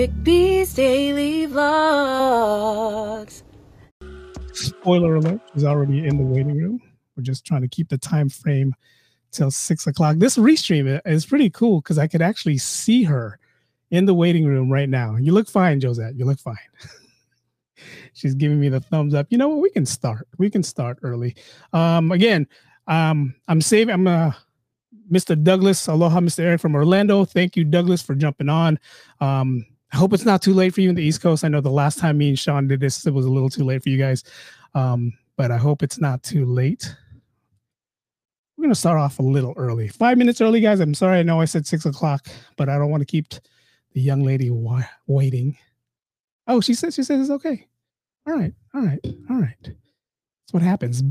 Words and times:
Eric 0.00 0.22
B's 0.22 0.72
Daily 0.72 1.46
Vlogs. 1.46 3.42
Spoiler 4.54 5.16
alert, 5.16 5.42
she's 5.52 5.64
already 5.64 6.06
in 6.06 6.16
the 6.16 6.24
waiting 6.24 6.56
room. 6.56 6.80
We're 7.14 7.22
just 7.22 7.44
trying 7.44 7.60
to 7.60 7.68
keep 7.68 7.90
the 7.90 7.98
time 7.98 8.30
frame 8.30 8.74
till 9.30 9.50
six 9.50 9.86
o'clock. 9.86 10.16
This 10.16 10.38
restream 10.38 11.02
is 11.04 11.26
pretty 11.26 11.50
cool 11.50 11.82
because 11.82 11.98
I 11.98 12.06
could 12.06 12.22
actually 12.22 12.56
see 12.56 13.02
her 13.02 13.38
in 13.90 14.06
the 14.06 14.14
waiting 14.14 14.46
room 14.46 14.72
right 14.72 14.88
now. 14.88 15.16
You 15.16 15.32
look 15.32 15.50
fine, 15.50 15.80
Josette. 15.80 16.14
You 16.14 16.24
look 16.24 16.38
fine. 16.38 16.56
She's 18.14 18.34
giving 18.34 18.58
me 18.58 18.70
the 18.70 18.80
thumbs 18.80 19.12
up. 19.12 19.26
You 19.28 19.36
know 19.36 19.48
what? 19.48 19.60
We 19.60 19.68
can 19.68 19.84
start. 19.84 20.26
We 20.38 20.48
can 20.48 20.62
start 20.62 20.98
early. 21.02 21.36
Um, 21.74 22.10
again, 22.10 22.46
um, 22.86 23.34
I'm 23.48 23.60
saving. 23.60 23.92
I'm 23.92 24.06
uh, 24.06 24.32
Mr. 25.12 25.40
Douglas. 25.42 25.88
Aloha, 25.88 26.20
Mr. 26.20 26.38
Eric 26.38 26.62
from 26.62 26.74
Orlando. 26.74 27.26
Thank 27.26 27.54
you, 27.54 27.64
Douglas, 27.64 28.00
for 28.00 28.14
jumping 28.14 28.48
on. 28.48 28.78
Um, 29.20 29.66
I 29.92 29.96
hope 29.96 30.12
it's 30.12 30.24
not 30.24 30.42
too 30.42 30.54
late 30.54 30.74
for 30.74 30.80
you 30.80 30.88
in 30.88 30.94
the 30.94 31.02
East 31.02 31.20
Coast. 31.20 31.44
I 31.44 31.48
know 31.48 31.60
the 31.60 31.70
last 31.70 31.98
time 31.98 32.18
me 32.18 32.28
and 32.28 32.38
Sean 32.38 32.68
did 32.68 32.80
this, 32.80 33.06
it 33.06 33.14
was 33.14 33.26
a 33.26 33.30
little 33.30 33.50
too 33.50 33.64
late 33.64 33.82
for 33.82 33.88
you 33.88 33.98
guys. 33.98 34.22
Um, 34.74 35.12
but 35.36 35.50
I 35.50 35.56
hope 35.56 35.82
it's 35.82 36.00
not 36.00 36.22
too 36.22 36.44
late. 36.44 36.94
We're 38.56 38.64
going 38.64 38.74
to 38.74 38.78
start 38.78 38.98
off 38.98 39.18
a 39.18 39.22
little 39.22 39.54
early. 39.56 39.88
Five 39.88 40.18
minutes 40.18 40.40
early, 40.40 40.60
guys. 40.60 40.80
I'm 40.80 40.94
sorry. 40.94 41.18
I 41.18 41.22
know 41.22 41.40
I 41.40 41.46
said 41.46 41.66
six 41.66 41.86
o'clock, 41.86 42.28
but 42.56 42.68
I 42.68 42.78
don't 42.78 42.90
want 42.90 43.00
to 43.00 43.06
keep 43.06 43.26
the 43.92 44.00
young 44.00 44.22
lady 44.22 44.50
wa- 44.50 44.82
waiting. 45.06 45.56
Oh, 46.46 46.60
she 46.60 46.74
says 46.74 46.94
she 46.94 47.02
says 47.02 47.20
it's 47.22 47.30
okay. 47.30 47.66
All 48.26 48.34
right, 48.34 48.52
all 48.74 48.82
right, 48.82 49.00
all 49.30 49.40
right. 49.40 49.56
That's 49.62 50.52
what 50.52 50.62
happens. 50.62 51.02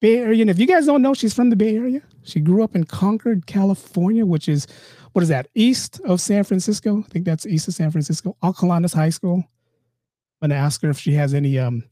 Bay 0.00 0.18
Area. 0.18 0.42
And 0.42 0.50
if 0.50 0.58
you 0.58 0.66
guys 0.66 0.86
don't 0.86 1.02
know, 1.02 1.14
she's 1.14 1.34
from 1.34 1.50
the 1.50 1.56
Bay 1.56 1.76
Area. 1.76 2.02
She 2.22 2.38
grew 2.38 2.62
up 2.62 2.76
in 2.76 2.84
Concord, 2.84 3.46
California, 3.46 4.24
which 4.24 4.48
is 4.48 4.66
what 5.14 5.22
is 5.22 5.28
that? 5.28 5.46
East 5.54 6.00
of 6.04 6.20
San 6.20 6.42
Francisco. 6.42 6.98
I 6.98 7.08
think 7.08 7.24
that's 7.24 7.46
east 7.46 7.68
of 7.68 7.74
San 7.74 7.92
Francisco. 7.92 8.36
Acalanes 8.42 8.92
High 8.92 9.10
School. 9.10 9.44
I'm 10.42 10.50
gonna 10.50 10.60
ask 10.60 10.82
her 10.82 10.90
if 10.90 10.98
she 10.98 11.12
has 11.14 11.34
any 11.34 11.56
um 11.56 11.84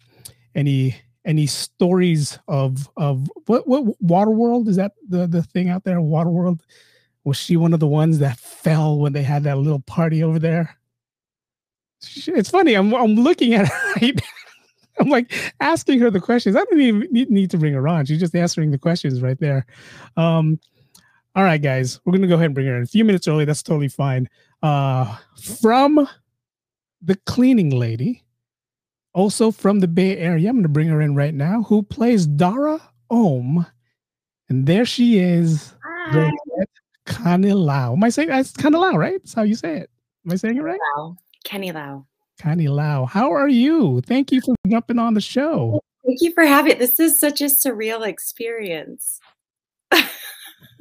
any 0.57 0.97
any 1.25 1.47
stories 1.47 2.41
of 2.49 2.89
of 2.97 3.31
what 3.47 3.67
what 3.69 3.85
Waterworld 4.03 4.67
is 4.67 4.75
that 4.75 4.93
the 5.09 5.29
the 5.29 5.45
thing 5.45 5.71
out 5.71 5.85
there? 5.85 5.99
Waterworld. 5.99 6.63
Was 7.23 7.37
she 7.37 7.57
one 7.57 7.73
of 7.73 7.79
the 7.79 7.87
ones 7.87 8.19
that 8.19 8.39
fell 8.39 8.99
when 8.99 9.13
they 9.13 9.23
had 9.23 9.45
that 9.45 9.59
little 9.59 9.81
party 9.81 10.25
over 10.25 10.41
there? 10.41 10.77
It's 12.27 12.51
funny. 12.51 12.75
I'm 12.75 12.93
I'm 12.93 13.15
looking 13.15 13.55
at 13.55 13.69
her 13.69 13.93
right 14.03 14.21
I'm 14.99 15.09
like 15.09 15.33
asking 15.61 16.01
her 16.01 16.11
the 16.11 16.21
questions. 16.21 16.57
I 16.57 16.65
don't 16.65 16.81
even 16.81 17.09
need 17.11 17.51
to 17.53 17.59
bring 17.59 17.73
her 17.75 17.87
on. 17.89 18.05
She's 18.05 18.21
just 18.21 18.35
answering 18.35 18.73
the 18.73 18.79
questions 18.79 19.23
right 19.23 19.39
there. 19.39 19.65
Um, 20.17 20.59
all 21.35 21.45
right, 21.45 21.61
guys, 21.61 22.01
we're 22.05 22.13
gonna 22.13 22.27
go 22.27 22.35
ahead 22.35 22.47
and 22.47 22.55
bring 22.55 22.67
her 22.67 22.77
in 22.77 22.83
a 22.83 22.87
few 22.87 23.05
minutes 23.05 23.27
early. 23.27 23.45
That's 23.45 23.63
totally 23.63 23.89
fine. 23.89 24.29
Uh, 24.63 25.17
from 25.61 26.09
the 27.01 27.17
cleaning 27.27 27.71
lady, 27.71 28.23
also 29.15 29.51
from 29.51 29.81
the 29.81 29.89
Bay 29.89 30.19
Area. 30.19 30.51
I'm 30.51 30.57
gonna 30.57 30.69
bring 30.69 30.89
her 30.89 31.01
in 31.01 31.15
right 31.15 31.35
now. 31.35 31.63
Who 31.63 31.83
plays 31.83 32.27
Dara 32.27 32.81
Oum, 33.13 33.67
and 34.49 34.67
there 34.67 34.85
she 34.85 35.19
is. 35.19 35.75
Kenny 37.07 37.53
Lau. 37.53 37.95
Am 37.95 38.05
I 38.05 38.11
saying 38.11 38.29
that's 38.29 38.53
Canilao, 38.53 38.95
right? 38.95 39.21
That's 39.23 39.35
how 39.35 39.43
you 39.43 39.55
say 39.55 39.79
it. 39.79 39.91
Am 40.25 40.33
I 40.33 40.37
saying 40.37 40.57
it 40.57 40.63
right? 40.63 40.79
Lau. 40.97 41.17
Kenny 41.45 41.73
Lau. 41.73 42.07
Connie 42.41 42.69
Lau. 42.69 43.07
How 43.07 43.33
are 43.33 43.49
you? 43.49 44.01
Thank 44.03 44.33
you 44.33 44.41
for 44.41 44.55
jumping 44.67 44.99
on 44.99 45.15
the 45.15 45.21
show. 45.21 45.81
Thank 46.05 46.21
you 46.21 46.33
for 46.33 46.45
having 46.45 46.79
this 46.79 46.99
is 46.99 47.19
such 47.19 47.41
a 47.41 47.45
surreal 47.45 48.07
experience. 48.07 49.21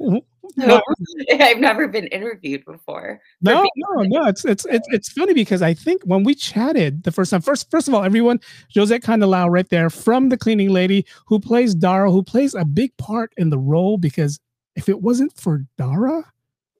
I've 1.40 1.58
never 1.58 1.88
been 1.88 2.06
interviewed 2.08 2.64
before. 2.64 3.20
No, 3.40 3.66
no, 3.76 4.02
no. 4.02 4.26
It's 4.26 4.44
it's 4.44 4.66
it's 4.66 4.86
it's 4.90 5.08
funny 5.10 5.34
because 5.34 5.62
I 5.62 5.72
think 5.72 6.02
when 6.04 6.24
we 6.24 6.34
chatted 6.34 7.04
the 7.04 7.12
first 7.12 7.30
time, 7.30 7.40
first 7.40 7.70
first 7.70 7.88
of 7.88 7.94
all, 7.94 8.04
everyone, 8.04 8.40
Josette 8.74 9.02
Canilao 9.02 9.50
right 9.50 9.68
there 9.68 9.88
from 9.88 10.28
the 10.28 10.36
cleaning 10.36 10.70
lady 10.70 11.06
who 11.26 11.38
plays 11.38 11.74
Dara, 11.74 12.10
who 12.10 12.22
plays 12.22 12.54
a 12.54 12.64
big 12.64 12.96
part 12.96 13.32
in 13.36 13.50
the 13.50 13.58
role 13.58 13.96
because 13.98 14.38
if 14.76 14.88
it 14.88 15.00
wasn't 15.00 15.36
for 15.38 15.64
Dara, 15.78 16.24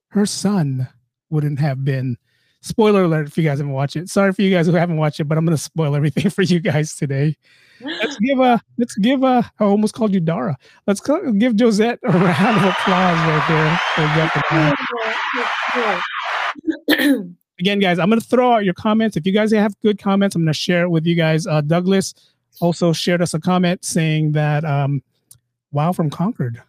her 0.09 0.25
son 0.25 0.87
wouldn't 1.29 1.59
have 1.59 1.83
been 1.83 2.17
spoiler 2.61 3.03
alert 3.03 3.27
if 3.27 3.37
you 3.37 3.43
guys 3.43 3.59
haven't 3.59 3.73
watched 3.73 3.95
it. 3.95 4.09
Sorry 4.09 4.31
for 4.33 4.41
you 4.41 4.51
guys 4.51 4.67
who 4.67 4.73
haven't 4.73 4.97
watched 4.97 5.19
it, 5.19 5.25
but 5.25 5.37
I'm 5.37 5.45
gonna 5.45 5.57
spoil 5.57 5.95
everything 5.95 6.29
for 6.31 6.41
you 6.43 6.59
guys 6.59 6.95
today. 6.95 7.35
Let's 8.13 8.25
give 8.25 8.39
a 8.39 8.61
let's 8.77 8.95
give 8.95 9.23
a 9.23 9.51
I 9.59 9.63
almost 9.63 9.95
called 9.95 10.13
you 10.13 10.19
Dara. 10.19 10.55
Let's 10.85 10.99
give 11.01 11.55
Josette 11.55 11.99
a 12.03 12.11
round 12.11 12.57
of 12.57 12.65
applause 12.71 13.17
right 13.27 13.79
there. 16.87 17.23
Again, 17.59 17.79
guys, 17.79 17.97
I'm 17.97 18.09
gonna 18.09 18.21
throw 18.21 18.53
out 18.53 18.65
your 18.65 18.75
comments. 18.75 19.17
If 19.17 19.25
you 19.25 19.31
guys 19.33 19.51
have 19.51 19.73
good 19.81 19.97
comments, 19.97 20.35
I'm 20.35 20.43
gonna 20.43 20.53
share 20.53 20.83
it 20.83 20.89
with 20.89 21.05
you 21.05 21.15
guys. 21.15 21.47
Uh, 21.47 21.61
Douglas 21.61 22.13
also 22.59 22.93
shared 22.93 23.21
us 23.21 23.33
a 23.33 23.39
comment 23.39 23.83
saying 23.83 24.33
that 24.33 24.63
um, 24.63 25.01
wow 25.71 25.91
from 25.91 26.11
Concord. 26.11 26.61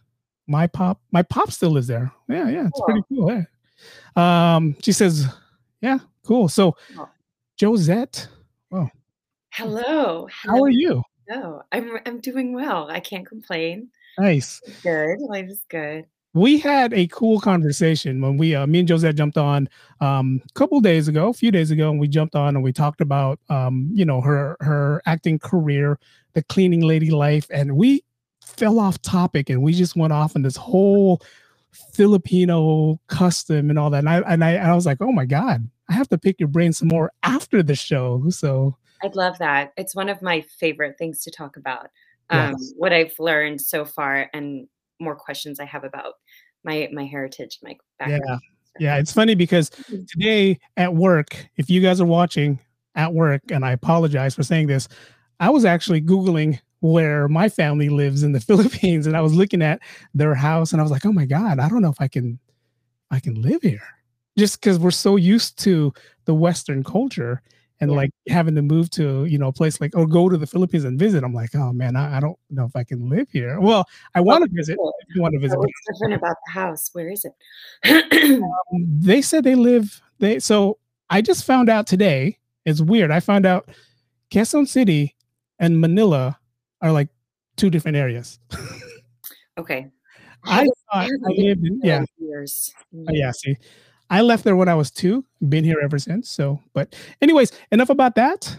My 0.47 0.65
pop, 0.67 0.99
my 1.11 1.21
pop 1.21 1.51
still 1.51 1.71
lives 1.71 1.87
there. 1.87 2.11
Yeah, 2.27 2.49
yeah, 2.49 2.67
it's 2.67 2.81
pretty 2.85 3.01
cool. 3.09 3.31
Yeah. 4.15 4.55
Um, 4.55 4.75
she 4.81 4.91
says 4.91 5.27
yeah, 5.81 5.99
cool. 6.23 6.49
So, 6.49 6.75
oh. 6.97 7.09
Josette, 7.59 8.27
oh, 8.71 8.89
hello. 9.51 10.27
How 10.31 10.63
are 10.63 10.69
you? 10.69 11.03
Oh, 11.31 11.61
I'm 11.71 11.97
I'm 12.05 12.19
doing 12.19 12.53
well. 12.53 12.87
I 12.89 12.99
can't 12.99 13.25
complain. 13.25 13.89
Nice. 14.17 14.61
Good. 14.83 15.19
Life 15.19 15.49
is 15.49 15.65
good. 15.69 16.05
We 16.33 16.59
had 16.59 16.93
a 16.93 17.07
cool 17.07 17.39
conversation 17.39 18.19
when 18.19 18.35
we, 18.35 18.53
uh, 18.55 18.67
me 18.67 18.79
and 18.79 18.89
Josette 18.89 19.15
jumped 19.15 19.37
on 19.37 19.69
um, 20.01 20.41
a 20.49 20.53
couple 20.53 20.81
days 20.81 21.07
ago, 21.07 21.29
a 21.29 21.33
few 21.33 21.49
days 21.49 21.71
ago, 21.71 21.89
and 21.89 21.97
we 21.97 22.09
jumped 22.09 22.35
on 22.35 22.55
and 22.55 22.63
we 22.63 22.73
talked 22.73 22.99
about, 22.99 23.39
um, 23.47 23.89
you 23.93 24.03
know, 24.03 24.19
her 24.19 24.57
her 24.59 25.01
acting 25.05 25.39
career, 25.39 25.97
the 26.33 26.43
cleaning 26.43 26.81
lady 26.81 27.09
life, 27.09 27.47
and 27.51 27.77
we 27.77 28.03
fell 28.43 28.79
off 28.79 29.01
topic 29.01 29.49
and 29.49 29.61
we 29.63 29.71
just 29.73 29.95
went 29.95 30.11
off 30.11 30.35
on 30.35 30.41
this 30.41 30.57
whole 30.57 31.21
Filipino 31.93 32.99
custom 33.07 33.69
and 33.69 33.79
all 33.79 33.89
that. 33.89 33.99
And 33.99 34.09
I 34.09 34.19
and 34.19 34.43
I, 34.43 34.57
I 34.57 34.75
was 34.75 34.85
like, 34.85 34.97
oh 34.99 35.13
my 35.13 35.25
god, 35.25 35.69
I 35.89 35.93
have 35.93 36.09
to 36.09 36.17
pick 36.17 36.37
your 36.39 36.49
brain 36.49 36.73
some 36.73 36.89
more 36.89 37.13
after 37.23 37.63
the 37.63 37.75
show. 37.75 38.29
So 38.29 38.75
I'd 39.05 39.15
love 39.15 39.37
that. 39.37 39.71
It's 39.77 39.95
one 39.95 40.09
of 40.09 40.21
my 40.23 40.41
favorite 40.41 40.97
things 40.97 41.21
to 41.21 41.31
talk 41.31 41.57
about. 41.57 41.89
Um, 42.31 42.53
yes. 42.53 42.73
What 42.75 42.91
I've 42.91 43.13
learned 43.19 43.61
so 43.61 43.85
far, 43.85 44.29
and 44.33 44.67
more 44.99 45.15
questions 45.15 45.59
I 45.59 45.65
have 45.65 45.83
about 45.83 46.13
my 46.63 46.89
my 46.91 47.05
heritage, 47.05 47.59
my 47.61 47.77
background. 47.99 48.41
Yeah, 48.79 48.95
yeah. 48.95 48.97
It's 48.97 49.13
funny 49.13 49.35
because 49.35 49.69
mm-hmm. 49.69 50.03
today 50.09 50.59
at 50.75 50.95
work, 50.95 51.35
if 51.57 51.69
you 51.69 51.81
guys 51.81 52.01
are 52.01 52.05
watching 52.05 52.59
at 52.95 53.13
work, 53.13 53.43
and 53.51 53.63
I 53.63 53.73
apologize 53.73 54.33
for 54.33 54.41
saying 54.41 54.67
this, 54.67 54.87
I 55.39 55.51
was 55.51 55.65
actually 55.65 56.01
googling 56.01 56.59
where 56.79 57.27
my 57.27 57.47
family 57.47 57.89
lives 57.89 58.23
in 58.23 58.31
the 58.31 58.39
Philippines, 58.49 59.05
and 59.05 59.15
I 59.15 59.21
was 59.21 59.35
looking 59.35 59.61
at 59.61 59.81
their 60.15 60.33
house, 60.33 60.71
and 60.71 60.81
I 60.81 60.83
was 60.83 60.91
like, 60.91 61.05
oh 61.05 61.13
my 61.13 61.25
god, 61.25 61.59
I 61.59 61.69
don't 61.69 61.83
know 61.83 61.91
if 61.91 62.01
I 62.01 62.07
can, 62.07 62.39
I 63.11 63.19
can 63.19 63.39
live 63.39 63.61
here, 63.61 63.87
just 64.35 64.59
because 64.59 64.79
we're 64.79 64.89
so 64.89 65.15
used 65.15 65.59
to 65.59 65.93
the 66.25 66.33
Western 66.33 66.83
culture 66.83 67.43
and 67.81 67.91
yeah. 67.91 67.97
like 67.97 68.11
having 68.29 68.55
to 68.55 68.61
move 68.61 68.89
to 68.91 69.25
you 69.25 69.37
know 69.37 69.47
a 69.47 69.53
place 69.53 69.81
like 69.81 69.95
or 69.95 70.07
go 70.07 70.29
to 70.29 70.37
the 70.37 70.47
Philippines 70.47 70.83
and 70.83 70.99
visit. 70.99 71.23
I'm 71.23 71.33
like, 71.33 71.53
oh 71.55 71.73
man, 71.73 71.95
I, 71.95 72.17
I 72.17 72.19
don't 72.19 72.37
know 72.49 72.65
if 72.65 72.75
I 72.75 72.83
can 72.83 73.09
live 73.09 73.27
here. 73.31 73.59
Well, 73.59 73.85
I 74.13 74.21
want 74.21 74.43
to 74.43 74.49
visit. 74.53 74.77
I 74.79 75.19
want 75.19 75.33
to 75.33 75.39
visit. 75.39 75.57
What's 75.57 75.71
different 75.91 76.13
about 76.13 76.37
the 76.47 76.51
house? 76.53 76.89
Where 76.93 77.09
is 77.09 77.25
it? 77.25 78.41
um, 78.73 78.85
they 78.99 79.21
said 79.21 79.43
they 79.43 79.55
live. 79.55 80.01
They 80.19 80.39
so 80.39 80.77
I 81.09 81.21
just 81.21 81.45
found 81.45 81.69
out 81.69 81.87
today. 81.87 82.39
It's 82.65 82.81
weird. 82.81 83.11
I 83.11 83.19
found 83.19 83.45
out 83.45 83.69
Quezon 84.31 84.67
City 84.67 85.15
and 85.59 85.79
Manila 85.79 86.39
are 86.81 86.91
like 86.91 87.09
two 87.57 87.69
different 87.69 87.97
areas. 87.97 88.39
okay. 89.57 89.87
I 90.47 90.65
thought 90.65 91.07
I 91.07 91.09
lived 91.29 91.65
in, 91.65 91.81
yeah. 91.83 92.03
Years. 92.19 92.71
Oh, 92.95 93.05
yeah, 93.09 93.31
see. 93.31 93.57
I 94.09 94.21
left 94.21 94.43
there 94.43 94.55
when 94.55 94.69
I 94.69 94.75
was 94.75 94.91
two, 94.91 95.25
been 95.49 95.63
here 95.63 95.79
ever 95.83 95.97
since. 95.99 96.29
So, 96.29 96.59
but 96.73 96.95
anyways, 97.21 97.51
enough 97.71 97.89
about 97.89 98.15
that. 98.15 98.57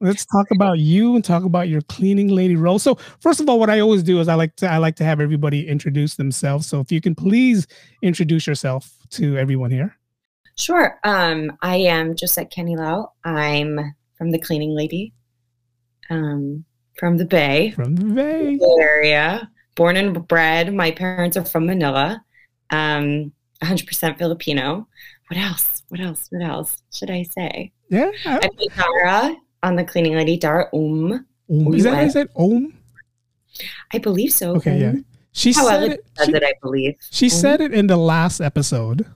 Let's 0.00 0.26
talk 0.26 0.46
about 0.52 0.78
you 0.78 1.14
and 1.14 1.24
talk 1.24 1.44
about 1.44 1.68
your 1.68 1.80
cleaning 1.82 2.28
lady 2.28 2.54
role. 2.54 2.78
So, 2.78 2.96
first 3.20 3.40
of 3.40 3.48
all, 3.48 3.58
what 3.58 3.70
I 3.70 3.80
always 3.80 4.02
do 4.02 4.20
is 4.20 4.28
I 4.28 4.34
like 4.34 4.54
to 4.56 4.70
I 4.70 4.76
like 4.76 4.96
to 4.96 5.04
have 5.04 5.20
everybody 5.20 5.66
introduce 5.66 6.16
themselves. 6.16 6.66
So, 6.66 6.80
if 6.80 6.92
you 6.92 7.00
can 7.00 7.14
please 7.14 7.66
introduce 8.02 8.46
yourself 8.46 8.92
to 9.10 9.38
everyone 9.38 9.70
here. 9.70 9.96
Sure. 10.56 10.98
Um, 11.04 11.52
I 11.62 11.76
am 11.76 12.14
Josette 12.16 12.52
Canilao. 12.52 13.08
I'm 13.24 13.94
from 14.16 14.30
the 14.30 14.38
cleaning 14.38 14.74
lady. 14.74 15.12
Um, 16.10 16.64
from 16.98 17.16
the 17.18 17.24
Bay. 17.24 17.72
From 17.72 17.96
the 17.96 18.04
Bay. 18.04 18.58
area. 18.80 19.50
Born 19.74 19.96
and 19.96 20.26
bred. 20.26 20.74
My 20.74 20.90
parents 20.90 21.36
are 21.36 21.44
from 21.44 21.66
Manila. 21.66 22.22
Um, 22.70 23.32
100% 23.62 24.18
Filipino. 24.18 24.88
What 25.28 25.38
else? 25.38 25.82
What 25.88 26.00
else? 26.00 26.26
What 26.30 26.42
else 26.42 26.82
should 26.92 27.10
I 27.10 27.22
say? 27.22 27.72
Yeah. 27.88 28.10
I, 28.24 28.36
I 28.36 28.48
play 28.56 28.66
Dara 28.76 29.36
on 29.62 29.76
the 29.76 29.84
cleaning 29.84 30.14
lady, 30.14 30.36
Dara 30.36 30.68
Um. 30.72 31.26
Um. 31.50 31.74
Is 31.74 31.84
that 31.84 31.94
how 31.94 32.02
you 32.02 32.10
said? 32.10 32.28
Om? 32.36 32.74
I 33.92 33.98
believe 33.98 34.32
so. 34.32 34.56
Okay, 34.56 34.74
um. 34.74 34.96
yeah. 34.96 35.02
She 35.32 35.52
However, 35.52 35.82
said 35.82 35.92
it, 35.92 36.04
she, 36.24 36.32
it, 36.32 36.42
I 36.42 36.52
believe. 36.62 36.94
She 37.10 37.26
um. 37.26 37.30
said 37.30 37.60
it 37.60 37.74
in 37.74 37.86
the 37.88 37.96
last 37.96 38.40
episode 38.40 39.06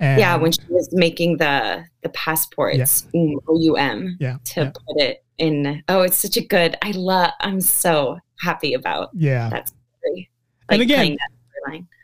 And 0.00 0.20
yeah, 0.20 0.36
when 0.36 0.52
she 0.52 0.60
was 0.68 0.88
making 0.92 1.38
the 1.38 1.84
the 2.02 2.08
passports, 2.10 3.06
yeah. 3.12 3.36
OUM, 3.48 4.16
yeah, 4.20 4.38
to 4.44 4.60
yeah. 4.60 4.70
put 4.70 5.00
it 5.02 5.24
in. 5.38 5.82
Oh, 5.88 6.02
it's 6.02 6.16
such 6.16 6.36
a 6.36 6.44
good. 6.44 6.76
I 6.82 6.90
love. 6.92 7.30
I'm 7.40 7.60
so 7.60 8.18
happy 8.40 8.74
about. 8.74 9.10
Yeah, 9.14 9.48
that's 9.50 9.72
like, 10.06 10.28
and 10.68 10.82
again. 10.82 11.16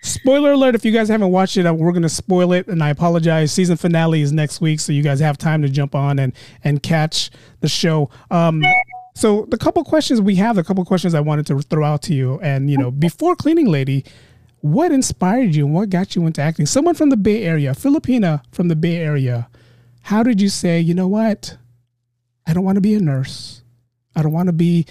Spoiler 0.02 0.52
alert! 0.52 0.74
If 0.74 0.84
you 0.84 0.92
guys 0.92 1.08
haven't 1.08 1.30
watched 1.30 1.56
it, 1.56 1.66
uh, 1.66 1.74
we're 1.74 1.92
going 1.92 2.02
to 2.02 2.08
spoil 2.08 2.52
it, 2.52 2.66
and 2.68 2.82
I 2.82 2.90
apologize. 2.90 3.52
Season 3.52 3.76
finale 3.76 4.22
is 4.22 4.32
next 4.32 4.60
week, 4.60 4.80
so 4.80 4.92
you 4.92 5.02
guys 5.02 5.20
have 5.20 5.36
time 5.38 5.62
to 5.62 5.68
jump 5.68 5.94
on 5.94 6.18
and 6.18 6.32
and 6.64 6.82
catch 6.82 7.30
the 7.60 7.68
show. 7.68 8.10
Um, 8.30 8.62
so 9.14 9.46
the 9.50 9.58
couple 9.58 9.84
questions 9.84 10.20
we 10.20 10.36
have, 10.36 10.56
the 10.56 10.64
couple 10.64 10.84
questions 10.84 11.14
I 11.14 11.20
wanted 11.20 11.46
to 11.46 11.60
throw 11.60 11.84
out 11.84 12.02
to 12.02 12.14
you, 12.14 12.40
and 12.40 12.70
you 12.70 12.78
know, 12.78 12.90
before 12.90 13.36
Cleaning 13.36 13.66
Lady, 13.66 14.04
what 14.60 14.92
inspired 14.92 15.54
you 15.54 15.66
what 15.66 15.90
got 15.90 16.14
you 16.14 16.26
into 16.26 16.40
acting? 16.40 16.66
Someone 16.66 16.94
from 16.94 17.10
the 17.10 17.16
Bay 17.16 17.44
Area, 17.44 17.72
Filipina 17.72 18.42
from 18.52 18.68
the 18.68 18.76
Bay 18.76 18.96
Area. 18.96 19.48
How 20.02 20.22
did 20.22 20.40
you 20.40 20.48
say, 20.48 20.80
you 20.80 20.94
know 20.94 21.08
what? 21.08 21.56
I 22.46 22.54
don't 22.54 22.64
want 22.64 22.76
to 22.76 22.80
be 22.80 22.94
a 22.94 23.00
nurse. 23.00 23.62
I 24.16 24.22
don't 24.22 24.32
want 24.32 24.48
to 24.48 24.52
be 24.52 24.86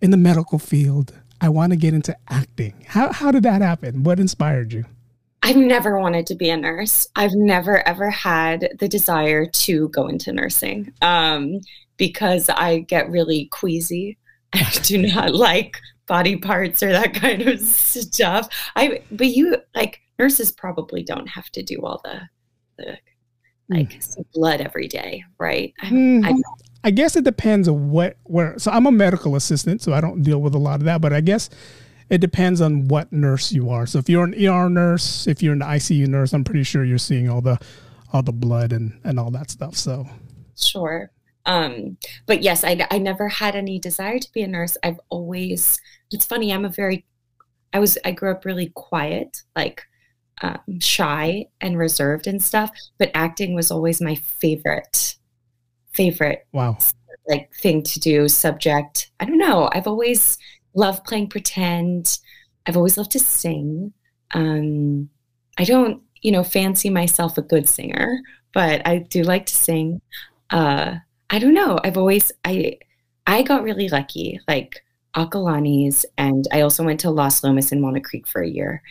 in 0.00 0.10
the 0.10 0.16
medical 0.16 0.58
field. 0.58 1.14
I 1.40 1.48
want 1.48 1.72
to 1.72 1.76
get 1.76 1.94
into 1.94 2.16
acting. 2.28 2.84
How, 2.86 3.12
how 3.12 3.30
did 3.30 3.42
that 3.42 3.62
happen? 3.62 4.02
What 4.02 4.18
inspired 4.18 4.72
you? 4.72 4.84
I've 5.42 5.56
never 5.56 5.98
wanted 5.98 6.26
to 6.28 6.34
be 6.34 6.50
a 6.50 6.56
nurse. 6.56 7.06
I've 7.14 7.34
never, 7.34 7.86
ever 7.86 8.10
had 8.10 8.70
the 8.78 8.88
desire 8.88 9.46
to 9.46 9.88
go 9.90 10.08
into 10.08 10.32
nursing 10.32 10.92
um, 11.02 11.60
because 11.96 12.48
I 12.48 12.80
get 12.80 13.10
really 13.10 13.46
queasy. 13.52 14.18
I 14.52 14.70
do 14.82 15.02
not 15.02 15.34
like 15.34 15.78
body 16.06 16.36
parts 16.36 16.82
or 16.82 16.90
that 16.90 17.14
kind 17.14 17.42
of 17.42 17.60
stuff. 17.60 18.48
I 18.74 19.02
but 19.10 19.28
you 19.28 19.56
like 19.74 20.00
nurses 20.18 20.50
probably 20.50 21.02
don't 21.02 21.26
have 21.26 21.50
to 21.50 21.62
do 21.62 21.80
all 21.82 22.00
the 22.04 22.20
the 22.78 22.98
like 23.68 23.90
mm. 23.90 24.24
blood 24.32 24.60
every 24.60 24.88
day, 24.88 25.24
right? 25.38 25.74
Mm. 25.84 26.24
I, 26.24 26.34
I 26.86 26.90
guess 26.90 27.16
it 27.16 27.24
depends 27.24 27.66
on 27.68 27.90
what 27.90 28.16
where. 28.24 28.58
So 28.58 28.70
I'm 28.70 28.86
a 28.86 28.92
medical 28.92 29.34
assistant, 29.34 29.82
so 29.82 29.92
I 29.92 30.00
don't 30.00 30.22
deal 30.22 30.40
with 30.40 30.54
a 30.54 30.58
lot 30.58 30.76
of 30.76 30.84
that. 30.84 31.00
But 31.00 31.12
I 31.12 31.20
guess 31.20 31.50
it 32.08 32.18
depends 32.20 32.60
on 32.60 32.86
what 32.86 33.12
nurse 33.12 33.52
you 33.52 33.70
are. 33.70 33.86
So 33.86 33.98
if 33.98 34.08
you're 34.08 34.24
an 34.24 34.34
ER 34.34 34.68
nurse, 34.70 35.26
if 35.26 35.42
you're 35.42 35.52
an 35.52 35.60
ICU 35.60 36.06
nurse, 36.06 36.32
I'm 36.32 36.44
pretty 36.44 36.62
sure 36.62 36.84
you're 36.84 36.98
seeing 36.98 37.28
all 37.28 37.40
the 37.40 37.58
all 38.12 38.22
the 38.22 38.32
blood 38.32 38.72
and 38.72 38.98
and 39.02 39.18
all 39.18 39.32
that 39.32 39.50
stuff. 39.50 39.74
So 39.76 40.06
sure. 40.56 41.10
Um, 41.46 41.96
but 42.26 42.42
yes, 42.42 42.64
I, 42.64 42.86
I 42.90 42.98
never 42.98 43.28
had 43.28 43.54
any 43.54 43.78
desire 43.78 44.18
to 44.18 44.32
be 44.32 44.42
a 44.42 44.48
nurse. 44.48 44.76
I've 44.82 45.00
always, 45.08 45.80
it's 46.10 46.26
funny, 46.26 46.52
I'm 46.52 46.64
a 46.64 46.68
very, 46.68 47.06
I 47.72 47.78
was, 47.78 47.96
I 48.04 48.10
grew 48.10 48.32
up 48.32 48.44
really 48.44 48.72
quiet, 48.74 49.42
like 49.54 49.84
um, 50.42 50.80
shy 50.80 51.46
and 51.60 51.78
reserved 51.78 52.26
and 52.26 52.42
stuff, 52.42 52.72
but 52.98 53.12
acting 53.14 53.54
was 53.54 53.70
always 53.70 54.00
my 54.00 54.16
favorite, 54.16 55.14
favorite, 55.96 56.46
wow, 56.52 56.78
like 57.28 57.52
thing 57.54 57.82
to 57.82 58.00
do, 58.00 58.28
subject. 58.28 59.10
I 59.20 59.24
don't 59.24 59.38
know. 59.38 59.68
I've 59.72 59.86
always 59.86 60.38
loved 60.74 61.04
playing 61.04 61.28
pretend. 61.28 62.18
I've 62.66 62.76
always 62.76 62.96
loved 62.96 63.12
to 63.12 63.18
sing. 63.18 63.92
Um, 64.32 65.08
I 65.58 65.64
don't, 65.64 66.02
you 66.22 66.32
know, 66.32 66.44
fancy 66.44 66.90
myself 66.90 67.38
a 67.38 67.42
good 67.42 67.68
singer, 67.68 68.20
but 68.52 68.86
I 68.86 68.98
do 68.98 69.22
like 69.22 69.46
to 69.46 69.54
sing. 69.54 70.00
Uh, 70.50 70.96
I 71.30 71.38
don't 71.38 71.54
know. 71.54 71.78
I've 71.82 71.96
always 71.96 72.30
I 72.44 72.78
I 73.26 73.42
got 73.42 73.64
really 73.64 73.88
lucky, 73.88 74.40
like 74.46 74.84
Acalanes, 75.16 76.04
and 76.18 76.46
I 76.52 76.60
also 76.60 76.84
went 76.84 77.00
to 77.00 77.10
Las 77.10 77.42
Lomas 77.42 77.72
in 77.72 77.82
Walnut 77.82 78.04
Creek 78.04 78.26
for 78.26 78.42
a 78.42 78.48
year, 78.48 78.82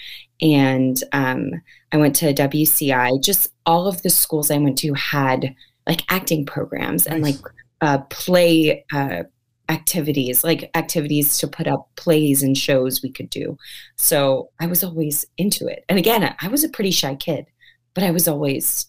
and 0.42 1.02
um, 1.13 1.52
I 1.92 1.98
went 1.98 2.16
to 2.18 2.34
WCI. 2.34 3.24
Just 3.24 3.52
all 3.66 3.88
of 3.88 4.02
the 4.02 4.10
schools 4.10 4.52
I 4.52 4.57
went 4.57 4.78
to 4.80 4.94
had 4.94 5.56
like 5.88 6.04
acting 6.10 6.46
programs 6.46 7.06
nice. 7.06 7.14
and 7.14 7.24
like 7.24 7.36
uh, 7.82 8.00
play 8.10 8.86
uh, 8.94 9.24
activities, 9.70 10.44
like 10.44 10.70
activities 10.76 11.38
to 11.40 11.48
put 11.48 11.68
up 11.68 11.90
plays 11.96 12.44
and 12.44 12.58
shows 12.58 13.02
we 13.02 13.12
could 13.12 13.30
do. 13.30 13.58
So 13.96 14.50
I 14.60 14.68
was 14.68 14.84
always 14.84 15.26
into 15.38 15.68
it. 15.68 15.86
And 15.90 15.98
again, 15.98 16.36
I 16.40 16.48
was 16.48 16.64
a 16.64 16.70
pretty 16.70 16.92
shy 16.92 17.16
kid, 17.16 17.48
but 17.94 18.04
I 18.04 18.12
was 18.12 18.28
always 18.28 18.88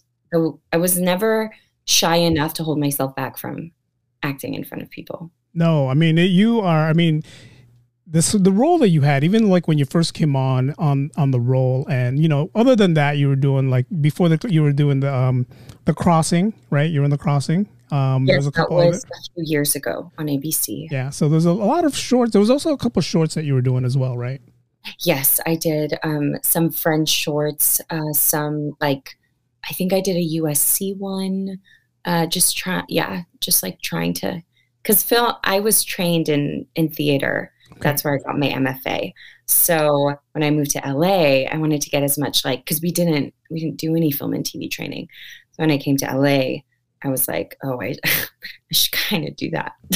I 0.73 0.77
was 0.77 0.99
never 0.99 1.53
shy 1.85 2.17
enough 2.17 2.53
to 2.55 2.63
hold 2.63 2.79
myself 2.79 3.15
back 3.15 3.37
from 3.37 3.71
acting 4.23 4.53
in 4.55 4.65
front 4.65 4.83
of 4.83 4.89
people. 4.89 5.31
No, 5.53 5.87
I 5.87 5.93
mean 5.93 6.17
it, 6.17 6.25
you 6.25 6.59
are. 6.59 6.89
I 6.89 6.93
mean, 6.93 7.23
this 8.09 8.31
the 8.31 8.51
role 8.51 8.77
that 8.79 8.89
you 8.89 9.01
had, 9.01 9.23
even 9.23 9.49
like 9.49 9.67
when 9.67 9.77
you 9.77 9.85
first 9.85 10.13
came 10.13 10.35
on 10.35 10.73
on 10.77 11.11
on 11.17 11.31
the 11.31 11.39
role, 11.39 11.85
and 11.89 12.19
you 12.19 12.27
know, 12.27 12.49
other 12.55 12.75
than 12.75 12.93
that, 12.95 13.17
you 13.17 13.27
were 13.27 13.35
doing 13.35 13.69
like 13.69 13.85
before 14.01 14.29
the 14.29 14.39
you 14.49 14.63
were 14.63 14.71
doing 14.71 14.99
the 15.01 15.13
um 15.13 15.45
the 15.85 15.93
crossing, 15.93 16.53
right? 16.69 16.89
You 16.89 17.01
were 17.01 17.05
in 17.05 17.11
the 17.11 17.17
crossing. 17.17 17.67
Um, 17.91 18.25
yes, 18.25 18.33
there 18.33 18.37
was 18.37 18.47
a 18.47 18.51
couple 18.51 18.77
that 18.77 18.87
was 18.87 19.03
a 19.03 19.33
few 19.33 19.43
years 19.45 19.75
ago 19.75 20.11
on 20.17 20.27
ABC. 20.27 20.87
Yeah, 20.91 21.09
so 21.09 21.29
there's 21.29 21.45
a 21.45 21.53
lot 21.53 21.85
of 21.85 21.95
shorts. 21.95 22.31
There 22.31 22.41
was 22.41 22.49
also 22.49 22.73
a 22.73 22.77
couple 22.77 23.01
shorts 23.01 23.35
that 23.35 23.45
you 23.45 23.53
were 23.53 23.61
doing 23.61 23.85
as 23.85 23.97
well, 23.97 24.17
right? 24.17 24.41
Yes, 25.01 25.39
I 25.45 25.55
did 25.55 25.97
um, 26.03 26.35
some 26.43 26.69
French 26.69 27.09
shorts, 27.09 27.81
uh, 27.89 28.13
some 28.13 28.73
like 28.79 29.17
I 29.69 29.73
think 29.73 29.93
I 29.93 30.01
did 30.01 30.15
a 30.15 30.39
USC 30.39 30.97
one 30.97 31.59
uh, 32.07 32.25
just 32.25 32.57
try, 32.57 32.83
yeah, 32.87 33.23
just 33.41 33.61
like 33.61 33.81
trying 33.81 34.13
to, 34.13 34.41
because 34.81 35.03
Phil, 35.03 35.37
I 35.43 35.59
was 35.59 35.83
trained 35.83 36.29
in 36.29 36.65
in 36.75 36.89
theater. 36.89 37.51
Okay. 37.71 37.79
That's 37.81 38.03
where 38.03 38.15
I 38.15 38.17
got 38.17 38.39
my 38.39 38.49
MFA. 38.49 39.13
So 39.45 40.15
when 40.33 40.43
I 40.43 40.51
moved 40.51 40.71
to 40.71 40.81
LA, 40.85 41.45
I 41.45 41.57
wanted 41.57 41.81
to 41.81 41.89
get 41.89 42.03
as 42.03 42.17
much 42.17 42.43
like 42.43 42.63
because 42.63 42.81
we 42.81 42.91
didn't 42.91 43.33
we 43.49 43.59
didn't 43.59 43.77
do 43.77 43.95
any 43.95 44.11
film 44.11 44.33
and 44.33 44.43
TV 44.43 44.69
training. 44.69 45.07
So 45.51 45.63
when 45.63 45.71
I 45.71 45.77
came 45.77 45.97
to 45.97 46.05
LA, 46.05 46.61
I 47.03 47.09
was 47.09 47.27
like, 47.27 47.57
oh, 47.63 47.81
I, 47.81 47.95
I 48.05 48.71
should 48.71 48.91
kind 48.91 49.27
of 49.27 49.35
do 49.35 49.51
that. 49.51 49.73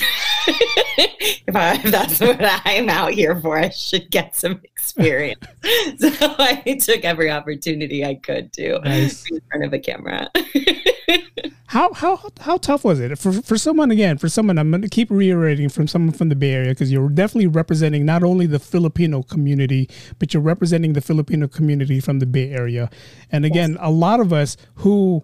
if, 0.47 1.56
I, 1.56 1.75
if 1.75 1.91
that's 1.91 2.19
what 2.19 2.38
I'm 2.41 2.89
out 2.89 3.13
here 3.13 3.39
for, 3.39 3.57
I 3.57 3.69
should 3.69 4.12
get 4.12 4.35
some 4.35 4.62
experience. 4.63 5.44
so 5.97 6.09
I 6.19 6.77
took 6.81 7.03
every 7.03 7.31
opportunity 7.31 8.06
I 8.06 8.15
could 8.15 8.53
to 8.53 8.79
nice. 8.79 9.29
in 9.29 9.41
front 9.50 9.65
of 9.65 9.73
a 9.73 9.79
camera. 9.79 10.29
How 11.71 11.94
how 11.94 12.19
how 12.41 12.57
tough 12.57 12.83
was 12.83 13.00
it 13.00 13.18
for 13.18 13.31
for 13.31 13.57
someone 13.57 13.91
again 13.91 14.18
for 14.18 14.27
someone 14.27 14.57
I'm 14.57 14.69
going 14.71 14.81
to 14.81 14.89
keep 14.89 15.09
reiterating 15.09 15.69
from 15.69 15.88
someone 15.88 16.13
from 16.13 16.27
the 16.27 16.35
Bay 16.35 16.51
Area 16.51 16.71
because 16.71 16.91
you're 16.91 17.07
definitely 17.07 17.47
representing 17.47 18.06
not 18.06 18.23
only 18.23 18.45
the 18.45 18.59
Filipino 18.59 19.23
community 19.23 19.89
but 20.19 20.33
you're 20.33 20.44
representing 20.44 20.92
the 20.92 20.99
Filipino 20.99 21.47
community 21.47 22.01
from 22.01 22.19
the 22.19 22.25
Bay 22.25 22.51
Area, 22.51 22.90
and 23.31 23.45
again 23.45 23.71
yes. 23.71 23.80
a 23.81 23.90
lot 23.90 24.19
of 24.19 24.33
us 24.33 24.57
who 24.75 25.23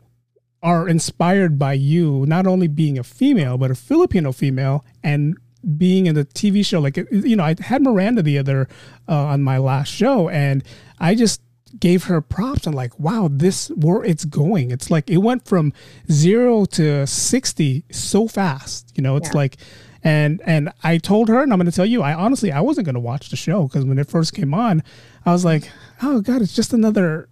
are 0.64 0.88
inspired 0.88 1.60
by 1.60 1.74
you 1.74 2.26
not 2.28 2.48
only 2.48 2.70
being 2.70 2.98
a 2.98 3.04
female 3.04 3.58
but 3.58 3.70
a 3.70 3.76
Filipino 3.76 4.32
female 4.32 4.86
and 5.04 5.36
being 5.78 6.06
in 6.06 6.16
the 6.16 6.24
TV 6.24 6.66
show 6.66 6.80
like 6.80 6.96
you 7.12 7.36
know 7.36 7.44
I 7.44 7.56
had 7.60 7.82
Miranda 7.82 8.22
the 8.22 8.38
other 8.38 8.70
uh, 9.10 9.26
on 9.26 9.44
my 9.44 9.58
last 9.58 9.90
show 9.90 10.30
and 10.30 10.64
I 10.98 11.14
just 11.14 11.42
gave 11.80 12.06
her 12.06 12.22
props 12.22 12.66
and 12.66 12.76
like 12.76 12.98
wow 13.00 13.30
this 13.32 13.70
where 13.70 14.04
it's 14.04 14.26
going. 14.26 14.72
It's 14.72 14.90
like 14.90 15.10
it 15.10 15.18
went 15.18 15.48
from 15.48 15.74
zero 16.12 16.66
to 16.66 17.06
60 17.06 17.86
so 17.92 18.28
fast 18.28 18.92
you 18.96 19.04
know? 19.04 19.16
It's 19.16 19.30
yeah. 19.30 19.38
like 19.38 19.58
and 20.04 20.42
and 20.46 20.72
i 20.84 20.98
told 20.98 21.28
her 21.28 21.42
and 21.42 21.52
i'm 21.52 21.58
going 21.58 21.70
to 21.70 21.76
tell 21.76 21.86
you 21.86 22.02
i 22.02 22.14
honestly 22.14 22.52
i 22.52 22.62
wasn't 22.62 22.86
going 22.86 22.94
to 22.94 23.00
watch 23.00 23.30
the 23.30 23.36
show 23.36 23.64
because 23.64 23.84
when 23.84 23.98
it 23.98 24.08
first 24.08 24.34
came 24.34 24.54
on 24.54 24.84
i 25.26 25.32
was 25.32 25.44
like 25.44 25.70
oh 26.02 26.22
god 26.22 26.42
it's 26.42 26.56
just 26.56 26.72
another 26.72 27.28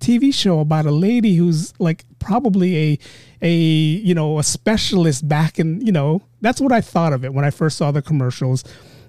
tv 0.00 0.32
show 0.32 0.60
about 0.60 0.86
a 0.86 0.90
lady 0.90 1.36
who's 1.36 1.72
like 1.78 2.04
probably 2.18 2.76
a 2.76 2.98
a 3.42 3.52
you 3.52 4.14
know 4.14 4.38
a 4.38 4.42
specialist 4.42 5.28
back 5.28 5.58
in 5.58 5.84
you 5.84 5.92
know? 5.92 6.22
That's 6.40 6.60
what 6.60 6.72
i 6.72 6.80
thought 6.80 7.12
of 7.12 7.24
it 7.24 7.34
when 7.34 7.44
i 7.44 7.50
first 7.50 7.76
saw 7.76 7.90
the 7.90 8.02
commercials 8.02 8.64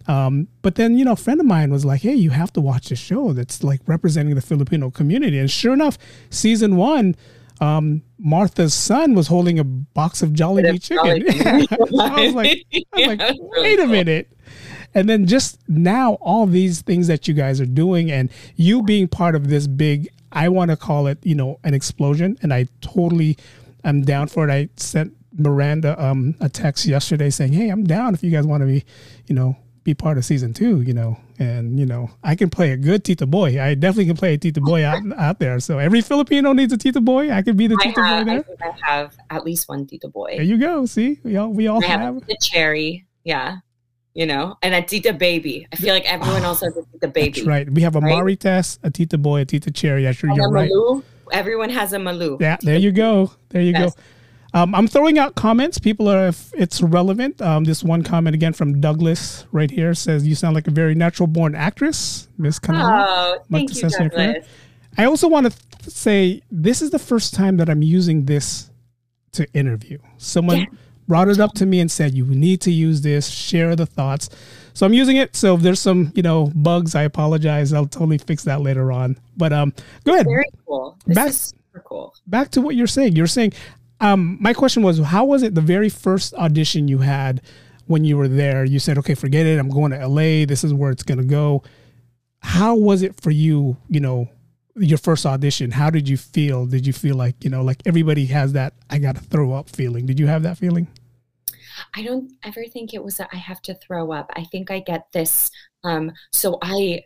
um, 0.07 0.47
but 0.61 0.75
then, 0.75 0.97
you 0.97 1.05
know, 1.05 1.13
a 1.13 1.17
friend 1.17 1.39
of 1.39 1.45
mine 1.45 1.71
was 1.71 1.85
like, 1.85 2.01
hey, 2.01 2.13
you 2.13 2.29
have 2.29 2.53
to 2.53 2.61
watch 2.61 2.89
this 2.89 2.99
show 2.99 3.33
that's 3.33 3.63
like 3.63 3.81
representing 3.87 4.35
the 4.35 4.41
Filipino 4.41 4.91
community. 4.91 5.39
And 5.39 5.49
sure 5.49 5.73
enough, 5.73 5.97
season 6.29 6.75
one, 6.75 7.15
um, 7.61 8.03
Martha's 8.19 8.73
son 8.73 9.15
was 9.15 9.27
holding 9.27 9.59
a 9.59 9.63
box 9.63 10.21
of 10.21 10.33
Jolly 10.33 10.63
Jollibee 10.63 10.81
chicken. 10.81 11.99
I 11.99 12.25
was 12.25 12.33
like, 12.33 12.65
I 12.93 13.07
was 13.07 13.07
like 13.07 13.21
wait 13.39 13.79
a 13.79 13.87
minute. 13.87 14.31
And 14.93 15.09
then 15.09 15.25
just 15.25 15.59
now, 15.67 16.13
all 16.21 16.45
these 16.45 16.81
things 16.81 17.07
that 17.07 17.27
you 17.27 17.33
guys 17.33 17.59
are 17.59 17.65
doing 17.65 18.11
and 18.11 18.31
you 18.55 18.81
being 18.81 19.07
part 19.07 19.35
of 19.35 19.49
this 19.49 19.67
big, 19.67 20.07
I 20.31 20.47
want 20.49 20.71
to 20.71 20.77
call 20.77 21.07
it, 21.07 21.17
you 21.23 21.35
know, 21.35 21.59
an 21.63 21.73
explosion. 21.73 22.37
And 22.41 22.53
I 22.53 22.67
totally 22.79 23.37
am 23.83 24.03
down 24.03 24.27
for 24.27 24.47
it. 24.47 24.51
I 24.51 24.69
sent 24.77 25.13
Miranda 25.37 26.01
um, 26.01 26.35
a 26.39 26.47
text 26.47 26.85
yesterday 26.85 27.29
saying, 27.29 27.53
hey, 27.53 27.69
I'm 27.69 27.83
down 27.83 28.13
if 28.13 28.23
you 28.23 28.31
guys 28.31 28.45
want 28.45 28.61
to 28.61 28.67
be, 28.67 28.85
you 29.27 29.35
know, 29.35 29.57
be 29.85 29.93
part 29.93 30.17
of 30.17 30.25
season 30.25 30.51
two, 30.51 30.81
you 30.81 30.93
know, 30.93 31.17
and 31.39 31.79
you 31.79 31.85
know, 31.85 32.09
I 32.23 32.35
can 32.35 32.49
play 32.49 32.71
a 32.71 32.77
good 32.77 33.05
Tita 33.05 33.25
Boy. 33.27 33.61
I 33.61 33.75
definitely 33.75 34.07
can 34.07 34.17
play 34.17 34.33
a 34.33 34.37
Tita 34.37 34.59
Boy 34.59 34.83
out, 34.83 34.99
out 35.17 35.39
there. 35.39 35.59
So 35.61 35.77
every 35.77 36.01
Filipino 36.01 36.51
needs 36.51 36.73
a 36.73 36.77
Tita 36.77 36.99
Boy. 36.99 37.31
I 37.31 37.43
could 37.43 37.55
be 37.55 37.67
the 37.67 37.77
I 37.79 37.85
Tita 37.85 38.03
have, 38.03 38.25
Boy 38.25 38.31
there. 38.31 38.45
I, 38.61 38.67
I 38.67 38.91
have 38.91 39.15
at 39.29 39.45
least 39.45 39.69
one 39.69 39.85
Tita 39.85 40.09
Boy. 40.09 40.33
There 40.35 40.43
you 40.43 40.57
go. 40.57 40.85
See, 40.87 41.19
we 41.23 41.37
all 41.37 41.49
we 41.49 41.67
all 41.67 41.79
have, 41.81 42.01
have. 42.01 42.25
the 42.25 42.35
cherry. 42.41 43.05
Yeah. 43.23 43.57
You 44.15 44.25
know, 44.25 44.57
and 44.63 44.73
a 44.73 44.81
Tita 44.81 45.13
Baby. 45.13 45.67
I 45.71 45.75
feel 45.75 45.93
like 45.93 46.11
everyone 46.11 46.41
ah, 46.41 46.47
else 46.47 46.61
has 46.61 46.75
a 46.75 46.83
Tita 46.93 47.07
Baby. 47.09 47.31
That's 47.31 47.47
right. 47.47 47.69
We 47.69 47.81
have 47.83 47.95
a 47.95 47.99
right? 47.99 48.15
Marites, 48.15 48.79
a 48.81 48.89
Tita 48.89 49.17
Boy, 49.17 49.41
a 49.41 49.45
Tita 49.45 49.71
Cherry. 49.71 50.07
Actually, 50.07 50.35
you're 50.35 50.49
right. 50.49 50.71
Everyone 51.31 51.69
has 51.69 51.93
a 51.93 51.99
Malu. 51.99 52.37
Yeah, 52.39 52.57
there 52.61 52.77
you 52.77 52.91
go. 52.91 53.31
There 53.49 53.61
you 53.61 53.73
go. 53.73 53.91
Um, 54.55 54.73
I'm 54.73 54.87
throwing 54.87 55.19
out 55.19 55.35
comments. 55.35 55.77
People 55.77 56.09
are, 56.09 56.29
if 56.29 56.53
it's 56.53 56.81
relevant. 56.81 57.41
Um, 57.41 57.65
this 57.65 57.83
one 57.83 58.03
comment 58.03 58.33
again 58.33 58.53
from 58.53 58.79
Douglas 58.79 59.45
right 59.51 59.69
here 59.69 59.93
says, 59.93 60.25
"You 60.25 60.33
sound 60.33 60.55
like 60.55 60.65
a 60.67 60.71
very 60.71 60.95
natural 60.95 61.27
born 61.27 61.55
actress, 61.55 62.29
Miss 62.37 62.57
Kanala." 62.57 63.05
Oh, 63.05 63.43
thank 63.51 63.75
you, 63.75 63.89
Douglas. 63.89 64.47
I 64.97 65.03
also 65.03 65.27
want 65.27 65.51
to 65.51 65.91
say 65.91 66.41
this 66.49 66.81
is 66.81 66.89
the 66.89 66.99
first 66.99 67.33
time 67.33 67.57
that 67.57 67.69
I'm 67.69 67.81
using 67.81 68.23
this 68.25 68.71
to 69.33 69.45
interview. 69.53 69.97
Someone 70.17 70.59
yeah. 70.59 70.65
brought 71.05 71.27
it 71.27 71.41
up 71.41 71.53
to 71.55 71.65
me 71.65 71.81
and 71.81 71.91
said, 71.91 72.13
"You 72.13 72.23
need 72.23 72.61
to 72.61 72.71
use 72.71 73.01
this. 73.01 73.27
Share 73.27 73.75
the 73.75 73.85
thoughts." 73.85 74.29
So 74.73 74.85
I'm 74.85 74.93
using 74.93 75.17
it. 75.17 75.35
So 75.35 75.55
if 75.55 75.63
there's 75.63 75.81
some, 75.81 76.13
you 76.15 76.23
know, 76.23 76.49
bugs, 76.55 76.95
I 76.95 77.03
apologize. 77.03 77.73
I'll 77.73 77.87
totally 77.87 78.19
fix 78.19 78.45
that 78.45 78.61
later 78.61 78.93
on. 78.93 79.17
But 79.35 79.51
um, 79.51 79.73
go 80.05 80.13
ahead. 80.13 80.27
Very 80.27 80.45
cool. 80.65 80.97
This 81.05 81.15
back, 81.15 81.29
is 81.29 81.53
super 81.73 81.83
cool. 81.85 82.13
Back 82.27 82.51
to 82.51 82.61
what 82.61 82.75
you're 82.75 82.87
saying. 82.87 83.17
You're 83.17 83.27
saying 83.27 83.51
um, 83.99 84.37
my 84.39 84.53
question 84.53 84.83
was, 84.83 84.99
how 84.99 85.25
was 85.25 85.43
it 85.43 85.55
the 85.55 85.61
very 85.61 85.89
first 85.89 86.33
audition 86.35 86.87
you 86.87 86.99
had 86.99 87.41
when 87.87 88.03
you 88.03 88.17
were 88.17 88.27
there? 88.27 88.65
You 88.65 88.79
said, 88.79 88.97
okay, 88.99 89.15
forget 89.15 89.45
it. 89.45 89.59
I'm 89.59 89.69
going 89.69 89.91
to 89.91 90.07
LA. 90.07 90.45
This 90.45 90.63
is 90.63 90.73
where 90.73 90.91
it's 90.91 91.03
going 91.03 91.17
to 91.17 91.23
go. 91.23 91.63
How 92.39 92.75
was 92.75 93.01
it 93.01 93.19
for 93.21 93.31
you, 93.31 93.77
you 93.89 93.99
know, 93.99 94.29
your 94.75 94.97
first 94.97 95.25
audition? 95.25 95.71
How 95.71 95.89
did 95.89 96.09
you 96.09 96.17
feel? 96.17 96.65
Did 96.65 96.85
you 96.85 96.93
feel 96.93 97.15
like, 97.15 97.43
you 97.43 97.49
know, 97.49 97.63
like 97.63 97.81
everybody 97.85 98.25
has 98.27 98.53
that 98.53 98.73
I 98.89 98.99
got 98.99 99.15
to 99.15 99.21
throw 99.21 99.53
up 99.53 99.69
feeling? 99.69 100.05
Did 100.05 100.19
you 100.19 100.27
have 100.27 100.43
that 100.43 100.57
feeling? 100.57 100.87
I 101.93 102.03
don't 102.03 102.31
ever 102.43 102.65
think 102.65 102.93
it 102.93 103.03
was 103.03 103.17
that 103.17 103.29
I 103.33 103.37
have 103.37 103.61
to 103.63 103.73
throw 103.75 104.11
up. 104.11 104.31
I 104.35 104.43
think 104.45 104.71
I 104.71 104.79
get 104.79 105.11
this. 105.11 105.51
Um, 105.83 106.11
so 106.31 106.57
I 106.61 107.03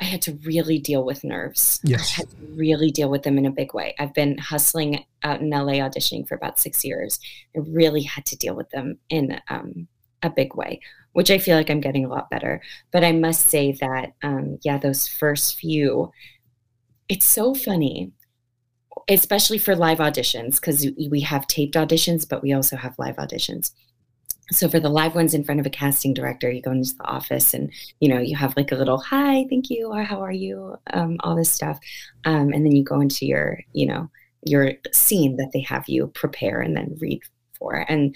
I 0.00 0.04
had 0.04 0.22
to 0.22 0.32
really 0.44 0.78
deal 0.78 1.04
with 1.04 1.22
nerves. 1.22 1.80
Yes. 1.84 2.12
I 2.12 2.16
had 2.16 2.30
to 2.30 2.36
really 2.56 2.90
deal 2.90 3.08
with 3.08 3.22
them 3.22 3.38
in 3.38 3.46
a 3.46 3.50
big 3.50 3.74
way. 3.74 3.94
I've 3.98 4.14
been 4.14 4.38
hustling 4.38 5.04
out 5.22 5.40
in 5.40 5.50
LA 5.50 5.74
auditioning 5.74 6.26
for 6.26 6.34
about 6.34 6.58
six 6.58 6.84
years. 6.84 7.20
I 7.56 7.60
really 7.60 8.02
had 8.02 8.26
to 8.26 8.36
deal 8.36 8.56
with 8.56 8.68
them 8.70 8.98
in 9.08 9.40
um, 9.48 9.86
a 10.22 10.30
big 10.30 10.56
way, 10.56 10.80
which 11.12 11.30
I 11.30 11.38
feel 11.38 11.56
like 11.56 11.70
I'm 11.70 11.80
getting 11.80 12.04
a 12.04 12.08
lot 12.08 12.28
better. 12.28 12.60
But 12.90 13.04
I 13.04 13.12
must 13.12 13.48
say 13.48 13.72
that, 13.80 14.14
um, 14.24 14.58
yeah, 14.62 14.78
those 14.78 15.06
first 15.06 15.56
few, 15.60 16.10
it's 17.08 17.26
so 17.26 17.54
funny, 17.54 18.10
especially 19.08 19.58
for 19.58 19.76
live 19.76 19.98
auditions, 19.98 20.56
because 20.56 20.88
we 21.08 21.20
have 21.20 21.46
taped 21.46 21.76
auditions, 21.76 22.28
but 22.28 22.42
we 22.42 22.52
also 22.52 22.76
have 22.76 22.98
live 22.98 23.16
auditions 23.16 23.70
so 24.50 24.68
for 24.68 24.78
the 24.78 24.88
live 24.88 25.14
ones 25.14 25.34
in 25.34 25.42
front 25.44 25.60
of 25.60 25.66
a 25.66 25.70
casting 25.70 26.12
director 26.12 26.50
you 26.50 26.60
go 26.60 26.70
into 26.70 26.94
the 26.94 27.04
office 27.04 27.54
and 27.54 27.72
you 28.00 28.08
know 28.08 28.18
you 28.18 28.36
have 28.36 28.54
like 28.56 28.72
a 28.72 28.76
little 28.76 28.98
hi 28.98 29.46
thank 29.48 29.70
you 29.70 29.88
or 29.88 30.02
how 30.02 30.20
are 30.20 30.32
you? 30.32 30.76
Um, 30.92 31.16
all 31.20 31.36
this 31.36 31.50
stuff. 31.50 31.78
Um, 32.24 32.52
and 32.52 32.64
then 32.64 32.74
you 32.74 32.84
go 32.84 33.00
into 33.00 33.26
your 33.26 33.60
you 33.72 33.86
know 33.86 34.10
your 34.46 34.72
scene 34.92 35.36
that 35.36 35.50
they 35.52 35.60
have 35.60 35.84
you 35.88 36.08
prepare 36.08 36.60
and 36.60 36.76
then 36.76 36.96
read 37.00 37.20
for. 37.58 37.84
And 37.88 38.14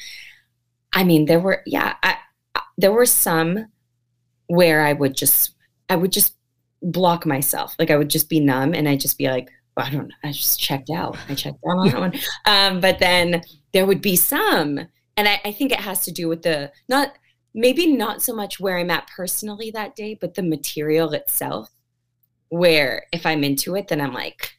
i 0.94 1.04
mean 1.04 1.26
there 1.26 1.38
were 1.38 1.62
yeah 1.66 1.96
I, 2.02 2.16
I, 2.54 2.62
there 2.78 2.92
were 2.92 3.04
some 3.04 3.66
where 4.46 4.80
i 4.86 4.94
would 4.94 5.14
just 5.14 5.54
i 5.90 5.96
would 5.96 6.12
just 6.12 6.34
block 6.82 7.26
myself. 7.26 7.74
Like 7.78 7.90
i 7.90 7.96
would 7.96 8.10
just 8.10 8.28
be 8.28 8.40
numb 8.40 8.74
and 8.74 8.88
i'd 8.88 9.00
just 9.00 9.18
be 9.18 9.28
like 9.28 9.50
well, 9.76 9.86
i 9.86 9.90
don't 9.90 10.08
know 10.08 10.14
i 10.24 10.32
just 10.32 10.58
checked 10.60 10.90
out. 10.90 11.16
I 11.28 11.34
checked 11.34 11.58
out 11.68 11.78
on 11.78 11.88
that 11.88 12.00
one. 12.06 12.14
Um, 12.46 12.80
but 12.80 12.98
then 12.98 13.42
there 13.72 13.86
would 13.86 14.00
be 14.02 14.16
some 14.16 14.80
and 15.18 15.28
I, 15.28 15.40
I 15.44 15.52
think 15.52 15.72
it 15.72 15.80
has 15.80 16.04
to 16.04 16.12
do 16.12 16.28
with 16.28 16.42
the 16.42 16.72
not 16.88 17.12
maybe 17.52 17.86
not 17.88 18.22
so 18.22 18.34
much 18.34 18.60
where 18.60 18.78
I'm 18.78 18.90
at 18.90 19.08
personally 19.08 19.72
that 19.72 19.96
day, 19.96 20.16
but 20.18 20.34
the 20.34 20.42
material 20.42 21.12
itself. 21.12 21.70
Where 22.50 23.06
if 23.12 23.26
I'm 23.26 23.44
into 23.44 23.74
it, 23.74 23.88
then 23.88 24.00
I'm 24.00 24.14
like, 24.14 24.54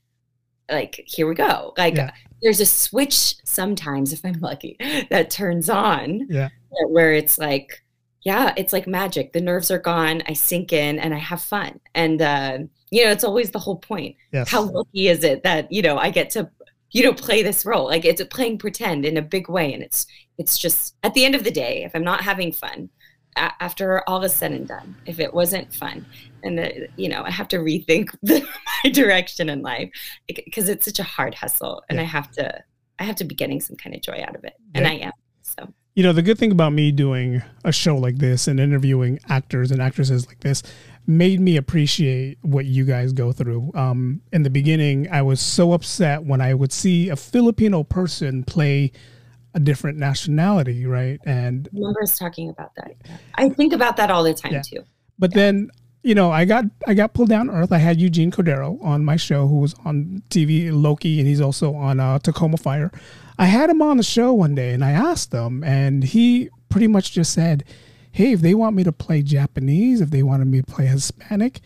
like 0.69 1.01
here 1.07 1.27
we 1.27 1.33
go. 1.33 1.73
Like 1.77 1.95
yeah. 1.95 2.11
there's 2.43 2.59
a 2.59 2.65
switch 2.65 3.35
sometimes 3.45 4.11
if 4.13 4.23
I'm 4.23 4.39
lucky 4.41 4.75
that 5.09 5.31
turns 5.31 5.69
on. 5.69 6.27
Yeah. 6.29 6.49
Where 6.89 7.13
it's 7.13 7.39
like, 7.39 7.81
yeah, 8.23 8.53
it's 8.57 8.73
like 8.73 8.85
magic. 8.85 9.31
The 9.31 9.41
nerves 9.41 9.71
are 9.71 9.79
gone. 9.79 10.21
I 10.27 10.33
sink 10.33 10.73
in 10.73 10.99
and 10.99 11.13
I 11.13 11.19
have 11.19 11.41
fun. 11.41 11.79
And 11.95 12.21
uh, 12.21 12.57
you 12.91 13.05
know, 13.05 13.11
it's 13.11 13.23
always 13.23 13.51
the 13.51 13.59
whole 13.59 13.77
point. 13.77 14.17
Yes. 14.33 14.49
How 14.49 14.61
lucky 14.61 15.07
is 15.07 15.23
it 15.23 15.43
that 15.43 15.71
you 15.71 15.81
know 15.81 15.97
I 15.97 16.09
get 16.09 16.29
to 16.31 16.49
you 16.91 17.03
know 17.03 17.13
play 17.13 17.43
this 17.43 17.65
role. 17.65 17.85
Like 17.85 18.05
it's 18.05 18.23
playing 18.29 18.57
pretend 18.57 19.05
in 19.05 19.17
a 19.17 19.21
big 19.21 19.49
way 19.49 19.73
and 19.73 19.83
it's 19.83 20.05
it's 20.39 20.57
just 20.57 20.95
at 21.03 21.13
the 21.13 21.25
end 21.25 21.35
of 21.35 21.43
the 21.43 21.51
day 21.51 21.83
if 21.83 21.93
i'm 21.93 22.03
not 22.03 22.21
having 22.21 22.51
fun 22.51 22.89
a- 23.35 23.51
after 23.61 24.01
all 24.09 24.23
is 24.23 24.33
said 24.33 24.51
and 24.51 24.67
done 24.67 24.95
if 25.05 25.19
it 25.19 25.31
wasn't 25.31 25.71
fun 25.71 26.03
and 26.41 26.57
the, 26.57 26.87
you 26.95 27.07
know 27.07 27.21
i 27.23 27.29
have 27.29 27.47
to 27.47 27.57
rethink 27.57 28.09
the, 28.23 28.41
my 28.83 28.89
direction 28.89 29.49
in 29.49 29.61
life 29.61 29.91
because 30.27 30.69
it's 30.69 30.85
such 30.85 30.97
a 30.97 31.03
hard 31.03 31.35
hustle 31.35 31.83
and 31.89 31.97
yeah. 31.97 32.03
i 32.03 32.05
have 32.05 32.31
to 32.31 32.63
i 32.97 33.03
have 33.03 33.15
to 33.15 33.25
be 33.25 33.35
getting 33.35 33.61
some 33.61 33.75
kind 33.75 33.95
of 33.95 34.01
joy 34.01 34.23
out 34.25 34.35
of 34.35 34.43
it 34.43 34.55
and 34.73 34.87
i 34.87 34.93
am 34.93 35.11
so. 35.41 35.67
You 35.95 36.03
know 36.03 36.13
the 36.13 36.21
good 36.21 36.37
thing 36.37 36.51
about 36.51 36.71
me 36.71 36.91
doing 36.93 37.41
a 37.65 37.73
show 37.73 37.97
like 37.97 38.19
this 38.19 38.47
and 38.47 38.59
interviewing 38.59 39.19
actors 39.27 39.71
and 39.71 39.81
actresses 39.81 40.27
like 40.27 40.39
this 40.39 40.63
made 41.09 41.39
me 41.39 41.57
appreciate 41.57 42.37
what 42.43 42.65
you 42.65 42.85
guys 42.85 43.13
go 43.13 43.31
through. 43.31 43.71
Um, 43.73 44.21
in 44.31 44.43
the 44.43 44.49
beginning, 44.51 45.09
I 45.11 45.23
was 45.23 45.41
so 45.41 45.73
upset 45.73 46.23
when 46.23 46.39
I 46.39 46.53
would 46.53 46.71
see 46.71 47.09
a 47.09 47.15
Filipino 47.15 47.81
person 47.81 48.43
play 48.43 48.91
a 49.55 49.59
different 49.59 49.97
nationality, 49.97 50.85
right? 50.85 51.19
And 51.25 51.67
I 51.73 51.77
remember 51.77 52.03
us 52.03 52.15
talking 52.15 52.49
about 52.49 52.75
that. 52.75 52.93
I 53.33 53.49
think 53.49 53.73
about 53.73 53.97
that 53.97 54.11
all 54.11 54.23
the 54.23 54.35
time 54.35 54.53
yeah. 54.53 54.61
too. 54.61 54.83
But 55.17 55.31
yeah. 55.31 55.41
then, 55.41 55.71
you 56.03 56.13
know, 56.13 56.31
I 56.31 56.45
got 56.45 56.65
I 56.85 56.93
got 56.93 57.15
pulled 57.15 57.29
down 57.29 57.49
earth. 57.49 57.71
I 57.71 57.79
had 57.79 57.99
Eugene 57.99 58.29
Cordero 58.29 58.81
on 58.83 59.03
my 59.03 59.15
show, 59.15 59.47
who 59.47 59.57
was 59.57 59.73
on 59.85 60.21
TV 60.29 60.69
Loki, 60.71 61.17
and 61.17 61.27
he's 61.27 61.41
also 61.41 61.73
on 61.73 61.99
uh, 61.99 62.19
Tacoma 62.19 62.57
Fire. 62.57 62.91
I 63.39 63.45
had 63.45 63.71
him 63.71 63.81
on 63.81 63.97
the 63.97 64.03
show 64.03 64.31
one 64.31 64.53
day, 64.53 64.73
and 64.73 64.85
I 64.85 64.91
asked 64.91 65.33
him, 65.33 65.63
and 65.63 66.03
he 66.03 66.51
pretty 66.69 66.87
much 66.87 67.13
just 67.13 67.33
said 67.33 67.63
hey, 68.11 68.33
if 68.33 68.41
they 68.41 68.53
want 68.53 68.75
me 68.75 68.83
to 68.83 68.91
play 68.91 69.21
Japanese, 69.21 70.01
if 70.01 70.09
they 70.09 70.23
wanted 70.23 70.47
me 70.47 70.61
to 70.61 70.71
play 70.71 70.87
Hispanic, 70.87 71.61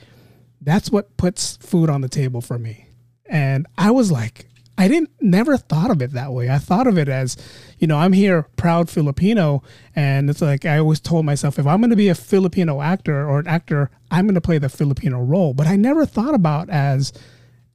that's 0.62 0.90
what 0.90 1.16
puts 1.18 1.58
food 1.58 1.90
on 1.90 2.02
the 2.02 2.10
table 2.10 2.42
for 2.42 2.58
me. 2.58 2.88
And 3.26 3.68
I 3.78 3.92
was 3.92 4.12
like, 4.12 4.48
I 4.78 4.88
didn't 4.88 5.12
never 5.22 5.56
thought 5.58 5.92
of 5.92 6.02
it 6.02 6.14
that 6.14 6.34
way. 6.34 6.50
I 6.50 6.58
thought 6.58 6.88
of 6.88 6.98
it 6.98 7.08
as, 7.08 7.38
you 7.78 7.86
know, 7.86 7.98
I'm 7.98 8.14
here 8.14 8.48
proud 8.56 8.90
Filipino 8.90 9.62
and 9.96 10.30
it's 10.30 10.42
like 10.42 10.66
I 10.66 10.80
always 10.80 11.00
told 11.00 11.26
myself 11.26 11.60
if 11.60 11.68
I'm 11.68 11.80
going 11.80 11.92
to 11.92 11.96
be 11.96 12.10
a 12.10 12.16
Filipino 12.16 12.82
actor 12.82 13.28
or 13.30 13.40
an 13.40 13.48
actor, 13.48 13.92
I'm 14.10 14.26
going 14.26 14.36
to 14.36 14.42
play 14.42 14.58
the 14.58 14.70
Filipino 14.70 15.22
role. 15.22 15.54
But 15.54 15.68
I 15.68 15.76
never 15.76 16.06
thought 16.06 16.34
about 16.34 16.70
as 16.70 17.14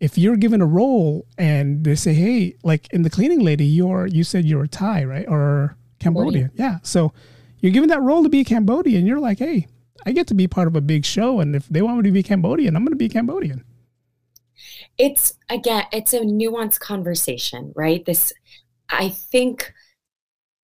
if 0.01 0.19
you're 0.19 0.37
given 0.37 0.61
a 0.61 0.67
role 0.67 1.27
and 1.37 1.85
they 1.85 1.95
say, 1.95 2.15
"Hey, 2.15 2.55
like 2.63 2.93
in 2.93 3.03
the 3.03 3.11
cleaning 3.11 3.41
lady, 3.41 3.65
you're 3.65 4.07
you 4.07 4.23
said 4.25 4.45
you're 4.45 4.65
a 4.65 4.69
Thai, 4.69 5.05
right? 5.05 5.27
Or 5.29 5.77
Cambodian." 5.99 6.51
Yeah. 6.55 6.79
So 6.83 7.13
you're 7.61 7.73
given 7.73 7.89
that 7.91 8.03
role 8.03 8.23
to 8.23 8.29
be 8.29 8.41
a 8.41 8.45
Cambodian. 8.45 9.07
You're 9.07 9.21
like, 9.21 9.39
hey, 9.39 9.67
I 10.07 10.13
get 10.13 10.27
to 10.29 10.35
be 10.35 10.47
part 10.47 10.69
of 10.69 10.77
a 10.77 10.81
big 10.81 11.05
show, 11.05 11.41
and 11.41 11.57
if 11.57 11.69
they 11.69 11.83
want 11.83 11.99
me 11.99 12.03
to 12.05 12.13
be 12.13 12.23
Cambodian, 12.23 12.77
I'm 12.77 12.85
going 12.85 12.93
to 12.93 12.97
be 12.97 13.09
Cambodian. 13.09 13.65
It's 14.97 15.35
again, 15.49 15.85
it's 15.93 16.13
a 16.13 16.21
nuanced 16.21 16.81
conversation, 16.81 17.73
right? 17.77 18.05
This, 18.05 18.33
I 18.89 19.11
think, 19.11 19.73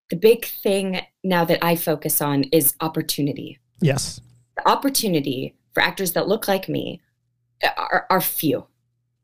the 0.09 0.15
big 0.15 0.45
thing 0.45 1.01
now 1.23 1.45
that 1.45 1.63
I 1.63 1.75
focus 1.75 2.21
on 2.21 2.43
is 2.45 2.75
opportunity. 2.79 3.59
Yes, 3.81 4.21
the 4.57 4.67
opportunity 4.67 5.55
for 5.73 5.81
actors 5.81 6.13
that 6.13 6.27
look 6.27 6.47
like 6.47 6.69
me 6.69 7.01
uh, 7.63 7.69
are, 7.77 8.07
are 8.09 8.21
few, 8.21 8.67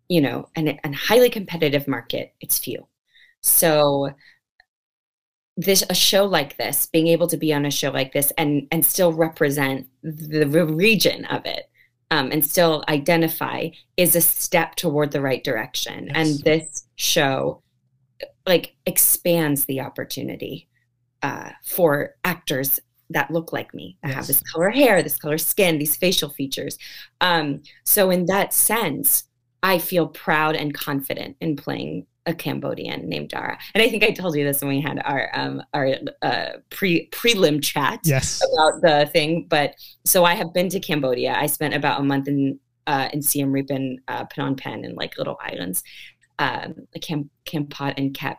you 0.10 0.22
know, 0.22 0.50
and 0.56 0.80
a 0.84 0.94
highly 0.94 1.30
competitive 1.30 1.88
market. 1.88 2.34
It's 2.42 2.60
few. 2.60 2.88
So 3.42 4.12
this 5.58 5.84
a 5.90 5.96
show 5.96 6.26
like 6.26 6.58
this 6.58 6.86
being 6.88 7.08
able 7.08 7.28
to 7.28 7.38
be 7.38 7.54
on 7.54 7.66
a 7.66 7.72
show 7.72 7.92
like 7.92 8.14
this 8.14 8.32
and 8.38 8.68
and 8.72 8.86
still 8.86 9.14
represent 9.14 9.88
the, 10.02 10.46
region 10.46 11.26
of 11.26 11.46
it 11.46 11.70
um, 12.10 12.32
and 12.32 12.46
still 12.46 12.84
identify 12.88 13.70
is 13.98 14.16
a 14.16 14.22
step 14.22 14.76
toward 14.76 15.12
the 15.12 15.22
right 15.22 15.44
direction 15.44 16.08
yes. 16.08 16.16
and 16.16 16.40
this 16.44 16.88
show 16.96 17.62
like 18.48 18.76
expands 18.86 19.66
the 19.66 19.82
opportunity 19.82 20.68
uh, 21.22 21.50
for 21.64 22.16
actors 22.24 22.80
that 23.10 23.30
look 23.30 23.52
like 23.52 23.74
me 23.74 23.98
that 24.02 24.10
yes. 24.10 24.16
have 24.16 24.28
this 24.28 24.42
color 24.42 24.70
hair 24.70 25.04
this 25.04 25.18
color 25.18 25.38
skin 25.38 25.80
these 25.80 25.98
facial 25.98 26.30
features 26.30 26.78
um, 27.20 27.62
so 27.84 28.10
in 28.10 28.26
that 28.28 28.54
sense 28.54 29.26
i 29.64 29.78
feel 29.78 30.08
proud 30.08 30.56
and 30.56 30.74
confident 30.74 31.36
in 31.42 31.58
playing 31.58 32.06
a 32.26 32.34
Cambodian 32.34 33.10
named 33.10 33.30
Dara. 33.30 33.58
And 33.74 33.82
I 33.82 33.90
think 33.90 34.04
I 34.04 34.12
told 34.12 34.36
you 34.36 34.44
this 34.44 34.62
when 34.62 34.70
we 34.70 34.82
had 34.82 35.02
our 35.06 35.30
um, 35.34 35.64
our 35.74 35.96
uh, 36.22 36.50
pre 36.70 37.10
prelim 37.10 37.62
chat 37.64 38.00
yes. 38.04 38.42
about 38.54 38.82
the 38.82 39.10
thing. 39.12 39.48
But 39.50 39.76
so 40.06 40.24
I 40.24 40.36
have 40.36 40.54
been 40.54 40.70
to 40.70 40.80
Cambodia. 40.80 41.36
I 41.38 41.48
spent 41.48 41.74
about 41.74 42.00
a 42.00 42.04
month 42.04 42.28
in 42.28 42.60
uh, 42.88 43.10
in 43.14 43.22
Siem 43.22 43.52
Reap 43.52 43.70
and 43.70 44.00
uh, 44.08 44.26
Phnom 44.26 44.58
Penh 44.58 44.86
and 44.86 44.96
like 44.96 45.18
little 45.18 45.38
islands, 45.42 45.84
um, 46.40 46.76
like 46.94 47.02
Camp 47.02 47.30
Kampot 47.46 47.94
and 47.98 48.14
Kep. 48.14 48.38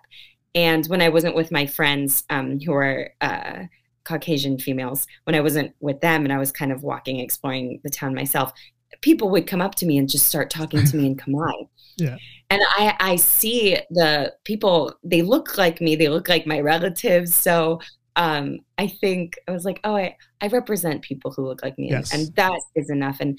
And 0.55 0.87
when 0.87 1.01
I 1.01 1.09
wasn't 1.09 1.35
with 1.35 1.51
my 1.51 1.67
friends 1.67 2.25
um, 2.29 2.61
who 2.61 2.73
are 2.73 3.11
uh, 3.21 3.65
Caucasian 4.05 4.59
females, 4.59 5.07
when 5.25 5.35
I 5.35 5.41
wasn't 5.41 5.75
with 5.81 6.01
them 6.01 6.25
and 6.25 6.33
I 6.33 6.39
was 6.39 6.53
kind 6.53 6.73
of 6.73 6.83
walking, 6.83 7.21
exploring 7.21 7.81
the 7.83 7.91
town 7.91 8.15
myself, 8.15 8.53
people 9.01 9.31
would 9.31 9.47
come 9.47 9.61
up 9.61 9.75
to 9.77 9.87
me 9.87 9.99
and 9.99 10.09
just 10.09 10.27
start 10.27 10.51
talking 10.51 10.85
to 10.85 10.97
me 10.97 11.07
in 11.07 11.17
Khmer. 11.17 11.51
Yeah. 11.99 12.17
And 12.49 12.63
I, 12.71 12.97
I 13.01 13.17
see 13.17 13.77
the 13.91 14.33
people, 14.45 14.95
they 15.05 15.21
look 15.21 15.59
like 15.59 15.83
me, 15.83 15.95
they 15.95 16.09
look 16.09 16.27
like 16.27 16.47
my 16.47 16.59
relatives. 16.59 17.35
So 17.35 17.81
um, 18.17 18.61
I 18.79 18.87
think 18.87 19.39
I 19.47 19.53
was 19.53 19.67
like, 19.67 19.79
oh, 19.85 19.97
I, 19.97 20.17
I 20.41 20.47
represent 20.47 21.03
people 21.03 21.33
who 21.33 21.47
look 21.47 21.63
like 21.63 21.77
me. 21.79 21.91
Yes. 21.91 22.13
And, 22.13 22.23
and 22.23 22.35
that 22.37 22.59
is 22.77 22.89
enough. 22.89 23.19
And 23.21 23.39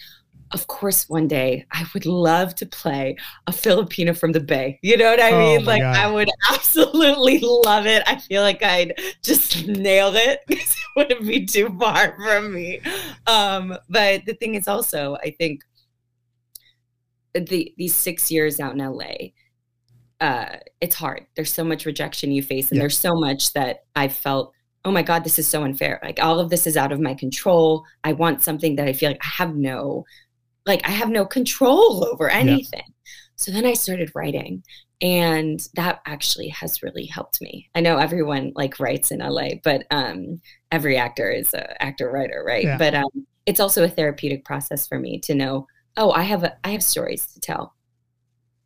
of 0.52 0.68
course, 0.68 1.10
one 1.10 1.28
day 1.28 1.66
I 1.72 1.86
would 1.94 2.06
love 2.06 2.54
to 2.56 2.66
play 2.66 3.18
a 3.48 3.52
Filipina 3.52 4.16
from 4.16 4.34
the 4.34 4.40
Bay. 4.40 4.80
You 4.84 4.98
know 4.98 5.10
what 5.10 5.20
I 5.20 5.32
Oh 5.32 5.40
mean? 5.40 5.66
Like, 5.66 5.82
God. 5.82 5.96
I 5.96 6.12
would 6.12 6.30
absolutely 6.52 7.40
love 7.40 7.88
it. 7.88 8.04
I 8.06 8.18
feel 8.18 8.44
like 8.44 8.62
I'd 8.62 8.94
just 9.24 9.68
nail 9.68 10.14
it 10.16 10.42
wouldn't 10.96 11.28
be 11.28 11.46
too 11.46 11.76
far 11.80 12.16
from 12.18 12.54
me. 12.54 12.82
Um, 13.28 13.78
but 13.90 14.26
the 14.26 14.34
thing 14.36 14.56
is 14.56 14.68
also, 14.68 15.16
I 15.24 15.32
think 15.32 15.62
the 17.34 17.74
these 17.78 17.96
six 17.96 18.30
years 18.32 18.60
out 18.60 18.74
in 18.74 18.80
LA, 18.80 19.32
uh, 20.22 20.58
it's 20.82 20.96
hard. 20.96 21.26
There's 21.36 21.54
so 21.54 21.64
much 21.64 21.86
rejection 21.86 22.32
you 22.32 22.44
face, 22.44 22.70
and 22.70 22.78
Yeah. 22.78 22.84
there's 22.84 22.98
so 23.00 23.16
much 23.16 23.54
that 23.54 23.86
I 23.96 24.08
felt, 24.08 24.54
oh 24.86 24.92
my 24.92 25.02
God, 25.02 25.24
this 25.24 25.40
is 25.40 25.48
so 25.48 25.64
unfair. 25.64 26.00
Like 26.04 26.20
all 26.22 26.40
of 26.40 26.50
this 26.50 26.68
is 26.68 26.78
out 26.78 26.92
of 26.92 27.00
my 27.00 27.14
control. 27.14 27.84
I 28.04 28.14
want 28.14 28.44
something 28.44 28.76
that 28.76 28.88
I 28.88 28.94
feel 28.94 29.10
like 29.10 29.22
I 29.24 29.30
have 29.44 29.56
no, 29.56 30.06
like 30.66 30.88
I 30.88 30.92
have 30.92 31.10
no 31.10 31.26
control 31.26 32.06
over 32.12 32.30
anything. 32.30 32.84
So 33.36 33.52
then 33.52 33.66
I 33.66 33.74
started 33.74 34.12
writing, 34.14 34.64
and 35.04 35.68
that 35.76 36.02
actually 36.06 36.48
has 36.48 36.82
really 36.82 37.06
helped 37.06 37.42
me. 37.42 37.70
I 37.76 37.82
know 37.82 37.98
everyone 37.98 38.54
like 38.56 38.80
writes 38.80 39.12
in 39.12 39.20
LA, 39.20 39.50
but 39.62 39.86
um, 39.92 40.40
every 40.72 40.96
actor 40.96 41.30
is 41.30 41.54
a 41.54 41.84
actor 41.84 42.10
writer, 42.10 42.42
right? 42.48 42.64
Yeah. 42.64 42.78
But 42.78 42.96
um, 42.96 43.28
it's 43.46 43.60
also 43.60 43.84
a 43.84 43.90
therapeutic 43.90 44.46
process 44.46 44.88
for 44.88 44.98
me 44.98 45.20
to 45.20 45.36
know, 45.36 45.68
oh, 45.98 46.12
I 46.12 46.24
have 46.24 46.46
a, 46.46 46.56
I 46.64 46.70
have 46.70 46.82
stories 46.82 47.28
to 47.34 47.42
tell, 47.42 47.76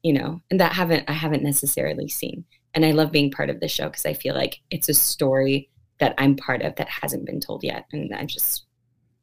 you 0.04 0.14
know, 0.14 0.40
and 0.52 0.60
that 0.60 0.74
haven't 0.74 1.10
I 1.10 1.14
haven't 1.14 1.42
necessarily 1.42 2.08
seen. 2.08 2.46
And 2.76 2.86
I 2.86 2.92
love 2.92 3.12
being 3.12 3.32
part 3.32 3.50
of 3.50 3.60
the 3.60 3.68
show 3.68 3.88
because 3.88 4.06
I 4.06 4.14
feel 4.14 4.36
like 4.36 4.60
it's 4.70 4.90
a 4.90 4.94
story 4.94 5.72
that 6.00 6.14
I'm 6.20 6.36
part 6.36 6.62
of 6.62 6.76
that 6.76 6.88
hasn't 6.88 7.26
been 7.26 7.40
told 7.40 7.64
yet, 7.64 7.86
and 7.92 8.14
i'm 8.14 8.28
just 8.28 8.68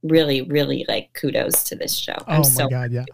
really, 0.03 0.43
really 0.43 0.85
like 0.89 1.13
kudos 1.13 1.63
to 1.65 1.77
this 1.77 1.95
show. 1.95 2.17
Oh 2.19 2.25
I'm 2.27 2.41
my 2.41 2.49
so 2.49 2.69
god, 2.69 2.91
yeah. 2.91 3.05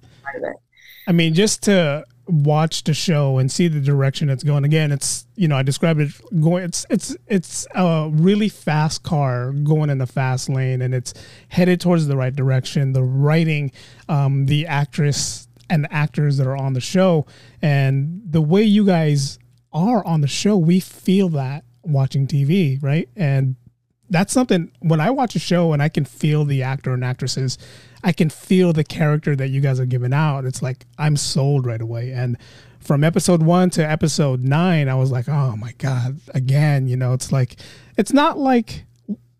I 1.11 1.13
mean, 1.13 1.35
just 1.35 1.65
to 1.65 2.05
watch 2.29 2.85
the 2.85 2.95
show 2.95 3.39
and 3.39 3.51
see 3.51 3.67
the 3.67 3.81
direction 3.81 4.31
it's 4.31 4.45
going. 4.45 4.63
Again, 4.63 4.93
it's 4.93 5.27
you 5.35 5.49
know 5.49 5.57
I 5.57 5.65
described 5.65 5.99
it 5.99 6.13
going. 6.41 6.63
It's 6.63 6.87
it's 6.89 7.17
it's 7.27 7.67
a 7.75 8.09
really 8.13 8.49
fast 8.49 9.03
car 9.03 9.51
going 9.51 9.91
in 9.91 10.01
a 10.01 10.07
fast 10.07 10.49
lane, 10.49 10.81
and 10.81 10.95
it's 10.95 11.13
headed 11.49 11.81
towards 11.81 12.07
the 12.07 12.17
right 12.17 12.33
direction. 12.33 12.93
The 12.93 13.03
writing, 13.03 13.73
um, 14.09 14.47
the 14.47 14.69
actress 14.69 15.49
and 15.69 15.83
the 15.83 15.93
actors 15.93 16.37
that 16.37 16.47
are 16.47 16.57
on 16.57 16.75
the 16.75 16.81
show, 16.81 17.27
and 17.61 18.23
the 18.25 18.41
way 18.41 18.63
you 18.63 18.87
guys 18.87 19.41
are 19.73 20.07
on 20.07 20.21
the 20.21 20.29
show, 20.29 20.57
we 20.57 20.79
feel 20.79 21.29
that 21.31 21.65
watching 21.83 22.29
TV, 22.29 22.81
right? 22.81 23.09
And 23.17 23.57
that's 24.11 24.33
something 24.33 24.71
when 24.81 25.01
I 25.01 25.11
watch 25.11 25.35
a 25.37 25.39
show 25.39 25.73
and 25.73 25.83
I 25.83 25.89
can 25.89 26.05
feel 26.05 26.45
the 26.45 26.63
actor 26.63 26.93
and 26.93 27.05
actresses, 27.05 27.57
I 28.05 28.13
can 28.13 28.29
feel 28.29 28.73
the 28.73 28.85
character 28.85 29.35
that 29.37 29.49
you 29.49 29.61
guys 29.61 29.79
are 29.81 29.87
giving 29.87 30.13
out. 30.13 30.45
It's 30.45 30.63
like 30.63 30.85
I'm 30.99 31.17
sold 31.17 31.65
right 31.67 31.81
away. 31.81 32.11
And 32.13 32.37
from 32.81 33.05
episode 33.05 33.43
one 33.43 33.71
to 33.71 33.89
episode 33.89 34.43
nine, 34.43 34.89
I 34.89 34.95
was 34.95 35.11
like, 35.11 35.29
oh 35.29 35.55
my 35.57 35.73
God, 35.79 36.19
again, 36.35 36.89
you 36.89 36.97
know, 36.97 37.13
it's 37.13 37.31
like, 37.31 37.57
it's 37.97 38.13
not 38.13 38.39
like 38.39 38.85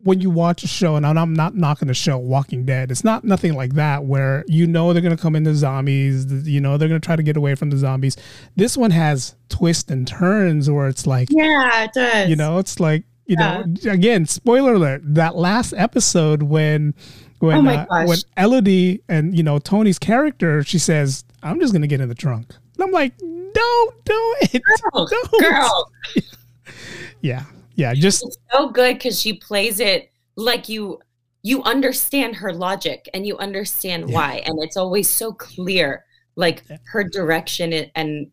when 0.03 0.19
you 0.21 0.31
watch 0.31 0.63
a 0.63 0.67
show, 0.67 0.97
and 0.97 1.07
I'm 1.07 1.35
not 1.35 1.55
knocking 1.55 1.89
the 1.89 1.95
show 1.95 2.17
Walking 2.17 2.65
Dead, 2.65 2.91
it's 2.91 3.05
not 3.05 3.23
nothing 3.23 3.53
like 3.55 3.75
that 3.75 4.05
where 4.05 4.45
you 4.49 4.67
know 4.67 4.93
they're 4.95 5.03
going 5.03 5.15
to 5.15 5.23
come 5.23 5.37
into 5.37 5.55
zombies, 5.55 6.25
you 6.49 6.59
know, 6.59 6.79
they're 6.79 6.89
going 6.89 7.01
to 7.01 7.05
try 7.05 7.17
to 7.17 7.23
get 7.23 7.37
away 7.37 7.55
from 7.55 7.69
the 7.69 7.77
zombies. 7.77 8.17
This 8.57 8.79
one 8.79 8.93
has 8.93 9.35
twists 9.51 9.91
and 9.91 10.07
turns 10.09 10.71
where 10.71 10.89
it's 10.89 11.07
like, 11.07 11.29
Yeah, 11.31 11.85
it 11.85 11.93
does. 11.93 12.29
you 12.31 12.37
know 12.37 12.57
it's 12.59 12.81
like 12.81 13.05
you 13.31 13.37
know 13.37 13.65
again 13.89 14.27
spoiler 14.27 14.75
alert 14.75 15.01
that 15.05 15.37
last 15.37 15.73
episode 15.77 16.43
when 16.43 16.93
when 17.39 17.67
Oh 17.67 17.71
uh, 17.71 18.05
when 18.07 18.19
elodie 18.37 19.03
and 19.09 19.37
you 19.37 19.43
know 19.43 19.59
Thony's 19.59 19.99
character 19.99 20.63
she 20.65 20.79
says 20.79 21.25
i'm 21.43 21.61
just 21.61 21.73
gonna 21.73 21.87
get 21.87 22.01
in 22.01 22.09
the 22.09 22.15
trunk 22.15 22.47
and 22.75 22.85
i'm 22.85 22.91
like 22.91 23.17
don't 23.19 24.05
do 24.05 24.35
it 24.43 24.63
girl, 24.93 25.07
don't. 25.31 25.41
girl. 25.41 25.91
yeah 27.21 27.45
yeah 27.77 27.95
just 27.95 28.25
It's 28.25 28.37
so 28.53 28.69
good 28.71 28.95
because 28.97 29.21
she 29.21 29.35
plays 29.35 29.81
it 29.81 30.11
like 30.37 30.69
you 30.69 31.01
you 31.43 31.63
understand 31.63 32.37
her 32.37 32.53
logic 32.53 33.09
and 33.15 33.27
you 33.27 33.39
understand 33.39 34.11
Yeah. 34.11 34.15
why, 34.17 34.43
and 34.45 34.59
it's 34.63 34.77
always 34.77 35.09
so 35.09 35.33
clear, 35.33 36.05
like 36.37 36.65
Yeah. 36.69 36.77
her 36.93 37.03
direction 37.03 37.73
and, 37.73 37.91
and 37.95 38.27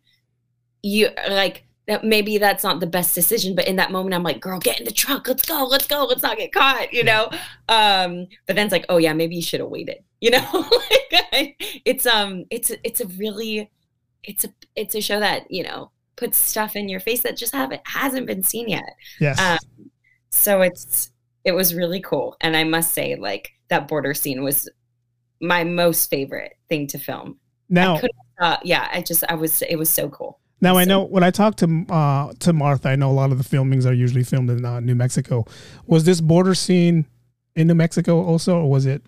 you 0.84 1.08
like 1.30 1.64
that. 1.88 2.04
Maybe 2.04 2.38
that's 2.38 2.64
not 2.64 2.80
the 2.80 2.88
best 2.88 3.16
decision, 3.16 3.56
but 3.56 3.68
in 3.68 3.76
that 3.78 3.92
moment, 3.92 4.14
I'm 4.16 4.24
like, 4.24 4.40
"Girl, 4.40 4.60
get 4.60 4.80
in 4.80 4.86
the 4.86 4.92
trunk. 4.92 5.28
Let's 5.28 5.46
go. 5.46 5.66
Let's 5.66 5.88
go. 5.88 6.06
Let's 6.06 6.24
not 6.24 6.38
get 6.38 6.52
caught." 6.52 6.94
You 6.94 7.04
know. 7.04 7.30
Um, 7.70 8.28
but 8.46 8.56
then 8.56 8.66
it's 8.68 8.72
like, 8.72 8.86
"Oh 8.90 8.98
yeah, 8.98 9.14
maybe 9.14 9.36
you 9.36 9.42
should 9.42 9.60
have 9.60 9.70
waited." 9.70 9.98
You 10.20 10.32
know, 10.32 10.68
like, 11.32 11.62
it's 11.86 12.08
um, 12.08 12.46
it's 12.50 12.72
it's 12.84 13.02
a 13.02 13.08
really, 13.08 13.70
it's 14.24 14.44
a 14.46 14.50
it's 14.76 14.96
a 14.96 15.02
show 15.02 15.20
that 15.20 15.44
you 15.52 15.62
know 15.64 15.92
puts 16.16 16.38
stuff 16.40 16.76
in 16.76 16.90
your 16.90 17.00
face 17.00 17.22
that 17.22 17.38
just 17.38 17.54
haven't 17.54 17.82
hasn't 17.86 18.26
been 18.26 18.42
seen 18.42 18.68
yet 18.68 18.96
yes 19.20 19.40
um, 19.40 19.60
so 20.32 20.62
it's 20.62 21.12
it 21.44 21.52
was 21.52 21.76
really 21.76 22.02
cool 22.02 22.36
and 22.42 22.58
i 22.58 22.64
must 22.64 22.92
say 22.96 23.16
like 23.16 23.52
that 23.68 23.88
border 23.88 24.16
scene 24.16 24.44
was 24.44 24.68
my 25.40 25.64
most 25.64 26.10
favorite 26.10 26.54
thing 26.70 26.88
to 26.88 26.98
film 26.98 27.38
now 27.70 27.94
couldn't- 28.00 28.16
uh, 28.42 28.58
yeah 28.64 28.88
i 28.92 29.00
just 29.00 29.24
i 29.30 29.36
was 29.36 29.62
it 29.62 29.76
was 29.76 29.92
so 29.92 30.10
cool 30.10 30.40
Now 30.60 30.78
I 30.78 30.86
know 30.86 31.04
when 31.04 31.24
I 31.24 31.32
talked 31.32 31.60
to 31.60 31.86
uh, 31.90 32.34
to 32.40 32.54
Martha, 32.54 32.90
I 32.90 32.96
know 32.96 33.12
a 33.12 33.14
lot 33.14 33.32
of 33.32 33.38
the 33.38 33.44
filmings 33.44 33.86
are 33.86 33.94
usually 33.94 34.24
filmed 34.24 34.50
in 34.50 34.66
uh, 34.66 34.80
New 34.80 34.96
Mexico. 34.96 35.46
Was 35.86 36.04
this 36.04 36.20
border 36.20 36.56
scene 36.56 37.06
in 37.56 37.68
New 37.68 37.76
Mexico 37.76 38.24
also, 38.24 38.58
or 38.58 38.70
was 38.70 38.86
it, 38.86 39.04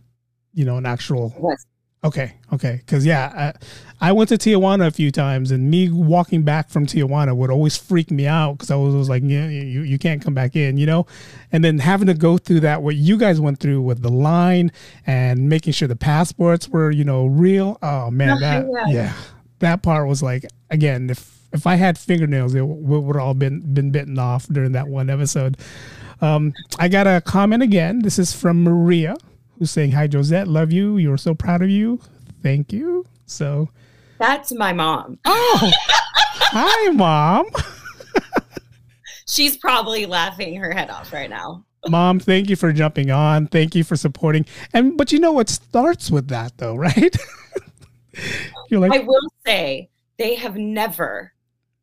you 0.54 0.66
know, 0.66 0.78
an 0.78 0.86
actual? 0.86 1.34
Was. 1.38 1.66
Okay, 2.02 2.36
okay, 2.54 2.78
because 2.78 3.06
yeah, 3.06 3.54
I, 4.00 4.10
I 4.10 4.12
went 4.14 4.30
to 4.30 4.38
Tijuana 4.38 4.88
a 4.88 4.92
few 4.92 5.12
times, 5.12 5.52
and 5.52 5.70
me 5.70 5.90
walking 5.90 6.44
back 6.44 6.70
from 6.70 6.86
Tijuana 6.86 7.36
would 7.36 7.50
always 7.50 7.76
freak 7.76 8.10
me 8.10 8.26
out 8.26 8.54
because 8.54 8.72
I 8.72 8.76
was, 8.76 8.96
was 8.96 9.10
like, 9.10 9.22
yeah, 9.26 9.50
you 9.50 9.82
you 9.82 10.00
can't 10.00 10.24
come 10.24 10.34
back 10.34 10.56
in, 10.56 10.78
you 10.78 10.86
know, 10.86 11.08
and 11.52 11.62
then 11.62 11.80
having 11.80 12.08
to 12.08 12.14
go 12.14 12.38
through 12.38 12.62
that 12.62 12.84
what 12.84 12.96
you 12.96 13.18
guys 13.18 13.42
went 13.42 13.60
through 13.60 13.82
with 13.82 14.02
the 14.02 14.10
line 14.10 14.72
and 15.08 15.50
making 15.50 15.74
sure 15.74 15.90
the 15.90 15.96
passports 15.98 16.70
were 16.70 16.90
you 16.90 17.04
know 17.04 17.26
real. 17.26 17.78
Oh 17.82 18.10
man, 18.10 18.40
that 18.40 18.66
yeah. 18.72 18.88
yeah, 18.88 19.14
that 19.60 19.82
part 19.82 20.08
was 20.08 20.24
like 20.24 20.46
again 20.70 21.10
if 21.10 21.39
if 21.52 21.66
I 21.66 21.76
had 21.76 21.98
fingernails, 21.98 22.56
it 22.56 22.66
would 22.66 23.18
all 23.18 23.34
been 23.34 23.74
been 23.74 23.92
bitten 23.92 24.20
off 24.20 24.48
during 24.48 24.74
that 24.74 24.88
one 24.88 25.10
episode. 25.10 25.58
Um, 26.22 26.54
I 26.78 26.88
got 26.88 27.08
a 27.08 27.22
comment 27.22 27.64
again. 27.64 28.00
This 28.00 28.20
is 28.20 28.34
from 28.34 28.64
Maria, 28.64 29.16
who's 29.58 29.72
saying, 29.72 29.92
"Hi 29.92 30.08
Josette, 30.08 30.48
love 30.48 30.72
you. 30.72 30.98
You're 30.98 31.18
so 31.18 31.34
proud 31.34 31.62
of 31.62 31.70
you. 31.70 32.00
Thank 32.44 32.74
you." 32.74 33.06
So, 33.26 33.70
that's 34.18 34.52
my 34.52 34.74
mom 34.74 35.20
oh, 35.26 35.72
hi 35.76 36.92
mom. 36.92 37.46
she's 39.28 39.56
probably 39.56 40.06
laughing 40.06 40.56
her 40.56 40.72
head 40.72 40.90
off 40.90 41.14
right 41.14 41.30
now 41.30 41.64
Mom, 41.88 42.20
thank 42.20 42.50
you 42.50 42.56
for 42.56 42.74
jumping 42.74 43.10
on. 43.10 43.48
Thank 43.48 43.74
you 43.74 43.84
for 43.84 43.96
supporting. 43.96 44.46
And 44.74 44.98
but 44.98 45.12
you 45.14 45.20
know, 45.20 45.40
it 45.40 45.50
starts 45.50 46.12
with 46.12 46.28
that 46.28 46.58
though, 46.58 46.76
right? 46.76 47.16
You're 48.70 48.82
like, 48.82 48.92
i 48.92 49.00
will 49.00 49.30
say 49.46 49.90
they 50.18 50.36
have 50.36 50.58
never 50.58 51.32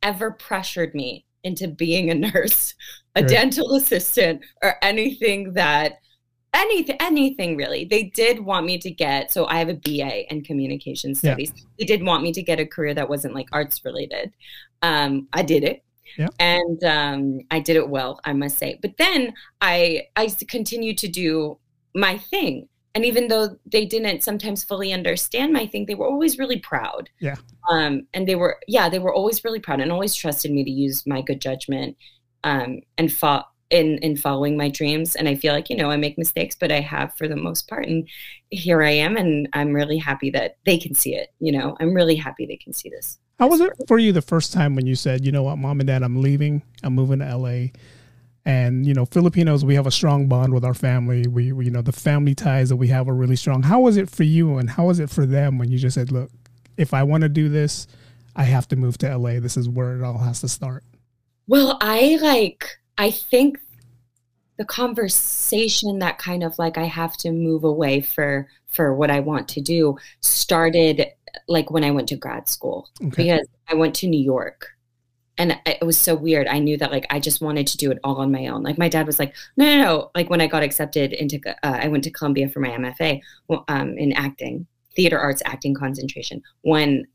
ever 0.03 0.31
pressured 0.31 0.93
me 0.95 1.25
into 1.43 1.67
being 1.67 2.09
a 2.09 2.15
nurse 2.15 2.73
a 3.15 3.21
Right. 3.21 3.29
dental 3.29 3.75
assistant 3.75 4.41
or 4.61 4.75
anything 4.83 5.53
that 5.53 5.93
anything 6.53 6.97
anything 6.99 7.55
really 7.57 7.85
they 7.85 8.03
did 8.03 8.39
want 8.39 8.65
me 8.65 8.77
to 8.79 8.89
get 8.89 9.31
so 9.31 9.45
i 9.47 9.59
have 9.59 9.69
a 9.69 9.73
ba 9.75 10.31
in 10.33 10.43
communication 10.43 11.11
Yeah. 11.11 11.31
studies 11.33 11.51
they 11.77 11.85
did 11.85 12.03
want 12.03 12.23
me 12.23 12.31
to 12.33 12.41
get 12.41 12.59
a 12.59 12.65
career 12.65 12.93
that 12.93 13.09
wasn't 13.09 13.35
like 13.35 13.47
arts 13.51 13.83
related 13.85 14.33
um 14.81 15.27
i 15.33 15.41
did 15.43 15.63
it 15.63 15.83
Yeah. 16.17 16.27
and 16.39 16.83
um 16.83 17.39
i 17.51 17.59
did 17.59 17.75
it 17.75 17.89
well 17.89 18.19
i 18.23 18.33
must 18.33 18.57
say 18.57 18.79
but 18.81 18.97
then 18.97 19.33
i 19.61 20.03
i 20.15 20.27
continued 20.47 20.97
to 20.99 21.07
do 21.07 21.57
my 21.95 22.17
thing 22.17 22.67
and 22.97 23.05
even 23.05 23.27
though 23.27 23.55
they 23.67 23.85
didn't 23.85 24.23
sometimes 24.23 24.63
fully 24.63 24.91
understand 24.91 25.53
my 25.53 25.67
thing 25.67 25.85
they 25.85 25.93
were 25.93 26.07
always 26.07 26.39
really 26.39 26.57
proud 26.59 27.09
Yeah. 27.19 27.35
um 27.69 28.07
and 28.15 28.27
they 28.27 28.33
were 28.35 28.57
yeah 28.67 28.89
they 28.89 28.97
were 28.97 29.13
always 29.13 29.43
really 29.45 29.59
proud 29.59 29.79
and 29.81 29.91
always 29.91 30.15
trusted 30.15 30.51
me 30.51 30.63
to 30.63 30.71
use 30.71 31.05
my 31.05 31.21
good 31.21 31.39
judgment 31.39 31.95
um 32.43 32.79
and 32.97 33.13
fo- 33.13 33.43
in 33.69 33.99
in 33.99 34.17
following 34.17 34.57
my 34.57 34.69
dreams 34.69 35.15
and 35.15 35.29
i 35.29 35.35
feel 35.35 35.53
like 35.53 35.69
you 35.69 35.77
know 35.77 35.91
i 35.91 35.97
make 35.97 36.17
mistakes 36.17 36.55
but 36.59 36.71
i 36.71 36.79
have 36.79 37.13
for 37.15 37.27
the 37.27 37.35
most 37.35 37.67
part 37.67 37.85
and 37.85 38.09
here 38.49 38.81
i 38.81 38.89
am 38.89 39.15
and 39.15 39.47
i'm 39.53 39.73
really 39.73 39.99
happy 39.99 40.31
that 40.31 40.57
they 40.65 40.77
can 40.79 40.95
see 40.95 41.13
it 41.13 41.29
you 41.39 41.51
know 41.51 41.77
i'm 41.79 41.93
really 41.93 42.15
happy 42.15 42.45
they 42.47 42.57
can 42.57 42.73
see 42.73 42.89
this 42.89 43.19
how 43.39 43.47
was 43.47 43.61
it 43.61 43.71
for 43.87 43.99
you 43.99 44.11
the 44.11 44.21
first 44.23 44.51
time 44.51 44.75
when 44.75 44.87
you 44.87 44.95
said, 44.95 45.23
you 45.23 45.31
know 45.31 45.43
what, 45.43 45.57
mom 45.57 45.79
and 45.79 45.85
dad, 45.85 46.01
I'm 46.01 46.23
leaving. 46.23 46.63
I'm 46.81 46.95
moving 46.95 47.19
to 47.19 47.37
LA. 47.37 47.67
And 48.47 48.85
you 48.85 48.93
know 48.93 49.05
Filipinos 49.05 49.65
we 49.65 49.75
have 49.75 49.85
a 49.85 49.91
strong 49.91 50.27
bond 50.27 50.53
with 50.53 50.63
our 50.63 50.73
family. 50.73 51.27
We, 51.27 51.51
we 51.51 51.65
you 51.65 51.71
know 51.71 51.81
the 51.81 51.91
family 51.91 52.33
ties 52.33 52.69
that 52.69 52.77
we 52.77 52.87
have 52.87 53.09
are 53.09 53.13
really 53.13 53.35
strong. 53.35 53.61
How 53.61 53.81
was 53.81 53.97
it 53.97 54.09
for 54.09 54.23
you 54.23 54.57
and 54.57 54.69
how 54.69 54.85
was 54.85 54.99
it 54.99 55.09
for 55.09 55.25
them 55.25 55.57
when 55.57 55.69
you 55.69 55.77
just 55.77 55.95
said, 55.95 56.13
look, 56.13 56.31
if 56.77 56.93
I 56.93 57.03
want 57.03 57.23
to 57.23 57.29
do 57.29 57.49
this, 57.49 57.87
I 58.37 58.43
have 58.43 58.65
to 58.69 58.77
move 58.77 58.97
to 58.99 59.17
LA. 59.17 59.41
This 59.41 59.57
is 59.57 59.67
where 59.67 59.97
it 59.97 60.03
all 60.03 60.19
has 60.19 60.39
to 60.41 60.47
start. 60.47 60.85
Well, 61.47 61.77
I 61.81 62.17
like 62.21 62.69
I 62.97 63.11
think 63.11 63.59
the 64.57 64.65
conversation 64.65 65.99
that 65.99 66.17
kind 66.17 66.41
of 66.41 66.57
like 66.57 66.77
I 66.77 66.85
have 66.85 67.17
to 67.17 67.31
move 67.31 67.65
away 67.65 67.99
for 67.99 68.47
for 68.67 68.95
what 68.95 69.11
I 69.11 69.19
want 69.19 69.49
to 69.49 69.61
do 69.61 69.97
started 70.21 71.05
like 71.49 71.69
when 71.69 71.83
I 71.83 71.91
went 71.91 72.07
to 72.09 72.15
grad 72.15 72.47
school 72.47 72.87
okay. 73.03 73.09
because 73.09 73.47
I 73.67 73.75
went 73.75 73.93
to 73.95 74.07
New 74.07 74.23
York 74.23 74.76
and 75.37 75.59
it 75.65 75.85
was 75.85 75.97
so 75.97 76.15
weird. 76.15 76.47
I 76.47 76.59
knew 76.59 76.77
that 76.77 76.91
like 76.91 77.05
I 77.09 77.19
just 77.19 77.41
wanted 77.41 77.67
to 77.67 77.77
do 77.77 77.91
it 77.91 77.99
all 78.03 78.17
on 78.17 78.31
my 78.31 78.47
own. 78.47 78.63
Like 78.63 78.77
my 78.77 78.89
dad 78.89 79.05
was 79.05 79.19
like, 79.19 79.35
no, 79.55 79.65
no, 79.65 79.83
no. 79.83 80.11
Like 80.15 80.29
when 80.29 80.41
I 80.41 80.47
got 80.47 80.63
accepted 80.63 81.13
into, 81.13 81.39
uh, 81.63 81.79
I 81.81 81.87
went 81.87 82.03
to 82.05 82.11
Columbia 82.11 82.49
for 82.49 82.59
my 82.59 82.69
MFA 82.69 83.21
um, 83.67 83.97
in 83.97 84.13
acting, 84.13 84.65
theater 84.95 85.19
arts, 85.19 85.43
acting 85.45 85.75
concentration. 85.75 86.41
When 86.61 87.05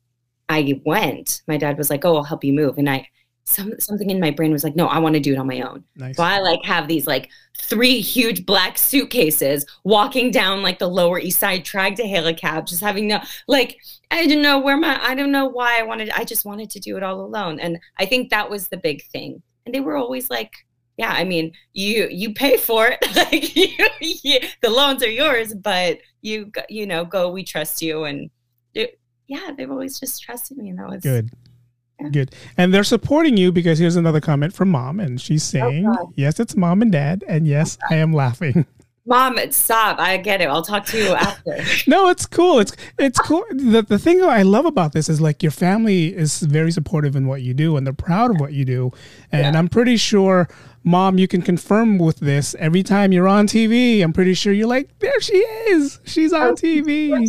I 0.49 0.81
went, 0.85 1.43
my 1.49 1.57
dad 1.57 1.79
was 1.79 1.91
like, 1.91 2.05
oh, 2.05 2.17
I'll 2.17 2.23
help 2.23 2.45
you 2.45 2.53
move, 2.53 2.79
and 2.79 2.89
I 2.89 3.09
some 3.45 3.79
something 3.81 4.11
in 4.11 4.21
my 4.21 4.31
brain 4.31 4.53
was 4.53 4.65
like, 4.65 4.77
no, 4.77 4.87
I 4.87 4.99
want 4.99 5.15
to 5.15 5.21
do 5.21 5.33
it 5.33 5.39
on 5.39 5.47
my 5.47 5.61
own. 5.61 5.85
Nice. 5.97 6.17
So 6.17 6.23
I 6.23 6.41
like 6.41 6.65
have 6.65 6.89
these 6.89 7.07
like 7.07 7.29
three 7.59 8.01
huge 8.01 8.47
black 8.47 8.79
suitcases 8.79 9.67
walking 9.85 10.31
down 10.31 10.63
like 10.63 10.79
the 10.79 10.89
Lower 10.89 11.19
East 11.19 11.41
Side, 11.41 11.65
trying 11.65 11.95
to 11.97 12.07
hail 12.07 12.27
a 12.27 12.35
cab, 12.35 12.67
just 12.67 12.81
having 12.81 13.09
no 13.09 13.21
like 13.49 13.79
I 14.11 14.27
don't 14.27 14.43
know 14.43 14.59
where 14.59 14.77
my 14.77 15.03
I 15.03 15.15
don't 15.15 15.33
know 15.33 15.47
why 15.47 15.79
I 15.79 15.83
wanted 15.83 16.11
I 16.11 16.25
just 16.25 16.45
wanted 16.45 16.71
to 16.71 16.81
do 16.81 16.97
it 16.97 17.03
all 17.03 17.21
alone, 17.21 17.59
and 17.59 17.79
I 17.99 18.07
think 18.07 18.31
that 18.31 18.49
was 18.49 18.69
the 18.69 18.77
big 18.77 19.03
thing. 19.07 19.43
And 19.67 19.75
they 19.75 19.81
were 19.81 19.97
always 19.97 20.29
like, 20.29 20.53
yeah, 20.97 21.13
I 21.13 21.25
mean, 21.25 21.53
you 21.73 22.09
you 22.11 22.35
pay 22.35 22.57
for 22.57 22.89
it, 22.89 22.99
like 23.17 23.57
you, 23.57 23.69
you, 24.01 24.41
the 24.61 24.71
loans 24.71 25.03
are 25.03 25.11
yours, 25.11 25.55
but 25.55 25.99
you 26.21 26.53
you 26.69 26.87
know 26.87 27.05
go, 27.05 27.31
we 27.31 27.43
trust 27.43 27.83
you, 27.83 28.05
and 28.05 28.31
it, 28.75 29.01
yeah, 29.27 29.51
they've 29.57 29.71
always 29.71 29.99
just 29.99 30.23
trusted 30.23 30.59
me, 30.59 30.69
and 30.69 30.79
that 30.79 30.89
was 30.89 31.03
good. 31.03 31.31
Good. 32.11 32.35
And 32.57 32.73
they're 32.73 32.85
supporting 32.85 33.37
you 33.37 33.53
because 33.53 33.79
here's 33.79 33.97
another 33.97 34.21
comment 34.21 34.55
from 34.55 34.71
mom, 34.71 35.01
and 35.01 35.21
she's 35.21 35.43
oh, 35.55 35.59
saying, 35.59 35.87
oh, 35.89 36.13
Yes, 36.17 36.41
it's 36.41 36.57
mom 36.57 36.83
and 36.83 36.93
dad. 36.93 37.25
And 37.29 37.47
yes, 37.47 37.79
I 37.91 37.97
am 37.97 38.13
laughing. 38.13 38.67
Mom, 39.05 39.37
stop. 39.51 39.99
I 39.99 40.17
get 40.17 40.41
it. 40.41 40.49
I'll 40.49 40.63
talk 40.63 40.87
to 40.87 40.97
you 40.99 41.15
after. 41.15 41.59
no, 41.91 42.09
it's 42.09 42.25
cool. 42.25 42.61
It's 42.61 42.73
it's 43.01 43.19
cool. 43.19 43.45
The 43.51 43.83
the 43.83 43.99
thing 43.99 44.23
I 44.23 44.43
love 44.43 44.65
about 44.65 44.93
this 44.93 45.09
is 45.09 45.21
like 45.21 45.43
your 45.43 45.51
family 45.51 46.15
is 46.15 46.39
very 46.41 46.71
supportive 46.71 47.17
in 47.17 47.27
what 47.27 47.43
you 47.43 47.53
do 47.53 47.77
and 47.77 47.85
they're 47.85 47.93
proud 47.93 48.31
of 48.31 48.39
what 48.39 48.53
you 48.53 48.65
do. 48.65 48.93
And 49.33 49.55
yeah. 49.55 49.59
I'm 49.59 49.67
pretty 49.67 49.97
sure 49.97 50.49
mom, 50.85 51.19
you 51.19 51.27
can 51.27 51.43
confirm 51.43 51.99
with 51.99 52.21
this. 52.21 52.55
Every 52.59 52.83
time 52.83 53.13
you're 53.13 53.29
on 53.29 53.47
TV, 53.47 54.03
I'm 54.03 54.13
pretty 54.13 54.35
sure 54.35 54.53
you're 54.53 54.69
like, 54.69 54.97
there 55.01 55.21
she 55.21 55.37
is. 55.37 56.01
She's 56.05 56.33
on 56.33 56.49
oh, 56.51 56.55
TV. 56.55 57.29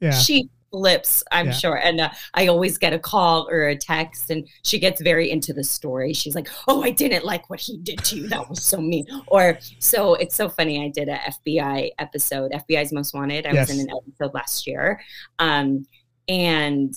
Yeah. 0.00 0.12
She 0.12 0.48
flips, 0.70 1.22
I'm 1.30 1.46
yeah. 1.46 1.52
sure. 1.52 1.76
And 1.76 2.00
uh, 2.00 2.10
I 2.34 2.46
always 2.46 2.78
get 2.78 2.92
a 2.92 2.98
call 2.98 3.48
or 3.50 3.68
a 3.68 3.76
text, 3.76 4.30
and 4.30 4.48
she 4.62 4.78
gets 4.78 5.00
very 5.00 5.30
into 5.30 5.52
the 5.52 5.64
story. 5.64 6.12
She's 6.12 6.34
like, 6.34 6.48
"Oh, 6.68 6.82
I 6.82 6.90
didn't 6.90 7.24
like 7.24 7.50
what 7.50 7.60
he 7.60 7.78
did 7.78 7.98
to 8.04 8.16
you. 8.16 8.28
That 8.28 8.48
was 8.48 8.62
so 8.62 8.80
mean." 8.80 9.06
Or 9.28 9.58
so 9.78 10.14
it's 10.14 10.34
so 10.34 10.48
funny. 10.48 10.84
I 10.84 10.88
did 10.88 11.08
a 11.08 11.16
FBI 11.16 11.90
episode, 11.98 12.52
FBI's 12.52 12.92
Most 12.92 13.14
Wanted. 13.14 13.46
I 13.46 13.52
yes. 13.52 13.68
was 13.68 13.78
in 13.78 13.88
an 13.88 13.96
episode 13.96 14.34
last 14.34 14.66
year, 14.66 15.00
um, 15.38 15.86
and 16.28 16.94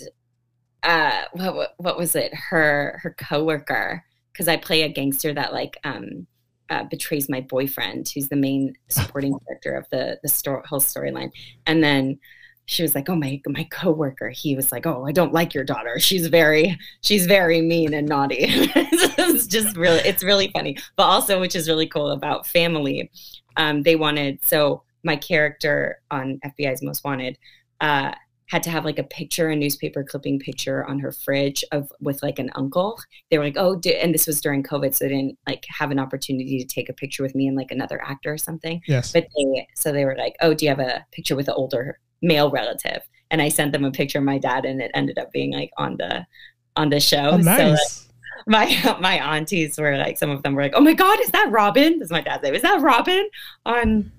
uh, 0.83 1.23
what 1.33 1.73
what 1.77 1.97
was 1.97 2.15
it? 2.15 2.33
Her 2.33 2.99
her 3.03 3.15
coworker, 3.17 4.03
because 4.31 4.47
I 4.47 4.57
play 4.57 4.83
a 4.83 4.89
gangster 4.89 5.33
that 5.33 5.53
like 5.53 5.77
um 5.83 6.27
uh, 6.69 6.83
betrays 6.85 7.29
my 7.29 7.41
boyfriend, 7.41 8.09
who's 8.09 8.29
the 8.29 8.35
main 8.35 8.73
supporting 8.89 9.37
character 9.47 9.75
of 9.75 9.87
the 9.91 10.19
the 10.23 10.29
sto- 10.29 10.63
whole 10.65 10.81
storyline, 10.81 11.31
and 11.65 11.83
then 11.83 12.19
she 12.65 12.81
was 12.81 12.95
like, 12.95 13.09
"Oh 13.09 13.15
my 13.15 13.41
my 13.47 13.65
coworker." 13.65 14.29
He 14.29 14.55
was 14.55 14.71
like, 14.71 14.85
"Oh, 14.85 15.05
I 15.05 15.11
don't 15.11 15.33
like 15.33 15.53
your 15.53 15.63
daughter. 15.63 15.99
She's 15.99 16.27
very 16.27 16.77
she's 17.01 17.25
very 17.25 17.61
mean 17.61 17.93
and 17.93 18.07
naughty." 18.07 18.37
it's 18.47 19.47
just 19.47 19.75
really 19.75 19.99
it's 19.99 20.23
really 20.23 20.49
funny, 20.49 20.77
but 20.95 21.03
also 21.03 21.39
which 21.39 21.55
is 21.55 21.67
really 21.67 21.87
cool 21.87 22.11
about 22.11 22.47
family. 22.47 23.11
Um, 23.57 23.83
they 23.83 23.95
wanted 23.95 24.43
so 24.43 24.83
my 25.03 25.15
character 25.15 25.99
on 26.11 26.39
FBI's 26.45 26.81
Most 26.81 27.03
Wanted 27.03 27.37
uh, 27.81 28.13
had 28.47 28.63
to 28.63 28.69
have 28.69 28.85
like 28.85 28.99
a 28.99 29.03
picture, 29.03 29.49
a 29.49 29.55
newspaper 29.55 30.03
clipping 30.03 30.39
picture 30.39 30.85
on 30.85 30.99
her 30.99 31.11
fridge 31.11 31.65
of 31.71 31.91
with 31.99 32.23
like 32.23 32.39
an 32.39 32.49
uncle. 32.55 32.97
They 33.29 33.37
were 33.37 33.43
like, 33.43 33.57
"Oh," 33.57 33.79
and 33.85 34.13
this 34.13 34.27
was 34.27 34.39
during 34.39 34.63
COVID, 34.63 34.95
so 34.95 35.05
they 35.05 35.09
didn't 35.09 35.37
like 35.47 35.65
have 35.67 35.91
an 35.91 35.99
opportunity 35.99 36.59
to 36.59 36.65
take 36.65 36.87
a 36.87 36.93
picture 36.93 37.23
with 37.23 37.35
me 37.35 37.47
and 37.47 37.57
like 37.57 37.71
another 37.71 38.01
actor 38.01 38.31
or 38.31 38.37
something. 38.37 38.81
Yes, 38.87 39.11
but 39.11 39.27
they 39.35 39.67
so 39.75 39.91
they 39.91 40.05
were 40.05 40.15
like, 40.17 40.35
"Oh, 40.41 40.53
do 40.53 40.65
you 40.65 40.69
have 40.69 40.79
a 40.79 41.05
picture 41.11 41.35
with 41.35 41.49
an 41.49 41.55
older 41.57 41.99
male 42.23 42.49
relative 42.49 43.01
and 43.29 43.41
I 43.41 43.49
sent 43.49 43.71
them 43.71 43.83
a 43.83 43.91
picture 43.91 44.19
of 44.19 44.23
my 44.23 44.37
dad 44.37 44.63
and 44.63 44.79
it 44.81 44.91
ended 44.93 45.17
up 45.17 45.31
being 45.31 45.53
like 45.53 45.71
on 45.77 45.97
the 45.97 46.25
on 46.75 46.89
the 46.89 46.99
show. 46.99 47.31
Oh, 47.31 47.37
nice. 47.37 47.57
So 47.57 47.69
like, 47.69 48.13
my 48.47 48.97
my 48.99 49.35
aunties 49.35 49.77
were 49.77 49.97
like 49.97 50.17
some 50.17 50.29
of 50.29 50.43
them 50.43 50.53
were 50.53 50.61
like, 50.61 50.73
"Oh 50.75 50.81
my 50.81 50.93
god, 50.93 51.19
is 51.19 51.29
that 51.31 51.49
Robin?" 51.49 52.01
Is 52.01 52.11
my 52.11 52.21
dad's 52.21 52.43
name. 52.43 52.53
Is 52.53 52.61
that 52.61 52.81
Robin 52.81 53.27
on 53.65 54.11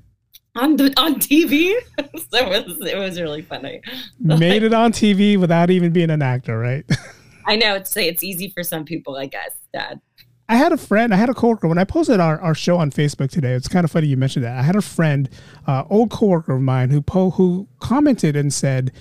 on 0.57 0.77
the 0.77 0.93
on 0.97 1.17
TV? 1.17 1.75
so 1.99 2.51
it 2.51 2.67
was 2.67 2.87
it 2.87 2.97
was 2.97 3.21
really 3.21 3.43
funny. 3.43 3.81
Made 4.21 4.65
it 4.65 4.75
on 4.75 4.93
TV 4.93 5.39
without 5.39 5.71
even 5.71 5.93
being 5.93 6.11
an 6.11 6.23
actor, 6.23 6.59
right? 6.59 6.85
I 7.47 7.57
know 7.57 7.75
it's 7.75 7.97
it's 7.97 8.25
easy 8.25 8.49
for 8.49 8.63
some 8.63 8.85
people, 8.85 9.17
I 9.17 9.27
guess, 9.27 9.53
dad. 9.73 10.01
I 10.49 10.57
had 10.57 10.73
a 10.73 10.77
friend, 10.77 11.15
I 11.15 11.17
had 11.17 11.31
a 11.31 11.35
coworker 11.35 11.69
when 11.69 11.79
I 11.79 11.85
posted 11.85 12.21
our, 12.21 12.39
our 12.41 12.55
show 12.55 12.77
on 12.77 12.91
Facebook 12.91 13.31
today. 13.31 13.53
It's 13.53 13.69
kind 13.69 13.85
of 13.85 13.91
funny 13.91 14.09
you 14.09 14.17
mentioned 14.17 14.45
that. 14.45 14.59
I 14.59 14.63
had 14.63 14.77
a 14.77 14.83
friend, 14.83 15.29
uh, 15.67 15.85
old 15.89 16.11
coworker 16.11 16.55
of 16.55 16.61
mine, 16.61 16.91
who 16.91 17.01
po- 17.01 17.31
who 17.31 17.67
commented 17.81 18.37
and 18.37 18.53
said, 18.53 18.93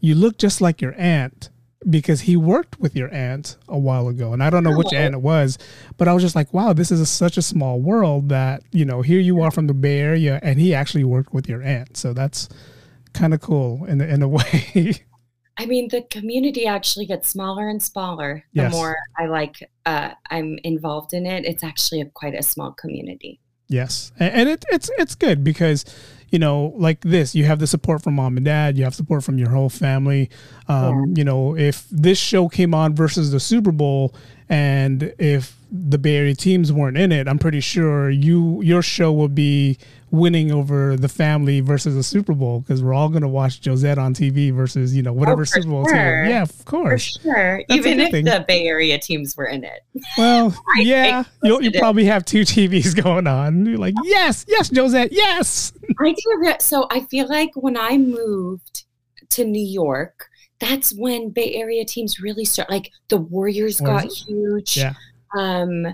"You 0.00 0.16
look 0.16 0.38
just 0.38 0.60
like 0.60 0.80
your 0.80 0.94
aunt," 0.98 1.50
because 1.88 2.22
he 2.22 2.36
worked 2.36 2.80
with 2.80 2.96
your 2.96 3.12
aunt 3.14 3.56
a 3.68 3.78
while 3.78 4.08
ago, 4.08 4.32
and 4.32 4.42
I 4.42 4.50
don't 4.50 4.64
know 4.64 4.76
which 4.76 4.92
aunt 4.92 5.14
it 5.14 5.22
was, 5.22 5.56
but 5.98 6.08
I 6.08 6.12
was 6.14 6.22
just 6.22 6.34
like, 6.34 6.52
"Wow, 6.52 6.72
this 6.72 6.90
is 6.90 7.00
a, 7.00 7.06
such 7.06 7.36
a 7.36 7.42
small 7.42 7.80
world 7.80 8.28
that 8.30 8.64
you 8.72 8.84
know 8.84 9.02
here 9.02 9.20
you 9.20 9.40
are 9.40 9.52
from 9.52 9.68
the 9.68 9.74
Bay 9.74 10.00
Area, 10.00 10.40
and 10.42 10.60
he 10.60 10.74
actually 10.74 11.04
worked 11.04 11.32
with 11.32 11.48
your 11.48 11.62
aunt." 11.62 11.96
So 11.96 12.12
that's 12.12 12.48
kind 13.12 13.32
of 13.32 13.40
cool 13.40 13.84
in 13.84 14.00
in 14.00 14.20
a 14.20 14.28
way. 14.36 15.04
I 15.58 15.66
mean, 15.66 15.88
the 15.88 16.02
community 16.02 16.66
actually 16.66 17.06
gets 17.06 17.28
smaller 17.28 17.68
and 17.68 17.82
smaller 17.82 18.44
the 18.54 18.62
yes. 18.62 18.72
more 18.72 18.96
I 19.18 19.26
like 19.26 19.70
uh, 19.84 20.12
I'm 20.30 20.58
involved 20.64 21.12
in 21.12 21.26
it. 21.26 21.44
It's 21.44 21.62
actually 21.62 22.00
a, 22.00 22.06
quite 22.06 22.34
a 22.34 22.42
small 22.42 22.72
community. 22.72 23.40
Yes, 23.68 24.12
and 24.18 24.48
it, 24.48 24.64
it's 24.70 24.90
it's 24.98 25.14
good 25.14 25.44
because 25.44 25.84
you 26.32 26.38
know, 26.38 26.72
like 26.76 27.02
this, 27.02 27.34
you 27.34 27.44
have 27.44 27.58
the 27.58 27.66
support 27.66 28.02
from 28.02 28.14
mom 28.14 28.38
and 28.38 28.46
dad, 28.46 28.78
you 28.78 28.84
have 28.84 28.94
support 28.94 29.22
from 29.22 29.38
your 29.38 29.50
whole 29.50 29.68
family. 29.68 30.30
Um, 30.66 31.08
yeah. 31.08 31.18
You 31.18 31.24
know, 31.24 31.56
if 31.56 31.86
this 31.90 32.18
show 32.18 32.48
came 32.48 32.74
on 32.74 32.96
versus 32.96 33.30
the 33.30 33.38
Super 33.38 33.70
Bowl, 33.70 34.14
and 34.48 35.14
if 35.18 35.56
the 35.70 35.98
Bay 35.98 36.16
Area 36.16 36.34
teams 36.34 36.72
weren't 36.72 36.96
in 36.96 37.12
it, 37.12 37.28
I'm 37.28 37.38
pretty 37.38 37.60
sure 37.60 38.10
you 38.10 38.62
your 38.62 38.82
show 38.82 39.12
would 39.12 39.34
be 39.34 39.78
winning 40.12 40.52
over 40.52 40.94
the 40.94 41.08
family 41.08 41.60
versus 41.60 41.94
the 41.94 42.02
Super 42.02 42.34
Bowl 42.34 42.60
because 42.60 42.82
we're 42.82 42.92
all 42.92 43.08
going 43.08 43.22
to 43.22 43.28
watch 43.28 43.64
Josette 43.64 43.96
on 43.96 44.12
TV 44.12 44.52
versus 44.52 44.94
you 44.94 45.02
know 45.02 45.12
whatever 45.12 45.40
oh, 45.40 45.44
Super 45.44 45.68
Bowl 45.68 45.86
sure. 45.86 45.94
team. 45.94 46.30
Yeah, 46.30 46.42
of 46.42 46.64
course. 46.66 47.16
For 47.16 47.22
sure. 47.22 47.64
That's 47.66 47.78
Even 47.78 48.00
if 48.00 48.10
thing. 48.10 48.26
the 48.26 48.44
Bay 48.46 48.66
Area 48.66 48.98
teams 48.98 49.36
were 49.36 49.46
in 49.46 49.64
it. 49.64 49.82
Well, 50.18 50.54
yeah, 50.76 51.24
you'll, 51.42 51.62
you 51.62 51.72
probably 51.72 52.04
have 52.04 52.24
two 52.24 52.42
TVs 52.42 52.94
going 53.02 53.26
on. 53.26 53.64
You're 53.64 53.78
like, 53.78 53.94
yes, 54.04 54.44
yes, 54.46 54.68
Josette, 54.68 55.12
yes. 55.12 55.72
I 55.98 56.14
So 56.58 56.86
I 56.90 57.00
feel 57.00 57.28
like 57.28 57.50
when 57.54 57.76
I 57.76 57.98
moved 57.98 58.84
to 59.30 59.44
New 59.44 59.64
York, 59.64 60.28
that's 60.60 60.94
when 60.94 61.30
Bay 61.30 61.54
Area 61.54 61.84
teams 61.84 62.20
really 62.20 62.44
start. 62.44 62.70
Like 62.70 62.90
the 63.08 63.16
Warriors 63.16 63.80
got 63.80 64.04
huge. 64.04 64.76
Yeah. 64.76 64.94
Um. 65.36 65.86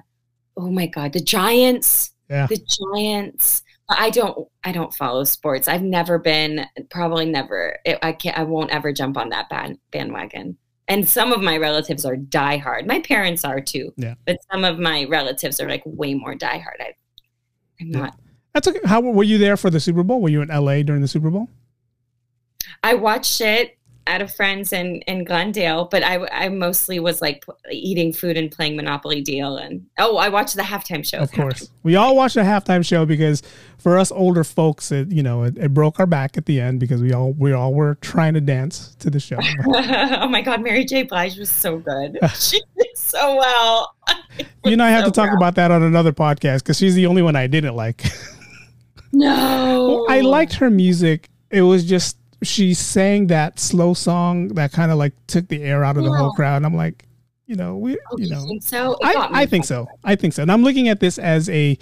Oh 0.56 0.70
my 0.70 0.86
God, 0.86 1.12
the 1.12 1.20
Giants. 1.20 2.12
Yeah. 2.28 2.46
The 2.46 2.60
Giants. 2.94 3.62
I 3.88 4.10
don't 4.10 4.48
I 4.64 4.72
don't 4.72 4.92
follow 4.92 5.24
sports. 5.24 5.68
I've 5.68 5.82
never 5.82 6.18
been 6.18 6.66
probably 6.90 7.24
never 7.24 7.78
it, 7.84 7.98
I 8.02 8.12
can't 8.12 8.36
I 8.36 8.42
won't 8.42 8.70
ever 8.70 8.92
jump 8.92 9.16
on 9.16 9.30
that 9.30 9.48
band, 9.48 9.78
bandwagon. 9.90 10.58
And 10.88 11.08
some 11.08 11.32
of 11.32 11.42
my 11.42 11.56
relatives 11.56 12.04
are 12.04 12.16
diehard. 12.16 12.86
My 12.86 13.00
parents 13.00 13.44
are 13.44 13.60
too. 13.60 13.92
Yeah. 13.96 14.14
But 14.26 14.38
some 14.50 14.64
of 14.64 14.78
my 14.78 15.04
relatives 15.04 15.60
are 15.60 15.68
like 15.68 15.82
way 15.86 16.14
more 16.14 16.34
diehard. 16.34 16.80
I 16.80 16.92
I'm 17.80 17.90
not 17.90 18.14
That's 18.58 18.66
okay. 18.66 18.80
How 18.88 19.00
were 19.00 19.22
you 19.22 19.38
there 19.38 19.56
for 19.56 19.70
the 19.70 19.78
Super 19.78 20.02
Bowl? 20.02 20.20
Were 20.20 20.30
you 20.30 20.42
in 20.42 20.48
LA 20.48 20.82
during 20.82 21.00
the 21.00 21.06
Super 21.06 21.30
Bowl? 21.30 21.48
I 22.82 22.94
watched 22.94 23.40
it 23.40 23.78
at 24.08 24.20
a 24.20 24.26
friends 24.26 24.72
in, 24.72 24.96
in 25.02 25.22
Glendale, 25.22 25.84
but 25.84 26.02
I, 26.02 26.26
I 26.32 26.48
mostly 26.48 26.98
was 26.98 27.22
like 27.22 27.44
eating 27.70 28.12
food 28.12 28.36
and 28.36 28.50
playing 28.50 28.74
Monopoly 28.74 29.20
Deal. 29.20 29.58
And 29.58 29.86
oh, 30.00 30.16
I 30.16 30.28
watched 30.28 30.56
the 30.56 30.62
halftime 30.62 31.08
show. 31.08 31.18
Of 31.18 31.30
course. 31.30 31.70
We 31.84 31.94
all 31.94 32.16
watched 32.16 32.34
the 32.34 32.40
halftime 32.40 32.84
show 32.84 33.06
because 33.06 33.44
for 33.78 33.96
us 33.96 34.10
older 34.10 34.42
folks, 34.42 34.90
it, 34.90 35.12
you 35.12 35.22
know, 35.22 35.44
it, 35.44 35.56
it 35.56 35.72
broke 35.72 36.00
our 36.00 36.06
back 36.06 36.36
at 36.36 36.46
the 36.46 36.60
end 36.60 36.80
because 36.80 37.00
we 37.00 37.12
all, 37.12 37.34
we 37.34 37.52
all 37.52 37.72
were 37.74 37.94
trying 38.00 38.34
to 38.34 38.40
dance 38.40 38.96
to 38.96 39.08
the 39.08 39.20
show. 39.20 39.38
oh 39.68 40.28
my 40.28 40.42
God. 40.42 40.62
Mary 40.64 40.84
J. 40.84 41.04
Blige 41.04 41.38
was 41.38 41.48
so 41.48 41.78
good. 41.78 42.18
she 42.34 42.60
did 42.76 42.88
so 42.96 43.36
well. 43.36 43.94
You 44.64 44.72
and 44.72 44.82
I 44.82 44.90
have 44.90 45.04
So 45.04 45.10
to 45.10 45.12
talk 45.12 45.28
proud. 45.28 45.36
about 45.38 45.54
that 45.54 45.70
on 45.70 45.82
another 45.82 46.12
podcast 46.12 46.58
because 46.58 46.76
she's 46.76 46.94
the 46.94 47.06
only 47.06 47.22
one 47.22 47.34
I 47.36 47.46
didn't 47.46 47.74
like. 47.74 48.04
No. 49.12 50.06
I 50.08 50.20
liked 50.20 50.54
her 50.54 50.70
music. 50.70 51.30
It 51.50 51.62
was 51.62 51.84
just 51.84 52.16
she 52.42 52.72
sang 52.74 53.26
that 53.28 53.58
slow 53.58 53.94
song 53.94 54.48
that 54.48 54.70
kind 54.72 54.92
of 54.92 54.98
like 54.98 55.12
took 55.26 55.48
the 55.48 55.62
air 55.62 55.82
out 55.84 55.96
of 55.96 56.04
the 56.04 56.12
whole 56.12 56.32
crowd. 56.32 56.56
And 56.58 56.66
I'm 56.66 56.76
like, 56.76 57.04
you 57.46 57.56
know, 57.56 57.76
we, 57.76 57.98
Oh, 58.12 58.18
you 58.18 58.26
you 58.26 58.30
know, 58.30 58.44
think 58.44 58.62
so? 58.62 58.96
I, 59.02 59.28
I 59.32 59.46
think 59.46 59.64
so. 59.64 59.86
I 60.04 60.14
think 60.14 60.34
so. 60.34 60.42
And 60.42 60.52
I'm 60.52 60.62
looking 60.62 60.88
at 60.88 61.00
this 61.00 61.18
as 61.18 61.48
a 61.50 61.78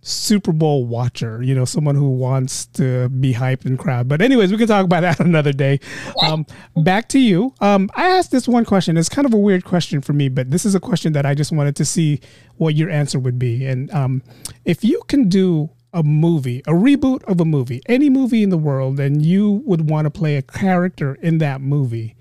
Super 0.00 0.52
Bowl 0.52 0.84
watcher, 0.86 1.42
you 1.42 1.54
know, 1.54 1.64
someone 1.64 1.94
who 1.94 2.10
wants 2.10 2.66
to 2.66 3.08
be 3.08 3.32
hyped 3.32 3.64
and 3.64 3.78
crowd. 3.78 4.08
But 4.08 4.20
anyways, 4.20 4.50
we 4.50 4.58
can 4.58 4.66
talk 4.66 4.84
about 4.84 5.00
that 5.02 5.20
another 5.20 5.52
day. 5.52 5.80
Um, 6.22 6.44
back 6.76 7.08
to 7.10 7.18
you. 7.18 7.54
Um, 7.60 7.88
I 7.94 8.08
asked 8.08 8.30
this 8.30 8.48
one 8.48 8.64
question. 8.64 8.96
It's 8.96 9.08
kind 9.08 9.26
of 9.26 9.32
a 9.32 9.38
weird 9.38 9.64
question 9.64 10.00
for 10.00 10.12
me, 10.12 10.28
but 10.28 10.50
this 10.50 10.64
is 10.66 10.74
a 10.74 10.80
question 10.80 11.12
that 11.14 11.24
I 11.24 11.34
just 11.34 11.52
wanted 11.52 11.76
to 11.76 11.84
see 11.84 12.20
what 12.56 12.74
your 12.74 12.90
answer 12.90 13.18
would 13.18 13.38
be. 13.38 13.64
And 13.64 13.90
um, 13.92 14.22
if 14.64 14.84
you 14.84 15.02
can 15.08 15.28
do 15.28 15.70
a 15.94 16.02
movie, 16.02 16.58
a 16.66 16.72
reboot 16.72 17.22
of 17.24 17.40
a 17.40 17.44
movie, 17.44 17.80
any 17.86 18.10
movie 18.10 18.42
in 18.42 18.50
the 18.50 18.58
world, 18.58 19.00
and 19.00 19.24
you 19.24 19.62
would 19.64 19.88
want 19.88 20.04
to 20.04 20.10
play 20.10 20.36
a 20.36 20.42
character 20.42 21.14
in 21.14 21.38
that 21.38 21.60
movie, 21.60 22.16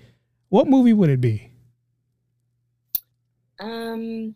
what 0.49 0.67
movie 0.67 0.93
would 0.93 1.09
it 1.09 1.19
be? 1.19 1.49
Um, 3.59 4.36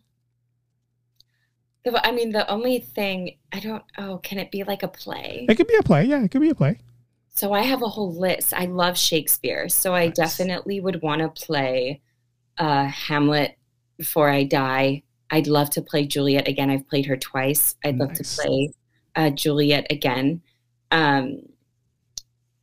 the, 1.84 2.04
I 2.06 2.10
mean, 2.10 2.32
the 2.32 2.50
only 2.50 2.80
thing 2.80 3.36
I 3.52 3.60
don't. 3.60 3.84
Oh, 3.96 4.18
can 4.18 4.38
it 4.38 4.50
be 4.50 4.64
like 4.64 4.82
a 4.82 4.88
play? 4.88 5.46
It 5.48 5.54
could 5.54 5.68
be 5.68 5.76
a 5.76 5.82
play. 5.82 6.04
Yeah, 6.04 6.22
it 6.22 6.30
could 6.30 6.40
be 6.40 6.50
a 6.50 6.54
play. 6.54 6.78
So 7.28 7.52
I 7.52 7.62
have 7.62 7.82
a 7.82 7.88
whole 7.88 8.12
list. 8.12 8.52
I 8.52 8.64
love 8.64 8.98
Shakespeare, 8.98 9.68
so 9.68 9.94
I 9.94 10.08
definitely 10.08 10.80
would 10.80 11.00
want 11.02 11.20
to 11.20 11.28
play 11.28 12.00
uh, 12.58 12.86
Hamlet 12.86 13.56
before 13.96 14.28
I 14.28 14.42
die. 14.42 15.04
I'd 15.30 15.46
love 15.46 15.70
to 15.70 15.82
play 15.82 16.06
Juliet 16.06 16.48
again. 16.48 16.70
I've 16.70 16.88
played 16.88 17.06
her 17.06 17.16
twice. 17.16 17.76
I'd 17.84 17.98
love 17.98 18.14
to 18.14 18.24
play 18.24 18.72
uh, 19.18 19.28
Juliet 19.30 19.86
again. 19.90 20.40
Um, 20.90 21.42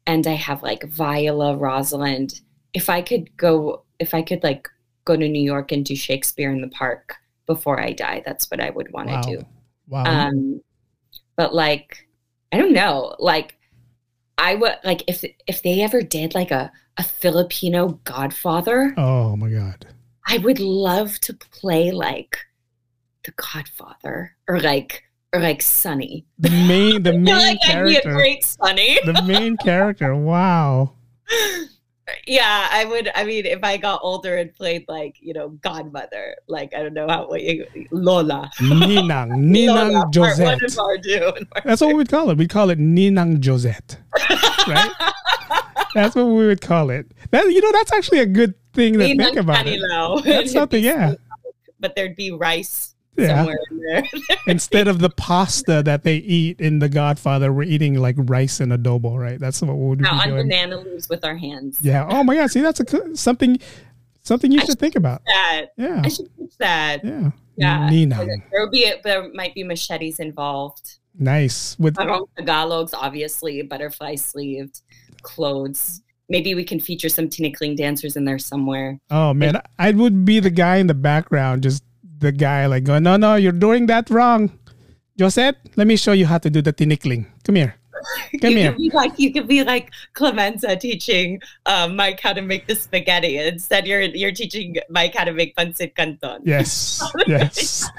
and 0.07 0.25
I 0.25 0.33
have 0.33 0.63
like 0.63 0.83
Viola, 0.85 1.55
Rosalind. 1.57 2.41
If 2.73 2.89
I 2.89 3.01
could 3.01 3.35
go, 3.37 3.83
if 3.99 4.13
I 4.13 4.21
could 4.23 4.43
like 4.43 4.67
go 5.03 5.15
to 5.15 5.27
New 5.27 5.41
York 5.41 5.71
and 5.71 5.85
do 5.85 5.95
Shakespeare 5.95 6.51
in 6.51 6.61
the 6.61 6.69
park 6.69 7.15
before 7.45 7.79
I 7.79 7.91
die, 7.91 8.23
that's 8.25 8.49
what 8.49 8.59
I 8.59 8.71
would 8.71 8.91
want 8.91 9.09
to 9.09 9.15
Wow. 9.15 9.21
do. 9.21 9.45
Wow. 9.87 10.03
Um, 10.05 10.61
but 11.35 11.53
like, 11.53 12.07
I 12.51 12.57
don't 12.57 12.73
know. 12.73 13.15
Like, 13.19 13.57
I 14.37 14.55
would 14.55 14.75
like 14.83 15.03
if 15.07 15.23
if 15.47 15.61
they 15.61 15.81
ever 15.81 16.01
did 16.01 16.35
like 16.35 16.51
a 16.51 16.71
a 16.97 17.03
Filipino 17.03 17.99
Godfather, 18.03 18.93
oh 18.97 19.35
my 19.35 19.49
God. 19.49 19.85
I 20.27 20.37
would 20.39 20.59
love 20.59 21.19
to 21.21 21.33
play 21.33 21.91
like 21.91 22.37
the 23.25 23.31
Godfather 23.31 24.35
or 24.47 24.59
like 24.59 25.03
or 25.35 25.39
like 25.39 25.61
Sonny. 25.61 26.25
The 26.39 26.49
main, 26.49 27.03
the 27.03 27.13
main 27.17 27.35
like 27.35 27.59
I'd 27.67 27.83
be 27.83 27.95
a 27.95 28.01
character. 28.01 28.13
great 28.13 28.43
Sonny. 28.43 28.99
The 29.05 29.21
main 29.23 29.57
character. 29.63 30.15
Wow. 30.15 30.93
yeah, 32.27 32.67
I 32.71 32.85
would. 32.85 33.09
I 33.15 33.23
mean, 33.23 33.45
if 33.45 33.63
I 33.63 33.77
got 33.77 33.99
older 34.03 34.37
and 34.37 34.53
played 34.53 34.85
like 34.87 35.17
you 35.19 35.33
know 35.33 35.49
Godmother, 35.49 36.35
like 36.47 36.73
I 36.73 36.81
don't 36.83 36.93
know 36.93 37.07
how 37.07 37.27
what 37.27 37.41
you 37.41 37.65
Lola. 37.91 38.49
Ninang. 38.59 39.29
Lola, 39.67 39.91
Ninang 39.91 39.93
one 39.93 40.11
Josette. 40.11 40.63
of 40.63 40.79
our 40.79 40.97
June. 40.97 41.47
That's 41.63 41.81
what 41.81 41.95
we'd 41.95 42.09
call 42.09 42.29
it. 42.29 42.37
We'd 42.37 42.49
call 42.49 42.69
it 42.69 42.79
Ninang 42.79 43.43
Josette. 43.43 43.97
Right? 44.67 44.91
That's 45.93 46.15
what 46.15 46.25
we 46.25 46.47
would 46.47 46.61
call 46.61 46.89
it. 46.89 47.11
That 47.31 47.45
you 47.45 47.61
know, 47.61 47.71
that's 47.71 47.91
actually 47.93 48.19
a 48.19 48.25
good 48.25 48.53
thing 48.73 48.93
to 48.93 48.99
think 48.99 49.37
about. 49.37 49.65
Canilao. 49.65 50.23
That's 50.23 50.51
something, 50.51 50.83
yeah. 50.83 51.15
But 51.79 51.95
there'd 51.95 52.15
be 52.15 52.31
rice 52.31 52.94
Yeah. 53.17 53.45
in 53.71 53.78
there. 53.80 54.04
Instead 54.47 54.88
of 54.88 54.99
the 54.99 55.10
pasta 55.10 55.82
that 55.84 56.04
they 56.04 56.17
eat 56.17 56.60
in 56.60 56.80
The 56.80 56.89
Godfather, 56.89 57.54
we're 57.54 57.63
eating 57.63 57.95
like 57.95 58.15
rice 58.17 58.60
and 58.60 58.71
adobo, 58.71 59.17
right? 59.17 59.39
That's 59.39 59.62
what 59.62 59.75
we 59.75 59.86
would 59.88 59.99
be 59.99 60.04
Now 60.04 60.19
on 60.19 60.30
doing. 60.30 60.47
banana 60.47 60.80
leaves 60.80 61.08
with 61.10 61.23
our 61.23 61.36
hands. 61.38 61.78
Yeah. 61.82 62.08
Oh 62.10 62.23
my 62.23 62.36
God. 62.36 62.51
See, 62.51 62.62
that's 62.62 62.80
a 62.80 63.15
something 63.15 63.58
something 64.21 64.51
you 64.51 64.60
should 64.62 64.80
think 64.80 64.95
about. 64.95 65.21
That 65.25 65.67
Yeah. 65.78 66.01
I 66.04 66.10
should 66.10 66.28
teach 66.38 66.58
that. 66.60 67.04
Yeah. 67.06 67.32
Yeah. 67.58 67.89
Ninang. 67.89 68.28
There 68.51 68.62
would 68.62 68.71
be 68.71 68.91
there 69.04 69.32
might 69.34 69.54
be 69.54 69.63
machetes 69.63 70.19
involved. 70.19 70.97
Nice. 71.17 71.80
With 71.80 71.95
Tagalogs, 71.95 72.93
obviously, 72.93 73.62
butterfly 73.62 74.15
sleeved 74.15 74.82
clothes. 75.21 76.01
Maybe 76.28 76.56
we 76.56 76.63
can 76.63 76.80
feature 76.80 77.08
some 77.08 77.30
tinikling 77.30 77.78
dancers 77.78 78.15
in 78.17 78.25
there 78.25 78.39
somewhere. 78.39 78.99
Oh 79.12 79.34
man, 79.34 79.62
I 79.80 79.91
would 79.91 80.25
be 80.25 80.39
the 80.39 80.49
guy 80.49 80.78
in 80.78 80.88
the 80.88 80.93
background, 80.95 81.63
just 81.63 81.84
the 82.19 82.32
guy 82.32 82.65
like 82.65 82.84
going, 82.84 83.04
no, 83.04 83.17
no, 83.17 83.36
you're 83.36 83.51
doing 83.51 83.86
that 83.88 84.10
wrong. 84.10 84.51
Josette, 85.17 85.58
let 85.75 85.88
me 85.88 85.95
show 85.95 86.12
you 86.12 86.25
how 86.25 86.38
to 86.38 86.49
do 86.49 86.62
the 86.62 86.73
tinikling. 86.73 87.25
Come 87.43 87.56
here. 87.56 87.75
Come 88.41 88.51
you 88.51 88.58
here. 88.58 88.71
could 88.71 88.78
be 88.78 88.89
like 88.91 89.13
you 89.17 89.34
could 89.34 89.47
be 89.47 89.63
like 89.63 89.91
Clemenza 90.13 90.75
teaching 90.75 91.41
um, 91.65 91.95
Mike 91.95 92.19
how 92.19 92.34
to 92.34 92.41
make 92.41 92.67
the 92.67 92.75
spaghetti. 92.75 93.38
Instead, 93.38 93.88
you're 93.88 94.01
you're 94.01 94.32
teaching 94.32 94.75
Mike 94.89 95.15
how 95.15 95.23
to 95.23 95.34
make 95.34 95.56
pancit 95.56 95.95
canton. 95.95 96.41
Yes. 96.43 97.01
Yes. 97.28 97.89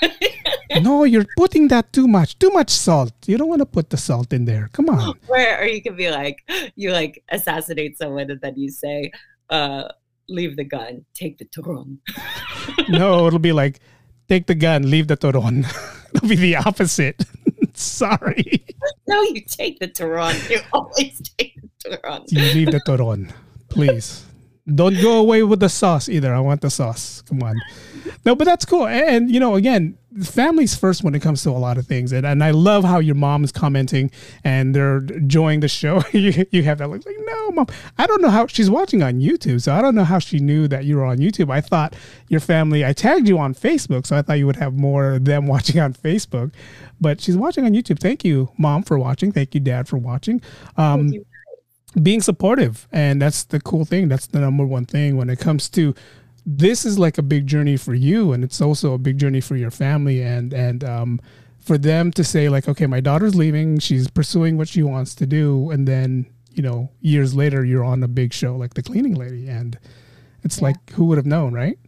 no, 0.82 1.04
you're 1.04 1.24
putting 1.36 1.68
that 1.68 1.92
too 1.92 2.06
much. 2.06 2.38
Too 2.38 2.50
much 2.50 2.70
salt. 2.70 3.12
You 3.26 3.38
don't 3.38 3.48
want 3.48 3.60
to 3.60 3.66
put 3.66 3.90
the 3.90 3.96
salt 3.96 4.32
in 4.32 4.44
there. 4.44 4.68
Come 4.72 4.88
on. 4.90 5.18
Where 5.26 5.60
or 5.60 5.66
you 5.66 5.80
could 5.82 5.96
be 5.96 6.10
like 6.10 6.38
you 6.76 6.92
like 6.92 7.22
assassinate 7.30 7.96
someone 7.96 8.30
and 8.30 8.40
then 8.40 8.54
you 8.56 8.70
say, 8.70 9.12
uh, 9.48 9.88
leave 10.30 10.56
the 10.56 10.64
gun, 10.64 11.04
take 11.14 11.38
the 11.38 11.48
throne. 11.54 11.98
No, 12.88 13.26
it'll 13.26 13.38
be 13.38 13.52
like, 13.52 13.78
take 14.28 14.46
the 14.46 14.54
gun, 14.54 14.90
leave 14.90 15.06
the 15.08 15.16
turon. 15.16 15.66
it'll 16.14 16.28
be 16.28 16.36
the 16.36 16.56
opposite. 16.56 17.22
Sorry. 17.74 18.64
No, 19.06 19.22
you 19.22 19.42
take 19.42 19.78
the 19.78 19.88
turon. 19.88 20.34
You 20.50 20.60
always 20.72 21.20
take 21.38 21.54
the 21.60 21.96
turon. 21.96 22.24
You 22.28 22.40
leave 22.54 22.72
the 22.72 22.80
turon. 22.80 23.30
Please. 23.68 24.24
Don't 24.72 25.00
go 25.00 25.18
away 25.18 25.42
with 25.42 25.60
the 25.60 25.68
sauce 25.68 26.08
either. 26.08 26.34
I 26.34 26.40
want 26.40 26.60
the 26.60 26.70
sauce. 26.70 27.22
Come 27.22 27.42
on. 27.42 27.56
No, 28.24 28.34
but 28.34 28.44
that's 28.44 28.64
cool. 28.64 28.86
And, 28.86 29.30
you 29.30 29.40
know, 29.40 29.54
again, 29.54 29.96
family's 30.22 30.74
first 30.74 31.02
when 31.02 31.14
it 31.14 31.22
comes 31.22 31.42
to 31.44 31.50
a 31.50 31.52
lot 31.52 31.78
of 31.78 31.86
things. 31.86 32.12
And, 32.12 32.26
and 32.26 32.44
I 32.44 32.50
love 32.50 32.84
how 32.84 32.98
your 32.98 33.14
mom 33.14 33.44
is 33.44 33.52
commenting 33.52 34.10
and 34.44 34.74
they're 34.74 34.98
enjoying 34.98 35.60
the 35.60 35.68
show. 35.68 36.02
you, 36.12 36.46
you 36.50 36.62
have 36.64 36.78
that 36.78 36.88
look 36.88 37.04
like, 37.06 37.16
no, 37.18 37.50
mom. 37.52 37.66
I 37.98 38.06
don't 38.06 38.20
know 38.20 38.30
how 38.30 38.46
she's 38.46 38.70
watching 38.70 39.02
on 39.02 39.20
YouTube. 39.20 39.62
So 39.62 39.72
I 39.72 39.80
don't 39.80 39.94
know 39.94 40.04
how 40.04 40.18
she 40.18 40.38
knew 40.38 40.68
that 40.68 40.84
you 40.84 40.96
were 40.96 41.04
on 41.04 41.18
YouTube. 41.18 41.50
I 41.50 41.60
thought 41.60 41.94
your 42.28 42.40
family, 42.40 42.84
I 42.84 42.92
tagged 42.92 43.28
you 43.28 43.38
on 43.38 43.54
Facebook. 43.54 44.06
So 44.06 44.16
I 44.16 44.22
thought 44.22 44.34
you 44.34 44.46
would 44.46 44.56
have 44.56 44.74
more 44.74 45.14
of 45.14 45.24
them 45.24 45.46
watching 45.48 45.80
on 45.80 45.94
Facebook. 45.94 46.52
But 47.00 47.20
she's 47.20 47.36
watching 47.36 47.64
on 47.64 47.72
YouTube. 47.72 47.98
Thank 47.98 48.24
you, 48.24 48.50
mom, 48.58 48.82
for 48.82 48.98
watching. 48.98 49.32
Thank 49.32 49.54
you, 49.54 49.60
dad, 49.60 49.88
for 49.88 49.96
watching. 49.96 50.42
Um, 50.76 51.08
Thank 51.08 51.14
you. 51.14 51.26
Being 52.02 52.20
supportive 52.20 52.86
and 52.92 53.20
that's 53.20 53.44
the 53.44 53.60
cool 53.60 53.84
thing. 53.84 54.08
That's 54.08 54.26
the 54.26 54.40
number 54.40 54.64
one 54.64 54.84
thing 54.86 55.16
when 55.16 55.28
it 55.30 55.38
comes 55.40 55.68
to 55.70 55.94
this 56.46 56.84
is 56.84 56.98
like 56.98 57.18
a 57.18 57.22
big 57.22 57.46
journey 57.46 57.76
for 57.76 57.94
you 57.94 58.32
and 58.32 58.42
it's 58.44 58.60
also 58.60 58.94
a 58.94 58.98
big 58.98 59.18
journey 59.18 59.40
for 59.40 59.56
your 59.56 59.70
family 59.70 60.22
and 60.22 60.52
and 60.54 60.82
um 60.84 61.20
for 61.58 61.76
them 61.76 62.10
to 62.12 62.24
say 62.24 62.48
like 62.48 62.68
okay 62.68 62.86
my 62.86 63.00
daughter's 63.00 63.34
leaving. 63.34 63.78
She's 63.78 64.08
pursuing 64.08 64.56
what 64.56 64.68
she 64.68 64.82
wants 64.82 65.14
to 65.16 65.26
do. 65.26 65.70
And 65.70 65.86
then 65.86 66.26
you 66.52 66.62
know 66.62 66.90
years 67.00 67.34
later 67.34 67.64
you're 67.64 67.84
on 67.84 68.02
a 68.02 68.08
big 68.08 68.32
show 68.32 68.56
like 68.56 68.74
the 68.74 68.82
cleaning 68.82 69.14
lady 69.14 69.48
and 69.48 69.78
it's 70.42 70.60
Yeah. 70.60 70.62
like 70.62 70.90
who 70.92 71.04
would 71.06 71.18
have 71.18 71.26
known 71.26 71.52
right? 71.52 71.78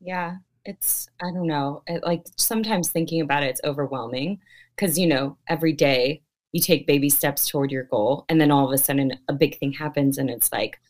Yeah, 0.00 0.36
it's 0.64 1.08
I 1.22 1.26
don't 1.32 1.46
know. 1.46 1.82
It, 1.86 2.02
like 2.04 2.24
sometimes 2.36 2.90
thinking 2.90 3.20
about 3.20 3.42
it, 3.42 3.48
it's 3.50 3.60
overwhelming 3.64 4.40
because 4.74 4.98
you 4.98 5.06
know 5.06 5.38
every 5.48 5.72
day 5.72 6.22
you 6.52 6.60
take 6.60 6.86
baby 6.86 7.08
steps 7.08 7.48
toward 7.48 7.70
your 7.70 7.84
goal, 7.84 8.24
and 8.28 8.40
then 8.40 8.50
all 8.50 8.66
of 8.66 8.72
a 8.72 8.78
sudden 8.78 9.18
a 9.28 9.32
big 9.32 9.58
thing 9.58 9.72
happens, 9.72 10.18
and 10.18 10.30
it's 10.30 10.52
like, 10.52 10.80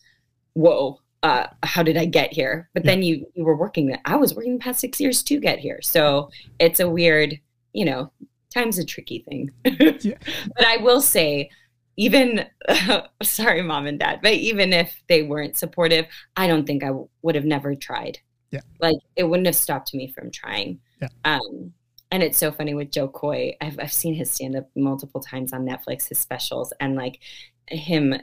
whoa, 0.54 1.00
uh, 1.22 1.46
how 1.62 1.82
did 1.82 1.96
I 1.96 2.04
get 2.04 2.32
here? 2.32 2.68
But 2.74 2.84
then 2.84 3.02
you 3.02 3.26
you 3.34 3.44
were 3.44 3.56
working 3.56 3.86
that 3.88 4.00
I 4.04 4.16
was 4.16 4.34
working 4.34 4.54
the 4.54 4.64
past 4.64 4.80
six 4.80 5.00
years 5.00 5.22
to 5.24 5.40
get 5.40 5.58
here, 5.58 5.80
so 5.82 6.30
it's 6.58 6.80
a 6.80 6.90
weird, 6.90 7.38
you 7.72 7.84
know, 7.84 8.10
time's 8.52 8.78
a 8.78 8.84
tricky 8.84 9.24
thing. 9.28 9.50
Yeah. 10.00 10.18
But 10.56 10.66
I 10.66 10.78
will 10.78 11.00
say. 11.00 11.50
Even 11.98 12.46
sorry, 13.22 13.60
mom 13.60 13.86
and 13.86 13.98
dad, 13.98 14.20
but 14.22 14.32
even 14.32 14.72
if 14.72 15.02
they 15.10 15.22
weren't 15.22 15.58
supportive, 15.58 16.06
I 16.36 16.46
don't 16.46 16.66
think 16.66 16.82
I 16.82 16.86
w- 16.86 17.06
would 17.20 17.34
have 17.34 17.44
never 17.44 17.74
tried 17.74 18.18
yeah 18.52 18.60
like 18.80 18.96
it 19.16 19.24
wouldn't 19.24 19.46
have 19.46 19.56
stopped 19.56 19.92
me 19.92 20.06
from 20.06 20.30
trying. 20.30 20.78
Yeah. 21.00 21.08
Um, 21.24 21.72
and 22.12 22.22
it's 22.22 22.38
so 22.38 22.52
funny 22.52 22.74
with 22.74 22.92
Jo 22.92 23.08
Koy. 23.08 23.56
I've 23.60 23.78
I've 23.80 23.92
seen 23.92 24.14
his 24.14 24.30
stand 24.30 24.54
up 24.54 24.68
multiple 24.76 25.20
times 25.20 25.52
on 25.52 25.66
Netflix, 25.66 26.08
his 26.08 26.18
specials, 26.18 26.72
and 26.78 26.94
like 26.94 27.18
him 27.68 28.14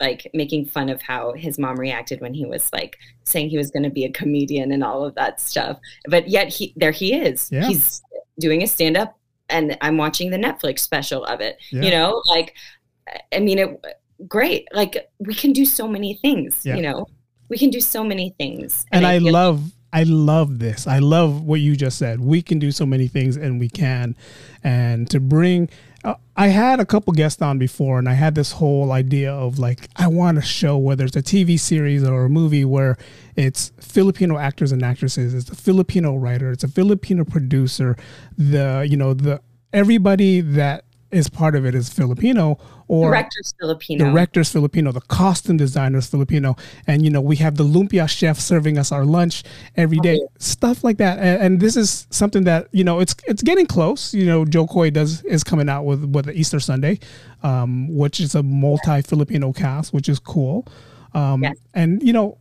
like 0.00 0.28
making 0.34 0.66
fun 0.66 0.88
of 0.88 1.00
how 1.00 1.32
his 1.34 1.58
mom 1.58 1.78
reacted 1.78 2.20
when 2.20 2.34
he 2.34 2.44
was 2.44 2.68
like 2.72 2.96
saying 3.22 3.48
he 3.50 3.56
was 3.56 3.70
going 3.70 3.84
to 3.84 3.90
be 3.90 4.04
a 4.04 4.10
comedian 4.10 4.72
and 4.72 4.82
all 4.82 5.04
of 5.04 5.14
that 5.14 5.40
stuff. 5.40 5.78
But 6.08 6.28
yet 6.28 6.48
he 6.48 6.72
there 6.74 6.90
he 6.90 7.14
is. 7.14 7.48
Yeah. 7.52 7.68
He's 7.68 8.02
doing 8.40 8.62
a 8.62 8.66
stand 8.66 8.96
up, 8.96 9.16
and 9.50 9.76
I'm 9.82 9.98
watching 9.98 10.30
the 10.30 10.38
Netflix 10.38 10.80
special 10.80 11.24
of 11.24 11.40
it. 11.40 11.58
Yeah. 11.70 11.82
You 11.82 11.90
know, 11.90 12.22
like 12.26 12.54
I 13.32 13.40
mean, 13.40 13.58
it 13.58 13.84
great. 14.26 14.66
Like 14.72 15.08
we 15.18 15.34
can 15.34 15.52
do 15.52 15.66
so 15.66 15.86
many 15.86 16.14
things. 16.14 16.64
Yeah. 16.64 16.76
You 16.76 16.82
know, 16.82 17.06
we 17.50 17.58
can 17.58 17.68
do 17.68 17.80
so 17.80 18.02
many 18.02 18.34
things. 18.38 18.86
and 18.90 19.06
I, 19.06 19.18
feel- 19.18 19.32
love 19.32 19.70
I 19.94 20.02
love 20.02 20.58
this. 20.58 20.88
I 20.88 20.98
love 20.98 21.42
what 21.42 21.60
you 21.60 21.76
just 21.76 21.98
said. 21.98 22.20
We 22.20 22.42
can 22.42 22.58
do 22.58 22.72
so 22.72 22.84
many 22.84 23.06
things, 23.06 23.36
and 23.36 23.60
we 23.60 23.68
can. 23.68 24.16
And 24.64 25.08
to 25.10 25.20
bring, 25.20 25.70
uh, 26.02 26.16
I 26.36 26.48
had 26.48 26.80
a 26.80 26.84
couple 26.84 27.12
guests 27.12 27.40
on 27.40 27.58
before, 27.58 28.00
and 28.00 28.08
I 28.08 28.14
had 28.14 28.34
this 28.34 28.50
whole 28.50 28.90
idea 28.90 29.32
of 29.32 29.60
like, 29.60 29.88
I 29.94 30.08
want 30.08 30.36
a 30.36 30.42
show, 30.42 30.76
whether 30.76 31.04
it's 31.04 31.14
a 31.14 31.22
TV 31.22 31.60
series 31.60 32.02
or 32.02 32.24
a 32.24 32.28
movie, 32.28 32.64
where 32.64 32.98
it's 33.36 33.72
Filipino 33.78 34.36
actors 34.36 34.72
and 34.72 34.82
actresses, 34.82 35.32
it's 35.32 35.48
a 35.48 35.54
Filipino 35.54 36.16
writer, 36.16 36.50
it's 36.50 36.64
a 36.64 36.68
Filipino 36.68 37.24
producer, 37.24 37.96
the 38.36 38.84
you 38.90 38.96
know 38.96 39.14
the 39.14 39.40
everybody 39.72 40.40
that 40.40 40.84
is 41.14 41.28
part 41.28 41.54
of 41.54 41.64
it 41.64 41.74
is 41.74 41.88
Filipino 41.88 42.58
or 42.88 43.10
director's 43.10 43.54
Filipino. 43.58 44.10
Director's 44.10 44.50
Filipino, 44.50 44.92
the 44.92 45.00
costume 45.02 45.56
designer's 45.56 46.06
Filipino, 46.06 46.56
and 46.86 47.04
you 47.04 47.10
know 47.10 47.20
we 47.20 47.36
have 47.36 47.56
the 47.56 47.64
lumpia 47.64 48.08
chef 48.08 48.38
serving 48.38 48.76
us 48.78 48.92
our 48.92 49.04
lunch 49.04 49.44
every 49.76 49.98
day, 49.98 50.18
oh, 50.20 50.28
stuff 50.38 50.84
like 50.84 50.98
that. 50.98 51.18
And, 51.18 51.42
and, 51.42 51.60
this 51.60 51.76
is 51.76 52.06
something 52.10 52.44
that 52.44 52.68
you 52.72 52.84
know 52.84 53.00
it's 53.00 53.14
it's 53.26 53.42
getting 53.42 53.66
close. 53.66 54.12
You 54.12 54.26
know, 54.26 54.44
Jo 54.44 54.66
Koy 54.66 54.90
does 54.90 55.22
is 55.22 55.44
coming 55.44 55.68
out 55.68 55.84
with 55.84 56.04
with 56.04 56.26
the 56.26 56.32
Easter 56.32 56.60
Sunday, 56.60 56.98
um, 57.42 57.94
which 57.94 58.20
is 58.20 58.34
a 58.34 58.42
multi 58.42 59.02
Filipino 59.02 59.52
cast, 59.52 59.92
which 59.92 60.08
is 60.08 60.18
cool. 60.18 60.66
Um, 61.14 61.42
yes. 61.42 61.56
And 61.72 62.02
you 62.02 62.12
know, 62.12 62.38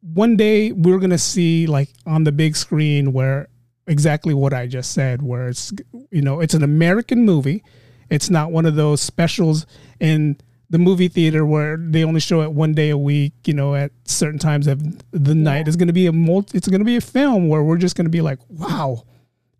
one 0.00 0.36
day 0.36 0.72
we're 0.72 0.98
gonna 0.98 1.18
see 1.18 1.66
like 1.66 1.90
on 2.06 2.24
the 2.24 2.32
big 2.32 2.56
screen 2.56 3.12
where 3.12 3.48
exactly 3.86 4.32
what 4.32 4.54
I 4.54 4.66
just 4.66 4.92
said, 4.92 5.22
where 5.22 5.48
it's 5.48 5.72
you 6.10 6.22
know 6.22 6.40
it's 6.40 6.54
an 6.54 6.62
American 6.62 7.24
movie 7.24 7.62
it's 8.12 8.28
not 8.28 8.52
one 8.52 8.66
of 8.66 8.74
those 8.74 9.00
specials 9.00 9.66
in 9.98 10.36
the 10.68 10.78
movie 10.78 11.08
theater 11.08 11.46
where 11.46 11.78
they 11.78 12.04
only 12.04 12.20
show 12.20 12.42
it 12.42 12.52
one 12.52 12.74
day 12.74 12.90
a 12.90 12.96
week, 12.96 13.32
you 13.46 13.54
know, 13.54 13.74
at 13.74 13.90
certain 14.04 14.38
times 14.38 14.66
of 14.66 14.82
the 15.12 15.34
night. 15.34 15.66
It's 15.66 15.76
going 15.76 15.88
to 15.88 15.94
be 15.94 16.06
a 16.06 16.12
multi, 16.12 16.58
it's 16.58 16.68
going 16.68 16.80
to 16.80 16.84
be 16.84 16.96
a 16.96 17.00
film 17.00 17.48
where 17.48 17.62
we're 17.62 17.78
just 17.78 17.96
going 17.96 18.04
to 18.04 18.10
be 18.10 18.20
like, 18.20 18.38
wow, 18.50 19.04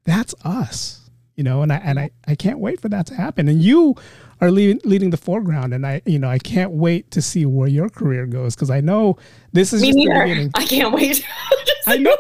that's 0.05 0.35
us, 0.45 1.11
you 1.35 1.45
know, 1.45 1.63
and 1.63 1.73
I, 1.73 1.77
and 1.77 1.99
I, 1.99 2.11
I 2.29 2.35
can't 2.35 2.59
wait 2.59 2.79
for 2.79 2.91
that 2.91 3.07
to 3.07 3.15
happen. 3.15 3.49
And 3.49 3.63
you 3.63 3.95
are 4.43 4.51
leading, 4.51 4.81
leading 4.85 5.09
the 5.09 5.17
foreground. 5.17 5.73
And 5.73 5.87
I, 5.87 6.03
you 6.05 6.19
know, 6.19 6.29
I 6.29 6.39
can't 6.39 6.73
wait 6.73 7.11
to 7.13 7.23
see 7.23 7.47
where 7.47 7.69
your 7.69 7.89
career 7.89 8.27
goes. 8.27 8.55
Cause 8.55 8.69
I 8.69 8.83
know 8.83 9.17
this 9.55 9.73
is 9.73 9.81
Me 9.81 9.93
neither. 9.93 10.13
the 10.15 10.21
beginning. 10.25 10.51
I 10.55 10.67
can't 10.67 10.93
wait. 10.93 11.27
I 11.87 11.97
know, 11.97 12.17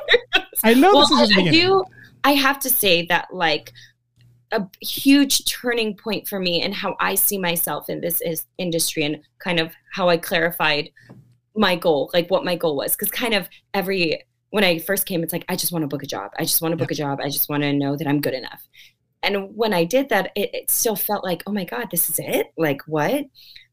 I 0.64 0.72
know 0.72 0.94
well, 0.94 1.08
this 1.08 1.28
is 1.30 1.36
beginning. 1.36 1.60
I 1.60 1.64
do, 1.64 1.84
I 2.24 2.32
have 2.32 2.58
to 2.60 2.70
say 2.70 3.04
that 3.06 3.34
like, 3.34 3.72
a 4.52 4.68
huge 4.80 5.44
turning 5.46 5.96
point 5.96 6.28
for 6.28 6.38
me 6.38 6.62
and 6.62 6.74
how 6.74 6.94
I 7.00 7.14
see 7.14 7.38
myself 7.38 7.88
in 7.88 8.00
this 8.00 8.20
is 8.20 8.46
industry 8.58 9.02
and 9.04 9.18
kind 9.38 9.58
of 9.58 9.72
how 9.92 10.08
I 10.08 10.18
clarified 10.18 10.90
my 11.56 11.76
goal, 11.76 12.10
like 12.14 12.30
what 12.30 12.44
my 12.44 12.56
goal 12.56 12.76
was. 12.76 12.92
Because 12.92 13.10
kind 13.10 13.34
of 13.34 13.48
every 13.74 14.22
when 14.50 14.64
I 14.64 14.78
first 14.78 15.06
came, 15.06 15.22
it's 15.22 15.32
like 15.32 15.46
I 15.48 15.56
just 15.56 15.72
want 15.72 15.82
to 15.82 15.88
book 15.88 16.02
a 16.02 16.06
job. 16.06 16.30
I 16.38 16.44
just 16.44 16.60
want 16.60 16.72
to 16.72 16.76
book 16.76 16.90
a 16.90 16.94
job. 16.94 17.20
I 17.20 17.30
just 17.30 17.48
want 17.48 17.62
to 17.62 17.72
know 17.72 17.96
that 17.96 18.06
I'm 18.06 18.20
good 18.20 18.34
enough. 18.34 18.68
And 19.22 19.56
when 19.56 19.72
I 19.72 19.84
did 19.84 20.10
that, 20.10 20.30
it, 20.34 20.50
it 20.54 20.70
still 20.70 20.96
felt 20.96 21.24
like, 21.24 21.42
oh 21.46 21.52
my 21.52 21.64
god, 21.64 21.88
this 21.90 22.10
is 22.10 22.18
it. 22.18 22.52
Like 22.58 22.82
what? 22.86 23.24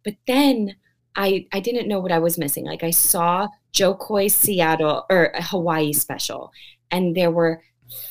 But 0.05 0.15
then 0.27 0.75
I 1.15 1.45
I 1.51 1.59
didn't 1.59 1.89
know 1.89 1.99
what 1.99 2.13
I 2.13 2.19
was 2.19 2.37
missing. 2.37 2.65
Like 2.65 2.83
I 2.83 2.91
saw 2.91 3.47
Jo 3.73 3.93
Koy's 3.93 4.35
Seattle 4.35 5.05
or 5.09 5.25
a 5.35 5.41
Hawaii 5.41 5.91
special, 5.91 6.51
and 6.91 7.15
there 7.15 7.31
were 7.31 7.61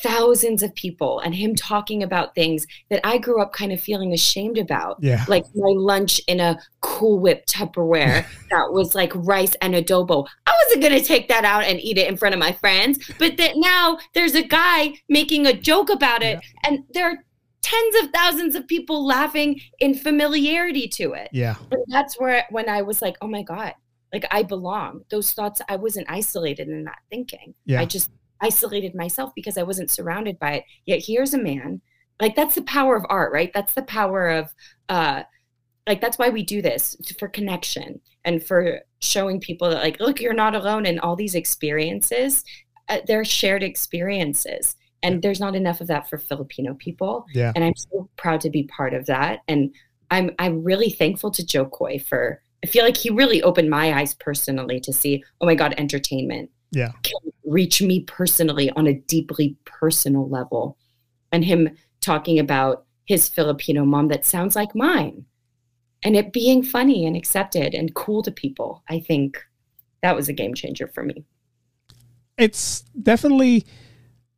thousands 0.03 0.63
of 0.63 0.75
people 0.75 1.21
and 1.21 1.35
him 1.35 1.55
talking 1.55 2.03
about 2.03 2.35
things 2.35 2.67
that 2.91 3.01
I 3.05 3.19
grew 3.19 3.41
up 3.41 3.53
kind 3.53 3.73
of 3.73 3.81
feeling 3.81 4.13
ashamed 4.13 4.59
about. 4.59 4.97
Yeah. 5.01 5.25
Like 5.29 5.45
my 5.55 5.73
lunch 5.75 6.21
in 6.27 6.41
a 6.41 6.59
Cool 6.81 7.19
Whip 7.19 7.47
Tupperware 7.47 8.27
that 8.51 8.73
was 8.73 8.95
like 8.95 9.13
rice 9.15 9.55
and 9.61 9.75
adobo. 9.75 10.27
I 10.47 10.55
wasn't 10.65 10.83
going 10.83 10.99
to 10.99 11.05
take 11.05 11.29
that 11.29 11.45
out 11.45 11.65
and 11.65 11.81
eat 11.81 11.99
it 11.99 12.09
in 12.09 12.17
front 12.17 12.35
of 12.35 12.39
my 12.39 12.53
friends. 12.53 12.99
But 13.19 13.37
that 13.37 13.53
now 13.57 13.99
there's 14.15 14.35
a 14.35 14.43
guy 14.43 14.95
making 15.09 15.47
a 15.47 15.53
joke 15.53 15.91
about 15.91 16.23
it 16.23 16.41
yeah. 16.43 16.71
and 16.71 16.85
there 16.93 17.11
are 17.11 17.19
tens 17.61 17.97
of 18.03 18.11
thousands 18.11 18.55
of 18.55 18.67
people 18.67 19.05
laughing 19.05 19.61
in 19.81 19.95
familiarity 19.95 20.89
to 20.89 21.13
it. 21.13 21.29
Yeah. 21.33 21.57
And 21.71 21.83
that's 21.89 22.19
where 22.19 22.45
when 22.51 22.69
I 22.69 22.83
was 22.83 23.03
like, 23.03 23.17
oh 23.21 23.27
my 23.27 23.43
God, 23.43 23.75
like 24.13 24.27
I 24.31 24.43
belong. 24.43 25.05
Those 25.11 25.33
thoughts, 25.33 25.61
I 25.69 25.77
wasn't 25.77 26.11
isolated 26.11 26.69
in 26.69 26.85
that 26.85 26.99
thinking. 27.11 27.55
Yeah. 27.67 27.81
I 27.81 27.85
just 27.85 28.11
isolated 28.41 28.95
myself 28.95 29.33
because 29.35 29.59
I 29.59 29.63
wasn't 29.63 29.91
surrounded 29.91 30.39
by 30.39 30.53
it. 30.55 30.65
Yet 30.87 31.05
here's 31.05 31.35
a 31.35 31.39
man. 31.39 31.81
Like 32.21 32.35
that's 32.35 32.55
the 32.55 32.63
power 32.63 32.97
of 32.97 33.07
art, 33.09 33.33
right? 33.33 33.53
That's 33.53 33.75
the 33.75 33.83
power 33.83 34.29
of 34.29 34.55
uh 34.89 35.23
like 35.89 36.01
that's 36.01 36.19
why 36.19 36.29
we 36.29 36.45
do 36.45 36.63
this 36.63 36.97
for 37.19 37.29
connection 37.29 38.01
and 38.25 38.45
for 38.45 38.81
showing 39.01 39.41
people 39.41 39.71
that 39.71 39.83
like 39.83 39.99
look 39.99 40.21
you're 40.21 40.35
not 40.35 40.55
alone 40.55 40.87
in 40.87 40.99
all 41.01 41.17
these 41.17 41.35
experiences 41.35 42.45
uh, 42.89 42.99
they're 43.07 43.25
shared 43.25 43.63
experiences 43.63 44.77
and 45.03 45.23
there's 45.23 45.41
not 45.41 45.57
enough 45.57 45.81
of 45.81 45.87
that 45.87 46.09
for 46.09 46.19
filipino 46.19 46.75
people 46.75 47.25
yeah 47.33 47.53
and 47.57 47.65
i'm 47.65 47.75
so 47.75 48.09
proud 48.17 48.41
to 48.41 48.51
be 48.51 48.65
part 48.65 48.95
of 48.95 49.07
that 49.07 49.41
and 49.49 49.75
i'm 50.11 50.31
i'm 50.39 50.63
really 50.63 50.91
thankful 50.91 51.31
to 51.31 51.45
jo 51.45 51.65
koy 51.65 51.99
for 51.99 52.41
i 52.63 52.67
feel 52.67 52.85
like 52.85 52.97
he 52.97 53.11
really 53.11 53.43
opened 53.43 53.71
my 53.71 53.99
eyes 53.99 54.15
personally 54.15 54.79
to 54.79 54.93
see 54.93 55.25
oh 55.41 55.47
my 55.47 55.55
god 55.55 55.75
entertainment 55.79 56.51
yeah 56.71 56.93
can 57.03 57.33
reach 57.49 57.81
me 57.83 58.01
personally 58.01 58.71
on 58.71 58.87
a 58.87 58.95
deeply 58.95 59.57
personal 59.65 60.29
level 60.29 60.77
and 61.33 61.45
him 61.45 61.69
talking 62.01 62.39
about 62.39 62.85
his 63.05 63.29
filipino 63.29 63.85
mom 63.85 64.09
that 64.09 64.25
sounds 64.25 64.55
like 64.55 64.75
mine 64.75 65.25
and 66.03 66.17
it 66.17 66.33
being 66.33 66.63
funny 66.63 67.07
and 67.07 67.17
accepted 67.17 67.75
and 67.75 67.95
cool 67.95 68.23
to 68.23 68.31
people 68.31 68.83
i 68.89 68.99
think 68.99 69.39
that 70.03 70.15
was 70.15 70.29
a 70.29 70.33
game 70.33 70.55
changer 70.55 70.87
for 70.87 71.03
me. 71.03 71.25
It's 72.37 72.83
definitely 73.03 73.67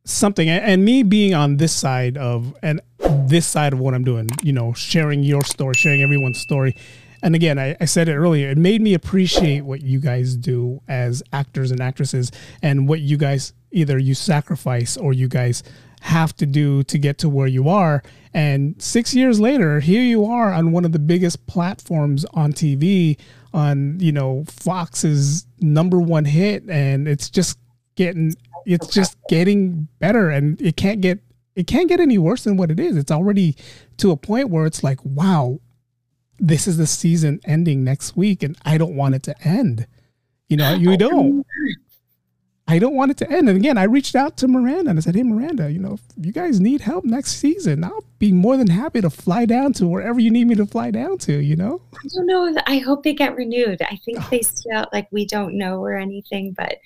something 0.03 0.49
and 0.49 0.83
me 0.83 1.03
being 1.03 1.35
on 1.35 1.57
this 1.57 1.71
side 1.71 2.17
of 2.17 2.55
and 2.63 2.81
this 3.27 3.45
side 3.45 3.71
of 3.71 3.77
what 3.77 3.93
i'm 3.93 4.03
doing 4.03 4.27
you 4.41 4.51
know 4.51 4.73
sharing 4.73 5.21
your 5.21 5.43
story 5.43 5.75
sharing 5.75 6.01
everyone's 6.01 6.39
story 6.39 6.75
and 7.21 7.35
again, 7.35 7.59
I, 7.59 7.75
I, 7.79 7.85
said 7.85 8.09
it 8.09 8.15
earlier, 8.15 8.49
it 8.49 8.57
made 8.57 8.81
me 8.81 8.93
appreciate 8.93 9.61
what 9.61 9.81
you 9.81 9.99
guys 9.99 10.35
do 10.35 10.81
as 10.87 11.21
actors 11.31 11.71
and 11.71 11.79
actresses 11.79 12.31
and 12.61 12.87
what 12.87 13.01
you 13.01 13.17
guys 13.17 13.53
either 13.71 13.97
you 13.97 14.13
sacrifice 14.15 14.97
or 14.97 15.13
you 15.13 15.27
guys 15.27 15.63
have 16.01 16.35
to 16.35 16.45
do 16.45 16.83
to 16.83 16.97
get 16.97 17.19
to 17.19 17.29
where 17.29 17.47
you 17.47 17.69
are. 17.69 18.03
And 18.33 18.81
six 18.81 19.13
years 19.13 19.39
later, 19.39 19.79
here 19.79 20.01
you 20.01 20.25
are 20.25 20.51
on 20.51 20.71
one 20.71 20.83
of 20.83 20.91
the 20.91 20.99
biggest 20.99 21.45
platforms 21.47 22.25
on 22.33 22.53
TV, 22.53 23.17
on, 23.53 23.99
you 23.99 24.11
know, 24.11 24.43
Fox's 24.47 25.45
number 25.59 25.99
one 25.99 26.25
hit. 26.25 26.67
And 26.69 27.07
it's 27.07 27.29
just 27.29 27.59
getting, 27.95 28.33
it's 28.65 28.87
just 28.87 29.17
getting 29.29 29.87
better 29.99 30.29
and 30.29 30.59
it 30.61 30.75
can't 30.75 31.01
get, 31.01 31.19
it 31.55 31.67
can't 31.67 31.87
get 31.87 31.99
any 31.99 32.17
worse 32.17 32.45
than 32.45 32.57
what 32.57 32.71
it 32.71 32.79
is. 32.79 32.97
It's 32.97 33.11
already 33.11 33.55
to 33.97 34.11
a 34.11 34.17
point 34.17 34.49
where 34.49 34.65
it's 34.65 34.83
like, 34.83 34.99
wow, 35.03 35.59
this 36.41 36.67
is 36.67 36.77
the 36.77 36.87
season 36.87 37.39
ending 37.45 37.83
next 37.83 38.17
week 38.17 38.41
and 38.43 38.57
I 38.65 38.77
don't 38.77 38.95
want 38.95 39.15
it 39.15 39.23
to 39.23 39.47
end. 39.47 39.87
You 40.49 40.57
know, 40.57 40.73
you 40.73 40.97
don't. 40.97 41.45
I 42.67 42.79
don't 42.79 42.95
want 42.95 43.11
it 43.11 43.17
to 43.17 43.29
end. 43.29 43.49
And 43.49 43.57
again, 43.57 43.77
I 43.77 43.83
reached 43.83 44.15
out 44.15 44.37
to 44.37 44.47
Miranda 44.47 44.91
and 44.91 44.99
I 44.99 45.01
said, 45.01 45.15
Hey, 45.15 45.23
Miranda, 45.23 45.71
you 45.71 45.79
know, 45.79 45.93
if 45.93 46.01
you 46.25 46.31
guys 46.31 46.59
need 46.59 46.81
help 46.81 47.03
next 47.03 47.33
season, 47.33 47.83
I'll 47.83 48.05
be 48.17 48.31
more 48.31 48.55
than 48.57 48.67
happy 48.67 49.01
to 49.01 49.09
fly 49.09 49.45
down 49.45 49.73
to 49.73 49.87
wherever 49.87 50.19
you 50.19 50.31
need 50.31 50.47
me 50.47 50.55
to 50.55 50.65
fly 50.65 50.89
down 50.89 51.17
to, 51.19 51.33
you 51.33 51.55
know? 51.55 51.81
I 51.93 52.07
don't 52.15 52.25
know. 52.25 52.61
I 52.67 52.79
hope 52.79 53.03
they 53.03 53.13
get 53.13 53.35
renewed. 53.35 53.81
I 53.81 53.97
think 54.05 54.19
they 54.29 54.41
still, 54.41 54.85
like, 54.93 55.07
we 55.11 55.25
don't 55.25 55.57
know 55.57 55.83
or 55.83 55.95
anything, 55.95 56.53
but 56.53 56.77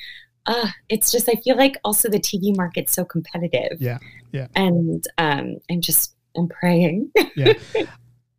uh, 0.47 0.67
it's 0.89 1.11
just, 1.11 1.29
I 1.29 1.35
feel 1.35 1.55
like 1.55 1.77
also 1.83 2.09
the 2.09 2.19
TV 2.19 2.55
market's 2.55 2.93
so 2.93 3.05
competitive. 3.05 3.79
Yeah. 3.79 3.99
Yeah. 4.31 4.47
And 4.55 5.03
um, 5.17 5.57
I'm 5.69 5.81
just, 5.81 6.15
I'm 6.35 6.47
praying. 6.47 7.11
yeah. 7.35 7.53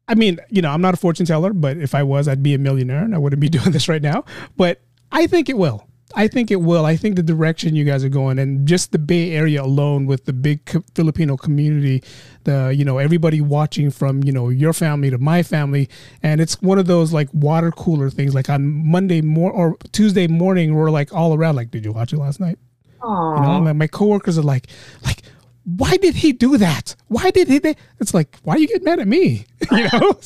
I 0.09 0.15
mean, 0.15 0.39
you 0.51 0.63
know, 0.63 0.71
I'm 0.71 0.81
not 0.81 0.95
a 0.95 0.97
fortune 0.97 1.27
teller, 1.27 1.53
but 1.53 1.77
if 1.77 1.95
I 1.95 2.03
was, 2.03 2.29
I'd 2.29 2.43
be 2.43 2.55
a 2.55 2.59
millionaire 2.59 3.03
and 3.03 3.15
I 3.15 3.19
wouldn't 3.19 3.41
be 3.41 3.49
doing 3.59 3.73
this 3.73 3.89
right 3.89 4.03
now. 4.03 4.25
But 4.57 4.81
I 5.13 5.27
think 5.27 5.49
it 5.49 5.57
will. 5.57 5.87
I 6.15 6.29
think 6.29 6.51
it 6.51 6.57
will. 6.57 6.87
I 6.87 6.97
think 6.97 7.17
the 7.17 7.23
direction 7.23 7.75
you 7.75 7.85
guys 7.85 8.05
are 8.05 8.09
going, 8.09 8.39
and 8.39 8.67
just 8.67 8.93
the 8.93 8.99
Bay 8.99 9.33
Area 9.33 9.63
alone, 9.63 10.07
with 10.07 10.25
the 10.25 10.33
big 10.33 10.61
Filipino 10.95 11.37
community, 11.37 12.03
the 12.45 12.73
you 12.75 12.85
know 12.85 12.99
everybody 12.99 13.41
watching 13.41 13.91
from 13.91 14.23
you 14.23 14.33
know 14.33 14.49
your 14.49 14.73
family 14.73 15.11
to 15.11 15.19
my 15.19 15.43
family, 15.43 15.91
and 16.23 16.41
it's 16.41 16.63
one 16.63 16.79
of 16.79 16.87
those 16.87 17.13
like 17.13 17.29
water 17.35 17.71
cooler 17.73 18.09
things. 18.09 18.35
Like 18.35 18.49
on 18.49 18.87
Monday 18.87 19.21
mor 19.21 19.53
or 19.53 19.77
Tuesday 19.93 20.27
morning, 20.27 20.75
we're 20.75 20.91
like 20.91 21.13
all 21.13 21.35
around. 21.35 21.57
Like, 21.57 21.71
did 21.71 21.85
you 21.85 21.93
watch 21.93 22.13
it 22.13 22.19
last 22.19 22.41
night? 22.41 22.59
Aww. 23.03 23.37
You 23.37 23.43
know, 23.43 23.65
like 23.65 23.77
my 23.77 23.87
coworkers 23.87 24.39
are 24.39 24.43
like, 24.43 24.69
like 25.05 25.23
why 25.67 25.97
did 25.97 26.15
he 26.15 26.33
do 26.33 26.57
that? 26.59 26.95
Why 27.09 27.31
did 27.33 27.49
he? 27.49 27.61
It's 27.99 28.15
like, 28.15 28.39
why 28.45 28.55
are 28.55 28.59
you 28.59 28.69
get 28.69 28.85
mad 28.85 29.01
at 29.01 29.09
me? 29.09 29.47
you 29.73 29.89
know. 29.93 30.17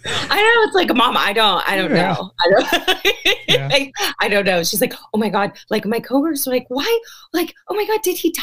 I 0.04 0.36
know 0.36 0.62
it's 0.64 0.74
like, 0.74 0.94
Mom, 0.94 1.16
I 1.16 1.32
don't, 1.32 1.68
I 1.68 1.76
don't 1.76 1.90
yeah. 1.90 2.14
know. 2.14 2.32
I 2.40 2.50
don't, 2.50 3.44
yeah. 3.48 3.68
I, 3.70 3.92
I, 4.20 4.28
don't 4.28 4.44
know. 4.44 4.62
She's 4.64 4.80
like, 4.80 4.94
oh 5.14 5.18
my 5.18 5.28
god, 5.28 5.52
like 5.70 5.86
my 5.86 6.00
coworkers 6.00 6.46
are 6.46 6.50
like, 6.50 6.66
why? 6.68 7.00
Like, 7.32 7.54
oh 7.68 7.74
my 7.74 7.86
god, 7.86 8.02
did 8.02 8.16
he 8.16 8.32
die? 8.32 8.42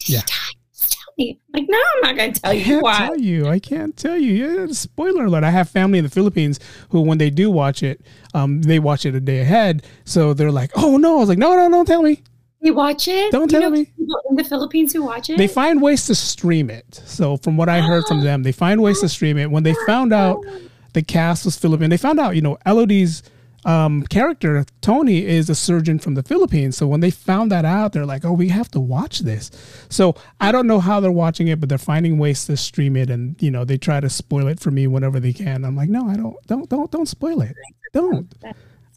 Did 0.00 0.08
yeah. 0.08 0.18
he 0.20 0.26
die? 0.26 0.58
Just 0.76 0.92
tell 0.92 1.12
me. 1.18 1.38
Like, 1.52 1.66
no, 1.68 1.78
I'm 1.78 2.00
not 2.02 2.16
gonna 2.16 2.32
tell 2.32 2.50
I 2.50 2.54
you. 2.54 2.64
Can't 2.64 2.82
why. 2.82 2.98
tell 2.98 3.18
you. 3.18 3.48
I 3.48 3.58
can't 3.58 3.96
tell 3.96 4.16
you. 4.16 4.32
Yeah, 4.32 4.66
spoiler 4.72 5.26
alert. 5.26 5.44
I 5.44 5.50
have 5.50 5.68
family 5.68 5.98
in 5.98 6.04
the 6.04 6.10
Philippines 6.10 6.58
who, 6.90 7.02
when 7.02 7.18
they 7.18 7.30
do 7.30 7.50
watch 7.50 7.82
it, 7.82 8.00
um, 8.34 8.62
they 8.62 8.78
watch 8.78 9.06
it 9.06 9.14
a 9.14 9.20
day 9.20 9.40
ahead. 9.40 9.84
So 10.04 10.34
they're 10.34 10.52
like, 10.52 10.72
oh 10.76 10.96
no. 10.96 11.16
I 11.16 11.20
was 11.20 11.28
like, 11.28 11.38
no, 11.38 11.54
no, 11.54 11.68
don't 11.68 11.86
tell 11.86 12.02
me. 12.02 12.22
They 12.62 12.70
watch 12.70 13.08
it. 13.08 13.32
Don't 13.32 13.50
You 13.50 13.60
tell 13.60 13.70
me. 13.70 13.86
people 13.86 14.20
in 14.30 14.36
the 14.36 14.44
Philippines 14.44 14.92
who 14.92 15.02
watch 15.02 15.28
it. 15.30 15.36
They 15.36 15.48
find 15.48 15.82
ways 15.82 16.06
to 16.06 16.14
stream 16.14 16.70
it. 16.70 17.02
So 17.06 17.36
from 17.36 17.56
what 17.56 17.68
I 17.68 17.80
heard 17.80 18.04
from 18.06 18.20
them, 18.24 18.44
they 18.44 18.52
find 18.52 18.80
ways 18.80 19.00
to 19.00 19.08
stream 19.08 19.36
it. 19.36 19.50
When 19.50 19.64
they 19.64 19.74
found 19.86 20.12
out 20.12 20.44
the 20.92 21.02
cast 21.02 21.44
was 21.44 21.56
Philippine, 21.58 21.90
they 21.90 21.96
found 21.96 22.20
out, 22.20 22.36
you 22.36 22.42
know, 22.42 22.58
Elodie's 22.64 23.24
um, 23.64 24.02
character, 24.04 24.64
Thony, 24.80 25.22
is 25.22 25.50
a 25.50 25.54
surgeon 25.56 25.98
from 25.98 26.14
the 26.14 26.22
Philippines. 26.22 26.76
So 26.76 26.86
when 26.86 27.00
they 27.00 27.10
found 27.10 27.50
that 27.50 27.64
out, 27.64 27.92
they're 27.92 28.06
like, 28.06 28.24
oh, 28.24 28.32
we 28.32 28.48
have 28.48 28.68
to 28.72 28.80
watch 28.80 29.20
this. 29.20 29.50
So 29.88 30.14
I 30.40 30.52
don't 30.52 30.66
know 30.68 30.78
how 30.80 31.00
they're 31.00 31.10
watching 31.10 31.48
it, 31.48 31.58
but 31.58 31.68
they're 31.68 31.78
finding 31.78 32.16
ways 32.18 32.44
to 32.46 32.56
stream 32.56 32.96
it. 32.96 33.10
And, 33.10 33.40
you 33.42 33.50
know, 33.50 33.64
they 33.64 33.76
try 33.78 33.98
to 33.98 34.08
spoil 34.10 34.46
it 34.46 34.60
for 34.60 34.70
me 34.70 34.86
whenever 34.86 35.18
they 35.18 35.32
can. 35.32 35.64
I'm 35.64 35.76
like, 35.76 35.88
no, 35.88 36.08
I 36.08 36.14
don't, 36.14 36.36
don't, 36.46 36.68
don't, 36.68 36.90
don't 36.92 37.06
spoil 37.08 37.40
it. 37.42 37.56
Don't. 37.92 38.32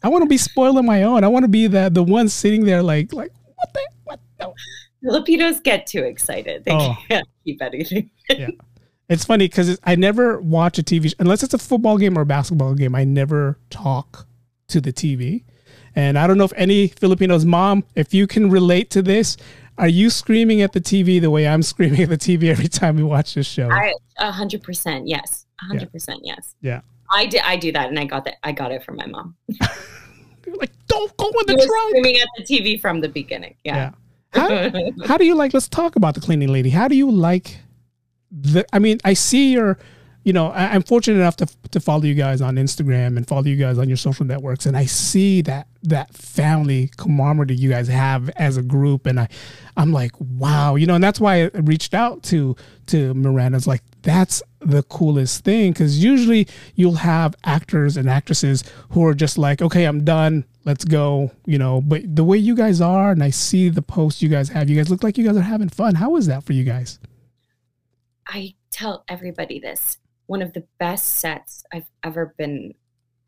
I 0.02 0.08
want 0.08 0.22
to 0.22 0.28
be 0.28 0.36
spoiling 0.38 0.86
my 0.86 1.02
own. 1.02 1.24
I 1.24 1.28
want 1.28 1.44
to 1.44 1.48
be 1.48 1.66
the, 1.66 1.88
the 1.88 2.02
one 2.02 2.28
sitting 2.28 2.64
there 2.64 2.82
like, 2.82 3.12
like, 3.12 3.32
what 3.66 3.72
the, 3.74 3.80
what? 4.04 4.20
No. 4.40 4.54
Filipinos 5.02 5.60
get 5.60 5.86
too 5.86 6.02
excited. 6.02 6.64
They 6.64 6.72
Oh. 6.72 6.96
can't 7.08 7.26
keep 7.44 7.60
anything. 7.62 8.10
It's 9.08 9.24
funny 9.24 9.46
because 9.46 9.78
I 9.84 9.94
never 9.94 10.40
watch 10.40 10.80
a 10.80 10.82
TV 10.82 11.10
sh- 11.10 11.14
unless 11.20 11.44
it's 11.44 11.54
a 11.54 11.58
football 11.58 11.96
game 11.96 12.18
or 12.18 12.22
a 12.22 12.26
basketball 12.26 12.74
game. 12.74 12.92
I 12.96 13.04
never 13.04 13.56
talk 13.70 14.26
to 14.66 14.80
the 14.80 14.92
TV, 14.92 15.44
and 15.94 16.18
I 16.18 16.26
don't 16.26 16.36
know 16.36 16.42
if 16.44 16.52
any 16.56 16.88
Filipinos 16.88 17.44
mom, 17.44 17.84
if 17.94 18.12
you 18.12 18.26
can 18.26 18.50
relate 18.50 18.90
to 18.90 19.02
this, 19.02 19.36
are 19.78 19.86
you 19.86 20.10
screaming 20.10 20.60
at 20.60 20.72
the 20.72 20.80
TV 20.80 21.20
the 21.20 21.30
way 21.30 21.46
I'm 21.46 21.62
screaming 21.72 22.02
at 22.02 22.08
the 22.08 22.18
TV 22.18 22.48
every 22.50 22.66
time 22.66 22.96
we 22.96 23.04
watch 23.04 23.34
this 23.34 23.46
show? 23.46 23.70
I 23.70 23.94
a 24.18 24.32
hundred 24.32 24.64
percent 24.64 25.06
yes. 25.06 25.46
A 25.62 25.66
hundred 25.66 25.92
percent 25.92 26.22
yes. 26.24 26.56
yeah, 26.60 26.80
I 27.12 27.26
did. 27.26 27.42
I 27.44 27.54
do 27.58 27.70
that, 27.70 27.88
and 27.88 28.00
I 28.00 28.06
got 28.06 28.24
that. 28.24 28.38
I 28.42 28.50
got 28.50 28.72
it 28.72 28.82
from 28.82 28.96
my 28.96 29.06
mom. 29.06 29.36
You're 30.46 30.56
like 30.56 30.72
don't 30.86 31.16
go 31.16 31.26
in 31.26 31.46
the 31.46 31.54
was 31.56 31.66
trunk. 31.66 31.90
screaming 31.90 32.16
at 32.18 32.28
the 32.36 32.44
TV 32.44 32.80
from 32.80 33.00
the 33.00 33.08
beginning. 33.08 33.54
Yeah. 33.64 33.76
Yeah. 33.76 33.90
How, 34.32 34.70
how 35.06 35.16
do 35.16 35.24
you 35.24 35.34
like? 35.34 35.54
Let's 35.54 35.68
talk 35.68 35.96
about 35.96 36.14
the 36.14 36.20
cleaning 36.20 36.52
lady. 36.52 36.70
How 36.70 36.88
do 36.88 36.96
you 36.96 37.10
like 37.10 37.58
the? 38.30 38.66
I 38.72 38.78
mean, 38.78 38.98
I 39.04 39.14
see 39.14 39.52
your. 39.52 39.78
You 40.24 40.32
know, 40.32 40.48
I, 40.48 40.74
I'm 40.74 40.82
fortunate 40.82 41.20
enough 41.20 41.36
to 41.36 41.46
to 41.70 41.78
follow 41.78 42.02
you 42.02 42.14
guys 42.14 42.40
on 42.40 42.56
Instagram 42.56 43.16
and 43.16 43.28
follow 43.28 43.44
you 43.44 43.54
guys 43.54 43.78
on 43.78 43.86
your 43.86 43.96
social 43.96 44.26
networks, 44.26 44.66
and 44.66 44.76
I 44.76 44.84
see 44.84 45.40
that 45.42 45.68
that 45.84 46.12
family 46.14 46.90
camaraderie 46.96 47.54
you 47.54 47.70
guys 47.70 47.86
have 47.86 48.28
as 48.30 48.56
a 48.56 48.62
group, 48.62 49.06
and 49.06 49.20
I, 49.20 49.28
I'm 49.76 49.92
like, 49.92 50.10
wow, 50.18 50.74
you 50.74 50.84
know, 50.84 50.96
and 50.96 51.04
that's 51.04 51.20
why 51.20 51.44
I 51.44 51.50
reached 51.54 51.94
out 51.94 52.24
to 52.24 52.56
to 52.86 53.14
Miranda's 53.14 53.68
like 53.68 53.82
that's 54.02 54.42
the 54.66 54.82
coolest 54.84 55.44
thing 55.44 55.72
because 55.72 56.02
usually 56.02 56.48
you'll 56.74 56.96
have 56.96 57.34
actors 57.44 57.96
and 57.96 58.08
actresses 58.08 58.64
who 58.90 59.04
are 59.04 59.14
just 59.14 59.38
like, 59.38 59.62
okay, 59.62 59.84
I'm 59.84 60.04
done, 60.04 60.44
let's 60.64 60.84
go, 60.84 61.30
you 61.46 61.58
know. 61.58 61.80
But 61.80 62.16
the 62.16 62.24
way 62.24 62.38
you 62.38 62.54
guys 62.54 62.80
are, 62.80 63.12
and 63.12 63.22
I 63.22 63.30
see 63.30 63.68
the 63.68 63.82
posts 63.82 64.22
you 64.22 64.28
guys 64.28 64.48
have, 64.50 64.68
you 64.68 64.76
guys 64.76 64.90
look 64.90 65.02
like 65.02 65.16
you 65.16 65.24
guys 65.24 65.36
are 65.36 65.42
having 65.42 65.68
fun. 65.68 65.94
How 65.94 66.16
is 66.16 66.26
that 66.26 66.44
for 66.44 66.52
you 66.52 66.64
guys? 66.64 66.98
I 68.26 68.54
tell 68.70 69.04
everybody 69.08 69.60
this. 69.60 69.98
One 70.26 70.42
of 70.42 70.52
the 70.52 70.64
best 70.78 71.06
sets 71.20 71.62
I've 71.72 71.88
ever 72.02 72.34
been 72.36 72.74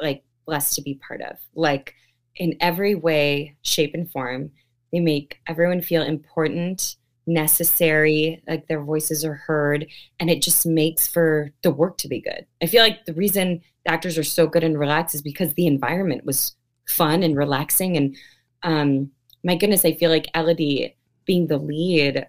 like 0.01 0.25
blessed 0.47 0.75
to 0.75 0.83
be 0.83 0.95
part 0.95 1.21
of. 1.23 1.37
Like 1.55 1.95
in 2.37 2.57
every 2.61 2.95
way, 2.95 3.57
shape, 3.63 3.95
and 3.95 4.11
form, 4.11 4.51
they 4.93 5.01
make 5.01 5.39
everyone 5.47 5.83
feel 5.83 6.03
important, 6.03 6.97
necessary, 7.29 8.43
like 8.49 8.67
their 8.67 8.83
voices 8.83 9.25
are 9.25 9.35
heard, 9.35 9.87
and 10.19 10.31
it 10.31 10.43
just 10.43 10.67
makes 10.67 11.07
for 11.07 11.53
the 11.63 11.71
work 11.71 11.99
to 11.99 12.09
be 12.09 12.21
good. 12.21 12.47
I 12.63 12.67
feel 12.67 12.83
like 12.83 13.05
the 13.05 13.15
reason 13.15 13.61
the 13.85 13.93
actors 13.93 14.19
are 14.19 14.25
so 14.25 14.47
good 14.47 14.65
and 14.65 14.79
relaxed 14.79 15.15
is 15.15 15.23
because 15.23 15.55
the 15.55 15.67
environment 15.67 16.25
was 16.25 16.57
fun 16.89 17.23
and 17.23 17.37
relaxing. 17.37 17.97
And 17.97 18.17
um, 18.63 19.11
my 19.45 19.55
goodness, 19.55 19.85
I 19.85 19.93
feel 19.93 20.11
like 20.11 20.27
Elodie 20.35 20.97
being 21.25 21.47
the 21.47 21.59
lead 21.59 22.27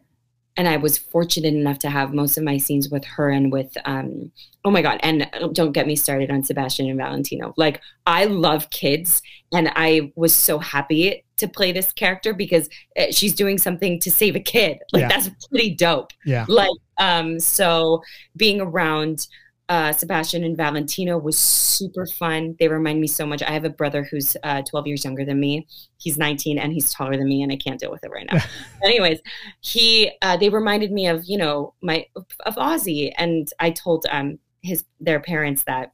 and 0.59 0.67
I 0.67 0.75
was 0.75 0.97
fortunate 0.97 1.53
enough 1.53 1.79
to 1.79 1.89
have 1.89 2.13
most 2.13 2.37
of 2.37 2.43
my 2.43 2.57
scenes 2.57 2.89
with 2.89 3.05
her 3.05 3.29
and 3.29 3.49
with 3.49 3.71
um 3.85 4.29
oh 4.65 4.71
my 4.71 4.81
god 4.81 4.99
and 5.01 5.27
don't 5.53 5.71
get 5.71 5.87
me 5.87 5.95
started 5.95 6.29
on 6.29 6.43
Sebastian 6.43 6.89
and 6.89 6.97
Valentino. 6.97 7.53
Like 7.55 7.81
I 8.05 8.25
love 8.25 8.69
kids 8.69 9.21
and 9.53 9.71
I 9.75 10.11
was 10.15 10.35
so 10.35 10.59
happy 10.59 11.23
to 11.37 11.47
play 11.47 11.71
this 11.71 11.93
character 11.93 12.33
because 12.33 12.69
uh, 12.99 13.05
she's 13.11 13.33
doing 13.33 13.57
something 13.57 14.01
to 14.01 14.11
save 14.11 14.35
a 14.35 14.41
kid. 14.41 14.79
Like 14.91 15.03
Yeah. 15.03 15.07
that's 15.07 15.29
pretty 15.47 15.75
dope. 15.75 16.11
Yeah, 16.25 16.45
like 16.49 16.69
um 16.99 17.39
so 17.39 18.03
being 18.35 18.59
around 18.59 19.27
uh 19.69 19.93
Sebastian 19.93 20.43
and 20.43 20.57
Valentino 20.57 21.17
was 21.17 21.37
super 21.37 22.07
fun. 22.07 22.55
They 22.59 22.67
remind 22.67 22.99
me 22.99 23.07
so 23.07 23.25
much. 23.25 23.43
I 23.43 23.51
have 23.51 23.65
a 23.65 23.69
brother 23.69 24.03
who's 24.03 24.35
uh 24.43 24.63
12 24.63 24.87
years 24.87 25.03
younger 25.05 25.23
than 25.23 25.39
me. 25.39 25.67
He's 25.97 26.17
19 26.17 26.57
and 26.57 26.73
he's 26.73 26.91
taller 26.91 27.15
than 27.15 27.27
me 27.27 27.43
and 27.43 27.51
I 27.51 27.55
can't 27.55 27.79
deal 27.79 27.91
with 27.91 28.03
it 28.03 28.11
right 28.11 28.27
now. 28.31 28.39
Anyways 28.83 29.19
he 29.61 30.11
uh 30.23 30.37
they 30.37 30.49
reminded 30.49 30.91
me 30.91 31.07
of 31.07 31.23
you 31.25 31.37
know 31.37 31.75
my 31.81 32.05
of 32.45 32.55
Ozzy. 32.55 33.13
And 33.17 33.47
I 33.59 33.69
told 33.69 34.05
um 34.11 34.39
his 34.61 34.83
their 34.99 35.19
parents 35.19 35.63
that 35.63 35.93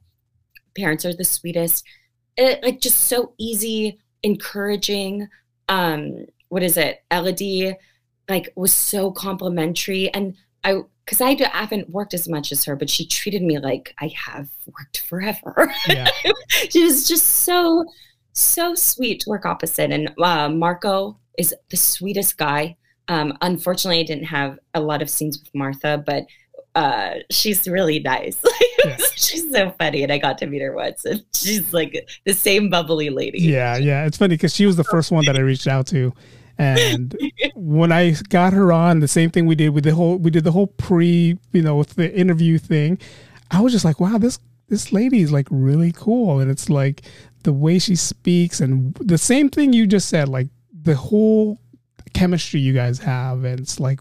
parents 0.74 1.04
are 1.04 1.14
the 1.14 1.24
sweetest. 1.24 1.84
It, 2.38 2.62
like 2.62 2.80
just 2.80 3.04
so 3.04 3.34
easy 3.38 3.98
encouraging. 4.22 5.28
Um 5.68 6.26
what 6.48 6.62
is 6.62 6.78
it? 6.78 7.04
Elodie 7.10 7.74
like 8.28 8.52
was 8.56 8.72
so 8.72 9.10
complimentary. 9.10 10.12
And 10.14 10.34
i 10.64 10.80
because 11.06 11.20
I 11.20 11.36
haven't 11.52 11.88
worked 11.88 12.12
as 12.12 12.28
much 12.28 12.52
as 12.52 12.64
her 12.64 12.76
but 12.76 12.90
she 12.90 13.06
treated 13.06 13.42
me 13.42 13.58
like 13.58 13.94
i 14.00 14.10
have 14.14 14.48
worked 14.66 15.00
forever. 15.00 15.72
Yeah, 15.88 16.10
she 16.70 16.82
was 16.84 17.08
just 17.08 17.26
so 17.26 17.86
so 18.32 18.74
sweet 18.74 19.20
to 19.20 19.30
work 19.30 19.46
opposite. 19.46 19.90
And 19.90 20.12
uh, 20.20 20.48
marco 20.50 21.18
is 21.38 21.54
the 21.70 21.76
sweetest 21.76 22.36
guy. 22.36 22.76
Um, 23.08 23.38
unfortunately 23.40 24.00
i 24.00 24.02
didn't 24.02 24.24
have 24.24 24.58
a 24.74 24.80
lot 24.80 25.00
of 25.00 25.08
scenes 25.08 25.38
with 25.38 25.54
martha 25.54 26.02
but 26.04 26.24
uh, 26.74 27.14
she's 27.30 27.66
really 27.66 28.00
nice. 28.00 28.36
Yeah. 28.84 28.98
she's 29.16 29.50
so 29.50 29.74
funny 29.80 30.04
and 30.04 30.12
i 30.12 30.18
got 30.18 30.38
to 30.38 30.46
meet 30.46 30.62
her 30.62 30.72
once 30.72 31.04
and 31.04 31.24
she's 31.34 31.72
like 31.72 32.08
the 32.24 32.32
same 32.32 32.70
bubbly 32.70 33.10
lady. 33.10 33.40
Yeah, 33.40 33.76
yeah. 33.78 34.06
It's 34.06 34.16
funny 34.16 34.34
because 34.34 34.54
she 34.54 34.64
was 34.64 34.76
the 34.76 34.84
first 34.84 35.10
one 35.10 35.24
that 35.24 35.34
I 35.34 35.40
reached 35.40 35.66
out 35.66 35.88
to, 35.88 36.12
and 36.58 37.16
when 37.54 37.92
I 37.92 38.12
got 38.28 38.52
her 38.52 38.72
on, 38.72 39.00
the 39.00 39.08
same 39.08 39.30
thing 39.30 39.46
we 39.46 39.54
did 39.54 39.70
with 39.70 39.84
the 39.84 39.94
whole 39.94 40.16
we 40.16 40.30
did 40.30 40.44
the 40.44 40.52
whole 40.52 40.68
pre, 40.68 41.38
you 41.52 41.62
know, 41.62 41.76
with 41.76 41.94
the 41.94 42.12
interview 42.14 42.58
thing. 42.58 42.98
I 43.50 43.60
was 43.60 43.72
just 43.72 43.84
like, 43.84 44.00
wow, 44.00 44.18
this 44.18 44.38
this 44.68 44.92
lady 44.92 45.20
is 45.20 45.32
like 45.32 45.48
really 45.50 45.92
cool, 45.92 46.40
and 46.40 46.50
it's 46.50 46.68
like 46.68 47.02
the 47.42 47.52
way 47.52 47.78
she 47.78 47.94
speaks 47.94 48.60
and 48.60 48.92
the 48.96 49.18
same 49.18 49.48
thing 49.48 49.72
you 49.72 49.86
just 49.86 50.08
said, 50.08 50.28
like 50.28 50.48
the 50.82 50.96
whole 50.96 51.60
chemistry 52.12 52.60
you 52.60 52.72
guys 52.72 52.98
have, 52.98 53.44
and 53.44 53.60
it's 53.60 53.78
like, 53.78 54.00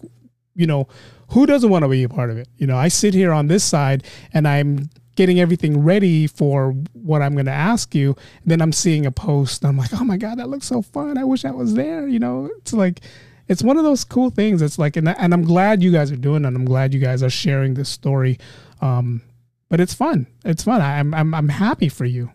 you 0.55 0.65
know, 0.65 0.87
who 1.29 1.45
doesn't 1.45 1.69
want 1.69 1.83
to 1.83 1.89
be 1.89 2.03
a 2.03 2.09
part 2.09 2.29
of 2.29 2.37
it? 2.37 2.47
You 2.57 2.67
know, 2.67 2.77
I 2.77 2.87
sit 2.87 3.13
here 3.13 3.31
on 3.31 3.47
this 3.47 3.63
side 3.63 4.03
and 4.33 4.47
I'm 4.47 4.89
getting 5.15 5.39
everything 5.39 5.83
ready 5.83 6.27
for 6.27 6.71
what 6.93 7.21
I'm 7.21 7.33
going 7.33 7.45
to 7.45 7.51
ask 7.51 7.95
you. 7.95 8.15
Then 8.45 8.61
I'm 8.61 8.71
seeing 8.71 9.05
a 9.05 9.11
post 9.11 9.63
and 9.63 9.69
I'm 9.69 9.77
like, 9.77 9.93
oh 9.93 10.03
my 10.03 10.17
God, 10.17 10.39
that 10.39 10.49
looks 10.49 10.67
so 10.67 10.81
fun. 10.81 11.17
I 11.17 11.23
wish 11.23 11.45
I 11.45 11.51
was 11.51 11.73
there. 11.73 12.07
You 12.07 12.19
know, 12.19 12.49
it's 12.57 12.73
like, 12.73 13.01
it's 13.47 13.63
one 13.63 13.77
of 13.77 13.83
those 13.83 14.03
cool 14.03 14.29
things. 14.29 14.61
It's 14.61 14.79
like, 14.79 14.97
and, 14.97 15.07
and 15.07 15.33
I'm 15.33 15.43
glad 15.43 15.81
you 15.81 15.91
guys 15.91 16.11
are 16.11 16.17
doing 16.17 16.45
it. 16.45 16.47
I'm 16.47 16.65
glad 16.65 16.93
you 16.93 16.99
guys 16.99 17.23
are 17.23 17.29
sharing 17.29 17.75
this 17.75 17.89
story. 17.89 18.39
Um, 18.81 19.21
but 19.69 19.79
it's 19.79 19.93
fun. 19.93 20.27
It's 20.43 20.63
fun. 20.63 20.81
I'm, 20.81 21.13
I'm, 21.13 21.33
I'm 21.33 21.49
happy 21.49 21.89
for 21.89 22.05
you. 22.05 22.31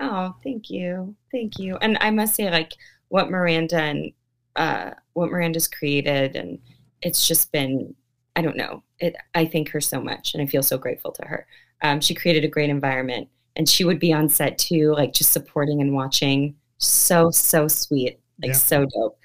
Oh, 0.00 0.34
thank 0.42 0.70
you. 0.70 1.14
Thank 1.30 1.58
you. 1.58 1.76
And 1.76 1.98
I 2.00 2.10
must 2.10 2.34
say, 2.34 2.50
like, 2.50 2.72
what 3.08 3.30
Miranda 3.30 3.76
and 3.76 4.12
uh, 4.56 4.90
what 5.12 5.30
Miranda's 5.30 5.68
created, 5.68 6.36
and 6.36 6.58
it's 7.02 7.26
just 7.26 7.52
been, 7.52 7.94
I 8.36 8.42
don't 8.42 8.56
know. 8.56 8.82
It, 8.98 9.16
I 9.34 9.46
thank 9.46 9.70
her 9.70 9.80
so 9.80 10.00
much, 10.00 10.34
and 10.34 10.42
I 10.42 10.46
feel 10.46 10.62
so 10.62 10.78
grateful 10.78 11.12
to 11.12 11.26
her. 11.26 11.46
Um, 11.82 12.00
she 12.00 12.14
created 12.14 12.44
a 12.44 12.48
great 12.48 12.70
environment, 12.70 13.28
and 13.56 13.68
she 13.68 13.84
would 13.84 13.98
be 13.98 14.12
on 14.12 14.28
set 14.28 14.58
too, 14.58 14.92
like 14.94 15.12
just 15.12 15.32
supporting 15.32 15.80
and 15.80 15.94
watching. 15.94 16.54
So, 16.78 17.30
so 17.30 17.68
sweet. 17.68 18.18
Like, 18.42 18.50
Yeah. 18.50 18.56
so 18.56 18.86
dope. 18.86 19.18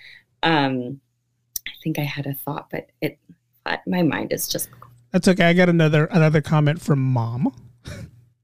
Um, 0.43 0.99
I 1.67 1.71
think 1.83 1.99
I 1.99 2.03
had 2.03 2.25
a 2.27 2.33
thought, 2.33 2.69
but 2.69 2.87
it, 3.01 3.17
my 3.87 4.01
mind 4.03 4.31
is 4.31 4.47
just, 4.47 4.69
That's 5.11 5.27
okay. 5.27 5.45
I 5.45 5.53
got 5.53 5.69
another, 5.69 6.05
another 6.05 6.41
comment 6.41 6.81
from 6.81 6.99
mom. 6.99 7.53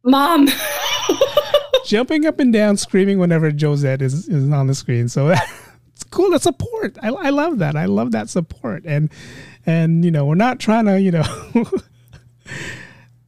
Mom. 0.03 0.47
jumping 1.85 2.25
up 2.25 2.39
and 2.39 2.53
down, 2.53 2.77
screaming 2.77 3.19
whenever 3.19 3.51
Josette 3.51 4.01
is, 4.01 4.27
is 4.27 4.49
on 4.51 4.67
the 4.67 4.73
screen. 4.75 5.07
So 5.09 5.29
it's 5.93 6.03
cool. 6.05 6.31
The 6.31 6.39
support. 6.39 6.97
I, 7.01 7.09
I 7.09 7.29
love 7.29 7.59
that. 7.59 7.75
I 7.75 7.85
love 7.85 8.11
that 8.11 8.29
support. 8.29 8.83
And 8.85 9.11
and 9.65 10.03
you 10.03 10.09
know, 10.11 10.25
we're 10.25 10.35
not 10.35 10.59
trying 10.59 10.85
to, 10.85 10.99
you 10.99 11.11
know, 11.11 11.23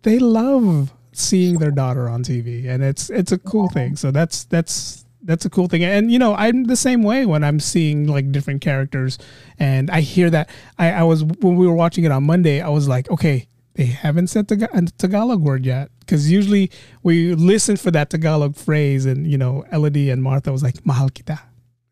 they 0.04 0.20
love 0.20 0.94
seeing 1.12 1.60
their 1.60 1.72
daughter 1.72 2.08
on 2.10 2.24
TV, 2.24 2.68
and 2.68 2.84
it's 2.84 3.10
it's 3.10 3.32
a 3.32 3.38
cool 3.38 3.70
thing. 3.70 3.96
So 3.96 4.12
that's 4.12 4.46
that's 4.46 5.06
that's 5.24 5.46
a 5.46 5.50
cool 5.50 5.68
thing. 5.68 5.84
And 5.84 6.12
you 6.12 6.20
know, 6.20 6.36
I'm 6.36 6.66
the 6.66 6.76
same 6.76 7.04
way 7.04 7.26
when 7.26 7.44
I'm 7.44 7.60
seeing 7.60 8.08
like 8.08 8.32
different 8.32 8.62
characters, 8.62 9.18
and 9.58 9.90
I 9.90 10.02
hear 10.02 10.30
that. 10.30 10.50
I, 10.78 10.92
I 10.92 11.04
was 11.04 11.24
when 11.24 11.56
we 11.56 11.66
were 11.66 11.74
watching 11.74 12.04
it 12.04 12.12
on 12.12 12.24
Monday. 12.26 12.62
I 12.62 12.70
was 12.70 12.88
like, 12.88 13.10
okay, 13.10 13.48
they 13.76 13.86
haven't 13.86 14.28
said 14.28 14.48
the 14.48 14.70
a 14.74 14.82
Tagalog 14.98 15.42
word 15.42 15.66
yet, 15.66 15.90
because 16.00 16.32
usually 16.32 16.72
we 17.02 17.34
listen 17.36 17.78
for 17.78 17.92
that 17.92 18.10
Tagalog 18.10 18.56
phrase, 18.56 19.06
and 19.06 19.30
you 19.30 19.38
know, 19.38 19.66
Elodie 19.72 20.10
and 20.10 20.22
Martha 20.22 20.52
was 20.52 20.64
like, 20.64 20.86
"Mahal 20.86 21.10
kita." 21.10 21.40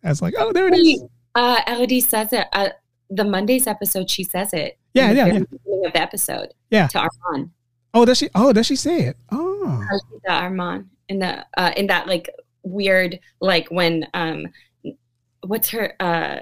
I 0.03 0.09
was 0.09 0.21
like, 0.21 0.35
"Oh, 0.37 0.51
there 0.51 0.67
it 0.67 0.75
is." 0.75 1.03
Uh, 1.33 1.61
Elodie 1.67 2.01
says 2.01 2.33
it. 2.33 2.47
Uh, 2.51 2.69
the 3.09 3.23
Mondays 3.23 3.67
episode, 3.67 4.09
she 4.09 4.23
says 4.23 4.53
it. 4.53 4.77
Yeah, 4.93 5.11
yeah, 5.11 5.25
yeah. 5.25 5.39
beginning 5.39 5.85
Of 5.85 5.93
the 5.93 6.01
episode. 6.01 6.53
Yeah. 6.69 6.87
To 6.87 6.99
Armand. 6.99 7.51
Oh, 7.93 8.05
does 8.05 8.17
she? 8.19 8.29
Oh, 8.35 8.53
does 8.53 8.65
she 8.67 8.75
say 8.75 9.01
it? 9.01 9.17
Oh, 9.31 9.83
The 10.25 10.31
Armand 10.31 10.89
in 11.09 11.19
the 11.19 11.45
uh, 11.57 11.71
in 11.75 11.87
that 11.87 12.07
like 12.07 12.29
weird 12.63 13.19
like 13.41 13.67
when 13.69 14.07
um 14.13 14.47
what's 15.45 15.69
her 15.69 15.93
uh 15.99 16.39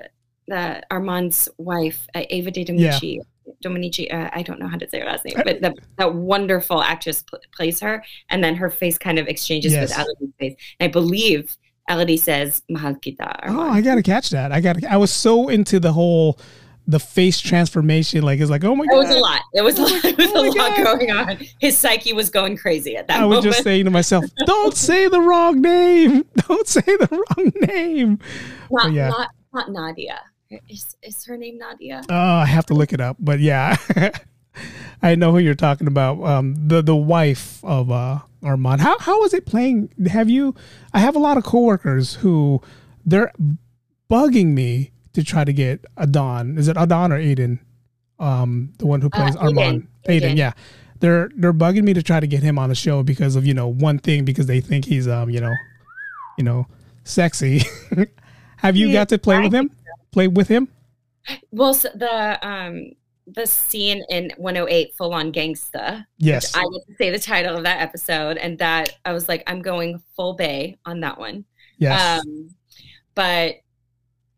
the 0.47 0.81
Armand's 0.91 1.47
wife 1.57 2.07
uh, 2.15 2.23
Ava 2.29 2.51
De 2.51 2.65
Dominici. 2.65 3.19
Dominici, 3.63 4.13
uh, 4.13 4.29
I 4.31 4.43
don't 4.43 4.59
know 4.59 4.67
how 4.67 4.77
to 4.77 4.87
say 4.89 4.99
her 4.99 5.05
last 5.07 5.25
name, 5.25 5.35
but 5.43 5.59
the, 5.61 5.73
that 5.97 6.13
wonderful 6.13 6.81
actress 6.83 7.23
pl- 7.23 7.39
plays 7.55 7.79
her, 7.79 8.03
and 8.29 8.43
then 8.43 8.55
her 8.55 8.69
face 8.69 8.97
kind 8.97 9.17
of 9.17 9.27
exchanges 9.27 9.73
Yes. 9.73 9.89
with 9.89 9.97
Elodie's 9.97 10.33
face. 10.39 10.55
And 10.79 10.87
I 10.87 10.91
believe 10.91 11.57
Elodie 11.89 12.17
says 12.17 12.61
"Mahal 12.69 12.93
kita." 12.95 13.39
oh, 13.47 13.69
I 13.69 13.81
gotta 13.81 14.03
catch 14.03 14.29
that. 14.29 14.51
I 14.51 14.61
got. 14.61 14.77
to 14.79 14.91
I 14.91 14.97
was 14.97 15.11
so 15.11 15.49
into 15.49 15.79
the 15.79 15.91
whole 15.91 16.37
the 16.89 16.99
face 16.99 17.39
transformation. 17.39 18.23
Like 18.23 18.39
it's 18.39 18.49
like, 18.49 18.63
oh 18.63 18.75
my 18.75 18.85
god 18.87 18.91
It 18.91 19.03
god. 19.03 19.07
was 19.07 19.15
a 19.15 19.19
lot. 19.19 19.41
It 19.53 19.61
was 19.61 19.77
a 19.77 19.81
lot. 19.83 19.91
It 20.05 20.17
was 20.17 20.27
Oh 20.33 20.39
a 20.43 20.55
my 20.55 20.63
lot 20.63 20.77
God. 20.77 20.83
going 20.99 21.11
on. 21.11 21.37
His 21.59 21.77
psyche 21.77 22.13
was 22.13 22.29
going 22.31 22.57
crazy 22.57 22.95
at 22.97 23.07
that 23.07 23.21
I 23.21 23.25
was 23.25 23.43
just 23.43 23.63
saying 23.63 23.85
to 23.85 23.91
myself, 23.91 24.25
"Don't 24.45 24.75
say 24.75 25.07
the 25.07 25.21
wrong 25.21 25.61
name. 25.61 26.25
Don't 26.47 26.67
say 26.67 26.81
the 26.81 27.07
wrong 27.11 27.51
name." 27.61 28.19
not, 28.71 28.83
but 28.85 28.91
yeah. 28.93 29.09
not, 29.09 29.29
not 29.53 29.71
Nadia. 29.71 30.19
Is, 30.67 30.95
is 31.03 31.23
her 31.25 31.37
name 31.37 31.59
Nadia? 31.59 32.01
Oh, 32.09 32.15
I 32.15 32.45
have 32.45 32.65
to 32.67 32.73
look 32.73 32.91
it 32.91 32.99
up. 32.99 33.17
But 33.19 33.39
yeah, 33.39 33.75
I 35.03 35.13
know 35.13 35.31
who 35.31 35.37
you're 35.37 35.53
talking 35.53 35.85
about. 35.85 36.23
Um, 36.23 36.55
the 36.67 36.81
the 36.81 36.95
wife 36.95 37.63
of 37.63 37.91
uh, 37.91 38.19
Armand. 38.41 38.81
How 38.81 38.97
how 38.97 39.23
is 39.25 39.33
it 39.35 39.45
playing? 39.45 39.91
Have 40.11 40.27
you? 40.27 40.55
I 40.91 40.99
have 41.01 41.15
a 41.15 41.19
lot 41.19 41.37
of 41.37 41.43
coworkers 41.43 42.15
who 42.15 42.63
they're 43.05 43.31
bugging 44.09 44.53
me 44.53 44.91
to 45.19 45.25
try 45.25 45.43
to 45.43 45.53
get 45.53 45.85
Adan. 45.97 46.57
Is 46.57 46.67
it 46.67 46.77
Adan 46.77 47.11
or 47.11 47.19
Aiden? 47.19 47.59
Um, 48.19 48.73
the 48.79 48.85
one 48.85 49.01
who 49.01 49.09
plays 49.09 49.35
Uh, 49.35 49.39
Armand. 49.41 49.87
Aiden. 50.07 50.21
Aiden. 50.21 50.21
Aiden. 50.31 50.37
Yeah. 50.37 50.53
They're 50.99 51.29
they're 51.37 51.53
bugging 51.53 51.83
me 51.83 51.93
to 51.93 52.03
try 52.03 52.19
to 52.19 52.27
get 52.27 52.43
him 52.43 52.59
on 52.59 52.67
the 52.69 52.75
show 52.75 53.03
because 53.03 53.35
of 53.37 53.45
you 53.45 53.53
know 53.53 53.67
one 53.69 53.99
thing 53.99 54.25
because 54.25 54.47
they 54.47 54.59
think 54.59 54.83
he's 54.85 55.07
um 55.07 55.29
you 55.29 55.39
know, 55.39 55.53
you 56.37 56.43
know, 56.43 56.67
sexy. 57.05 57.61
have 58.57 58.75
you 58.75 58.87
Yeah, 58.87 58.93
got 58.93 59.09
to 59.09 59.17
play 59.17 59.37
I 59.37 59.39
with 59.39 59.53
him? 59.53 59.71
Play 60.11 60.27
with 60.27 60.49
him? 60.49 60.67
Well, 61.51 61.73
so 61.73 61.89
the 61.95 62.45
um 62.45 62.91
the 63.27 63.45
scene 63.45 64.03
in 64.09 64.31
108 64.37 64.93
Full 64.97 65.13
On 65.13 65.31
Gangsta. 65.31 66.05
Yes. 66.17 66.53
I 66.55 66.63
to 66.63 66.81
say 66.97 67.11
the 67.11 67.19
title 67.19 67.55
of 67.55 67.63
that 67.63 67.79
episode, 67.79 68.37
and 68.37 68.57
that 68.57 68.97
I 69.05 69.13
was 69.13 69.29
like, 69.29 69.43
I'm 69.47 69.61
going 69.61 70.01
full 70.15 70.33
bay 70.33 70.77
on 70.85 70.99
that 71.01 71.17
one. 71.19 71.45
yes. 71.77 72.19
Um, 72.25 72.49
but 73.15 73.55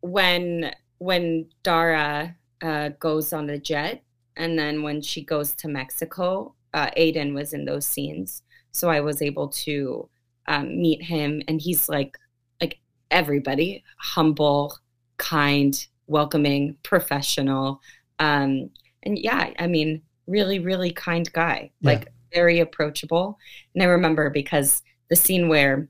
when 0.01 0.71
when 0.99 1.47
Dara 1.63 2.35
uh, 2.61 2.89
goes 2.99 3.33
on 3.33 3.47
the 3.47 3.57
jet, 3.57 4.03
and 4.37 4.57
then 4.57 4.83
when 4.83 5.01
she 5.01 5.23
goes 5.23 5.55
to 5.55 5.67
Mexico, 5.67 6.53
uh, 6.73 6.89
Aiden 6.97 7.33
was 7.33 7.53
in 7.53 7.65
those 7.65 7.85
scenes, 7.85 8.43
so 8.71 8.89
I 8.89 9.01
was 9.01 9.21
able 9.21 9.47
to 9.49 10.09
um, 10.47 10.67
meet 10.81 11.01
him, 11.03 11.41
and 11.47 11.59
he's 11.61 11.89
like 11.89 12.17
like 12.61 12.79
everybody, 13.09 13.83
humble, 13.97 14.75
kind, 15.17 15.85
welcoming, 16.07 16.77
professional, 16.83 17.81
um, 18.19 18.69
and 19.03 19.17
yeah, 19.17 19.51
I 19.59 19.67
mean, 19.67 20.01
really, 20.27 20.59
really 20.59 20.91
kind 20.91 21.31
guy, 21.33 21.71
Yeah. 21.81 21.91
like 21.91 22.13
very 22.33 22.59
approachable. 22.59 23.37
And 23.73 23.83
I 23.83 23.87
remember 23.87 24.29
because 24.29 24.83
the 25.09 25.15
scene 25.15 25.49
where 25.49 25.87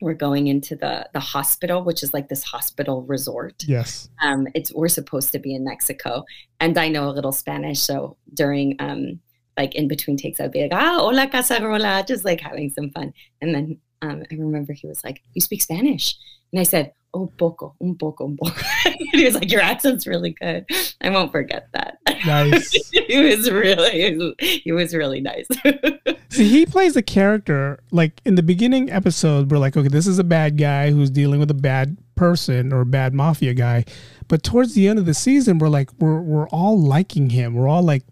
we're 0.00 0.14
going 0.14 0.46
into 0.46 0.76
the 0.76 1.08
the 1.12 1.20
hospital, 1.20 1.82
which 1.84 2.02
is 2.02 2.12
like 2.14 2.28
this 2.28 2.42
hospital 2.42 3.02
resort. 3.02 3.62
yes. 3.66 4.08
Um, 4.22 4.46
it's 4.54 4.72
we're 4.72 4.88
supposed 4.88 5.32
to 5.32 5.38
be 5.38 5.54
in 5.54 5.64
Mexico, 5.64 6.24
and 6.60 6.76
I 6.78 6.88
know 6.88 7.08
a 7.08 7.12
little 7.12 7.32
Spanish, 7.32 7.80
so 7.80 8.16
during 8.34 8.76
um, 8.78 9.20
like 9.56 9.74
in 9.74 9.88
between 9.88 10.16
takes, 10.16 10.40
I'd 10.40 10.52
be 10.52 10.62
like, 10.62 10.72
"Ah, 10.72 10.98
hola 10.98 11.26
casarola," 11.28 12.06
just 12.06 12.24
like 12.24 12.40
having 12.40 12.70
some 12.70 12.90
fun. 12.90 13.12
And 13.40 13.54
then 13.54 13.78
um, 14.02 14.22
I 14.30 14.34
remember 14.34 14.72
he 14.72 14.86
was 14.86 15.04
like, 15.04 15.22
"You 15.34 15.40
speak 15.40 15.62
Spanish?" 15.62 16.16
And 16.52 16.60
I 16.60 16.64
said, 16.64 16.92
"Oh, 17.14 17.32
poco, 17.36 17.74
un 17.80 17.96
poco, 17.96 18.26
un 18.26 18.36
poco." 18.36 18.60
he 19.12 19.24
was 19.24 19.34
like, 19.34 19.50
"Your 19.50 19.60
accent's 19.60 20.06
really 20.06 20.30
good." 20.30 20.66
I 21.00 21.10
won't 21.10 21.32
forget 21.32 21.68
that. 21.72 21.98
Nice. 22.26 22.72
he 22.92 23.18
was 23.22 23.50
really, 23.50 24.34
he 24.38 24.72
was 24.72 24.94
really 24.94 25.20
nice. 25.20 25.46
See, 26.30 26.48
he 26.48 26.66
plays 26.66 26.96
a 26.96 27.02
character 27.02 27.82
like 27.90 28.20
in 28.24 28.34
the 28.34 28.42
beginning 28.42 28.90
episode. 28.90 29.50
We're 29.50 29.58
like, 29.58 29.76
okay, 29.76 29.88
this 29.88 30.06
is 30.06 30.18
a 30.18 30.24
bad 30.24 30.56
guy 30.56 30.90
who's 30.90 31.10
dealing 31.10 31.40
with 31.40 31.50
a 31.50 31.54
bad 31.54 31.96
person 32.14 32.72
or 32.72 32.82
a 32.82 32.86
bad 32.86 33.14
mafia 33.14 33.54
guy. 33.54 33.84
But 34.28 34.42
towards 34.42 34.74
the 34.74 34.86
end 34.86 34.98
of 34.98 35.06
the 35.06 35.14
season, 35.14 35.58
we're 35.58 35.68
like, 35.68 35.90
we're 35.98 36.20
we're 36.20 36.48
all 36.48 36.78
liking 36.78 37.30
him. 37.30 37.54
We're 37.54 37.68
all 37.68 37.82
like 37.82 38.04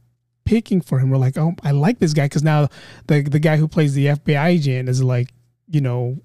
picking 0.45 0.81
for 0.81 0.99
him. 0.99 1.11
We're 1.11 1.19
like, 1.19 1.37
oh, 1.37 1.55
I 1.63 1.73
like 1.73 1.99
this 1.99 2.15
guy 2.15 2.25
because 2.25 2.43
now 2.43 2.69
the 3.07 3.23
the 3.23 3.39
guy 3.39 3.57
who 3.57 3.69
plays 3.69 3.95
the 3.95 4.07
FBI 4.07 4.47
agent 4.47 4.89
is 4.89 5.03
like, 5.03 5.29
you 5.69 5.81
know, 5.81 6.19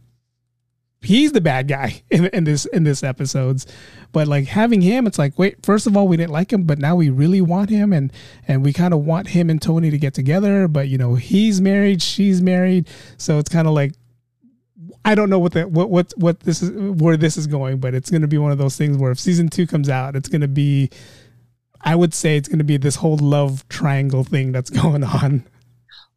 he's 1.03 1.31
the 1.31 1.41
bad 1.41 1.67
guy 1.67 2.01
in, 2.09 2.25
in 2.27 2.43
this 2.43 2.65
in 2.65 2.83
this 2.83 3.03
episodes. 3.03 3.67
But 4.11 4.27
like 4.27 4.45
having 4.45 4.81
him, 4.81 5.07
it's 5.07 5.17
like, 5.17 5.37
wait, 5.37 5.65
first 5.65 5.87
of 5.87 5.97
all, 5.97 6.07
we 6.07 6.17
didn't 6.17 6.31
like 6.31 6.53
him, 6.53 6.63
but 6.63 6.79
now 6.79 6.95
we 6.95 7.09
really 7.09 7.41
want 7.41 7.69
him, 7.69 7.93
and 7.93 8.11
and 8.47 8.63
we 8.63 8.73
kind 8.73 8.93
of 8.93 9.05
want 9.05 9.29
him 9.29 9.49
and 9.49 9.59
Thony 9.59 9.91
to 9.91 9.97
get 9.97 10.13
together. 10.13 10.67
But 10.67 10.87
you 10.87 10.97
know, 10.97 11.15
he's 11.15 11.61
married, 11.61 12.01
she's 12.01 12.41
married, 12.41 12.87
so 13.17 13.39
it's 13.39 13.49
kind 13.49 13.67
of 13.67 13.73
like. 13.73 13.93
I 15.05 15.15
don't 15.15 15.29
know 15.29 15.39
what 15.39 15.51
the 15.51 15.67
what 15.67 15.89
what 15.89 16.13
what 16.15 16.39
this 16.41 16.61
is 16.61 16.71
where 16.71 17.17
this 17.17 17.35
is 17.35 17.45
going, 17.45 17.79
but 17.79 17.93
it's 17.93 18.09
going 18.09 18.21
to 18.21 18.27
be 18.27 18.37
one 18.37 18.53
of 18.53 18.57
those 18.57 18.77
things 18.77 18.97
where 18.97 19.11
if 19.11 19.19
season 19.19 19.49
two 19.49 19.67
comes 19.67 19.89
out, 19.89 20.15
it's 20.15 20.29
going 20.29 20.39
to 20.39 20.47
be, 20.47 20.91
I 21.81 21.93
would 21.93 22.13
say 22.13 22.37
it's 22.37 22.47
going 22.47 22.59
to 22.59 22.63
be 22.63 22.77
this 22.77 22.95
whole 22.95 23.17
love 23.17 23.67
triangle 23.67 24.23
thing 24.23 24.53
that's 24.53 24.69
going 24.81 25.03
on. 25.03 25.45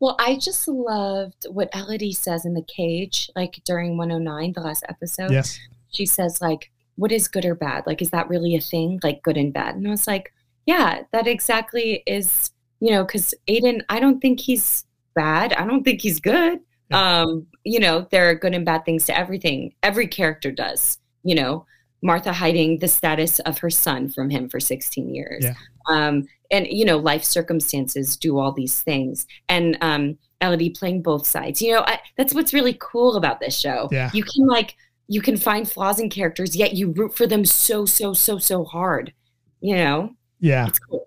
Well, 0.00 0.16
I 0.18 0.36
just 0.36 0.68
loved 0.68 1.46
what 1.50 1.70
Elodie 1.74 2.12
says 2.12 2.44
in 2.44 2.54
the 2.54 2.62
cage, 2.62 3.30
like 3.34 3.60
during 3.64 3.96
109, 3.96 4.52
the 4.52 4.60
last 4.60 4.84
episode. 4.88 5.30
Yes, 5.30 5.58
She 5.90 6.04
says, 6.04 6.40
like, 6.40 6.70
what 6.96 7.12
is 7.12 7.28
good 7.28 7.44
or 7.44 7.54
bad? 7.54 7.86
Like, 7.86 8.02
is 8.02 8.10
that 8.10 8.28
really 8.28 8.54
a 8.54 8.60
thing? 8.60 9.00
Like, 9.02 9.22
good 9.22 9.36
and 9.36 9.52
bad? 9.52 9.76
And 9.76 9.86
I 9.86 9.90
was 9.90 10.06
like, 10.06 10.32
yeah, 10.66 11.02
that 11.12 11.26
exactly 11.26 12.02
is, 12.06 12.50
you 12.80 12.90
know, 12.90 13.04
because 13.04 13.32
Aiden, 13.48 13.82
I 13.88 14.00
don't 14.00 14.20
think 14.20 14.40
he's 14.40 14.84
bad. 15.14 15.52
I 15.54 15.64
don't 15.66 15.82
think 15.84 16.02
he's 16.02 16.20
good. 16.20 16.60
Yeah. 16.90 17.22
Um, 17.22 17.46
you 17.64 17.80
know, 17.80 18.06
there 18.10 18.28
are 18.28 18.34
good 18.34 18.54
and 18.54 18.64
bad 18.64 18.84
things 18.84 19.06
to 19.06 19.16
everything. 19.16 19.74
Every 19.82 20.06
character 20.06 20.50
does, 20.50 20.98
you 21.24 21.34
know, 21.34 21.66
Martha 22.02 22.32
hiding 22.32 22.78
the 22.78 22.88
status 22.88 23.38
of 23.40 23.58
her 23.58 23.70
son 23.70 24.08
from 24.10 24.30
him 24.30 24.48
for 24.48 24.60
16 24.60 25.14
years. 25.14 25.44
Yeah. 25.44 25.54
Um, 25.88 26.26
and 26.50 26.66
you 26.68 26.84
know, 26.84 26.96
life 26.98 27.24
circumstances 27.24 28.16
do 28.16 28.38
all 28.38 28.52
these 28.52 28.80
things. 28.82 29.26
And 29.48 29.76
um, 29.80 30.18
Elodie 30.40 30.70
playing 30.70 31.02
both 31.02 31.26
sides. 31.26 31.60
You 31.62 31.72
know, 31.74 31.80
I, 31.86 31.98
that's 32.16 32.34
what's 32.34 32.52
really 32.54 32.76
cool 32.80 33.16
about 33.16 33.40
this 33.40 33.58
show. 33.58 33.88
Yeah. 33.90 34.10
You 34.12 34.22
can 34.22 34.46
like 34.46 34.76
you 35.08 35.20
can 35.22 35.36
find 35.36 35.70
flaws 35.70 35.98
in 36.00 36.10
characters, 36.10 36.54
yet 36.56 36.74
you 36.74 36.90
root 36.92 37.16
for 37.16 37.26
them 37.26 37.44
so 37.44 37.86
so 37.86 38.12
so 38.12 38.38
so 38.38 38.64
hard. 38.64 39.12
You 39.60 39.76
know, 39.76 40.14
yeah. 40.40 40.66
it's 40.68 40.78
cool. 40.78 41.06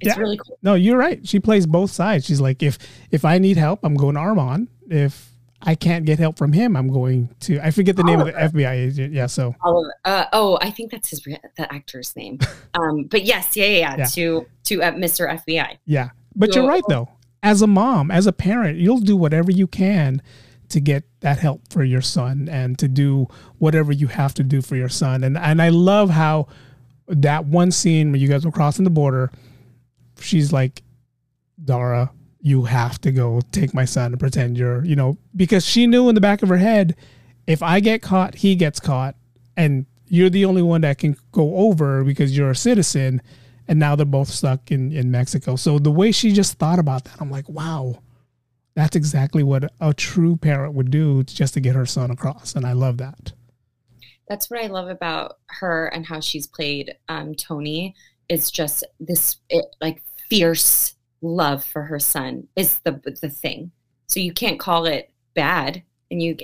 It's 0.00 0.16
Yeah. 0.16 0.20
really 0.20 0.38
cool. 0.38 0.58
No, 0.62 0.74
you're 0.74 0.96
right. 0.96 1.26
She 1.28 1.38
plays 1.40 1.66
both 1.66 1.90
sides. 1.90 2.24
She's 2.24 2.40
like, 2.40 2.62
if 2.62 2.78
if 3.10 3.24
I 3.24 3.38
need 3.38 3.56
help, 3.58 3.80
I'm 3.82 3.94
going 3.94 4.14
to 4.14 4.20
Armand. 4.20 4.68
If 4.88 5.29
I 5.62 5.74
can't 5.74 6.06
get 6.06 6.18
help 6.18 6.38
from 6.38 6.52
him, 6.52 6.76
I'm 6.76 6.88
going 6.88 7.34
to. 7.40 7.60
I 7.60 7.70
forget 7.70 7.96
the 7.96 8.02
name 8.02 8.20
of 8.20 8.26
the 8.26 8.32
FBI 8.32 8.70
agent. 8.72 9.12
Yeah, 9.12 9.26
so 9.26 9.54
Oliver, 9.62 9.94
uh, 10.04 10.24
oh, 10.32 10.58
I 10.62 10.70
think 10.70 10.90
that's 10.90 11.10
his 11.10 11.20
the 11.22 11.72
actor's 11.72 12.14
name. 12.16 12.38
Um, 12.74 13.04
but 13.04 13.24
yes, 13.24 13.56
yeah, 13.56 13.66
yeah, 13.66 13.96
yeah. 13.98 14.04
To 14.04 14.46
to 14.64 14.82
uh, 14.82 14.92
Mr. 14.92 15.28
FBI. 15.28 15.78
yeah. 15.86 16.10
But 16.36 16.52
So- 16.52 16.60
you're 16.60 16.68
right 16.68 16.84
though. 16.88 17.08
As 17.42 17.62
a 17.62 17.66
mom, 17.66 18.10
as 18.10 18.26
a 18.26 18.32
parent, 18.32 18.78
you'll 18.78 19.00
do 19.00 19.16
whatever 19.16 19.50
you 19.50 19.66
can 19.66 20.22
to 20.68 20.78
get 20.78 21.04
that 21.20 21.38
help 21.38 21.62
for 21.72 21.82
your 21.82 22.00
son 22.02 22.48
and 22.50 22.78
to 22.78 22.86
do 22.86 23.26
whatever 23.58 23.92
you 23.92 24.06
have 24.06 24.34
to 24.34 24.44
do 24.44 24.62
for 24.62 24.76
your 24.76 24.88
son. 24.90 25.24
And 25.24 25.36
and 25.36 25.60
I 25.60 25.70
love 25.70 26.10
how 26.10 26.46
that 27.08 27.46
one 27.46 27.70
scene 27.72 28.12
when 28.12 28.20
you 28.20 28.28
guys 28.28 28.44
were 28.44 28.52
crossing 28.52 28.84
the 28.84 28.90
border, 28.90 29.32
she's 30.20 30.52
like, 30.52 30.82
Dara, 31.62 32.12
you 32.40 32.64
have 32.64 33.00
to 33.02 33.12
go 33.12 33.40
take 33.52 33.74
my 33.74 33.84
son 33.84 34.12
and 34.12 34.20
pretend 34.20 34.56
you're, 34.56 34.84
you 34.84 34.96
know, 34.96 35.18
because 35.36 35.64
she 35.64 35.86
knew 35.86 36.08
in 36.08 36.14
the 36.14 36.20
back 36.20 36.42
of 36.42 36.48
her 36.48 36.56
head, 36.56 36.96
if 37.46 37.62
I 37.62 37.80
get 37.80 38.02
caught, 38.02 38.36
he 38.36 38.54
gets 38.54 38.80
caught, 38.80 39.14
and 39.56 39.86
you're 40.06 40.30
the 40.30 40.44
only 40.44 40.62
one 40.62 40.80
that 40.80 40.98
can 40.98 41.16
go 41.32 41.54
over 41.56 42.02
because 42.04 42.36
you're 42.36 42.50
a 42.50 42.56
citizen. 42.56 43.22
And 43.68 43.78
now 43.78 43.94
they're 43.94 44.04
both 44.04 44.28
stuck 44.28 44.72
in, 44.72 44.90
in 44.90 45.12
Mexico. 45.12 45.54
So 45.54 45.78
the 45.78 45.92
way 45.92 46.10
she 46.10 46.32
just 46.32 46.58
thought 46.58 46.80
about 46.80 47.04
that, 47.04 47.20
I'm 47.20 47.30
like, 47.30 47.48
wow, 47.48 48.02
that's 48.74 48.96
exactly 48.96 49.44
what 49.44 49.72
a 49.80 49.94
true 49.94 50.36
parent 50.36 50.74
would 50.74 50.90
do 50.90 51.22
just 51.22 51.54
to 51.54 51.60
get 51.60 51.76
her 51.76 51.86
son 51.86 52.10
across. 52.10 52.56
And 52.56 52.66
I 52.66 52.72
love 52.72 52.98
that. 52.98 53.32
That's 54.28 54.50
what 54.50 54.60
I 54.60 54.66
love 54.66 54.88
about 54.88 55.38
her 55.46 55.86
and 55.86 56.06
how 56.06 56.18
she's 56.20 56.46
played 56.46 56.96
um, 57.08 57.34
Thony. 57.34 57.94
Is 58.28 58.50
just 58.50 58.84
this 59.00 59.38
it, 59.48 59.66
like 59.80 60.02
fierce 60.28 60.94
love 61.22 61.64
for 61.64 61.82
her 61.82 61.98
son 61.98 62.46
is 62.56 62.78
the 62.78 63.00
the 63.20 63.28
thing. 63.30 63.70
So 64.06 64.20
you 64.20 64.32
can't 64.32 64.58
call 64.58 64.86
it 64.86 65.10
bad, 65.34 65.82
and 66.10 66.22
you 66.22 66.36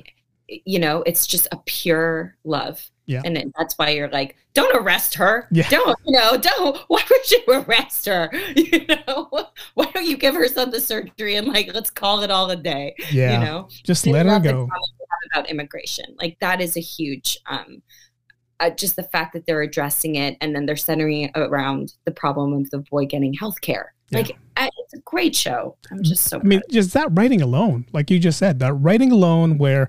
you 0.48 0.78
know, 0.78 1.02
it's 1.02 1.26
just 1.26 1.48
a 1.50 1.56
pure 1.66 2.36
love. 2.44 2.88
Yeah. 3.06 3.22
And 3.24 3.36
it- 3.36 3.52
that's 3.58 3.76
why 3.78 3.90
you're 3.90 4.08
like, 4.10 4.36
don't 4.54 4.74
arrest 4.76 5.14
her. 5.16 5.48
Yeah. 5.50 5.68
Don't, 5.68 5.98
you 6.06 6.12
know, 6.12 6.36
don't. 6.36 6.76
Why 6.88 7.02
would 7.10 7.30
you 7.30 7.42
arrest 7.48 8.06
her? 8.06 8.30
You 8.56 8.86
know, 8.86 9.28
why 9.74 9.86
don't 9.92 10.06
you 10.06 10.16
give 10.16 10.34
her 10.34 10.46
some 10.48 10.70
the 10.70 10.80
surgery 10.80 11.34
and 11.36 11.48
like, 11.48 11.72
let's 11.74 11.90
call 11.90 12.22
it 12.22 12.30
all 12.30 12.48
a 12.50 12.56
day? 12.56 12.94
Yeah. 13.10 13.40
You 13.40 13.44
know, 13.44 13.68
Just 13.84 14.06
I 14.06 14.12
let 14.12 14.26
her 14.26 14.38
go. 14.38 14.50
comments 14.52 14.92
they 14.98 15.04
have 15.10 15.42
about 15.44 15.50
immigration. 15.50 16.14
Like 16.18 16.38
that 16.40 16.60
is 16.60 16.76
a 16.76 16.80
huge, 16.80 17.38
um, 17.46 17.82
uh, 18.60 18.70
just 18.70 18.96
the 18.96 19.02
fact 19.02 19.32
that 19.34 19.46
they're 19.46 19.62
addressing 19.62 20.16
it 20.16 20.36
and 20.40 20.54
then 20.54 20.66
they're 20.66 20.76
centering 20.76 21.22
it 21.22 21.32
around 21.34 21.94
the 22.04 22.10
problem 22.10 22.52
of 22.52 22.70
the 22.70 22.78
boy 22.78 23.06
getting 23.06 23.34
health 23.34 23.60
care. 23.60 23.94
Yeah. 24.10 24.18
Like 24.18 24.36
I, 24.56 24.70
it's 24.78 24.94
a 24.94 25.00
great 25.00 25.34
show. 25.34 25.76
I'm 25.90 26.02
just 26.02 26.24
so. 26.24 26.38
I 26.38 26.42
mean, 26.42 26.62
just 26.70 26.92
that 26.94 27.08
writing 27.12 27.42
alone, 27.42 27.86
like 27.92 28.10
you 28.10 28.18
just 28.18 28.38
said, 28.38 28.60
that 28.60 28.72
writing 28.74 29.10
alone 29.12 29.58
where 29.58 29.88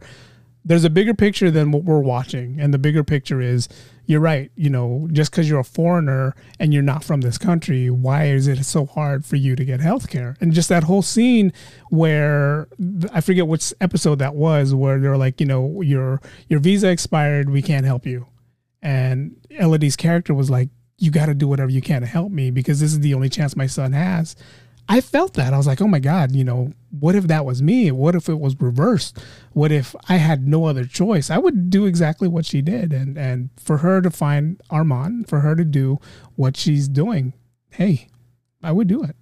there's 0.65 0.83
a 0.83 0.89
bigger 0.89 1.13
picture 1.13 1.49
than 1.49 1.71
what 1.71 1.83
we're 1.83 2.01
watching. 2.01 2.59
And 2.59 2.73
the 2.73 2.77
bigger 2.77 3.03
picture 3.03 3.39
is 3.39 3.69
you're 4.05 4.19
right. 4.19 4.51
You 4.55 4.69
know, 4.69 5.07
just 5.11 5.31
because 5.31 5.47
you're 5.47 5.59
a 5.59 5.63
foreigner 5.63 6.35
and 6.59 6.73
you're 6.73 6.83
not 6.83 7.03
from 7.03 7.21
this 7.21 7.37
country, 7.37 7.89
why 7.89 8.25
is 8.25 8.47
it 8.47 8.63
so 8.65 8.85
hard 8.85 9.25
for 9.25 9.37
you 9.37 9.55
to 9.55 9.63
get 9.63 9.79
health 9.79 10.09
care? 10.09 10.35
And 10.41 10.51
just 10.51 10.67
that 10.69 10.83
whole 10.83 11.01
scene 11.01 11.53
where 11.89 12.67
I 13.13 13.21
forget 13.21 13.47
which 13.47 13.73
episode 13.79 14.19
that 14.19 14.35
was, 14.35 14.73
where 14.73 14.99
they're 14.99 15.17
like, 15.17 15.39
you 15.39 15.45
know, 15.45 15.81
your 15.81 16.21
your 16.49 16.59
visa 16.59 16.89
expired, 16.89 17.49
we 17.49 17.61
can't 17.61 17.85
help 17.85 18.05
you. 18.05 18.25
And 18.87 19.35
Elodie's 19.49 19.97
character 19.97 20.33
was 20.33 20.49
like, 20.49 20.69
you 20.97 21.11
got 21.11 21.25
to 21.25 21.33
do 21.33 21.45
whatever 21.45 21.69
you 21.69 21.81
can 21.81 21.99
to 22.01 22.07
help 22.07 22.31
me 22.31 22.51
because 22.51 22.79
this 22.79 22.93
is 22.93 23.01
the 23.01 23.13
only 23.13 23.27
chance 23.27 23.53
my 23.53 23.67
son 23.67 23.91
has. 23.91 24.33
I 24.87 25.01
felt 25.01 25.33
that. 25.33 25.53
I 25.53 25.57
was 25.57 25.67
like, 25.67 25.81
oh 25.81 25.87
my 25.89 25.99
God, 25.99 26.31
you 26.31 26.45
know, 26.45 26.71
what 26.97 27.13
if 27.13 27.27
that 27.27 27.45
was 27.45 27.61
me? 27.61 27.91
What 27.91 28.15
if 28.15 28.29
it 28.29 28.39
was 28.39 28.55
reversed? 28.61 29.17
What 29.51 29.73
if 29.73 29.93
I 30.07 30.15
had 30.15 30.47
no 30.47 30.63
other 30.63 30.85
choice? 30.85 31.29
I 31.29 31.37
would 31.37 31.69
do 31.69 31.85
exactly 31.85 32.29
what 32.29 32.45
she 32.45 32.61
did. 32.61 32.93
And 32.93 33.17
and 33.17 33.49
for 33.57 33.79
her 33.79 34.01
to 34.01 34.09
find 34.09 34.61
Armand, 34.69 35.27
for 35.27 35.41
her 35.41 35.53
to 35.57 35.65
do 35.65 35.97
what 36.37 36.55
she's 36.55 36.87
doing, 36.87 37.33
hey, 37.71 38.07
I 38.63 38.71
would 38.71 38.87
do 38.87 39.03
it. 39.03 39.17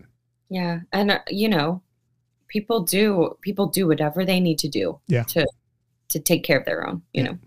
Yeah, 0.50 0.82
and 0.94 1.10
uh, 1.10 1.20
you 1.28 1.50
know, 1.50 1.82
people 2.48 2.82
do 2.84 3.36
people 3.42 3.66
do 3.66 3.88
whatever 3.88 4.24
they 4.24 4.40
need 4.40 4.60
to 4.60 4.68
do 4.70 5.00
Yeah. 5.08 5.24
to 5.24 5.48
to 6.10 6.20
take 6.20 6.44
care 6.44 6.60
of 6.60 6.66
their 6.66 6.88
own. 6.88 7.02
You 7.12 7.24
Yeah. 7.24 7.32
know, 7.32 7.38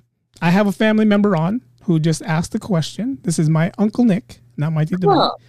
I 0.43 0.51
have 0.51 0.67
a 0.67 0.73
family 0.73 1.05
member 1.05 1.37
on 1.37 1.63
who 1.89 1.99
just 1.99 2.21
asked 2.23 2.53
the 2.53 2.59
question. 2.59 3.17
This 3.23 3.39
is 3.39 3.49
my 3.49 3.73
Uncle 3.79 4.05
Nick, 4.05 4.41
not 4.59 4.75
my 4.75 4.85
Tita. 4.85 5.07
Cool. 5.07 5.41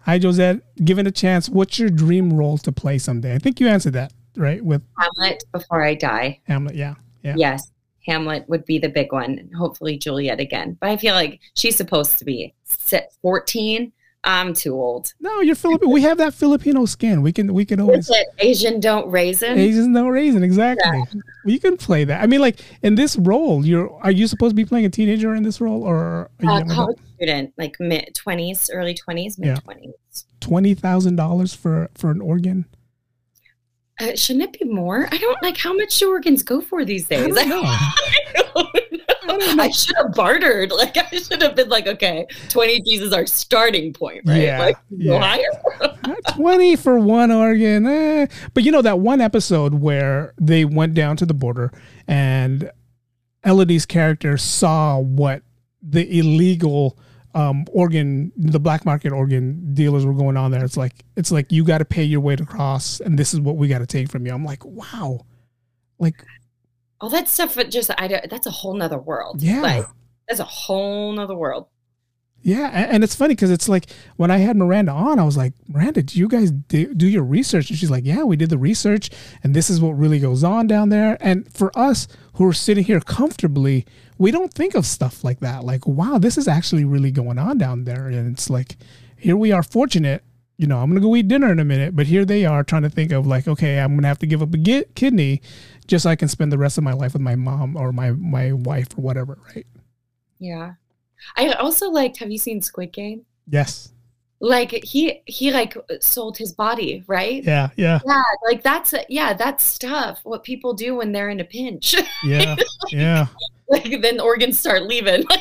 Hi, 0.00 0.18
Josette. 0.18 0.60
Given 0.84 1.06
a 1.06 1.12
chance, 1.12 1.48
what's 1.48 1.78
your 1.78 1.90
dream 1.90 2.32
role 2.32 2.58
to 2.58 2.72
play 2.72 2.98
someday? 2.98 3.36
I 3.36 3.38
think 3.38 3.60
you 3.60 3.68
answered 3.68 3.92
that, 3.92 4.12
right? 4.36 4.62
With 4.64 4.82
Hamlet 4.98 5.44
before 5.52 5.84
I 5.84 5.94
die. 5.94 6.40
Hamlet. 6.42 6.74
Yeah. 6.74 6.96
Yeah. 7.22 7.34
Yes, 7.36 7.70
Hamlet 8.04 8.48
would 8.48 8.64
be 8.64 8.80
the 8.80 8.88
big 8.88 9.12
one. 9.12 9.48
Hopefully 9.56 9.96
Juliet 9.96 10.40
again. 10.40 10.76
But 10.80 10.90
I 10.90 10.96
feel 10.96 11.14
like 11.14 11.38
she's 11.54 11.76
supposed 11.76 12.18
to 12.18 12.24
be 12.24 12.52
si- 12.64 12.98
14. 13.22 13.92
I'm 14.26 14.52
too 14.54 14.74
old. 14.74 15.14
No, 15.20 15.40
you're 15.40 15.54
Filipino. 15.54 15.90
we 15.92 16.02
have 16.02 16.18
that 16.18 16.34
Filipino 16.34 16.84
skin. 16.84 17.22
We 17.22 17.32
can 17.32 17.54
we 17.54 17.64
can 17.64 17.80
always 17.80 18.10
Is 18.10 18.10
it 18.10 18.26
Asian 18.40 18.80
don't 18.80 19.08
raisin? 19.08 19.56
Asians 19.56 19.86
no 19.86 20.08
reason 20.08 20.42
exactly. 20.42 21.04
You 21.44 21.60
can 21.60 21.76
play 21.76 22.02
that. 22.04 22.22
I 22.22 22.26
mean, 22.26 22.40
like 22.40 22.58
in 22.82 22.96
this 22.96 23.16
role, 23.16 23.64
you're 23.64 23.88
are 24.02 24.10
you 24.10 24.26
supposed 24.26 24.50
to 24.50 24.56
be 24.56 24.64
playing 24.64 24.84
a 24.84 24.90
teenager 24.90 25.34
in 25.36 25.44
this 25.44 25.60
role, 25.60 25.82
or 25.84 26.28
you 26.40 26.50
Uh, 26.50 26.64
college 26.64 26.98
student, 27.14 27.52
like 27.56 27.76
mid 27.78 28.14
20s, 28.14 28.68
early 28.72 28.94
20s, 28.94 29.38
mid 29.38 29.56
20s. 29.58 30.24
twenty 30.40 30.74
thousand 30.74 31.14
dollars 31.16 31.54
for 31.54 31.88
for 31.94 32.10
an 32.10 32.20
organ? 32.20 32.66
Uh, 34.00 34.14
shouldn't 34.14 34.44
it 34.54 34.58
be 34.58 34.66
more? 34.66 35.08
I 35.10 35.16
don't 35.18 35.40
like 35.42 35.56
how 35.56 35.72
much 35.72 35.98
do 35.98 36.10
organs 36.10 36.42
go 36.42 36.60
for 36.60 36.84
these 36.84 37.06
days. 37.08 37.34
I 37.38 37.44
don't 37.46 37.48
know. 37.48 37.62
I 37.64 38.42
don't 38.54 38.85
know. 39.26 39.62
I 39.62 39.70
should 39.70 39.96
have 39.96 40.12
bartered. 40.14 40.72
Like 40.76 40.96
I 40.98 41.16
should 41.16 41.40
have 41.42 41.56
been 41.56 41.70
like, 41.70 41.86
okay, 41.86 42.26
20 42.50 42.82
G's 42.82 43.00
is 43.00 43.12
our 43.12 43.24
starting 43.26 43.92
point, 43.94 44.22
right? 44.26 44.42
Yeah, 44.42 44.58
Like 44.60 44.76
yeah. 44.90 45.38
20 46.34 46.76
for 46.76 46.98
one 46.98 47.30
organ. 47.32 47.86
Eh. 47.86 48.26
But 48.52 48.62
you 48.62 48.70
know, 48.70 48.82
that 48.82 48.98
one 48.98 49.20
episode 49.22 49.74
where 49.74 50.34
they 50.38 50.64
went 50.66 50.94
down 50.94 51.16
to 51.16 51.26
the 51.26 51.32
border 51.34 51.72
and 52.06 52.70
Elodie's 53.44 53.86
character 53.86 54.36
saw 54.36 54.98
what 54.98 55.42
the 55.82 56.18
illegal 56.18 56.98
um, 57.34 57.64
organ, 57.72 58.32
the 58.36 58.60
black 58.60 58.84
market 58.84 59.12
organ 59.12 59.74
dealers 59.74 60.04
were 60.04 60.14
going 60.14 60.36
on 60.36 60.50
there. 60.50 60.64
It's 60.64 60.76
like, 60.76 60.92
it's 61.16 61.32
like, 61.32 61.50
you 61.50 61.64
got 61.64 61.78
to 61.78 61.84
pay 61.84 62.04
your 62.04 62.20
way 62.20 62.36
to 62.36 62.44
cross 62.44 63.00
and 63.00 63.18
this 63.18 63.32
is 63.32 63.40
what 63.40 63.56
we 63.56 63.68
got 63.68 63.78
to 63.78 63.86
take 63.86 64.10
from 64.10 64.26
you. 64.26 64.32
I'm 64.34 64.44
like, 64.44 64.64
wow. 64.64 65.20
Like, 65.98 66.22
All 67.00 67.10
that 67.10 67.28
stuff 67.28 67.56
it 67.58 67.70
just 67.70 67.90
I 67.98 68.08
don't, 68.08 68.28
that's 68.30 68.46
a 68.46 68.50
whole 68.50 68.74
nother 68.74 68.98
world. 68.98 69.42
yeah. 69.42 69.60
Like 69.60 69.86
that's 70.28 70.40
a 70.40 70.44
whole 70.44 71.12
nother 71.12 71.36
world. 71.36 71.66
Yeah, 72.42 72.70
and 72.72 73.02
it's 73.02 73.16
funny 73.16 73.34
because 73.34 73.50
it's 73.50 73.68
like 73.68 73.90
when 74.16 74.30
I 74.30 74.36
had 74.36 74.56
Miranda 74.56 74.92
on, 74.92 75.18
I 75.18 75.24
was 75.24 75.36
like, 75.36 75.52
Miranda, 75.66 76.02
do 76.02 76.16
you 76.16 76.28
guys 76.28 76.52
do, 76.52 76.94
do 76.94 77.08
your 77.08 77.24
research? 77.24 77.70
And 77.70 77.78
she's 77.78 77.90
like, 77.90 78.04
Yeah, 78.04 78.22
we 78.22 78.36
did 78.36 78.50
the 78.50 78.58
research, 78.58 79.10
and 79.42 79.52
this 79.52 79.68
is 79.68 79.80
what 79.80 79.98
really 79.98 80.20
goes 80.20 80.44
on 80.44 80.68
down 80.68 80.90
there. 80.90 81.18
And 81.20 81.52
for 81.52 81.76
us 81.76 82.06
who 82.34 82.46
are 82.46 82.52
sitting 82.52 82.84
here 82.84 83.00
comfortably, 83.00 83.84
we 84.16 84.30
don't 84.30 84.54
think 84.54 84.76
of 84.76 84.86
stuff 84.86 85.24
like 85.24 85.40
that. 85.40 85.64
Like, 85.64 85.88
wow, 85.88 86.18
this 86.18 86.38
is 86.38 86.46
actually 86.46 86.84
really 86.84 87.10
going 87.10 87.38
on 87.38 87.58
down 87.58 87.82
there. 87.82 88.06
And 88.06 88.32
it's 88.32 88.48
like, 88.48 88.76
here 89.16 89.36
we 89.36 89.50
are 89.50 89.64
fortunate. 89.64 90.22
You 90.58 90.66
know, 90.66 90.78
I'm 90.78 90.88
gonna 90.88 91.00
go 91.00 91.14
eat 91.16 91.28
dinner 91.28 91.52
in 91.52 91.58
a 91.58 91.64
minute, 91.64 91.94
but 91.94 92.06
here 92.06 92.24
they 92.24 92.46
are 92.46 92.64
trying 92.64 92.82
to 92.82 92.90
think 92.90 93.12
of 93.12 93.26
like, 93.26 93.46
okay, 93.46 93.78
I'm 93.78 93.94
gonna 93.94 94.08
have 94.08 94.18
to 94.20 94.26
give 94.26 94.42
up 94.42 94.54
a 94.54 94.56
gi- 94.56 94.84
kidney 94.94 95.42
just 95.86 96.04
so 96.04 96.10
I 96.10 96.16
can 96.16 96.28
spend 96.28 96.50
the 96.50 96.58
rest 96.58 96.78
of 96.78 96.84
my 96.84 96.92
life 96.92 97.12
with 97.12 97.22
my 97.22 97.36
mom 97.36 97.76
or 97.76 97.92
my 97.92 98.12
my 98.12 98.52
wife 98.52 98.88
or 98.96 99.02
whatever, 99.02 99.38
right? 99.54 99.66
Yeah. 100.38 100.74
I 101.36 101.48
also 101.52 101.90
liked 101.90 102.18
have 102.18 102.30
you 102.30 102.38
seen 102.38 102.62
Squid 102.62 102.92
Game? 102.92 103.26
Yes. 103.48 103.92
Like 104.40 104.70
he 104.84 105.22
he 105.26 105.50
like 105.50 105.76
sold 106.00 106.36
his 106.36 106.52
body, 106.52 107.04
right? 107.06 107.42
Yeah. 107.42 107.70
Yeah. 107.76 108.00
Yeah, 108.06 108.22
like 108.44 108.62
that's 108.62 108.94
yeah, 109.08 109.32
that's 109.34 109.64
stuff. 109.64 110.20
What 110.24 110.42
people 110.44 110.74
do 110.74 110.94
when 110.96 111.12
they're 111.12 111.30
in 111.30 111.40
a 111.40 111.44
pinch. 111.44 111.94
Yeah. 112.24 112.56
Yeah. 112.90 113.26
like 113.70 114.00
then 114.00 114.20
organs 114.20 114.58
start 114.58 114.84
leaving. 114.84 115.24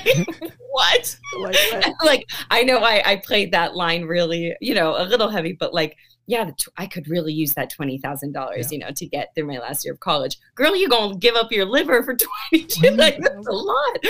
Like 0.76 1.16
what? 1.38 1.94
like 2.04 2.30
I 2.52 2.64
know 2.64 2.80
I 2.80 3.12
I 3.12 3.16
played 3.18 3.54
that 3.54 3.76
line 3.76 4.04
really, 4.04 4.54
you 4.60 4.74
know, 4.74 4.98
a 4.98 5.06
little 5.06 5.30
heavy, 5.30 5.54
but 5.54 5.74
like 5.74 5.96
yeah, 6.28 6.52
I 6.76 6.88
could 6.88 7.08
really 7.08 7.32
use 7.32 7.54
that 7.54 7.70
twenty 7.70 7.98
thousand 7.98 8.34
dollars, 8.34 8.74
you 8.74 8.80
know, 8.80 8.90
to 8.92 9.06
get 9.06 9.34
through 9.34 9.48
my 9.48 9.60
last 9.60 9.86
year 9.86 9.94
of 9.94 10.02
college. 10.02 10.38
Girl, 10.56 10.76
you 10.76 10.90
gonna 10.90 11.16
give 11.18 11.36
up 11.36 11.52
your 11.52 11.66
liver 11.66 12.04
for 12.04 12.16
twenty 12.16 12.66
two? 12.66 12.92
Like 12.92 13.20
that's 13.20 13.48
a 13.48 13.52
lot. 13.52 14.06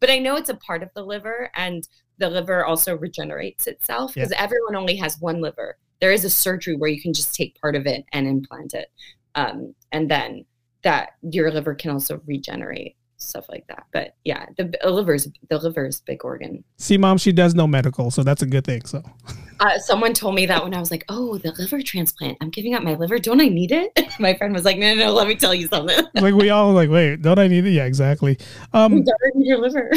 but 0.00 0.08
I 0.08 0.18
know 0.18 0.36
it's 0.36 0.48
a 0.48 0.56
part 0.56 0.82
of 0.82 0.88
the 0.94 1.04
liver, 1.04 1.50
and 1.54 1.86
the 2.16 2.30
liver 2.30 2.64
also 2.64 2.96
regenerates 2.96 3.66
itself 3.66 4.14
because 4.14 4.32
everyone 4.36 4.76
only 4.76 4.96
has 4.96 5.20
one 5.20 5.42
liver. 5.42 5.76
There 6.00 6.12
is 6.12 6.24
a 6.24 6.30
surgery 6.30 6.76
where 6.76 6.90
you 6.90 7.02
can 7.02 7.12
just 7.12 7.34
take 7.34 7.60
part 7.60 7.76
of 7.76 7.86
it 7.86 8.04
and 8.12 8.26
implant 8.26 8.72
it, 8.72 8.90
um, 9.34 9.74
and 9.92 10.10
then 10.10 10.46
that 10.82 11.10
your 11.22 11.50
liver 11.50 11.74
can 11.74 11.90
also 11.90 12.22
regenerate 12.26 12.94
stuff 13.18 13.48
like 13.48 13.66
that. 13.68 13.86
But 13.92 14.14
yeah, 14.24 14.46
the 14.56 14.72
uh, 14.84 14.90
liver's 14.90 15.28
the 15.48 15.58
liver's 15.58 16.00
big 16.00 16.24
organ. 16.24 16.64
See, 16.76 16.96
mom, 16.96 17.18
she 17.18 17.32
does 17.32 17.54
know 17.54 17.66
medical, 17.66 18.10
so 18.10 18.22
that's 18.22 18.42
a 18.42 18.46
good 18.46 18.64
thing. 18.64 18.84
So 18.84 19.02
Uh, 19.60 19.76
someone 19.78 20.14
told 20.14 20.36
me 20.36 20.46
that 20.46 20.62
when 20.62 20.72
I 20.72 20.78
was 20.78 20.90
like, 20.90 21.04
"Oh, 21.08 21.36
the 21.38 21.50
liver 21.52 21.82
transplant. 21.82 22.38
I'm 22.40 22.50
giving 22.50 22.74
up 22.74 22.82
my 22.82 22.94
liver. 22.94 23.18
Don't 23.18 23.40
I 23.40 23.48
need 23.48 23.72
it?" 23.72 23.90
my 24.20 24.34
friend 24.34 24.54
was 24.54 24.64
like, 24.64 24.78
"No, 24.78 24.94
no, 24.94 25.06
no. 25.06 25.12
Let 25.12 25.26
me 25.26 25.34
tell 25.34 25.54
you 25.54 25.66
something. 25.66 25.98
like 26.14 26.34
we 26.34 26.50
all 26.50 26.72
like, 26.72 26.90
wait, 26.90 27.22
don't 27.22 27.38
I 27.38 27.48
need 27.48 27.66
it? 27.66 27.70
Yeah, 27.70 27.84
exactly. 27.84 28.38
Um, 28.72 29.02
don't 29.02 29.34
need 29.34 29.48
your 29.48 29.58
liver." 29.58 29.90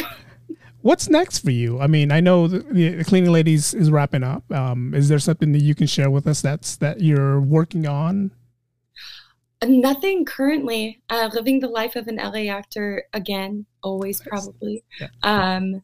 what's 0.81 1.09
next 1.09 1.39
for 1.39 1.51
you? 1.51 1.79
I 1.79 1.85
mean, 1.85 2.11
I 2.11 2.21
know 2.21 2.47
the, 2.47 2.59
the 2.59 3.03
cleaning 3.03 3.31
ladies 3.31 3.75
is 3.75 3.91
wrapping 3.91 4.23
up. 4.23 4.51
Um, 4.51 4.95
is 4.95 5.09
there 5.09 5.19
something 5.19 5.51
that 5.51 5.61
you 5.61 5.75
can 5.75 5.85
share 5.85 6.09
with 6.09 6.25
us 6.25 6.41
that's 6.41 6.77
that 6.77 7.01
you're 7.01 7.39
working 7.39 7.85
on? 7.87 8.31
Nothing 9.63 10.25
currently. 10.25 11.01
Uh, 11.09 11.29
living 11.33 11.59
the 11.59 11.67
life 11.67 11.95
of 11.95 12.07
an 12.07 12.15
LA 12.15 12.51
actor 12.51 13.03
again, 13.13 13.65
always 13.83 14.19
probably. 14.21 14.83
Yeah. 14.99 15.07
Um, 15.23 15.81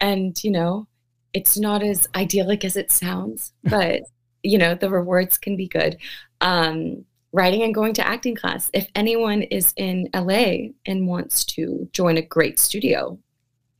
and 0.00 0.42
you 0.44 0.50
know, 0.50 0.86
it's 1.32 1.58
not 1.58 1.82
as 1.82 2.08
idyllic 2.14 2.64
as 2.64 2.76
it 2.76 2.92
sounds, 2.92 3.52
but 3.64 4.02
you 4.42 4.58
know, 4.58 4.74
the 4.74 4.90
rewards 4.90 5.38
can 5.38 5.56
be 5.56 5.66
good. 5.66 5.96
Um, 6.42 7.04
writing 7.32 7.62
and 7.62 7.74
going 7.74 7.94
to 7.94 8.06
acting 8.06 8.36
class. 8.36 8.70
If 8.74 8.88
anyone 8.94 9.42
is 9.42 9.72
in 9.76 10.08
LA 10.14 10.68
and 10.86 11.06
wants 11.08 11.44
to 11.46 11.88
join 11.92 12.18
a 12.18 12.22
great 12.22 12.58
studio, 12.58 13.18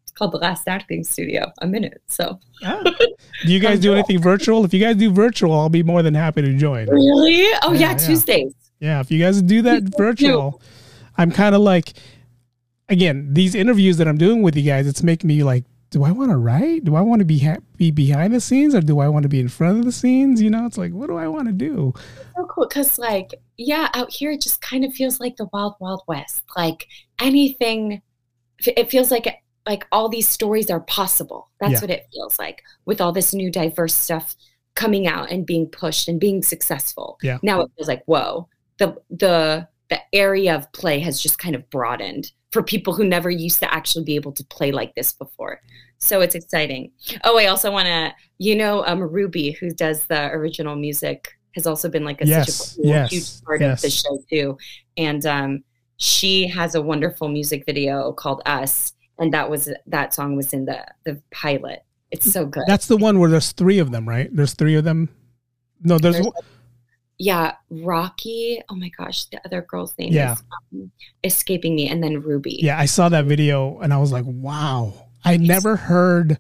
it's 0.03 0.13
called 0.13 0.33
the 0.33 0.39
Last 0.39 0.67
Acting 0.67 1.05
Studio. 1.05 1.53
A 1.61 1.67
minute. 1.67 2.03
So 2.07 2.41
Ah. 2.65 2.83
Do 3.45 3.53
you 3.53 3.61
guys 3.61 3.79
do 3.79 3.93
anything 3.93 4.21
virtual? 4.21 4.65
If 4.65 4.73
you 4.73 4.81
guys 4.81 4.97
do 4.97 5.11
virtual, 5.11 5.53
I'll 5.53 5.69
be 5.69 5.83
more 5.83 6.03
than 6.03 6.15
happy 6.15 6.41
to 6.43 6.57
join. 6.57 6.89
really, 6.89 7.47
oh 7.63 7.73
Yeah, 7.73 7.79
yeah, 7.79 7.91
yeah. 7.91 7.95
Tuesdays. 7.97 8.55
Yeah, 8.85 9.01
if 9.01 9.11
you 9.11 9.19
guys 9.19 9.41
do 9.41 9.63
that 9.63 9.83
virtual, 9.97 10.61
I'm 11.17 11.31
kind 11.31 11.55
of 11.55 11.63
like, 11.63 11.95
again, 12.89 13.33
these 13.33 13.55
interviews 13.55 13.97
that 13.97 14.07
I'm 14.07 14.19
doing 14.19 14.43
with 14.43 14.57
you 14.57 14.63
guys, 14.63 14.87
it's 14.87 15.03
making 15.03 15.29
me 15.29 15.43
like 15.43 15.65
do 15.95 16.03
I 16.03 16.11
want 16.11 16.33
to 16.33 16.37
write? 16.37 16.83
Do 16.83 16.97
I 16.97 17.03
want 17.03 17.21
to 17.21 17.25
be 17.25 17.39
ha- 17.39 17.61
be 17.77 17.93
behind 17.93 18.35
the 18.35 18.41
scenes, 18.41 18.75
or 18.75 18.81
do 18.81 18.99
I 18.99 19.07
want 19.07 19.23
to 19.23 19.29
be 19.29 19.39
in 19.39 19.47
front 19.47 19.79
of 19.79 19.85
the 19.85 19.93
scenes? 19.93 20.43
You 20.43 20.51
know, 20.51 20.67
it's 20.67 20.77
like, 20.77 20.91
what 20.91 21.07
do 21.07 21.17
I 21.17 21.29
want 21.29 21.47
to 21.47 21.53
do? 21.53 21.95
So 22.35 22.45
cool 22.47 22.67
because, 22.67 22.99
like, 22.99 23.31
yeah, 23.59 23.91
out 23.95 24.13
here 24.13 24.33
it 24.33 24.43
just 24.43 24.61
kind 24.61 24.85
of 24.85 24.93
feels 24.93 25.21
like 25.21 25.37
the 25.37 25.49
wild, 25.53 25.77
wild 25.79 26.03
west. 26.09 26.43
Like 26.57 26.89
anything, 27.21 28.03
it 28.59 28.91
feels 28.91 29.13
like 29.13 29.41
like 29.67 29.87
all 29.93 30.09
these 30.09 30.29
stories 30.29 30.69
are 30.69 30.81
possible. 30.81 31.49
That's 31.61 31.75
yeah. 31.75 31.81
what 31.81 31.91
it 31.91 32.09
feels 32.13 32.41
like 32.41 32.61
with 32.87 33.01
all 33.01 33.13
this 33.13 33.33
new 33.33 33.49
diverse 33.49 33.95
stuff 33.95 34.35
coming 34.75 35.07
out 35.07 35.31
and 35.31 35.47
being 35.47 35.69
pushed 35.69 36.09
and 36.09 36.19
being 36.19 36.43
successful. 36.43 37.19
Yeah. 37.23 37.39
Now 37.45 37.61
it 37.61 37.71
feels 37.77 37.87
like 37.87 38.03
whoa, 38.07 38.49
the 38.79 38.97
the 39.11 39.69
the 39.91 40.01
area 40.13 40.55
of 40.55 40.71
play 40.73 40.99
has 40.99 41.21
just 41.21 41.39
kind 41.39 41.55
of 41.55 41.69
broadened 41.71 42.33
for 42.51 42.63
people 42.63 42.95
who 42.95 43.05
never 43.05 43.31
used 43.31 43.59
to 43.61 43.73
actually 43.73 44.05
be 44.05 44.15
able 44.15 44.33
to 44.33 44.45
play 44.45 44.73
like 44.73 44.95
this 44.95 45.13
before. 45.13 45.61
So 45.99 46.21
it's 46.21 46.35
exciting. 46.35 46.93
Oh, 47.25 47.39
I 47.39 47.47
also 47.47 47.71
want 47.71 47.87
to, 47.87 48.13
you 48.39 48.57
know, 48.57 48.85
um, 48.87 49.01
Ruby, 49.01 49.53
who 49.53 49.71
does 49.71 50.05
the 50.05 50.31
original 50.31 50.77
music, 50.77 51.29
has 51.55 51.67
also 51.67 51.89
been 51.89 52.05
like 52.05 52.21
a 52.21 52.27
yes, 52.27 52.47
such 52.47 52.79
a 52.79 52.83
cool, 52.83 52.91
yes, 52.91 53.11
huge 53.11 53.45
part 53.45 53.61
yes. 53.61 53.79
of 53.79 53.83
the 53.83 53.91
show 53.91 54.19
too. 54.31 54.59
And 54.97 55.25
um, 55.27 55.65
she 55.97 56.47
has 56.49 56.75
a 56.75 56.83
wonderful 56.83 57.29
music 57.29 57.65
video 57.67 58.13
called 58.13 58.43
Us, 58.47 58.93
and 59.19 59.33
that 59.33 59.49
was 59.51 59.71
that 59.87 60.15
song 60.15 60.37
was 60.37 60.53
in 60.53 60.65
the 60.65 60.85
the 61.05 61.21
pilot. 61.31 61.85
It's 62.11 62.31
so 62.31 62.47
good. 62.47 62.65
That's 62.67 62.87
the 62.87 62.97
one 62.97 63.19
where 63.19 63.31
there's 63.31 63.53
three 63.53 63.79
of 63.79 63.91
them, 63.91 64.09
right? 64.09 64.29
There's 64.35 64.55
three 64.55 64.77
of 64.77 64.85
them. 64.85 65.09
No, 65.83 65.99
there's, 65.99 66.17
there's 66.17 66.29
yeah, 67.19 67.55
Rocky. 67.71 68.61
Oh 68.69 68.75
my 68.75 68.91
gosh, 68.97 69.27
the 69.27 69.41
other 69.45 69.63
girl's 69.63 69.97
name 69.99 70.13
yeah. 70.13 70.33
is 70.33 70.43
um, 70.73 70.91
escaping 71.23 71.77
me, 71.77 71.89
and 71.89 72.03
then 72.03 72.21
Ruby. 72.21 72.59
Yeah, 72.61 72.79
I 72.79 72.87
saw 72.87 73.09
that 73.09 73.27
video 73.27 73.79
and 73.81 73.93
I 73.93 73.99
was 73.99 74.13
like, 74.13 74.25
wow. 74.27 74.95
I 75.25 75.37
never 75.39 75.77
heard 75.77 76.39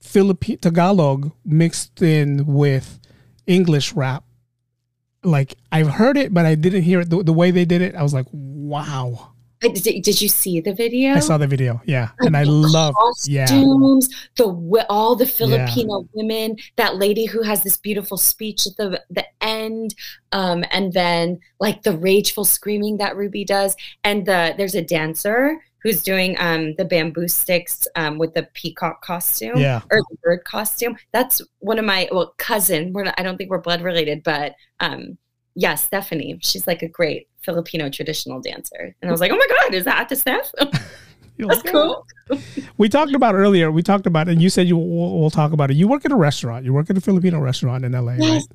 Philippine 0.00 0.58
Tagalog 0.58 1.32
mixed 1.44 2.02
in 2.02 2.46
with 2.46 2.98
English 3.46 3.92
rap. 3.92 4.24
Like 5.22 5.54
I've 5.70 5.88
heard 5.88 6.16
it, 6.16 6.32
but 6.32 6.46
I 6.46 6.54
didn't 6.54 6.82
hear 6.82 7.00
it 7.00 7.10
the, 7.10 7.22
the 7.22 7.32
way 7.32 7.50
they 7.50 7.64
did 7.64 7.82
it. 7.82 7.94
I 7.94 8.02
was 8.02 8.14
like, 8.14 8.26
wow. 8.32 9.27
Did, 9.60 10.02
did 10.02 10.20
you 10.20 10.28
see 10.28 10.60
the 10.60 10.72
video? 10.72 11.14
I 11.14 11.20
saw 11.20 11.36
the 11.36 11.46
video, 11.46 11.80
yeah, 11.84 12.10
and 12.20 12.36
I 12.36 12.44
love 12.44 12.94
yeah 13.26 13.46
the 13.46 14.86
all 14.88 15.16
the 15.16 15.26
Filipino 15.26 16.00
Yeah. 16.00 16.06
women. 16.12 16.56
That 16.76 16.96
lady 16.96 17.24
who 17.24 17.42
has 17.42 17.62
this 17.64 17.76
beautiful 17.76 18.16
speech 18.16 18.66
at 18.66 18.76
the 18.76 19.02
the 19.10 19.26
end, 19.40 19.94
um, 20.32 20.64
and 20.70 20.92
then 20.92 21.40
like 21.58 21.82
the 21.82 21.96
rageful 21.96 22.44
screaming 22.44 22.98
that 22.98 23.16
Ruby 23.16 23.44
does, 23.44 23.74
and 24.04 24.24
the 24.24 24.54
there's 24.56 24.76
a 24.76 24.82
dancer 24.82 25.60
who's 25.82 26.02
doing 26.02 26.36
um 26.40 26.74
the 26.76 26.84
bamboo 26.84 27.28
sticks 27.28 27.86
um 27.96 28.18
with 28.18 28.34
the 28.34 28.48
peacock 28.54 29.02
costume 29.02 29.56
Yeah. 29.58 29.80
or 29.90 30.00
the 30.10 30.16
bird 30.22 30.44
costume. 30.44 30.96
That's 31.12 31.40
one 31.60 31.78
of 31.78 31.84
my 31.84 32.08
well 32.12 32.34
cousin. 32.38 32.92
We're 32.92 33.04
not, 33.04 33.14
I 33.18 33.22
don't 33.22 33.36
think 33.36 33.50
we're 33.50 33.60
blood 33.60 33.82
related, 33.82 34.22
but 34.22 34.54
um 34.80 35.18
yeah, 35.58 35.74
Stephanie. 35.74 36.38
She's 36.40 36.68
like 36.68 36.82
a 36.82 36.88
great 36.88 37.26
Filipino 37.40 37.90
traditional 37.90 38.40
dancer. 38.40 38.94
And 39.02 39.08
I 39.08 39.10
was 39.10 39.20
like, 39.20 39.32
oh 39.32 39.36
my 39.36 39.46
God, 39.48 39.74
is 39.74 39.84
that 39.86 40.08
the 40.08 40.14
Steph? 40.14 40.52
That's 40.58 41.64
like, 41.64 41.72
cool. 41.72 42.06
We 42.76 42.88
talked 42.88 43.12
about 43.12 43.34
earlier. 43.34 43.72
We 43.72 43.82
talked 43.82 44.06
about, 44.06 44.28
and 44.28 44.40
you 44.40 44.50
said 44.50 44.68
you 44.68 44.76
we'll, 44.76 45.18
we'll 45.18 45.30
talk 45.30 45.52
about 45.52 45.70
it. 45.72 45.76
You 45.76 45.88
work 45.88 46.04
at 46.04 46.12
a 46.12 46.16
restaurant. 46.16 46.64
You 46.64 46.72
work 46.72 46.90
at 46.90 46.96
a 46.96 47.00
Filipino 47.00 47.40
restaurant 47.40 47.84
in 47.84 47.92
LA, 47.92 48.12
right? 48.12 48.20
Yes. 48.20 48.46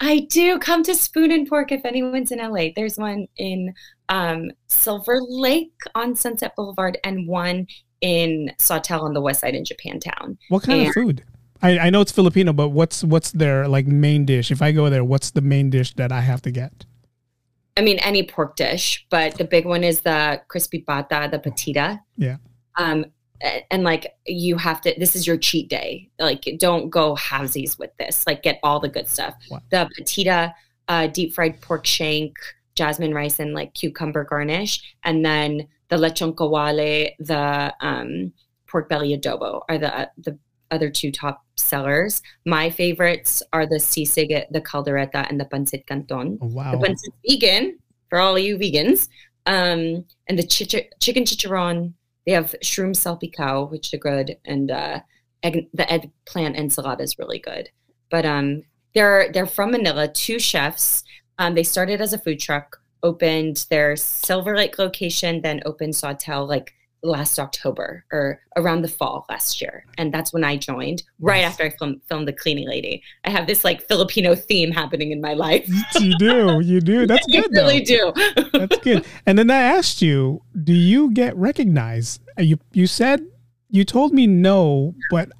I 0.00 0.20
do 0.30 0.58
come 0.58 0.82
to 0.82 0.94
Spoon 0.94 1.30
and 1.30 1.46
Pork 1.46 1.72
if 1.72 1.84
anyone's 1.84 2.30
in 2.30 2.38
LA. 2.38 2.68
There's 2.76 2.98
one 2.98 3.26
in 3.36 3.72
um, 4.10 4.50
Silver 4.68 5.18
Lake 5.20 5.72
on 5.94 6.14
Sunset 6.14 6.54
Boulevard 6.56 6.98
and 7.04 7.26
one 7.26 7.66
in 8.02 8.52
Sawtell 8.58 9.04
on 9.04 9.14
the 9.14 9.20
west 9.20 9.40
side 9.40 9.54
in 9.54 9.64
Japantown. 9.64 10.36
What 10.48 10.62
kind 10.62 10.86
of 10.86 10.92
food? 10.92 11.24
I, 11.62 11.78
I 11.78 11.90
know 11.90 12.00
it's 12.00 12.12
Filipino, 12.12 12.52
but 12.52 12.68
what's 12.68 13.04
what's 13.04 13.32
their 13.32 13.68
like 13.68 13.86
main 13.86 14.24
dish? 14.24 14.50
If 14.50 14.62
I 14.62 14.72
go 14.72 14.88
there, 14.88 15.04
what's 15.04 15.30
the 15.30 15.40
main 15.40 15.70
dish 15.70 15.94
that 15.94 16.10
I 16.12 16.20
have 16.20 16.42
to 16.42 16.50
get? 16.50 16.86
I 17.76 17.82
mean, 17.82 17.98
any 18.00 18.22
pork 18.22 18.56
dish, 18.56 19.06
but 19.10 19.36
the 19.36 19.44
big 19.44 19.64
one 19.64 19.84
is 19.84 20.00
the 20.00 20.40
crispy 20.48 20.80
pata, 20.80 21.28
the 21.30 21.38
patita. 21.38 22.00
Yeah. 22.16 22.36
Um, 22.76 23.06
and 23.70 23.84
like 23.84 24.14
you 24.26 24.56
have 24.56 24.80
to, 24.82 24.94
this 24.98 25.16
is 25.16 25.26
your 25.26 25.38
cheat 25.38 25.68
day. 25.70 26.10
Like, 26.18 26.46
don't 26.58 26.90
go 26.90 27.14
halvesies 27.16 27.78
with 27.78 27.90
this. 27.98 28.26
Like, 28.26 28.42
get 28.42 28.58
all 28.62 28.80
the 28.80 28.88
good 28.88 29.08
stuff. 29.08 29.34
Wow. 29.50 29.60
The 29.70 29.88
patita, 29.98 30.52
uh, 30.88 31.06
deep 31.06 31.32
fried 31.32 31.60
pork 31.60 31.86
shank, 31.86 32.36
jasmine 32.74 33.14
rice, 33.14 33.38
and 33.38 33.54
like 33.54 33.72
cucumber 33.74 34.24
garnish, 34.24 34.82
and 35.04 35.24
then 35.24 35.68
the 35.88 35.96
lechon 35.96 36.34
kawali, 36.34 37.12
the 37.18 37.74
um, 37.80 38.32
pork 38.66 38.88
belly 38.88 39.16
adobo 39.16 39.62
are 39.68 39.78
the 39.78 40.10
the 40.18 40.38
other 40.70 40.90
two 40.90 41.10
top 41.10 41.44
sellers. 41.60 42.22
My 42.46 42.70
favorites 42.70 43.42
are 43.52 43.66
the 43.66 43.76
sisig, 43.76 44.44
the 44.50 44.60
caldereta, 44.60 45.28
and 45.28 45.38
the 45.38 45.44
pancit 45.44 45.86
canton. 45.86 46.38
Oh, 46.40 46.46
wow. 46.46 46.72
The 46.72 46.78
pancit's 46.78 47.16
vegan 47.28 47.78
for 48.08 48.18
all 48.18 48.38
you 48.38 48.56
vegans. 48.56 49.08
Um, 49.46 50.04
and 50.28 50.38
the 50.38 50.42
chicha- 50.42 50.88
chicken 51.00 51.24
chicharron. 51.24 51.94
They 52.26 52.32
have 52.32 52.54
shroom 52.62 52.94
salpicao, 52.94 53.70
which 53.70 53.94
are 53.94 53.98
good, 53.98 54.36
and 54.44 54.70
uh, 54.70 55.00
egg, 55.42 55.68
the 55.72 55.90
eggplant 55.90 56.56
ensalada 56.56 57.00
is 57.00 57.18
really 57.18 57.38
good. 57.38 57.70
But 58.10 58.26
um, 58.26 58.64
they're 58.94 59.32
they're 59.32 59.46
from 59.46 59.70
Manila. 59.70 60.08
Two 60.08 60.38
chefs. 60.38 61.02
Um, 61.38 61.54
they 61.54 61.62
started 61.62 62.00
as 62.00 62.12
a 62.12 62.18
food 62.18 62.38
truck, 62.38 62.82
opened 63.02 63.66
their 63.70 63.96
Silver 63.96 64.54
Lake 64.54 64.78
location, 64.78 65.40
then 65.40 65.62
opened 65.64 65.96
Sawtell 65.96 66.46
like 66.46 66.74
last 67.02 67.38
October 67.38 68.04
or 68.12 68.40
around 68.56 68.82
the 68.82 68.88
fall 68.88 69.24
last 69.28 69.60
year. 69.62 69.84
And 69.98 70.12
that's 70.12 70.32
when 70.32 70.44
I 70.44 70.56
joined, 70.56 71.02
right 71.18 71.42
Nice. 71.42 71.50
after 71.52 71.64
I 71.64 71.70
film, 71.70 72.00
filmed 72.08 72.28
The 72.28 72.32
Cleaning 72.32 72.68
Lady. 72.68 73.02
I 73.24 73.30
have 73.30 73.46
this 73.46 73.64
like 73.64 73.80
Filipino 73.88 74.34
theme 74.34 74.70
happening 74.70 75.10
in 75.12 75.20
my 75.20 75.32
life. 75.34 75.66
you 75.98 76.16
do, 76.18 76.60
you 76.60 76.80
do. 76.80 77.06
That's 77.12 77.26
good. 77.26 77.50
really 77.52 77.80
though. 77.84 78.12
do. 78.12 78.44
That's 78.52 78.78
good. 78.78 79.06
And 79.26 79.38
then 79.38 79.50
I 79.50 79.62
asked 79.62 80.02
you, 80.02 80.42
do 80.64 80.72
you 80.74 81.10
get 81.12 81.34
recognized? 81.36 82.20
Uh, 82.38 82.42
You 82.42 82.58
you 82.72 82.86
said 82.86 83.26
you 83.70 83.84
told 83.84 84.12
me 84.12 84.26
no, 84.26 84.94
but 85.10 85.30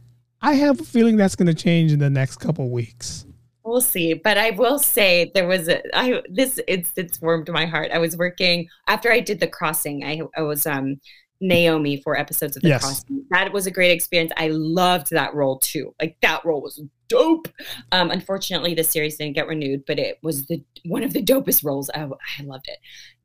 I 0.40 0.54
have 0.54 0.80
a 0.80 0.84
feeling 0.84 1.16
that's 1.16 1.36
going 1.36 1.48
to 1.48 1.54
change 1.54 1.92
in 1.92 1.98
the 1.98 2.08
next 2.10 2.36
couple 2.38 2.70
weeks. 2.70 3.26
We'll 3.62 3.82
see, 3.82 4.14
but 4.14 4.38
I 4.38 4.50
will 4.52 4.78
say 4.78 5.30
there 5.34 5.46
was 5.46 5.68
a 5.68 5.82
I 5.96 6.22
this 6.30 6.58
it's 6.66 6.90
it's 6.96 7.20
warmed 7.20 7.50
my 7.50 7.66
heart. 7.66 7.90
I 7.92 7.98
was 7.98 8.16
working 8.16 8.68
after 8.88 9.12
I 9.12 9.20
did 9.20 9.38
the 9.38 9.46
crossing. 9.46 10.02
I 10.04 10.22
I 10.36 10.42
was 10.42 10.66
um 10.66 10.98
Naomi 11.40 12.00
for 12.02 12.16
episodes 12.16 12.56
of 12.56 12.62
the 12.62 12.68
Yes. 12.68 12.82
crossing. 12.82 13.24
That 13.30 13.52
was 13.52 13.66
a 13.66 13.70
great 13.70 13.90
experience. 13.92 14.32
I 14.36 14.48
loved 14.48 15.10
that 15.10 15.34
role 15.34 15.58
too. 15.58 15.94
Like 16.00 16.16
that 16.22 16.44
role 16.44 16.60
was 16.60 16.82
dope. 17.08 17.48
Um, 17.92 18.10
unfortunately, 18.10 18.74
the 18.74 18.84
series 18.84 19.16
didn't 19.16 19.34
get 19.34 19.46
renewed, 19.48 19.84
but 19.86 19.98
it 19.98 20.18
was 20.22 20.46
the 20.46 20.62
one 20.84 21.02
of 21.02 21.12
the 21.12 21.22
dopest 21.22 21.64
roles. 21.64 21.90
I, 21.90 22.02
I 22.38 22.42
loved 22.42 22.68
it. 22.68 22.78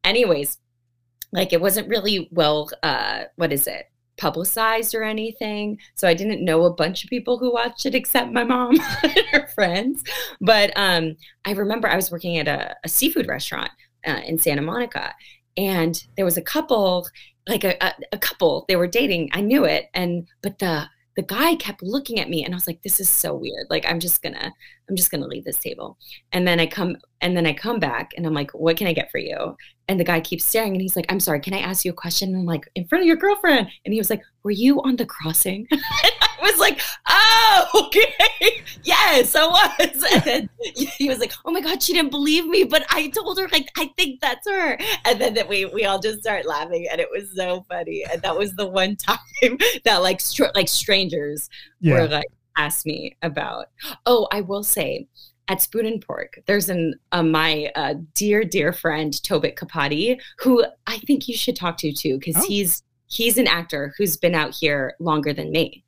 Anyways, 0.03 0.57
like 1.32 1.51
it 1.53 1.61
wasn't 1.61 1.89
really 1.89 2.30
well. 2.32 2.70
Uh, 2.84 3.24
what 3.36 3.51
is 3.53 3.68
it? 3.68 3.86
publicized 4.18 4.95
or 4.95 5.03
anything. 5.03 5.78
So 5.95 6.07
I 6.07 6.13
didn't 6.13 6.41
know 6.41 6.63
a 6.63 6.74
bunch 6.74 7.03
of 7.03 7.09
people 7.09 7.38
who 7.38 7.51
watched 7.51 7.86
it 7.86 7.93
except 7.93 8.32
my 8.32 8.45
mom 8.45 8.80
and 9.03 9.26
her 9.32 9.47
friends. 9.47 10.01
But 10.39 10.72
um, 10.78 11.18
I 11.43 11.51
remember 11.51 11.89
I 11.89 11.97
was 11.97 12.09
working 12.11 12.38
at 12.38 12.47
a, 12.47 12.78
a 12.86 12.88
seafood 12.88 13.28
restaurant 13.28 13.72
uh, 14.07 14.22
in 14.26 14.39
Santa 14.39 14.61
Monica, 14.61 15.13
and 15.57 16.01
there 16.16 16.24
was 16.24 16.38
a 16.38 16.41
couple, 16.41 17.05
like 17.47 17.63
a, 17.63 17.83
a, 17.83 17.93
a 18.13 18.17
couple, 18.17 18.65
they 18.67 18.75
were 18.75 18.87
dating. 18.87 19.29
I 19.33 19.41
knew 19.41 19.65
it, 19.65 19.89
and 19.93 20.27
but 20.41 20.59
the 20.59 20.87
the 21.15 21.21
guy 21.21 21.55
kept 21.55 21.81
looking 21.81 22.19
at 22.19 22.29
me, 22.29 22.43
and 22.43 22.53
I 22.53 22.57
was 22.57 22.67
like, 22.67 22.81
"This 22.81 22.99
is 22.99 23.09
so 23.09 23.33
weird. 23.33 23.67
Like 23.69 23.85
I'm 23.87 23.99
just 23.99 24.21
gonna, 24.21 24.51
I'm 24.89 24.95
just 24.95 25.11
gonna 25.11 25.27
leave 25.27 25.45
this 25.45 25.59
table." 25.59 25.97
And 26.31 26.47
then 26.47 26.59
I 26.59 26.65
come, 26.65 26.97
and 27.21 27.37
then 27.37 27.45
I 27.45 27.53
come 27.53 27.79
back, 27.79 28.11
and 28.17 28.25
I'm 28.25 28.33
like, 28.33 28.51
"What 28.51 28.77
can 28.77 28.87
I 28.87 28.93
get 28.93 29.11
for 29.11 29.19
you?" 29.19 29.55
And 29.87 29.99
the 29.99 30.03
guy 30.03 30.19
keeps 30.19 30.43
staring, 30.43 30.73
and 30.73 30.81
he's 30.81 30.95
like, 30.95 31.05
"I'm 31.09 31.19
sorry, 31.19 31.39
can 31.39 31.53
I 31.53 31.59
ask 31.59 31.85
you 31.85 31.91
a 31.91 31.95
question?" 31.95 32.29
And 32.29 32.39
I'm 32.39 32.45
like, 32.45 32.67
"In 32.75 32.87
front 32.87 33.03
of 33.03 33.07
your 33.07 33.17
girlfriend?" 33.17 33.69
And 33.85 33.93
he 33.93 33.99
was 33.99 34.09
like, 34.09 34.21
"Were 34.43 34.51
you 34.51 34.81
on 34.81 34.97
the 34.97 35.05
crossing?" 35.05 35.67
was 36.51 36.59
like, 36.59 36.81
"Oh, 37.07 37.67
okay, 37.87 38.61
yes, 38.83 39.35
I 39.35 39.45
was." 39.45 40.05
And 40.27 40.49
he 40.97 41.09
was 41.09 41.19
like, 41.19 41.33
"Oh 41.45 41.51
my 41.51 41.61
god, 41.61 41.81
she 41.83 41.93
didn't 41.93 42.11
believe 42.11 42.45
me, 42.45 42.63
but 42.63 42.85
I 42.89 43.07
told 43.09 43.37
her 43.39 43.47
like 43.51 43.69
I 43.77 43.91
think 43.97 44.21
that's 44.21 44.47
her." 44.49 44.77
And 45.05 45.19
then 45.19 45.33
that 45.35 45.47
we 45.49 45.65
we 45.65 45.85
all 45.85 45.99
just 45.99 46.19
start 46.19 46.45
laughing, 46.45 46.87
and 46.91 46.99
it 47.01 47.09
was 47.11 47.35
so 47.35 47.65
funny. 47.69 48.05
And 48.11 48.21
that 48.21 48.37
was 48.37 48.53
the 48.55 48.67
one 48.67 48.95
time 49.09 49.57
that 49.85 49.97
like 49.97 50.21
str- 50.21 50.53
like 50.55 50.67
strangers 50.67 51.49
were 51.81 52.07
like 52.07 52.27
asked 52.57 52.85
me 52.85 53.15
about. 53.21 53.67
Oh, 54.05 54.27
I 54.31 54.41
will 54.41 54.63
say 54.63 55.07
at 55.47 55.61
Spoon 55.61 55.85
and 55.85 56.01
Pork, 56.01 56.39
there's 56.47 56.69
an 56.69 56.95
uh, 57.11 57.21
my 57.21 57.71
uh, 57.75 57.93
dear 58.15 58.43
dear 58.43 58.73
friend 58.73 59.13
Tobit 59.23 59.55
Kapati, 59.55 60.19
who 60.39 60.65
I 60.87 60.97
think 60.99 61.27
you 61.27 61.35
should 61.37 61.55
talk 61.55 61.77
to 61.77 61.91
too, 61.93 62.17
because 62.17 62.37
Oh. 62.37 62.45
he's 62.47 62.81
he's 63.07 63.37
an 63.37 63.47
actor 63.47 63.93
who's 63.97 64.17
been 64.17 64.33
out 64.33 64.55
here 64.55 64.95
longer 64.99 65.31
than 65.33 65.51
me, 65.51 65.83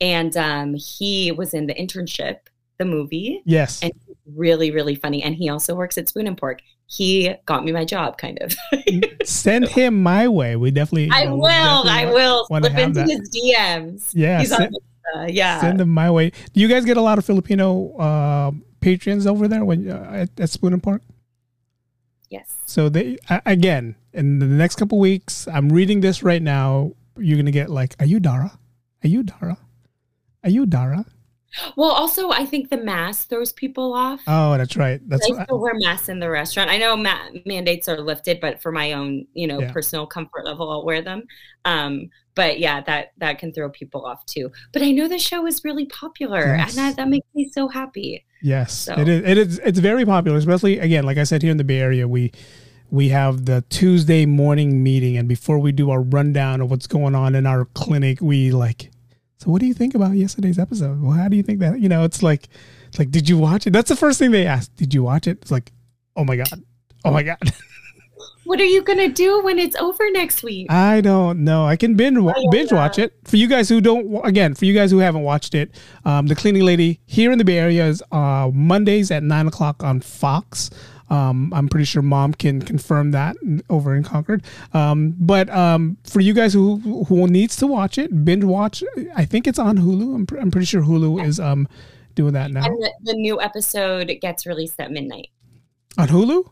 and 0.00 0.36
um, 0.36 0.74
he 0.74 1.32
was 1.32 1.54
in 1.54 1.66
the 1.66 1.74
internship, 1.74 2.38
the 2.78 2.84
movie, 2.84 3.42
Yes. 3.44 3.82
and 3.82 3.92
really 4.34 4.70
really 4.70 4.94
funny. 4.94 5.22
And 5.22 5.34
he 5.34 5.48
also 5.48 5.74
works 5.74 5.96
at 5.98 6.08
Spoon 6.08 6.26
and 6.26 6.36
Pork. 6.36 6.60
he 6.86 7.34
got 7.46 7.64
me 7.64 7.72
my 7.72 7.84
job, 7.84 8.18
kind 8.18 8.38
of. 8.42 8.54
Send 9.24 9.68
him 9.68 10.02
my 10.02 10.28
way. 10.28 10.56
We 10.56 10.70
definitely. 10.70 11.10
I 11.12 11.26
will. 11.28 11.84
definitely 11.84 11.90
I 11.90 12.12
will 12.12 12.46
slip 12.46 12.64
into 12.76 13.00
that. 13.00 13.08
his 13.08 13.30
DMs. 13.30 14.10
Yeah, 14.14 14.42
send- 14.42 14.74
Insta, 14.74 15.28
yeah. 15.32 15.60
Send 15.60 15.80
them 15.80 15.88
my 15.90 16.10
way. 16.10 16.30
Do 16.52 16.60
you 16.60 16.68
guys 16.68 16.84
get 16.84 16.96
a 16.96 17.00
lot 17.00 17.18
of 17.18 17.24
Filipino 17.24 17.94
uh, 17.96 18.50
patrons 18.80 19.26
over 19.26 19.48
there 19.48 19.64
when 19.64 19.88
uh, 19.90 20.10
at, 20.12 20.40
at 20.40 20.50
Spoon 20.50 20.72
and 20.74 20.82
Pork? 20.82 21.02
yes. 22.30 22.56
So 22.66 22.88
they 22.88 23.16
again 23.46 23.96
in 24.12 24.38
the 24.38 24.46
next 24.46 24.76
couple 24.76 24.98
weeks, 24.98 25.46
I'm 25.48 25.68
reading 25.70 26.00
this 26.00 26.22
right 26.22 26.42
now. 26.42 26.92
You're 27.16 27.36
gonna 27.38 27.50
get 27.50 27.70
like, 27.70 27.94
"Are 28.00 28.06
you 28.06 28.20
Dara? 28.20 28.58
Are 29.04 29.08
you 29.08 29.22
Dara? 29.22 29.56
Are 30.44 30.50
you 30.50 30.66
Dara?" 30.66 31.04
Well, 31.76 31.90
also, 31.92 32.30
I 32.30 32.44
think 32.46 32.68
the 32.70 32.76
mask 32.76 33.28
throws 33.28 33.52
people 33.52 33.94
off. 33.94 34.20
Oh, 34.26 34.56
that's 34.58 34.76
right. 34.76 35.00
That's 35.08 35.30
I 35.30 35.44
still 35.44 35.60
wear 35.60 35.74
masks 35.76 36.08
in 36.08 36.18
the 36.18 36.28
restaurant. 36.28 36.68
I 36.68 36.78
know 36.78 36.96
ma- 36.96 37.28
mandates 37.46 37.88
are 37.88 38.00
lifted, 38.00 38.40
but 38.40 38.60
for 38.60 38.72
my 38.72 38.92
own, 38.92 39.24
you 39.34 39.46
know, 39.46 39.60
Yeah. 39.60 39.70
personal 39.70 40.04
comfort 40.04 40.44
level, 40.44 40.68
I'll 40.68 40.84
wear 40.84 41.00
them. 41.00 41.22
Um, 41.64 42.10
but 42.34 42.58
yeah, 42.58 42.80
that 42.80 43.12
that 43.18 43.38
can 43.38 43.52
throw 43.52 43.70
people 43.70 44.04
off 44.04 44.26
too. 44.26 44.50
But 44.72 44.82
I 44.82 44.90
know 44.90 45.06
the 45.06 45.20
show 45.20 45.46
is 45.46 45.62
really 45.64 45.86
popular, 45.86 46.56
Yes. 46.56 46.70
and 46.70 46.78
that, 46.78 46.96
that 46.96 47.08
makes 47.08 47.26
me 47.36 47.48
so 47.52 47.68
happy. 47.68 48.24
Yes, 48.42 48.72
So- 48.72 48.98
it 48.98 49.06
is. 49.08 49.22
It 49.24 49.38
is. 49.38 49.58
It's 49.64 49.78
very 49.78 50.04
popular, 50.04 50.36
especially 50.36 50.80
again, 50.80 51.04
like 51.04 51.18
I 51.18 51.22
said, 51.24 51.40
here 51.42 51.52
in 51.52 51.56
the 51.56 51.62
Bay 51.64 51.78
Area, 51.78 52.08
we 52.08 52.32
we 52.90 53.10
have 53.10 53.44
the 53.46 53.62
Tuesday 53.70 54.26
morning 54.26 54.82
meeting, 54.82 55.16
and 55.16 55.28
before 55.28 55.60
we 55.60 55.70
do 55.70 55.90
our 55.90 56.00
rundown 56.02 56.60
of 56.60 56.68
what's 56.70 56.88
going 56.88 57.14
on 57.14 57.36
in 57.36 57.46
our 57.46 57.64
clinic, 57.66 58.20
we 58.20 58.50
like. 58.50 58.90
So, 59.44 59.50
what 59.50 59.60
do 59.60 59.66
you 59.66 59.74
think 59.74 59.94
about 59.94 60.12
yesterday's 60.12 60.58
episode? 60.58 61.02
Well, 61.02 61.12
how 61.12 61.28
do 61.28 61.36
you 61.36 61.42
think 61.42 61.60
that? 61.60 61.78
You 61.78 61.90
know, 61.90 62.02
it's 62.04 62.22
like, 62.22 62.48
it's 62.88 62.98
like, 62.98 63.10
did 63.10 63.28
you 63.28 63.36
watch 63.36 63.66
it? 63.66 63.74
That's 63.74 63.90
the 63.90 63.96
first 63.96 64.18
thing 64.18 64.30
they 64.30 64.46
ask. 64.46 64.74
Did 64.76 64.94
you 64.94 65.02
watch 65.02 65.26
it? 65.26 65.38
It's 65.42 65.50
like, 65.50 65.70
oh 66.16 66.24
my 66.24 66.36
god, 66.36 66.62
oh 67.04 67.10
my 67.10 67.22
god. 67.22 67.38
What 68.44 68.60
are 68.60 68.64
you 68.66 68.82
gonna 68.82 69.08
do 69.08 69.42
when 69.42 69.58
it's 69.58 69.74
over 69.76 70.10
next 70.10 70.42
week? 70.42 70.70
I 70.70 71.00
don't 71.00 71.44
know. 71.44 71.64
I 71.64 71.76
can 71.76 71.94
binge 71.94 72.18
wa- 72.18 72.34
binge 72.50 72.72
watch 72.72 72.98
it 72.98 73.14
for 73.24 73.36
you 73.38 73.48
guys 73.48 73.70
who 73.70 73.80
don't. 73.80 74.20
Again, 74.22 74.54
for 74.54 74.66
you 74.66 74.74
guys 74.74 74.90
who 74.90 74.98
haven't 74.98 75.22
watched 75.22 75.54
it, 75.54 75.74
um, 76.04 76.26
the 76.26 76.34
cleaning 76.34 76.62
lady 76.62 77.00
here 77.06 77.32
in 77.32 77.38
the 77.38 77.44
Bay 77.44 77.56
Area 77.56 77.86
is 77.86 78.02
uh, 78.12 78.50
Mondays 78.52 79.10
at 79.10 79.22
nine 79.22 79.46
o'clock 79.46 79.82
on 79.82 80.00
Fox. 80.00 80.68
Um, 81.14 81.52
I'm 81.54 81.68
pretty 81.68 81.84
sure 81.84 82.02
mom 82.02 82.34
can 82.34 82.60
confirm 82.62 83.10
that 83.12 83.36
over 83.70 83.94
in 83.94 84.02
Concord. 84.02 84.42
Um, 84.72 85.14
but 85.18 85.48
um, 85.50 85.96
for 86.04 86.20
you 86.20 86.34
guys 86.34 86.52
who 86.52 86.78
who 87.08 87.26
needs 87.28 87.56
to 87.56 87.66
watch 87.66 87.98
it, 87.98 88.24
binge 88.24 88.44
watch. 88.44 88.82
I 89.14 89.24
think 89.24 89.46
it's 89.46 89.58
on 89.58 89.78
Hulu. 89.78 90.14
I'm, 90.14 90.26
pr- 90.26 90.38
I'm 90.38 90.50
pretty 90.50 90.66
sure 90.66 90.82
Hulu 90.82 91.24
is 91.24 91.38
um 91.38 91.68
doing 92.14 92.32
that 92.34 92.50
now 92.50 92.64
And 92.64 92.80
the, 92.82 92.92
the 93.02 93.14
new 93.14 93.40
episode 93.40 94.10
gets 94.20 94.46
released 94.46 94.78
at 94.80 94.90
midnight. 94.90 95.28
on 95.98 96.08
Hulu. 96.08 96.50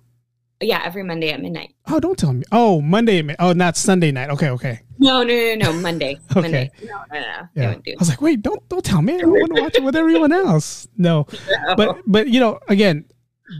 Yeah, 0.60 0.80
every 0.84 1.02
Monday 1.02 1.30
at 1.30 1.40
midnight. 1.42 1.74
Oh, 1.88 1.98
don't 1.98 2.16
tell 2.16 2.32
me. 2.32 2.44
Oh, 2.52 2.80
Monday. 2.80 3.18
at 3.18 3.24
mi- 3.24 3.34
Oh, 3.40 3.52
not 3.52 3.76
Sunday 3.76 4.12
night. 4.12 4.30
Okay, 4.30 4.48
okay. 4.50 4.80
No, 5.00 5.24
no, 5.24 5.34
no, 5.34 5.54
no, 5.56 5.72
Monday. 5.80 6.20
Okay. 6.30 6.40
Monday. 6.40 6.70
No, 6.84 7.02
no, 7.12 7.20
no. 7.20 7.48
Yeah. 7.56 7.74
do 7.84 7.92
I 7.92 7.96
was 7.98 8.08
like, 8.08 8.22
wait, 8.22 8.42
don't 8.42 8.62
don't 8.68 8.84
tell 8.84 9.02
me. 9.02 9.20
I 9.20 9.24
want 9.24 9.56
to 9.56 9.62
watch 9.62 9.74
it 9.74 9.82
with 9.82 9.96
everyone 10.02 10.30
else. 10.32 10.86
No, 10.96 11.26
that. 11.48 11.74
but 11.76 11.98
but 12.06 12.28
you 12.28 12.38
know, 12.38 12.60
again, 12.68 13.04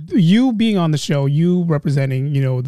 you 0.09 0.53
being 0.53 0.79
on 0.79 0.91
the 0.91 0.99
show, 0.99 1.27
you 1.27 1.65
representing, 1.65 2.35
you 2.35 2.43
know, 2.43 2.63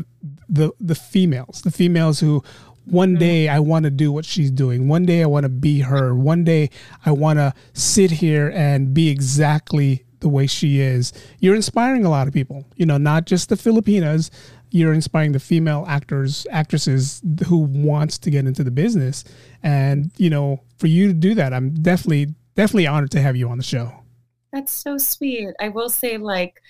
the 0.48 0.72
the 0.80 0.94
females, 0.94 1.62
the 1.62 1.70
females 1.70 2.20
who 2.20 2.42
one 2.84 3.10
mm-hmm. 3.10 3.18
day 3.18 3.48
I 3.48 3.60
want 3.60 3.84
to 3.84 3.90
do 3.90 4.12
what 4.12 4.24
she's 4.24 4.50
doing. 4.50 4.88
One 4.88 5.06
day 5.06 5.22
I 5.22 5.26
want 5.26 5.44
to 5.44 5.48
be 5.48 5.80
her. 5.80 6.14
One 6.14 6.44
day 6.44 6.70
I 7.04 7.12
want 7.12 7.38
to 7.38 7.54
sit 7.72 8.10
here 8.10 8.52
and 8.54 8.92
be 8.92 9.08
exactly 9.08 10.04
the 10.20 10.28
way 10.28 10.46
she 10.46 10.80
is. 10.80 11.12
You're 11.40 11.54
inspiring 11.54 12.04
a 12.04 12.10
lot 12.10 12.26
of 12.26 12.34
people. 12.34 12.64
You 12.76 12.86
know, 12.86 12.98
not 12.98 13.26
just 13.26 13.48
the 13.48 13.56
Filipinas. 13.56 14.30
You're 14.70 14.92
inspiring 14.92 15.32
the 15.32 15.40
female 15.40 15.84
actors, 15.86 16.48
actresses 16.50 17.22
who 17.46 17.58
wants 17.58 18.18
to 18.18 18.30
get 18.30 18.44
into 18.44 18.64
the 18.64 18.72
business. 18.72 19.24
And 19.62 20.10
you 20.16 20.30
know, 20.30 20.60
for 20.78 20.88
you 20.88 21.08
to 21.08 21.14
do 21.14 21.34
that, 21.34 21.52
I'm 21.52 21.74
definitely 21.74 22.34
definitely 22.54 22.86
honored 22.86 23.10
to 23.12 23.20
have 23.20 23.36
you 23.36 23.48
on 23.48 23.58
the 23.58 23.64
show. 23.64 23.92
That's 24.52 24.72
so 24.72 24.98
sweet. 24.98 25.48
I 25.60 25.68
will 25.68 25.90
say, 25.90 26.16
like, 26.16 26.60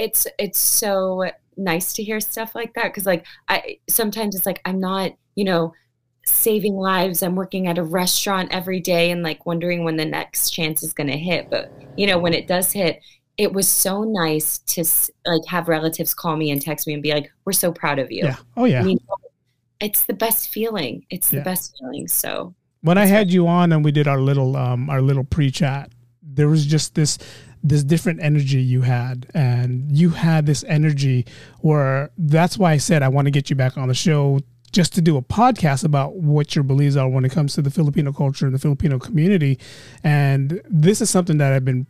it's 0.00 0.26
it's 0.38 0.58
so 0.58 1.30
nice 1.56 1.92
to 1.92 2.02
hear 2.02 2.20
stuff 2.20 2.54
like 2.54 2.72
that 2.74 2.84
because, 2.84 3.06
like, 3.06 3.26
I 3.48 3.78
sometimes 3.88 4.34
it's 4.34 4.46
like 4.46 4.60
I'm 4.64 4.80
not, 4.80 5.12
you 5.34 5.44
know, 5.44 5.72
saving 6.26 6.74
lives. 6.76 7.22
I'm 7.22 7.36
working 7.36 7.66
at 7.66 7.78
a 7.78 7.82
restaurant 7.82 8.52
every 8.52 8.80
day 8.80 9.10
and 9.10 9.22
like 9.22 9.44
wondering 9.46 9.84
when 9.84 9.96
the 9.96 10.04
next 10.04 10.50
chance 10.50 10.82
is 10.82 10.92
going 10.94 11.10
to 11.10 11.18
hit. 11.18 11.48
But 11.50 11.70
you 11.96 12.06
know, 12.06 12.18
when 12.18 12.34
it 12.34 12.46
does 12.48 12.72
hit, 12.72 13.00
it 13.36 13.52
was 13.52 13.68
so 13.68 14.04
nice 14.04 14.58
to 14.58 14.84
like 15.26 15.44
have 15.48 15.68
relatives 15.68 16.14
call 16.14 16.36
me 16.36 16.50
and 16.50 16.62
text 16.62 16.86
me 16.86 16.94
and 16.94 17.02
be 17.02 17.12
like, 17.12 17.30
"We're 17.44 17.52
so 17.52 17.72
proud 17.72 17.98
of 17.98 18.10
you." 18.10 18.24
Yeah. 18.24 18.36
Oh 18.56 18.64
yeah. 18.64 18.86
It's 19.80 20.04
the 20.04 20.14
best 20.14 20.50
feeling. 20.50 21.04
It's 21.10 21.32
Yeah. 21.32 21.40
the 21.40 21.44
best 21.44 21.74
feeling. 21.78 22.06
So 22.08 22.54
when 22.82 22.98
I 22.98 23.06
had 23.06 23.30
you 23.32 23.46
on 23.46 23.72
and 23.72 23.84
we 23.84 23.92
did 23.92 24.08
our 24.08 24.20
little 24.20 24.56
um 24.56 24.88
our 24.90 25.02
little 25.02 25.24
pre-chat, 25.24 25.90
there 26.22 26.48
was 26.48 26.64
just 26.66 26.94
this 26.94 27.18
this 27.62 27.84
different 27.84 28.22
energy 28.22 28.60
you 28.60 28.82
had 28.82 29.26
and 29.34 29.90
you 29.96 30.10
had 30.10 30.46
this 30.46 30.64
energy 30.64 31.26
where 31.60 32.10
that's 32.16 32.56
why 32.56 32.72
I 32.72 32.76
said 32.78 33.02
I 33.02 33.08
want 33.08 33.26
to 33.26 33.30
get 33.30 33.50
you 33.50 33.56
back 33.56 33.76
on 33.76 33.88
the 33.88 33.94
show 33.94 34.40
just 34.72 34.94
to 34.94 35.02
do 35.02 35.16
a 35.16 35.22
podcast 35.22 35.84
about 35.84 36.14
what 36.16 36.54
your 36.54 36.62
beliefs 36.62 36.96
are 36.96 37.08
when 37.08 37.24
it 37.24 37.32
comes 37.32 37.54
to 37.54 37.62
the 37.62 37.70
Filipino 37.70 38.12
culture 38.12 38.46
and 38.46 38.54
the 38.54 38.58
Filipino 38.58 38.98
community. 38.98 39.58
And 40.04 40.60
this 40.68 41.00
is 41.00 41.10
something 41.10 41.38
that 41.38 41.52
I've 41.52 41.64
been 41.64 41.86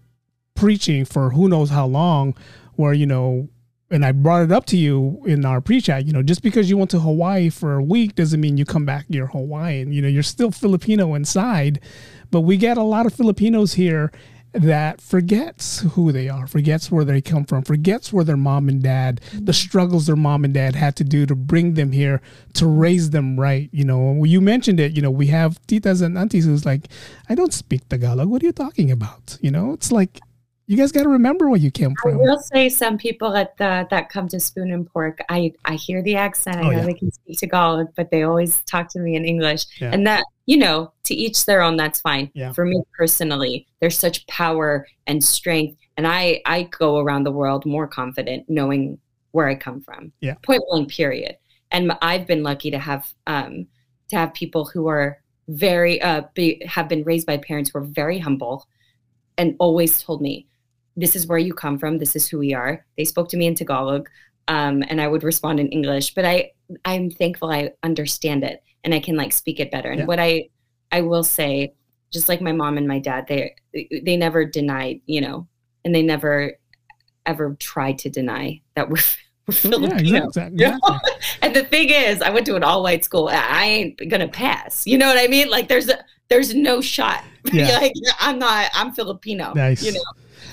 preaching 0.54 1.04
for 1.04 1.30
who 1.30 1.48
knows 1.48 1.70
how 1.70 1.86
long 1.86 2.34
where 2.74 2.92
you 2.92 3.06
know 3.06 3.48
and 3.92 4.04
I 4.04 4.12
brought 4.12 4.44
it 4.44 4.52
up 4.52 4.66
to 4.66 4.76
you 4.76 5.20
in 5.26 5.44
our 5.44 5.60
pre-chat, 5.60 6.06
you 6.06 6.12
know, 6.12 6.22
just 6.22 6.42
because 6.42 6.70
you 6.70 6.76
went 6.76 6.90
to 6.92 7.00
Hawaii 7.00 7.50
for 7.50 7.74
a 7.74 7.82
week 7.82 8.14
doesn't 8.14 8.40
mean 8.40 8.56
you 8.56 8.64
come 8.64 8.84
back 8.84 9.06
you're 9.08 9.26
Hawaiian. 9.26 9.92
You 9.92 10.00
know, 10.00 10.08
you're 10.08 10.22
still 10.22 10.52
Filipino 10.52 11.14
inside. 11.14 11.80
But 12.30 12.42
we 12.42 12.56
get 12.56 12.78
a 12.78 12.84
lot 12.84 13.06
of 13.06 13.12
Filipinos 13.12 13.74
here 13.74 14.12
that 14.53 15.01
forgets 15.01 15.80
who 15.92 16.11
they 16.12 16.28
are, 16.28 16.46
forgets 16.46 16.90
where 16.90 17.05
they 17.05 17.20
come 17.20 17.44
from, 17.44 17.62
forgets 17.62 18.12
where 18.12 18.24
their 18.24 18.36
mom 18.36 18.68
and 18.68 18.82
dad, 18.82 19.20
the 19.32 19.38
mm-hmm. 19.38 19.51
struggles 19.53 20.07
their 20.07 20.16
mom 20.16 20.44
and 20.44 20.55
dad 20.55 20.74
had 20.74 20.96
to 20.96 21.05
do 21.05 21.26
to 21.26 21.34
bring 21.34 21.74
them 21.74 21.92
here, 21.92 22.20
to 22.55 22.66
raise 22.66 23.11
them 23.11 23.38
right. 23.38 23.68
You 23.72 23.84
know, 23.84 24.24
you 24.24 24.40
mentioned 24.40 24.80
it, 24.80 24.92
you 24.92 25.03
know, 25.03 25.11
we 25.11 25.28
have 25.28 25.61
titas 25.66 26.03
and 26.03 26.18
aunties 26.18 26.46
who's 26.46 26.66
like, 26.66 26.88
I 27.28 27.34
don't 27.34 27.53
speak 27.53 27.88
Tagalog. 27.88 28.28
What 28.28 28.42
are 28.42 28.46
you 28.46 28.53
talking 28.53 28.90
about? 28.90 29.38
You 29.40 29.51
know, 29.51 29.72
it's 29.72 29.92
like, 29.92 30.18
you 30.66 30.76
guys 30.76 30.92
got 30.92 31.03
to 31.03 31.09
remember 31.09 31.48
where 31.48 31.59
you 31.59 31.72
came 31.72 31.94
from. 32.01 32.14
I 32.14 32.16
will 32.18 32.38
say 32.38 32.68
some 32.68 32.96
people 32.96 33.34
at 33.34 33.57
the, 33.57 33.88
that 33.90 34.09
come 34.09 34.28
to 34.28 34.38
Spoon 34.38 34.70
and 34.70 34.86
Pork, 34.86 35.18
I, 35.28 35.53
I 35.64 35.74
hear 35.74 36.01
the 36.01 36.14
accent. 36.14 36.59
I 36.59 36.61
Oh, 36.61 36.64
know 36.64 36.70
yeah. 36.70 36.84
they 36.84 36.94
can 36.94 37.11
speak 37.11 37.38
Tagalog, 37.38 37.88
but 37.96 38.12
they 38.12 38.22
always 38.22 38.62
talk 38.66 38.88
to 38.90 39.01
me 39.01 39.16
in 39.16 39.24
English. 39.24 39.64
Yeah. 39.80 39.90
And 39.92 40.07
that, 40.07 40.24
you 40.51 40.57
know, 40.57 40.92
to 41.05 41.14
each 41.14 41.46
their 41.46 41.62
own, 41.62 41.76
that's 41.76 42.01
fine. 42.01 42.28
Yeah. 42.34 42.53
For 42.53 42.64
me 42.64 42.82
personally, 42.98 43.68
there's 43.78 43.96
such 43.96 44.26
power 44.26 44.84
and 45.07 45.22
strength. 45.22 45.78
And 45.96 46.09
I, 46.09 46.42
I 46.44 46.64
go 46.76 46.98
around 46.98 47.22
the 47.22 47.30
world 47.30 47.64
more 47.64 47.86
confident 47.86 48.46
knowing 48.48 48.98
where 49.30 49.46
I 49.46 49.55
come 49.55 49.80
from. 49.80 50.12
Yeah. 50.20 50.34
Point 50.42 50.64
blank, 50.68 50.90
period. 50.90 51.36
And 51.70 51.92
I've 52.03 52.26
been 52.26 52.42
lucky 52.42 52.72
to 52.72 52.80
have, 52.80 53.07
um, 53.28 53.68
to 54.09 54.16
have 54.16 54.34
people 54.34 54.64
who 54.64 54.88
are 54.88 55.22
very, 55.46 56.03
uh, 56.03 56.22
be, 56.34 56.61
have 56.66 56.88
been 56.88 57.05
raised 57.05 57.28
by 57.28 57.36
parents 57.36 57.70
who 57.70 57.78
are 57.78 57.84
very 57.84 58.18
humble 58.18 58.66
and 59.38 59.55
always 59.61 60.03
told 60.03 60.20
me, 60.20 60.48
this 60.96 61.14
is 61.14 61.28
where 61.28 61.38
you 61.38 61.55
come 61.55 61.78
from. 61.78 61.98
This 61.98 62.16
is 62.16 62.26
who 62.26 62.40
we 62.40 62.55
are. 62.55 62.84
They 62.96 63.05
spoke 63.05 63.28
to 63.28 63.36
me 63.36 63.46
in 63.46 63.55
Tagalog, 63.55 64.09
um, 64.48 64.82
and 64.88 65.01
I 65.01 65.07
would 65.07 65.22
respond 65.22 65.61
in 65.61 65.68
English. 65.68 66.12
But 66.12 66.24
I, 66.24 66.51
I'm 66.84 67.09
thankful 67.09 67.53
I 67.53 67.70
understand 67.84 68.42
it 68.42 68.64
and 68.84 68.94
I 68.94 69.00
can 69.00 69.16
like 69.16 69.32
speak 69.32 69.60
it 69.60 69.70
better. 69.70 69.90
And 69.90 70.00
Yeah. 70.00 70.06
what 70.06 70.18
I, 70.20 70.48
I 70.92 71.02
will 71.02 71.24
say, 71.24 71.74
just 72.10 72.28
like 72.28 72.40
my 72.40 72.52
mom 72.52 72.76
and 72.76 72.88
my 72.88 72.98
dad, 72.98 73.26
they, 73.28 73.54
they 74.02 74.16
never 74.16 74.44
denied, 74.44 75.00
you 75.06 75.20
know, 75.20 75.46
and 75.84 75.94
they 75.94 76.02
never, 76.02 76.54
ever 77.26 77.56
tried 77.60 77.98
to 77.98 78.10
deny 78.10 78.60
that 78.74 78.88
we're, 78.90 78.98
we're 79.64 80.00
yeah, 80.00 80.22
exactly. 80.24 80.64
You 80.64 80.70
know? 80.72 80.98
And 81.42 81.54
the 81.54 81.64
thing 81.64 81.90
is, 81.90 82.22
I 82.22 82.30
went 82.30 82.46
to 82.46 82.56
an 82.56 82.64
all-white 82.64 83.04
school. 83.04 83.28
I 83.28 83.64
ain't 83.64 84.08
gonna 84.08 84.28
pass. 84.28 84.86
You 84.86 84.98
know 84.98 85.06
what 85.06 85.18
I 85.22 85.28
mean? 85.28 85.48
Like, 85.50 85.68
there's 85.68 85.88
a, 85.88 86.04
there's 86.28 86.54
no 86.54 86.80
shot. 86.80 87.24
Yeah. 87.52 87.78
like, 87.78 87.94
I'm 88.18 88.38
not. 88.38 88.70
I'm 88.74 88.92
Filipino. 88.92 89.54
Nice. 89.54 89.82
You 89.82 89.92
know. 89.92 90.02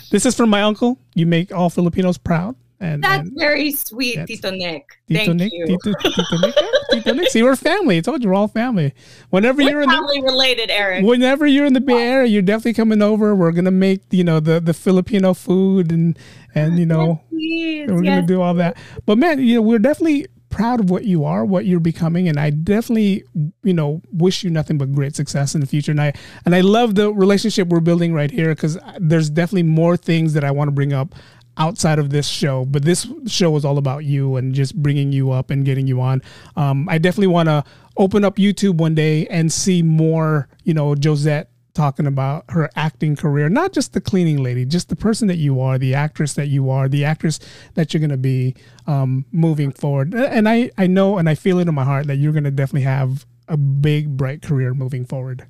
This 0.09 0.25
is 0.25 0.35
from 0.35 0.49
my 0.49 0.61
uncle. 0.61 0.97
You 1.15 1.25
make 1.25 1.53
all 1.53 1.69
Filipinos 1.69 2.17
proud. 2.17 2.55
And, 2.79 3.03
That's 3.03 3.27
and 3.27 3.37
very 3.37 3.71
sweet, 3.71 4.27
Tito 4.27 4.51
Nick. 4.51 4.99
Tito 5.07 5.25
Thank 5.25 5.35
Nick, 5.37 5.51
you. 5.51 5.65
Tito, 5.65 5.93
Tito 5.99 6.37
Nick, 6.37 6.55
Tito 6.91 7.13
Nick. 7.13 7.29
See, 7.31 7.41
we're 7.41 7.55
family. 7.55 7.97
I 7.97 8.01
told 8.01 8.23
you 8.23 8.29
we're 8.29 8.35
all 8.35 8.47
family. 8.47 8.93
Whenever 9.31 9.63
We're 9.63 9.69
you're 9.71 9.81
in 9.81 9.89
the, 9.89 10.21
related, 10.23 10.69
Eric. 10.69 11.03
whenever 11.03 11.47
you're 11.47 11.65
in 11.65 11.73
the 11.73 11.81
Bay 11.81 12.07
Area, 12.07 12.27
you're 12.27 12.43
definitely 12.43 12.75
coming 12.75 13.01
over. 13.01 13.33
We're 13.33 13.51
gonna 13.51 13.71
make 13.71 14.01
you 14.11 14.23
know 14.23 14.39
the 14.39 14.59
the 14.59 14.75
Filipino 14.75 15.33
food 15.33 15.91
and 15.91 16.19
and 16.53 16.77
you 16.77 16.85
know 16.85 17.21
Please, 17.29 17.89
we're 17.89 18.03
gonna 18.03 18.21
do 18.21 18.41
all 18.41 18.53
that. 18.55 18.77
But 19.07 19.17
man, 19.17 19.39
you 19.39 19.55
know 19.55 19.61
we're 19.61 19.79
definitely 19.79 20.27
proud 20.49 20.79
of 20.79 20.89
what 20.89 21.03
you 21.03 21.25
are, 21.25 21.45
what 21.45 21.65
you're 21.65 21.79
becoming, 21.79 22.27
and 22.29 22.39
I 22.39 22.51
definitely 22.51 23.23
you 23.63 23.73
know 23.73 24.01
wish 24.11 24.43
you 24.43 24.49
nothing 24.51 24.77
but 24.77 24.93
great 24.93 25.15
success 25.15 25.55
in 25.55 25.61
the 25.61 25.67
future. 25.67 25.91
And 25.91 26.01
I 26.01 26.13
and 26.45 26.53
I 26.53 26.61
love 26.61 26.93
the 26.93 27.11
relationship 27.11 27.69
we're 27.69 27.79
building 27.79 28.13
right 28.13 28.29
here 28.29 28.49
because 28.53 28.77
there's 28.99 29.31
definitely 29.31 29.63
more 29.63 29.97
things 29.97 30.33
that 30.33 30.43
I 30.43 30.51
want 30.51 30.67
to 30.67 30.71
bring 30.71 30.93
up 30.93 31.15
outside 31.57 31.99
of 31.99 32.09
this 32.09 32.27
show, 32.27 32.65
but 32.65 32.83
this 32.83 33.07
show 33.25 33.55
is 33.55 33.65
all 33.65 33.77
about 33.77 34.05
you 34.05 34.35
and 34.35 34.53
just 34.53 34.75
bringing 34.75 35.11
you 35.11 35.31
up 35.31 35.49
and 35.49 35.65
getting 35.65 35.87
you 35.87 36.01
on. 36.01 36.21
Um, 36.55 36.87
I 36.89 36.97
definitely 36.97 37.27
want 37.27 37.49
to 37.49 37.63
open 37.97 38.23
up 38.23 38.35
YouTube 38.35 38.75
one 38.75 38.95
day 38.95 39.25
and 39.27 39.51
see 39.51 39.81
more, 39.81 40.47
you 40.63 40.73
know, 40.73 40.95
Josette 40.95 41.49
talking 41.73 42.07
about 42.07 42.43
her 42.49 42.69
acting 42.75 43.15
career, 43.15 43.49
not 43.49 43.71
just 43.71 43.93
the 43.93 44.01
cleaning 44.01 44.41
lady, 44.41 44.65
just 44.65 44.89
the 44.89 44.95
person 44.95 45.27
that 45.27 45.37
you 45.37 45.61
are, 45.61 45.77
the 45.77 45.93
actress 45.93 46.33
that 46.33 46.47
you 46.47 46.69
are, 46.71 46.89
the 46.89 47.05
actress 47.05 47.39
that 47.75 47.93
you're 47.93 47.99
going 47.99 48.09
to 48.09 48.17
be 48.17 48.55
um, 48.87 49.25
moving 49.31 49.71
forward. 49.71 50.13
And 50.15 50.49
I, 50.49 50.71
I 50.77 50.87
know 50.87 51.19
and 51.19 51.29
I 51.29 51.35
feel 51.35 51.59
it 51.59 51.67
in 51.67 51.75
my 51.75 51.83
heart 51.83 52.07
that 52.07 52.15
you're 52.15 52.33
going 52.33 52.45
to 52.45 52.51
definitely 52.51 52.81
have 52.81 53.27
a 53.47 53.57
big, 53.57 54.17
bright 54.17 54.41
career 54.41 54.73
moving 54.73 55.05
forward. 55.05 55.45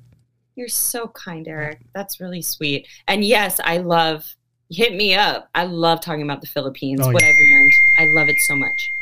You're 0.54 0.68
so 0.68 1.08
kind, 1.08 1.48
Eric. 1.48 1.80
That's 1.94 2.20
really 2.20 2.42
sweet. 2.42 2.86
And 3.06 3.24
yes, 3.24 3.58
I 3.64 3.78
love, 3.78 4.34
hit 4.70 4.94
me 4.94 5.14
up. 5.14 5.48
I 5.54 5.64
love 5.64 6.00
talking 6.00 6.22
about 6.22 6.40
the 6.40 6.46
Philippines, 6.46 7.00
oh, 7.02 7.12
what 7.12 7.22
yeah. 7.22 7.28
I've 7.28 7.34
learned. 7.52 7.72
I 7.98 8.04
love 8.06 8.28
it 8.28 8.38
so 8.40 8.56
much. 8.56 8.92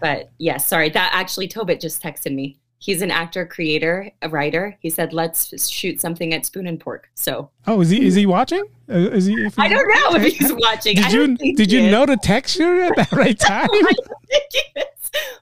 But 0.00 0.18
yes, 0.18 0.30
yeah, 0.38 0.56
sorry. 0.58 0.90
That 0.90 1.10
actually, 1.14 1.48
Tobit 1.48 1.80
just 1.80 2.02
texted 2.02 2.34
me 2.34 2.58
he's 2.78 3.02
an 3.02 3.10
actor, 3.10 3.46
creator, 3.46 4.10
a 4.22 4.28
writer. 4.28 4.76
He 4.80 4.90
said, 4.90 5.12
"Let's 5.12 5.68
shoot 5.68 6.00
something 6.00 6.32
at 6.34 6.46
Spoon 6.46 6.66
and 6.66 6.78
Pork." 6.78 7.10
So, 7.14 7.50
oh, 7.66 7.80
is 7.80 7.90
he 7.90 8.06
is 8.06 8.14
he 8.14 8.26
watching? 8.26 8.64
Uh, 8.88 9.10
is 9.10 9.26
he? 9.26 9.48
I 9.58 9.68
don't 9.68 9.88
know 9.88 10.16
if 10.16 10.34
he's 10.34 10.52
watching. 10.52 10.96
Did 10.96 11.12
you 11.12 11.36
did 11.54 11.72
you 11.72 11.90
know 11.90 12.06
the 12.06 12.16
texture 12.16 12.82
at 12.82 12.96
that 12.96 13.12
right 13.12 13.38
time? 13.38 13.68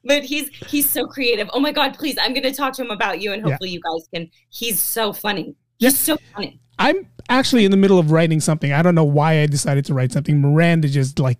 but 0.04 0.24
he's 0.24 0.48
he's 0.48 0.88
so 0.88 1.06
creative. 1.06 1.50
Oh 1.52 1.60
my 1.60 1.72
god, 1.72 1.94
please! 1.94 2.16
I'm 2.20 2.32
going 2.32 2.44
to 2.44 2.54
talk 2.54 2.72
to 2.74 2.82
him 2.82 2.90
about 2.90 3.20
you, 3.20 3.32
and 3.32 3.42
hopefully 3.42 3.70
yeah. 3.70 3.74
you 3.74 3.80
guys 3.80 4.08
can. 4.12 4.30
He's 4.48 4.80
so 4.80 5.12
funny. 5.12 5.54
He's 5.84 6.08
yeah. 6.08 6.14
so 6.14 6.22
funny. 6.34 6.60
I'm 6.78 7.06
actually 7.28 7.64
in 7.64 7.70
the 7.70 7.76
middle 7.76 7.98
of 7.98 8.10
writing 8.10 8.40
something. 8.40 8.72
I 8.72 8.82
don't 8.82 8.94
know 8.94 9.04
why 9.04 9.40
I 9.40 9.46
decided 9.46 9.84
to 9.86 9.94
write 9.94 10.12
something. 10.12 10.40
Miranda 10.40 10.88
just 10.88 11.18
like 11.18 11.38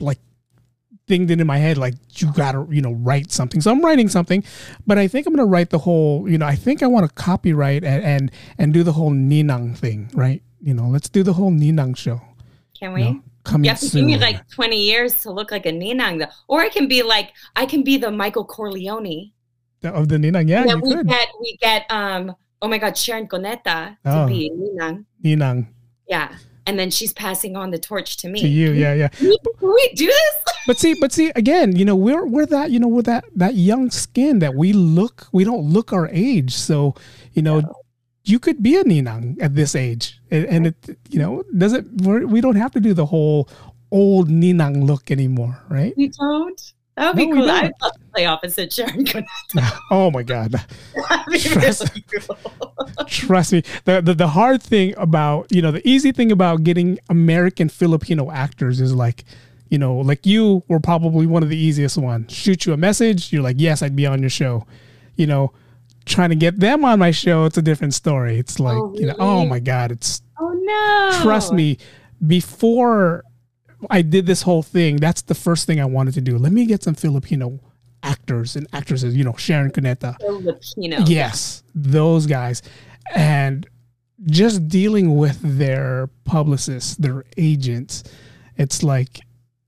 like 0.00 0.18
thinged 1.08 1.30
it 1.30 1.40
in 1.40 1.46
my 1.46 1.56
head 1.56 1.78
like 1.78 1.94
you 2.20 2.30
gotta 2.34 2.66
you 2.70 2.82
know 2.82 2.92
write 2.92 3.32
something 3.32 3.60
so 3.60 3.70
i'm 3.70 3.82
writing 3.82 4.08
something 4.08 4.44
but 4.86 4.98
i 4.98 5.08
think 5.08 5.26
i'm 5.26 5.34
gonna 5.34 5.46
write 5.46 5.70
the 5.70 5.78
whole 5.78 6.28
you 6.28 6.36
know 6.36 6.46
i 6.46 6.54
think 6.54 6.82
i 6.82 6.86
want 6.86 7.08
to 7.08 7.12
copyright 7.14 7.82
and 7.82 8.04
and, 8.04 8.30
and 8.58 8.74
do 8.74 8.82
the 8.82 8.92
whole 8.92 9.10
ninang 9.10 9.76
thing 9.76 10.10
right 10.12 10.42
you 10.60 10.74
know 10.74 10.86
let's 10.86 11.08
do 11.08 11.22
the 11.22 11.32
whole 11.32 11.50
ninang 11.50 11.96
show 11.96 12.20
can 12.78 12.92
we 12.92 13.04
you 13.04 13.14
know, 13.14 13.22
coming 13.42 13.70
to 13.70 13.76
soon. 13.76 14.06
give 14.06 14.06
me 14.06 14.16
like 14.18 14.46
20 14.50 14.76
years 14.76 15.22
to 15.22 15.30
look 15.32 15.50
like 15.50 15.64
a 15.64 15.72
ninang 15.72 16.18
though 16.18 16.30
or 16.46 16.60
i 16.60 16.68
can 16.68 16.86
be 16.86 17.02
like 17.02 17.32
i 17.56 17.64
can 17.64 17.82
be 17.82 17.96
the 17.96 18.10
michael 18.10 18.44
corleone 18.44 19.32
of 19.84 20.08
the 20.08 20.16
ninang 20.16 20.48
yeah 20.48 20.64
and 20.68 20.82
we 20.82 20.94
could. 20.94 21.08
get 21.08 21.28
we 21.40 21.56
get 21.56 21.86
um 21.90 22.36
oh 22.62 22.68
my 22.68 22.78
god 22.78 22.96
sharon 22.96 23.26
cuneta 23.26 23.96
to 24.04 24.22
oh, 24.22 24.26
be 24.26 24.50
ninang 24.50 25.04
ninang 25.22 25.66
yeah 26.06 26.34
and 26.68 26.78
then 26.78 26.90
she's 26.90 27.14
passing 27.14 27.56
on 27.56 27.70
the 27.70 27.78
torch 27.78 28.18
to 28.18 28.28
me. 28.28 28.42
To 28.42 28.46
you, 28.46 28.72
yeah, 28.72 28.92
yeah. 28.92 29.08
Can 29.08 29.30
we 29.62 29.92
do 29.94 30.06
this? 30.06 30.36
but 30.66 30.78
see, 30.78 30.94
but 31.00 31.10
see, 31.12 31.32
again, 31.34 31.74
you 31.74 31.84
know, 31.86 31.96
we're 31.96 32.26
we're 32.26 32.44
that, 32.44 32.70
you 32.70 32.78
know, 32.78 32.88
with 32.88 33.06
that 33.06 33.24
that 33.36 33.54
young 33.54 33.90
skin 33.90 34.40
that 34.40 34.54
we 34.54 34.74
look, 34.74 35.28
we 35.32 35.44
don't 35.44 35.64
look 35.64 35.94
our 35.94 36.10
age. 36.12 36.54
So, 36.54 36.94
you 37.32 37.40
know, 37.40 37.60
no. 37.60 37.74
you 38.24 38.38
could 38.38 38.62
be 38.62 38.76
a 38.76 38.84
Ninang 38.84 39.40
at 39.40 39.54
this 39.54 39.74
age, 39.74 40.20
and, 40.30 40.44
and 40.44 40.66
it, 40.66 40.98
you 41.08 41.18
know, 41.18 41.42
doesn't 41.56 42.02
we're, 42.02 42.26
we 42.26 42.42
don't 42.42 42.56
have 42.56 42.72
to 42.72 42.80
do 42.80 42.92
the 42.92 43.06
whole 43.06 43.48
old 43.90 44.28
Ninang 44.28 44.84
look 44.84 45.10
anymore, 45.10 45.58
right? 45.70 45.94
We 45.96 46.08
don't. 46.08 46.60
That 46.96 47.14
would 47.14 47.16
no, 47.16 47.32
be 47.32 47.32
cool. 47.32 47.46
Love 47.46 47.70
to 47.80 47.92
play 48.18 48.26
opposite 48.26 48.72
Sharon 48.72 49.06
Oh 49.90 50.10
my 50.10 50.22
god! 50.22 50.54
trust, 51.30 51.90
trust 53.06 53.52
me. 53.52 53.62
The, 53.84 54.00
the 54.00 54.14
the 54.14 54.28
hard 54.28 54.62
thing 54.62 54.94
about 54.96 55.46
you 55.50 55.62
know 55.62 55.70
the 55.70 55.86
easy 55.88 56.12
thing 56.12 56.32
about 56.32 56.64
getting 56.64 56.98
American 57.08 57.68
Filipino 57.68 58.30
actors 58.30 58.80
is 58.80 58.94
like 58.94 59.24
you 59.68 59.78
know 59.78 59.96
like 59.96 60.26
you 60.26 60.64
were 60.68 60.80
probably 60.80 61.26
one 61.26 61.42
of 61.42 61.48
the 61.48 61.56
easiest 61.56 61.96
ones. 61.96 62.32
Shoot 62.32 62.66
you 62.66 62.72
a 62.72 62.76
message, 62.76 63.32
you're 63.32 63.42
like 63.42 63.56
yes, 63.58 63.82
I'd 63.82 63.96
be 63.96 64.06
on 64.06 64.20
your 64.20 64.30
show. 64.30 64.66
You 65.16 65.26
know, 65.26 65.52
trying 66.04 66.30
to 66.30 66.36
get 66.36 66.60
them 66.60 66.84
on 66.84 66.98
my 66.98 67.10
show, 67.10 67.44
it's 67.44 67.58
a 67.58 67.62
different 67.62 67.94
story. 67.94 68.38
It's 68.38 68.60
like 68.60 68.76
oh, 68.76 68.88
really? 68.88 69.00
you 69.00 69.06
know, 69.06 69.16
oh 69.18 69.46
my 69.46 69.60
god, 69.60 69.92
it's 69.92 70.22
oh 70.38 70.52
no. 70.52 71.22
Trust 71.22 71.52
me, 71.52 71.78
before 72.26 73.24
I 73.90 74.02
did 74.02 74.26
this 74.26 74.42
whole 74.42 74.64
thing, 74.64 74.96
that's 74.96 75.22
the 75.22 75.34
first 75.34 75.66
thing 75.66 75.80
I 75.80 75.84
wanted 75.84 76.14
to 76.14 76.20
do. 76.20 76.36
Let 76.36 76.52
me 76.52 76.66
get 76.66 76.82
some 76.82 76.94
Filipino 76.94 77.60
actors 78.02 78.56
and 78.56 78.66
actresses, 78.72 79.14
you 79.14 79.24
know, 79.24 79.34
Sharon 79.36 79.70
Cuneta. 79.70 80.16
Filipino. 80.20 80.98
Yes, 81.06 81.62
those 81.74 82.26
guys. 82.26 82.62
And 83.14 83.66
just 84.26 84.68
dealing 84.68 85.16
with 85.16 85.38
their 85.42 86.08
publicists, 86.24 86.96
their 86.96 87.24
agents, 87.36 88.04
it's 88.56 88.82
like, 88.82 89.20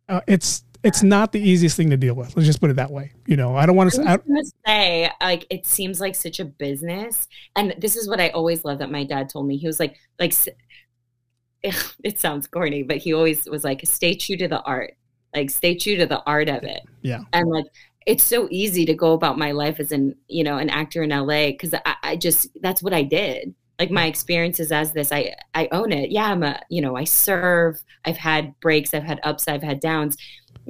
uh, 0.09 0.21
it's, 0.27 0.65
it's 0.83 1.03
not 1.03 1.33
the 1.33 1.41
easiest 1.41 1.77
thing 1.77 1.91
to 1.91 1.97
deal 1.97 2.15
with. 2.15 2.37
Let's 2.37 2.47
just 2.47 2.61
put 2.61 2.71
it 2.71 2.77
that 2.77 2.91
way. 2.91 3.13
You 3.27 3.37
know, 3.37 3.55
I 3.55 3.67
don't 3.67 3.77
want 3.77 3.93
to, 3.93 4.03
I 4.03 4.19
was 4.27 4.53
say, 4.67 5.11
like, 5.21 5.47
it 5.51 5.67
seems 5.67 6.01
like 6.01 6.15
such 6.15 6.41
a 6.41 6.45
business. 6.45 7.29
And 7.55 7.75
this 7.79 7.97
is 7.97 8.09
what 8.09 8.21
I 8.21 8.31
always 8.31 8.65
love 8.65 8.79
that 8.79 8.91
my 8.91 9.05
dad 9.05 9.29
told 9.29 9.47
me. 9.47 9.57
He 9.57 9.67
was 9.67 9.79
like, 9.79 9.97
like, 10.19 10.35
it 11.63 12.19
sounds 12.19 12.47
corny, 12.47 12.83
but 12.83 12.97
he 12.97 13.13
always 13.13 13.47
was 13.47 13.65
like, 13.65 13.83
stay 13.85 14.15
true 14.15 14.37
to 14.39 14.49
the 14.49 14.63
art, 14.63 14.97
like 15.35 15.51
stay 15.51 15.75
true 15.77 15.97
to 15.97 16.07
the 16.07 16.23
art 16.23 16.49
of 16.49 16.63
it. 16.65 16.83
Yeah. 17.03 17.21
And 17.33 17.49
like, 17.49 17.67
it's 18.07 18.25
so 18.25 18.49
easy 18.51 18.85
to 18.87 18.95
go 18.95 19.13
about 19.13 19.39
my 19.39 19.53
life 19.53 19.79
as 19.79 19.93
an, 19.93 20.17
you 20.29 20.43
know, 20.43 20.57
an 20.57 20.71
actor 20.71 21.03
in 21.03 21.11
LA. 21.11 21.53
Cause 21.59 21.75
I, 21.75 21.97
I 22.03 22.17
just, 22.17 22.49
that's 22.63 22.83
what 22.83 22.95
I 22.95 23.03
did. 23.03 23.55
Like 23.79 23.91
my 23.91 24.07
experiences 24.07 24.73
as 24.73 24.93
this, 24.93 25.13
I, 25.13 25.35
I 25.55 25.69
own 25.73 25.93
it. 25.93 26.11
Yeah. 26.11 26.27
I'm 26.27 26.43
a, 26.43 26.61
you 26.69 26.81
know, 26.81 26.97
I 26.97 27.05
serve, 27.05 27.83
I've 28.05 28.17
had 28.17 28.59
breaks, 28.61 28.93
I've 28.95 29.05
had 29.05 29.21
ups, 29.23 29.49
I've 29.49 29.63
had 29.63 29.81
downs. 29.81 30.17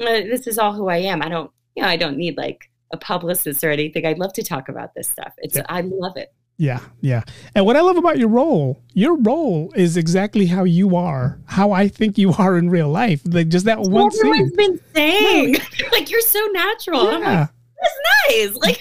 Uh, 0.00 0.04
this 0.04 0.46
is 0.46 0.58
all 0.58 0.72
who 0.72 0.88
I 0.88 0.98
am. 0.98 1.22
I 1.22 1.28
don't, 1.28 1.50
you 1.76 1.82
know, 1.82 1.88
I 1.88 1.96
don't 1.96 2.16
need 2.16 2.36
like 2.36 2.70
a 2.92 2.96
publicist 2.96 3.62
or 3.64 3.70
anything. 3.70 4.06
I'd 4.06 4.18
love 4.18 4.32
to 4.34 4.42
talk 4.42 4.68
about 4.68 4.94
this 4.94 5.08
stuff. 5.08 5.32
It's, 5.38 5.56
yeah. 5.56 5.66
I 5.68 5.82
love 5.82 6.16
it. 6.16 6.32
Yeah, 6.60 6.80
yeah. 7.00 7.22
And 7.54 7.64
what 7.64 7.78
I 7.78 7.80
love 7.80 7.96
about 7.96 8.18
your 8.18 8.28
role, 8.28 8.82
your 8.92 9.16
role 9.16 9.72
is 9.74 9.96
exactly 9.96 10.44
how 10.44 10.64
you 10.64 10.94
are, 10.94 11.38
how 11.46 11.72
I 11.72 11.88
think 11.88 12.18
you 12.18 12.34
are 12.34 12.58
in 12.58 12.68
real 12.68 12.90
life. 12.90 13.22
Like 13.24 13.48
just 13.48 13.64
that 13.64 13.80
one 13.80 14.12
Everyone's 14.14 14.50
scene. 14.50 14.56
been 14.56 14.80
saying, 14.94 15.52
no. 15.52 15.86
like 15.92 16.10
you're 16.10 16.20
so 16.20 16.44
natural. 16.52 17.18
Yeah. 17.18 17.18
Like, 17.18 17.48
that's 17.80 17.94
nice. 18.28 18.54
Like 18.56 18.78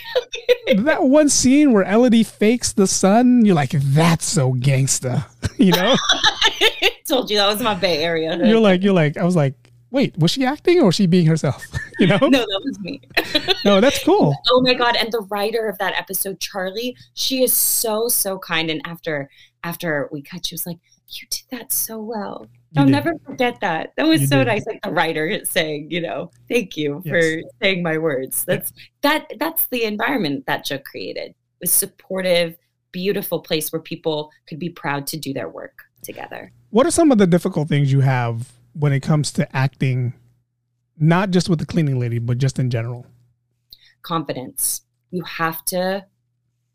that 0.86 1.04
one 1.04 1.30
scene 1.30 1.72
where 1.72 1.86
Elodie 1.86 2.24
fakes 2.26 2.74
the 2.74 2.86
sun, 2.86 3.46
you're 3.46 3.56
like, 3.56 3.72
that's 3.72 4.26
so 4.26 4.56
gangsta. 4.56 5.26
you 5.58 5.72
know? 5.72 5.96
I 5.96 6.92
told 7.08 7.30
you 7.30 7.38
that 7.38 7.48
was 7.48 7.62
my 7.62 7.76
Bay 7.76 8.04
Area. 8.04 8.46
You're 8.46 8.60
like, 8.60 8.84
you're 8.84 8.94
like, 8.94 9.16
I 9.16 9.24
was 9.24 9.38
like, 9.38 9.54
wait, 9.92 10.18
was 10.18 10.32
she 10.32 10.46
acting 10.46 10.80
or 10.80 10.88
was 10.88 10.96
she 10.96 11.08
being 11.08 11.26
herself? 11.26 11.66
you 12.00 12.08
know? 12.08 12.18
no, 12.22 12.30
that 12.30 12.62
was 12.64 12.80
me. 12.80 13.02
no, 13.66 13.82
that's 13.82 14.04
cool. 14.04 14.36
Oh 14.50 14.62
my 14.62 14.74
god! 14.74 14.96
And 14.96 15.12
the 15.12 15.26
writer 15.30 15.68
of 15.68 15.78
that 15.80 15.96
episode, 15.96 16.40
Charlie, 16.40 16.96
she 17.14 17.44
is 17.44 17.54
so 17.54 18.08
so 18.08 18.40
kind. 18.40 18.70
And 18.70 18.82
after 18.86 19.30
after 19.64 20.10
we 20.12 20.22
cut, 20.22 20.46
she 20.46 20.56
was 20.56 20.66
like, 20.66 20.78
"You 21.10 21.28
did 21.30 21.44
that 21.52 21.72
so 21.72 22.00
well." 22.02 22.48
You 22.72 22.82
I'll 22.82 22.86
did. 22.86 22.92
never 22.92 23.14
forget 23.26 23.60
that. 23.62 23.94
That 23.98 24.08
was 24.08 24.22
you 24.22 24.28
so 24.28 24.40
did. 24.40 24.48
nice. 24.48 24.66
Like 24.68 24.82
the 24.84 24.92
writer 24.92 25.44
saying, 25.44 25.90
you 25.90 26.02
know, 26.02 26.32
thank 26.48 26.78
you 26.78 27.02
yes. 27.04 27.12
for 27.12 27.42
saying 27.62 27.82
my 27.82 27.98
words. 27.98 28.46
That's 28.46 28.72
that. 29.02 29.32
That's 29.40 29.66
the 29.68 29.84
environment 29.84 30.46
that 30.48 30.66
Joe 30.66 30.80
created. 30.80 31.34
A 31.62 31.68
supportive, 31.68 32.58
beautiful 32.92 33.42
place 33.42 33.72
where 33.72 33.82
people 33.82 34.32
could 34.48 34.60
be 34.60 34.70
proud 34.70 35.08
to 35.08 35.18
do 35.18 35.34
their 35.34 35.50
work 35.50 35.84
together. 36.04 36.54
What 36.70 36.86
are 36.86 36.92
some 36.92 37.12
of 37.12 37.18
the 37.18 37.28
difficult 37.28 37.68
things 37.68 37.92
you 37.92 38.00
have 38.00 38.54
when 38.80 38.94
it 38.94 39.02
comes 39.02 39.32
to 39.34 39.56
acting, 39.56 40.14
not 40.98 41.32
just 41.32 41.50
with 41.50 41.60
the 41.60 41.66
cleaning 41.66 42.00
lady, 42.00 42.18
but 42.18 42.38
just 42.38 42.58
in 42.58 42.70
general? 42.70 43.06
Confidence. 44.02 44.82
You 45.12 45.24
have 45.24 45.66
to 45.66 46.06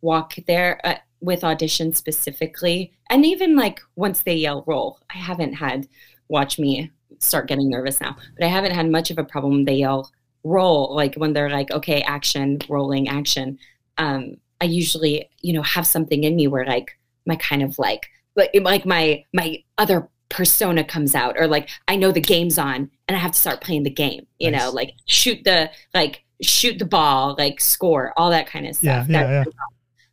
walk 0.02 0.34
there 0.46 0.80
uh, 0.84 0.96
with 1.20 1.40
auditions 1.40 1.96
specifically. 1.96 2.92
And 3.08 3.24
even 3.24 3.56
like 3.56 3.80
once 3.96 4.22
they 4.22 4.34
yell 4.34 4.64
roll, 4.66 5.00
I 5.12 5.16
haven't 5.16 5.54
had, 5.54 5.88
watch 6.28 6.58
me 6.58 6.90
start 7.20 7.48
getting 7.48 7.70
nervous 7.70 8.00
now, 8.00 8.16
but 8.36 8.44
I 8.44 8.48
haven't 8.48 8.72
had 8.72 8.90
much 8.90 9.10
of 9.10 9.18
a 9.18 9.24
problem 9.24 9.64
they 9.64 9.76
yell 9.76 10.10
roll, 10.42 10.94
like 10.94 11.14
when 11.14 11.32
they're 11.32 11.50
like, 11.50 11.70
okay, 11.70 12.02
action, 12.02 12.58
rolling, 12.68 13.08
action. 13.08 13.58
Um, 13.96 14.36
I 14.60 14.66
usually, 14.66 15.30
you 15.40 15.54
know, 15.54 15.62
have 15.62 15.86
something 15.86 16.24
in 16.24 16.36
me 16.36 16.48
where 16.48 16.66
like 16.66 16.98
my 17.24 17.36
kind 17.36 17.62
of 17.62 17.78
like, 17.78 18.10
like 18.36 18.84
my 18.84 19.24
my 19.32 19.62
other 19.78 20.08
persona 20.28 20.84
comes 20.84 21.14
out 21.14 21.36
or 21.38 21.46
like 21.46 21.68
I 21.88 21.96
know 21.96 22.10
the 22.10 22.20
game's 22.20 22.58
on 22.58 22.90
and 23.08 23.16
I 23.16 23.20
have 23.20 23.32
to 23.32 23.40
start 23.40 23.60
playing 23.60 23.82
the 23.82 23.90
game, 23.90 24.26
you 24.38 24.50
nice. 24.50 24.60
know, 24.60 24.70
like 24.70 24.94
shoot 25.06 25.44
the 25.44 25.70
like 25.92 26.24
shoot 26.42 26.78
the 26.78 26.84
ball, 26.84 27.34
like 27.38 27.60
score, 27.60 28.12
all 28.16 28.30
that 28.30 28.46
kind 28.46 28.66
of 28.66 28.76
stuff. 28.76 29.08
Yeah, 29.08 29.20
yeah, 29.20 29.30
yeah. 29.30 29.44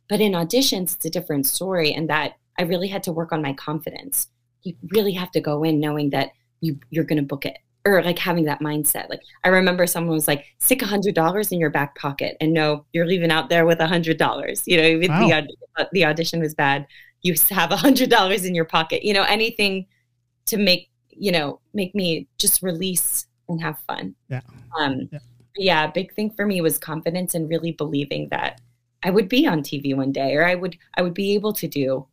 But 0.08 0.20
in 0.20 0.32
auditions, 0.32 0.94
it's 0.94 1.04
a 1.04 1.10
different 1.10 1.46
story 1.46 1.92
and 1.92 2.08
that 2.10 2.34
I 2.58 2.62
really 2.62 2.88
had 2.88 3.02
to 3.04 3.12
work 3.12 3.32
on 3.32 3.42
my 3.42 3.52
confidence. 3.54 4.28
You 4.62 4.74
really 4.90 5.12
have 5.12 5.30
to 5.32 5.40
go 5.40 5.64
in 5.64 5.80
knowing 5.80 6.10
that 6.10 6.30
you 6.60 6.78
you're 6.90 7.04
going 7.04 7.20
to 7.20 7.26
book 7.26 7.46
it 7.46 7.58
or 7.84 8.02
like 8.02 8.18
having 8.18 8.44
that 8.44 8.60
mindset. 8.60 9.08
Like 9.08 9.22
I 9.44 9.48
remember 9.48 9.86
someone 9.86 10.14
was 10.14 10.28
like, 10.28 10.44
stick 10.58 10.82
a 10.82 10.86
hundred 10.86 11.14
dollars 11.14 11.50
in 11.50 11.58
your 11.58 11.70
back 11.70 11.96
pocket 11.96 12.36
and 12.40 12.52
no, 12.52 12.84
you're 12.92 13.06
leaving 13.06 13.30
out 13.30 13.48
there 13.48 13.66
with 13.66 13.80
a 13.80 13.86
hundred 13.86 14.18
dollars. 14.18 14.62
You 14.66 14.76
know, 14.76 14.86
even 14.86 15.10
wow. 15.10 15.42
the, 15.76 15.88
the 15.92 16.04
audition 16.04 16.40
was 16.40 16.54
bad. 16.54 16.86
You 17.22 17.34
have 17.50 17.72
a 17.72 17.76
hundred 17.76 18.10
dollars 18.10 18.44
in 18.44 18.54
your 18.54 18.64
pocket, 18.64 19.04
you 19.04 19.14
know, 19.14 19.24
anything 19.24 19.86
to 20.46 20.56
make 20.56 20.88
you 21.14 21.30
know, 21.30 21.60
make 21.74 21.94
me 21.94 22.26
just 22.38 22.62
release 22.62 23.26
and 23.48 23.60
have 23.60 23.78
fun. 23.86 24.14
Yeah. 24.30 24.40
Um, 24.78 25.08
Yeah. 25.12 25.18
yeah. 25.56 25.86
Big 25.88 26.14
thing 26.14 26.30
for 26.30 26.46
me 26.46 26.60
was 26.62 26.78
confidence 26.78 27.34
and 27.34 27.48
really 27.50 27.72
believing 27.72 28.28
that 28.30 28.60
I 29.02 29.10
would 29.10 29.28
be 29.28 29.46
on 29.46 29.62
TV 29.62 29.94
one 29.94 30.10
day, 30.12 30.34
or 30.36 30.44
I 30.46 30.54
would 30.54 30.76
I 30.96 31.02
would 31.02 31.12
be 31.14 31.34
able 31.34 31.52
to 31.54 31.68
do 31.68 32.06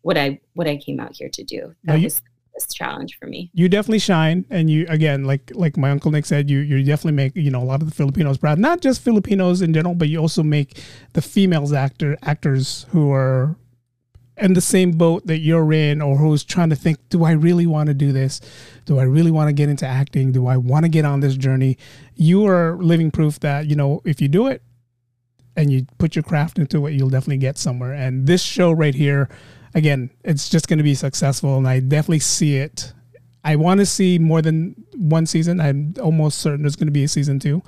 what 0.00 0.16
I 0.16 0.40
what 0.54 0.66
I 0.66 0.76
came 0.78 0.98
out 1.00 1.14
here 1.16 1.28
to 1.28 1.44
do. 1.44 1.74
No, 1.84 1.92
That 1.92 1.98
you- 2.00 2.04
was 2.04 2.22
this 2.54 2.66
challenge 2.72 3.18
for 3.20 3.26
me. 3.26 3.50
you 3.52 3.68
definitely 3.68 3.98
shine 3.98 4.46
and 4.48 4.70
you 4.70 4.86
again 4.88 5.24
like 5.24 5.52
like 5.54 5.76
my 5.76 5.90
uncle 5.90 6.10
nick 6.10 6.24
said 6.24 6.48
you 6.48 6.60
you 6.60 6.82
definitely 6.82 7.12
make 7.12 7.36
you 7.36 7.50
know 7.50 7.62
a 7.62 7.68
lot 7.72 7.82
of 7.82 7.86
the 7.90 7.94
filipinos 7.94 8.38
proud 8.38 8.58
not 8.58 8.80
just 8.80 9.02
filipinos 9.02 9.60
in 9.60 9.74
general 9.74 9.94
but 9.94 10.08
you 10.08 10.18
also 10.18 10.42
make 10.42 10.80
the 11.12 11.20
females 11.20 11.74
actor 11.74 12.16
actors 12.22 12.86
who 12.92 13.12
are 13.12 13.54
in 14.38 14.52
the 14.52 14.60
same 14.60 14.92
boat 14.92 15.26
that 15.26 15.38
you're 15.38 15.72
in 15.72 16.02
or 16.02 16.18
who's 16.18 16.44
trying 16.44 16.68
to 16.70 16.76
think 16.76 16.98
do 17.08 17.24
i 17.24 17.32
really 17.32 17.66
want 17.66 17.88
to 17.88 17.94
do 17.94 18.12
this? 18.12 18.40
Do 18.84 18.98
i 18.98 19.02
really 19.02 19.30
want 19.30 19.48
to 19.48 19.52
get 19.52 19.68
into 19.68 19.86
acting? 19.86 20.32
Do 20.32 20.46
i 20.46 20.56
want 20.56 20.84
to 20.84 20.88
get 20.88 21.04
on 21.04 21.20
this 21.20 21.36
journey? 21.36 21.78
You 22.14 22.46
are 22.46 22.76
living 22.76 23.10
proof 23.10 23.40
that 23.40 23.66
you 23.66 23.76
know 23.76 24.02
if 24.04 24.20
you 24.20 24.28
do 24.28 24.46
it 24.46 24.62
and 25.56 25.72
you 25.72 25.86
put 25.98 26.14
your 26.14 26.22
craft 26.22 26.58
into 26.58 26.86
it 26.86 26.92
you'll 26.92 27.10
definitely 27.10 27.38
get 27.38 27.56
somewhere. 27.58 27.92
And 27.92 28.26
this 28.26 28.42
show 28.42 28.72
right 28.72 28.94
here 28.94 29.28
again 29.74 30.10
it's 30.22 30.48
just 30.48 30.68
going 30.68 30.78
to 30.78 30.84
be 30.84 30.94
successful 30.94 31.56
and 31.56 31.66
i 31.66 31.80
definitely 31.80 32.20
see 32.20 32.56
it. 32.56 32.92
I 33.42 33.56
want 33.56 33.78
to 33.78 33.86
see 33.86 34.18
more 34.18 34.42
than 34.42 34.74
one 34.96 35.24
season. 35.24 35.60
I'm 35.60 35.94
almost 36.02 36.38
certain 36.40 36.62
there's 36.62 36.74
going 36.76 36.88
to 36.88 36.92
be 36.92 37.04
a 37.04 37.08
season 37.08 37.38
two 37.38 37.62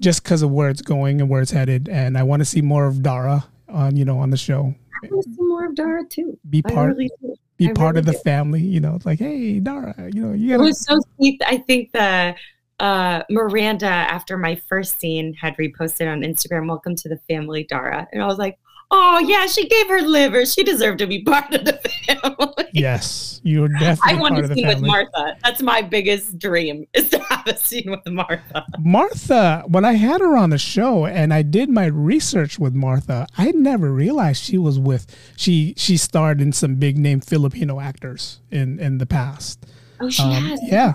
just 0.00 0.24
because 0.24 0.42
of 0.42 0.50
where 0.50 0.68
it's 0.68 0.82
going 0.82 1.20
and 1.20 1.30
where 1.30 1.40
it's 1.40 1.52
headed. 1.52 1.88
And 1.88 2.18
i 2.18 2.22
want 2.22 2.40
to 2.40 2.44
see 2.44 2.60
more 2.60 2.84
of 2.84 3.02
dara 3.02 3.46
on 3.66 3.96
you 3.96 4.04
know 4.04 4.18
on 4.18 4.28
the 4.28 4.36
show 4.36 4.74
I 5.02 5.06
want 5.08 5.24
to 5.24 5.30
see 5.32 5.42
more 5.42 5.66
of 5.66 5.74
Dara 5.74 6.04
too. 6.08 6.38
be 6.48 6.62
part 6.62 6.96
really 6.96 7.10
be 7.56 7.70
I 7.70 7.72
part 7.72 7.96
of 7.96 8.04
the 8.04 8.12
do. 8.12 8.18
family 8.18 8.62
you 8.62 8.80
know 8.80 8.94
it's 8.94 9.06
like 9.06 9.18
hey 9.18 9.60
dara 9.60 9.94
you 10.12 10.24
know 10.26 10.32
you 10.32 10.54
It 10.54 10.58
gotta 10.58 10.64
was 10.64 10.84
so 10.84 10.98
sweet. 11.16 11.40
I 11.46 11.58
think 11.58 11.92
the 11.92 12.34
uh, 12.80 13.22
Miranda, 13.30 13.86
after 13.86 14.36
my 14.36 14.56
first 14.68 14.98
scene, 14.98 15.34
had 15.34 15.56
reposted 15.56 16.10
on 16.10 16.22
Instagram, 16.22 16.66
"Welcome 16.66 16.96
to 16.96 17.08
the 17.08 17.18
family, 17.28 17.62
Dara," 17.62 18.08
and 18.12 18.20
I 18.20 18.26
was 18.26 18.38
like, 18.38 18.58
"Oh 18.94 19.18
yeah, 19.20 19.46
she 19.46 19.66
gave 19.68 19.88
her 19.88 20.02
liver. 20.02 20.44
She 20.46 20.62
deserved 20.62 20.98
to 21.00 21.06
be 21.06 21.22
part 21.22 21.52
of 21.54 21.64
the 21.64 21.72
family." 22.06 22.64
yes 22.72 23.40
you're 23.44 23.66
definitely. 23.68 24.18
I 24.18 24.20
want 24.20 24.34
part 24.34 24.42
a 24.42 24.44
of 24.44 24.48
the 24.50 24.54
scene 24.54 24.68
with 24.68 24.80
Martha. 24.82 25.36
That's 25.42 25.60
my 25.62 25.82
biggest 25.82 26.38
dream 26.38 26.86
is 26.94 27.10
to 27.10 27.18
have 27.18 27.44
a 27.48 27.56
scene 27.56 27.90
with 27.90 28.06
Martha. 28.06 28.64
Martha, 28.78 29.64
when 29.66 29.84
I 29.84 29.94
had 29.94 30.20
her 30.20 30.36
on 30.36 30.50
the 30.50 30.58
show 30.58 31.06
and 31.06 31.34
I 31.34 31.42
did 31.42 31.68
my 31.68 31.86
research 31.86 32.60
with 32.60 32.72
Martha, 32.74 33.26
I 33.36 33.50
never 33.50 33.92
realized 33.92 34.44
she 34.44 34.58
was 34.58 34.78
with 34.78 35.06
she 35.36 35.74
she 35.76 35.96
starred 35.96 36.40
in 36.40 36.52
some 36.52 36.76
big 36.76 36.96
name 36.98 37.20
Filipino 37.20 37.80
actors 37.80 38.40
in 38.52 38.78
in 38.78 38.98
the 38.98 39.06
past. 39.06 39.66
Oh, 40.00 40.08
she 40.08 40.22
Um, 40.22 40.30
has. 40.32 40.60
yeah. 40.62 40.92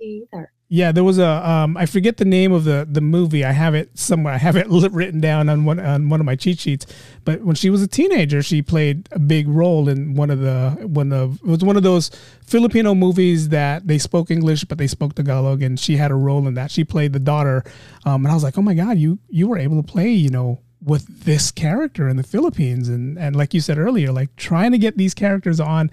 Either. 0.00 0.52
Yeah, 0.72 0.92
there 0.92 1.02
was 1.02 1.18
a 1.18 1.26
um 1.26 1.76
I 1.76 1.84
forget 1.84 2.18
the 2.18 2.24
name 2.24 2.52
of 2.52 2.62
the 2.62 2.86
the 2.88 3.00
movie. 3.00 3.44
I 3.44 3.50
have 3.50 3.74
it 3.74 3.98
somewhere. 3.98 4.32
I 4.32 4.36
have 4.36 4.54
it 4.54 4.68
written 4.92 5.20
down 5.20 5.48
on 5.48 5.64
one 5.64 5.80
on 5.80 6.08
one 6.08 6.20
of 6.20 6.26
my 6.26 6.36
cheat 6.36 6.60
sheets. 6.60 6.86
But 7.24 7.42
when 7.42 7.56
she 7.56 7.70
was 7.70 7.82
a 7.82 7.88
teenager, 7.88 8.40
she 8.40 8.62
played 8.62 9.08
a 9.10 9.18
big 9.18 9.48
role 9.48 9.88
in 9.88 10.14
one 10.14 10.30
of 10.30 10.38
the 10.38 10.76
one 10.86 11.12
of 11.12 11.40
it 11.40 11.44
was 11.44 11.64
one 11.64 11.76
of 11.76 11.82
those 11.82 12.10
Filipino 12.46 12.94
movies 12.94 13.48
that 13.48 13.88
they 13.88 13.98
spoke 13.98 14.30
English 14.30 14.64
but 14.64 14.78
they 14.78 14.86
spoke 14.86 15.16
Tagalog, 15.16 15.60
and 15.60 15.78
she 15.78 15.96
had 15.96 16.12
a 16.12 16.14
role 16.14 16.46
in 16.46 16.54
that. 16.54 16.70
She 16.70 16.84
played 16.84 17.12
the 17.12 17.18
daughter, 17.18 17.64
um, 18.04 18.24
and 18.24 18.30
I 18.30 18.34
was 18.34 18.44
like, 18.44 18.56
oh 18.56 18.62
my 18.62 18.74
god, 18.74 18.96
you 18.96 19.18
you 19.28 19.48
were 19.48 19.58
able 19.58 19.82
to 19.82 19.92
play, 19.92 20.10
you 20.10 20.30
know, 20.30 20.60
with 20.80 21.24
this 21.24 21.50
character 21.50 22.08
in 22.08 22.16
the 22.16 22.22
Philippines, 22.22 22.88
and 22.88 23.18
and 23.18 23.34
like 23.34 23.54
you 23.54 23.60
said 23.60 23.76
earlier, 23.76 24.12
like 24.12 24.36
trying 24.36 24.70
to 24.70 24.78
get 24.78 24.96
these 24.96 25.14
characters 25.14 25.58
on 25.58 25.90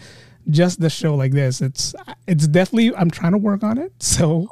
just 0.50 0.80
the 0.80 0.90
show 0.90 1.16
like 1.16 1.32
this. 1.32 1.62
It's 1.62 1.96
it's 2.28 2.48
definitely 2.48 2.96
I'm 2.96 3.12
trying 3.12 3.34
to 3.34 3.38
work 3.38 3.64
on 3.64 3.78
it. 3.78 3.94
So 4.02 4.50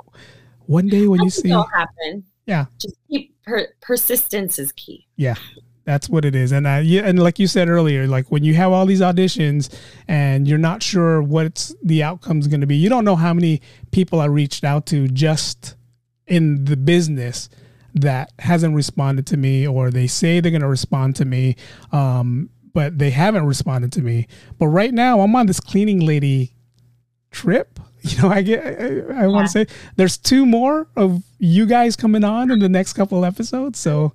one 0.67 0.87
day 0.87 1.07
when 1.07 1.21
I 1.21 1.25
you 1.25 1.29
see 1.29 1.49
it'll 1.49 1.63
happen. 1.63 2.23
Yeah. 2.45 2.65
Just 2.79 2.95
keep 3.09 3.35
per- 3.43 3.73
persistence 3.81 4.59
is 4.59 4.71
key. 4.73 5.07
Yeah, 5.15 5.35
that's 5.85 6.09
what 6.09 6.25
it 6.25 6.35
is. 6.35 6.51
And 6.51 6.67
uh, 6.67 6.81
yeah, 6.83 7.01
and 7.03 7.19
like 7.19 7.39
you 7.39 7.47
said 7.47 7.69
earlier, 7.69 8.07
like 8.07 8.31
when 8.31 8.43
you 8.43 8.53
have 8.55 8.71
all 8.71 8.85
these 8.85 9.01
auditions 9.01 9.75
and 10.07 10.47
you're 10.47 10.57
not 10.57 10.83
sure 10.83 11.21
what's 11.21 11.75
the 11.83 12.03
outcome's 12.03 12.47
going 12.47 12.61
to 12.61 12.67
be, 12.67 12.75
you 12.75 12.89
don't 12.89 13.05
know 13.05 13.15
how 13.15 13.33
many 13.33 13.61
people 13.91 14.19
I 14.19 14.25
reached 14.25 14.63
out 14.63 14.85
to 14.87 15.07
just 15.07 15.75
in 16.27 16.65
the 16.65 16.77
business 16.77 17.49
that 17.93 18.31
hasn't 18.39 18.75
responded 18.75 19.25
to 19.27 19.37
me 19.37 19.65
or 19.65 19.89
they 19.89 20.07
say 20.07 20.39
they're 20.39 20.51
going 20.51 20.61
to 20.61 20.67
respond 20.67 21.15
to 21.15 21.25
me 21.25 21.55
um, 21.91 22.49
but 22.75 22.99
they 22.99 23.09
haven't 23.09 23.45
responded 23.47 23.91
to 23.93 24.01
me. 24.01 24.27
But 24.59 24.67
right 24.67 24.93
now 24.93 25.21
i'm 25.21 25.35
on 25.35 25.47
this 25.47 25.59
cleaning 25.59 26.01
lady 26.05 26.53
trip. 27.31 27.79
You 28.05 28.21
know 28.21 28.29
i 28.29 28.43
get 28.43 28.61
i, 28.63 29.23
I 29.23 29.27
want 29.27 29.47
to 29.47 29.51
say 29.51 29.65
there's 29.95 30.15
two 30.15 30.45
more 30.45 30.87
of 30.95 31.23
you 31.39 31.65
guys 31.65 31.95
coming 31.95 32.23
on 32.23 32.51
in 32.51 32.59
the 32.59 32.69
next 32.69 32.93
couple 32.93 33.25
episodes 33.25 33.79
so 33.79 34.13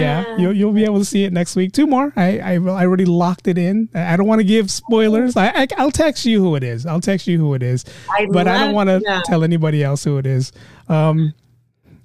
yeah 0.00 0.24
Ah. 0.26 0.36
you'll, 0.38 0.54
you'll 0.56 0.72
be 0.72 0.84
able 0.86 0.98
to 0.98 1.04
see 1.04 1.24
it 1.24 1.32
next 1.32 1.54
week. 1.54 1.72
Two 1.72 1.86
more. 1.86 2.08
I 2.16 2.38
i, 2.38 2.52
I 2.54 2.86
already 2.86 3.04
locked 3.04 3.48
it 3.48 3.58
in. 3.58 3.90
I 3.94 4.16
don't 4.16 4.26
want 4.26 4.40
to 4.40 4.48
give 4.54 4.70
spoilers. 4.70 5.36
I, 5.36 5.48
I 5.62 5.66
i'll 5.76 5.90
text 5.90 6.24
you 6.24 6.40
who 6.40 6.56
it 6.56 6.64
is. 6.64 6.86
I'll 6.86 7.02
text 7.02 7.26
you 7.26 7.36
who 7.38 7.52
it 7.52 7.62
is. 7.62 7.84
I 8.18 8.24
but 8.32 8.48
I 8.48 8.56
don't 8.64 8.74
want 8.74 8.88
to 8.88 9.22
tell 9.26 9.44
anybody 9.44 9.84
else 9.84 10.04
who 10.04 10.16
it 10.16 10.24
is. 10.24 10.50
Um, 10.88 11.34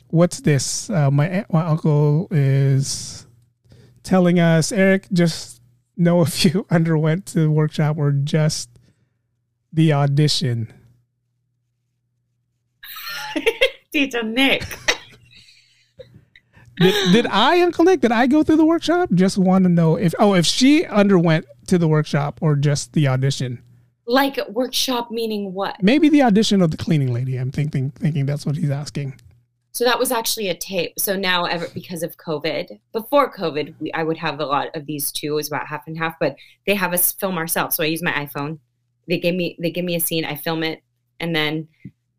what's 0.09 0.41
this? 0.41 0.89
Uh, 0.89 1.09
my 1.09 1.45
my 1.49 1.63
uncle 1.65 2.27
is 2.31 3.25
telling 4.03 4.39
us, 4.41 4.73
Eric, 4.73 5.07
just 5.13 5.56
know 5.97 6.21
if 6.21 6.45
you 6.45 6.65
underwent 6.71 7.25
to 7.27 7.41
the 7.41 7.51
workshop 7.51 7.97
or 7.97 8.11
just 8.11 8.69
the 9.73 9.93
audition. 9.93 10.73
Did 13.33 13.43
Tito 13.91 14.21
Nick. 14.21 14.63
Did, 16.79 17.11
did 17.11 17.25
I, 17.25 17.61
Uncle 17.61 17.85
Nick, 17.85 18.01
did 18.01 18.11
I 18.11 18.27
go 18.27 18.43
through 18.43 18.57
the 18.57 18.65
workshop? 18.65 19.09
Just 19.11 19.39
want 19.39 19.63
to 19.63 19.69
know 19.69 19.95
if 19.95 20.13
oh 20.19 20.35
if 20.35 20.45
she 20.45 20.85
underwent 20.85 21.47
to 21.65 21.79
the 21.79 21.87
workshop 21.87 22.37
or 22.39 22.55
just 22.55 22.93
the 22.93 23.07
audition. 23.07 23.63
Like 24.05 24.37
workshop 24.49 25.09
meaning 25.09 25.53
what? 25.53 25.81
Maybe 25.81 26.07
the 26.07 26.21
audition 26.21 26.61
of 26.61 26.69
the 26.69 26.77
cleaning 26.77 27.11
lady. 27.11 27.37
I'm 27.37 27.51
thinking 27.51 27.89
thinking 27.89 28.27
that's 28.27 28.45
what 28.45 28.57
he's 28.57 28.69
asking. 28.69 29.19
So 29.77 29.85
that 29.85 29.99
was 29.99 30.11
actually 30.11 30.49
a 30.49 30.55
tape. 30.55 30.93
So 30.99 31.15
now, 31.15 31.45
ever 31.45 31.67
because 31.71 32.01
of 32.01 32.17
COVID, 32.17 32.79
before 32.93 33.31
COVID, 33.31 33.75
we, 33.79 33.91
I 33.93 34.01
would 34.01 34.17
have 34.17 34.39
a 34.39 34.45
lot 34.45 34.75
of 34.75 34.87
these 34.87 35.11
too. 35.11 35.33
It 35.33 35.35
was 35.35 35.47
about 35.49 35.67
half 35.67 35.85
and 35.85 35.95
half, 35.95 36.15
but 36.19 36.35
they 36.65 36.73
have 36.73 36.93
us 36.93 37.11
film 37.11 37.37
ourselves. 37.37 37.75
So 37.75 37.83
I 37.83 37.87
use 37.87 38.01
my 38.01 38.11
iPhone. 38.13 38.57
They 39.07 39.19
give 39.19 39.35
me 39.35 39.55
they 39.61 39.69
give 39.69 39.85
me 39.85 39.93
a 39.93 39.99
scene. 39.99 40.25
I 40.25 40.33
film 40.35 40.63
it, 40.63 40.81
and 41.19 41.35
then 41.35 41.67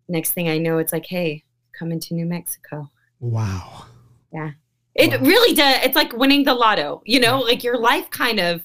next 0.09 0.35
thing 0.35 0.49
I 0.49 0.59
know, 0.59 0.79
it's 0.79 0.93
like, 0.93 1.07
hey, 1.07 1.43
come 1.77 1.91
into 1.91 2.15
New 2.15 2.27
Mexico. 2.27 2.93
Wow. 3.19 3.87
Yeah. 4.33 4.53
It 4.95 5.21
Wow. 5.21 5.27
really 5.27 5.55
does. 5.57 5.85
It's 5.85 5.97
like 5.97 6.13
winning 6.13 6.45
the 6.45 6.55
lotto. 6.55 7.03
You 7.07 7.19
know, 7.19 7.41
like 7.41 7.65
your 7.65 7.77
life 7.77 8.09
kind 8.11 8.39
of. 8.39 8.63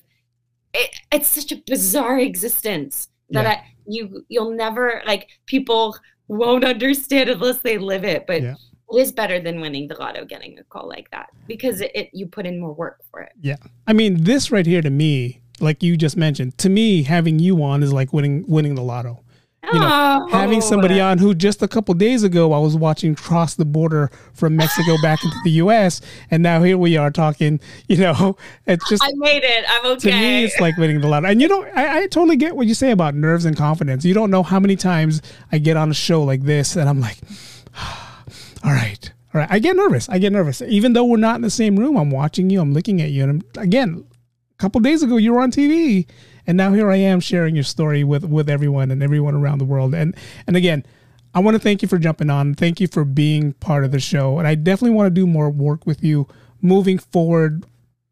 It, 0.75 0.91
it's 1.11 1.27
such 1.27 1.51
a 1.51 1.55
bizarre 1.65 2.19
existence 2.19 3.07
that 3.31 3.43
Yeah. 3.45 3.49
I, 3.53 3.63
you 3.87 4.23
you'll 4.29 4.51
never 4.51 5.01
like 5.07 5.29
people 5.47 5.97
won't 6.27 6.63
understand 6.63 7.31
unless 7.31 7.57
they 7.57 7.79
live 7.79 8.03
it. 8.03 8.27
But 8.27 8.43
Yeah. 8.43 8.55
Is 8.97 9.11
better 9.11 9.39
than 9.39 9.61
winning 9.61 9.87
the 9.87 9.95
lotto, 9.95 10.25
getting 10.25 10.57
a 10.59 10.63
call 10.63 10.87
like 10.87 11.09
that 11.11 11.29
because 11.47 11.81
it, 11.81 11.91
it 11.95 12.09
you 12.13 12.25
put 12.25 12.45
in 12.45 12.59
more 12.59 12.73
work 12.73 13.01
for 13.11 13.21
it. 13.21 13.31
Yeah 13.41 13.57
i 13.87 13.93
mean, 13.93 14.23
this 14.23 14.51
right 14.51 14.65
here 14.65 14.81
to 14.81 14.89
me, 14.89 15.41
like 15.59 15.83
you 15.83 15.97
just 15.97 16.17
mentioned, 16.17 16.57
to 16.59 16.69
me, 16.69 17.03
having 17.03 17.39
you 17.39 17.61
on 17.63 17.83
is 17.83 17.93
like 17.93 18.13
winning 18.13 18.45
winning 18.47 18.75
the 18.75 18.81
lotto. 18.83 19.19
You 19.71 19.79
know, 19.79 19.89
Oh, 19.89 20.27
Having 20.29 20.59
somebody 20.59 20.99
on 20.99 21.19
who 21.19 21.33
just 21.33 21.61
a 21.61 21.69
couple 21.69 21.93
days 21.93 22.23
ago 22.23 22.51
I 22.51 22.59
was 22.59 22.75
watching 22.75 23.15
cross 23.15 23.55
the 23.55 23.63
border 23.63 24.11
from 24.33 24.57
Mexico 24.57 24.97
back 25.01 25.23
into 25.23 25.37
the 25.45 25.51
U.S. 25.51 26.01
and 26.29 26.43
now 26.43 26.61
here 26.61 26.77
we 26.77 26.97
are 26.97 27.09
talking. 27.09 27.61
You 27.87 27.97
know, 27.97 28.37
it's 28.67 28.87
just 28.89 29.01
I 29.01 29.11
made 29.15 29.43
it. 29.45 29.63
I'm 29.69 29.85
okay. 29.93 30.11
to 30.11 30.17
me 30.17 30.43
it's 30.43 30.59
like 30.59 30.75
winning 30.75 30.99
the 30.99 31.07
lotto. 31.07 31.27
And 31.27 31.41
you 31.41 31.47
know, 31.47 31.63
I, 31.75 32.01
I 32.01 32.07
totally 32.07 32.35
get 32.35 32.57
what 32.57 32.67
you 32.67 32.73
say 32.73 32.91
about 32.91 33.15
nerves 33.15 33.45
and 33.45 33.55
confidence. 33.55 34.03
You 34.03 34.13
don't 34.13 34.31
know 34.31 34.43
how 34.43 34.59
many 34.59 34.75
times 34.75 35.21
I 35.51 35.59
get 35.59 35.77
on 35.77 35.89
a 35.89 35.93
show 35.93 36.23
like 36.23 36.43
this 36.43 36.75
and 36.75 36.89
I'm 36.89 36.99
like, 36.99 37.19
all 38.63 38.71
right. 38.71 39.11
All 39.33 39.39
right. 39.39 39.51
I 39.51 39.59
get 39.59 39.75
nervous. 39.75 40.07
I 40.09 40.19
get 40.19 40.31
nervous. 40.31 40.61
Even 40.61 40.93
though 40.93 41.05
we're 41.05 41.17
not 41.17 41.35
in 41.35 41.41
the 41.41 41.49
same 41.49 41.77
room, 41.77 41.97
I'm 41.97 42.11
watching 42.11 42.49
you, 42.49 42.61
I'm 42.61 42.73
looking 42.73 43.01
at 43.01 43.09
you. 43.09 43.23
And 43.23 43.43
I'm, 43.55 43.61
again, 43.61 44.05
a 44.51 44.57
couple 44.57 44.79
days 44.81 45.03
ago 45.03 45.17
you 45.17 45.33
were 45.33 45.41
on 45.41 45.51
TV. 45.51 46.07
And 46.45 46.57
now 46.57 46.73
here 46.73 46.89
I 46.89 46.97
am 46.97 47.19
sharing 47.19 47.55
your 47.55 47.63
story 47.63 48.03
with, 48.03 48.25
with 48.25 48.49
everyone 48.49 48.91
and 48.91 49.01
everyone 49.01 49.33
around 49.33 49.57
the 49.57 49.65
world. 49.65 49.93
And 49.93 50.15
and 50.45 50.55
again, 50.55 50.85
I 51.33 51.39
want 51.39 51.55
to 51.55 51.59
thank 51.59 51.81
you 51.81 51.87
for 51.87 51.97
jumping 51.97 52.29
on. 52.29 52.53
Thank 52.53 52.79
you 52.79 52.87
for 52.87 53.05
being 53.05 53.53
part 53.53 53.85
of 53.85 53.91
the 53.91 53.99
show. 53.99 54.37
And 54.37 54.47
I 54.47 54.55
definitely 54.55 54.95
want 54.95 55.07
to 55.07 55.21
do 55.21 55.25
more 55.25 55.49
work 55.49 55.87
with 55.87 56.03
you 56.03 56.27
moving 56.61 56.97
forward 56.97 57.65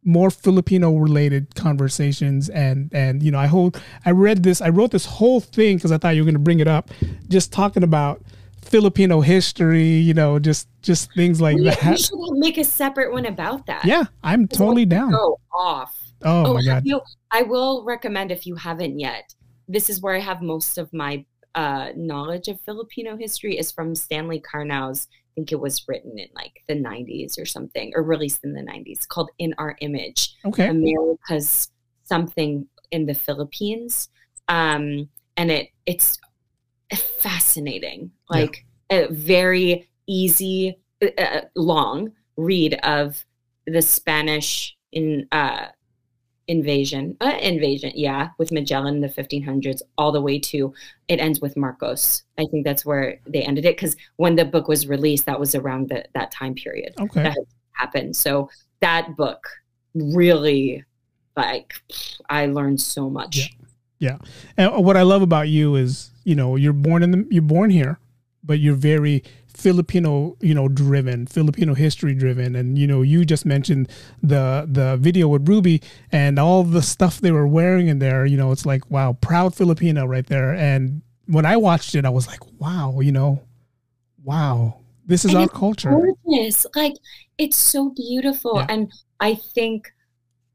more 0.03 0.31
Filipino 0.31 0.95
related 0.97 1.53
conversations 1.53 2.49
and 2.49 2.89
and 2.91 3.21
you 3.21 3.29
know 3.29 3.37
I 3.37 3.45
hold 3.45 3.79
I 4.03 4.11
read 4.11 4.41
this 4.41 4.59
I 4.59 4.69
wrote 4.69 4.89
this 4.89 5.05
whole 5.05 5.39
thing 5.39 5.77
because 5.77 5.91
I 5.91 5.99
thought 5.99 6.15
you 6.15 6.23
were 6.23 6.25
going 6.25 6.33
to 6.33 6.39
bring 6.39 6.59
it 6.59 6.67
up 6.67 6.89
just 7.27 7.53
talking 7.53 7.83
about 7.83 8.23
Filipino 8.61 9.21
history 9.21 9.83
you 9.87 10.13
know 10.13 10.39
just 10.39 10.67
just 10.81 11.13
things 11.13 11.41
like 11.41 11.55
we, 11.55 11.61
we 11.63 11.69
that 11.69 11.99
should 11.99 12.17
make 12.33 12.57
a 12.57 12.63
separate 12.63 13.11
one 13.11 13.25
about 13.25 13.65
that. 13.65 13.83
yeah 13.85 14.03
I'm 14.23 14.47
totally 14.47 14.85
down 14.85 15.11
Go 15.11 15.39
off. 15.53 15.95
oh, 16.23 16.53
my 16.53 16.63
god 16.63 16.83
you- 16.85 17.01
I 17.31 17.41
will 17.43 17.83
recommend 17.83 18.31
if 18.31 18.45
you 18.45 18.55
haven't 18.55 18.99
yet. 18.99 19.33
This 19.67 19.89
is 19.89 20.01
where 20.01 20.15
I 20.15 20.19
have 20.19 20.41
most 20.41 20.77
of 20.77 20.91
my 20.93 21.25
uh, 21.55 21.89
knowledge 21.95 22.47
of 22.49 22.59
Filipino 22.61 23.15
history 23.17 23.57
is 23.57 23.71
from 23.71 23.95
Stanley 23.95 24.39
Karnow's. 24.39 25.07
I 25.11 25.27
think 25.35 25.51
it 25.53 25.59
was 25.61 25.85
written 25.87 26.19
in 26.19 26.27
like 26.35 26.61
the 26.67 26.75
90s 26.75 27.39
or 27.39 27.45
something, 27.45 27.93
or 27.95 28.03
released 28.03 28.43
in 28.43 28.51
the 28.53 28.61
90s, 28.61 29.07
called 29.07 29.29
In 29.39 29.53
Our 29.57 29.77
Image 29.79 30.35
Okay. 30.43 30.67
America's 30.67 31.69
something 32.03 32.67
in 32.91 33.05
the 33.05 33.13
Philippines. 33.13 34.09
Um, 34.49 35.07
and 35.37 35.49
it 35.51 35.69
it's 35.85 36.19
fascinating, 36.97 38.11
Yeah. 38.31 38.37
like 38.41 38.65
a 38.89 39.07
very 39.07 39.89
easy, 40.07 40.77
uh, 41.01 41.21
uh, 41.21 41.41
long 41.55 42.11
read 42.37 42.75
of 42.83 43.23
the 43.67 43.81
Spanish 43.81 44.75
in 44.91 45.27
uh, 45.31 45.67
invasion, 46.47 47.15
uh, 47.21 47.37
invasion, 47.41 47.91
yeah, 47.95 48.29
with 48.37 48.51
Magellan 48.51 48.95
in 48.95 49.01
the 49.01 49.07
1500s, 49.07 49.81
all 49.97 50.11
the 50.11 50.21
way 50.21 50.37
to 50.39 50.73
it 51.07 51.19
ends 51.19 51.39
with 51.39 51.55
Marcos. 51.55 52.23
I 52.37 52.45
think 52.51 52.65
that's 52.65 52.85
where 52.85 53.19
they 53.27 53.41
ended 53.43 53.65
it 53.65 53.77
because 53.77 53.95
when 54.17 54.35
the 54.35 54.45
book 54.45 54.67
was 54.67 54.87
released, 54.87 55.25
that 55.27 55.39
was 55.39 55.55
around 55.55 55.89
the, 55.89 56.03
that 56.13 56.31
time 56.31 56.55
period 56.55 56.93
Okay. 56.99 57.23
that 57.23 57.37
happened. 57.73 58.15
So 58.15 58.49
that 58.81 59.15
book 59.15 59.47
really, 59.93 60.83
like, 61.37 61.73
I 62.29 62.47
learned 62.47 62.81
so 62.81 63.09
much. 63.09 63.55
Yeah, 64.01 64.17
and 64.57 64.73
uh, 64.73 64.81
what 64.81 64.97
I 64.97 65.03
love 65.03 65.21
about 65.21 65.47
you 65.47 65.75
is, 65.75 66.09
you 66.23 66.33
know, 66.35 66.55
you're 66.55 66.73
born 66.73 67.03
in 67.03 67.11
the 67.11 67.27
you're 67.29 67.43
born 67.43 67.69
here, 67.69 67.99
but 68.43 68.59
you're 68.59 68.73
very 68.73 69.23
Filipino, 69.53 70.35
you 70.41 70.55
know, 70.55 70.67
driven, 70.67 71.27
Filipino 71.27 71.75
history 71.75 72.15
driven. 72.15 72.55
And 72.55 72.79
you 72.79 72.87
know, 72.87 73.03
you 73.03 73.23
just 73.25 73.45
mentioned 73.45 73.89
the 74.23 74.65
the 74.67 74.97
video 74.97 75.27
with 75.27 75.47
Ruby 75.47 75.83
and 76.11 76.39
all 76.39 76.63
the 76.63 76.81
stuff 76.81 77.21
they 77.21 77.31
were 77.31 77.45
wearing 77.47 77.89
in 77.89 77.99
there. 77.99 78.25
You 78.25 78.37
know, 78.37 78.51
it's 78.51 78.65
like 78.65 78.89
wow, 78.89 79.13
proud 79.21 79.53
Filipino 79.53 80.07
right 80.07 80.25
there. 80.25 80.51
And 80.55 81.03
when 81.27 81.45
I 81.45 81.55
watched 81.57 81.93
it, 81.93 82.03
I 82.03 82.09
was 82.09 82.25
like, 82.25 82.41
wow, 82.59 83.01
you 83.01 83.11
know, 83.11 83.39
wow, 84.23 84.79
this 85.05 85.25
is 85.25 85.31
And 85.35 85.41
our 85.43 85.47
culture. 85.47 85.91
gorgeous. 85.91 86.65
Like 86.75 86.93
it's 87.37 87.55
so 87.57 87.91
beautiful. 87.91 88.55
Yeah. 88.55 88.65
And 88.67 88.91
I 89.19 89.35
think 89.35 89.93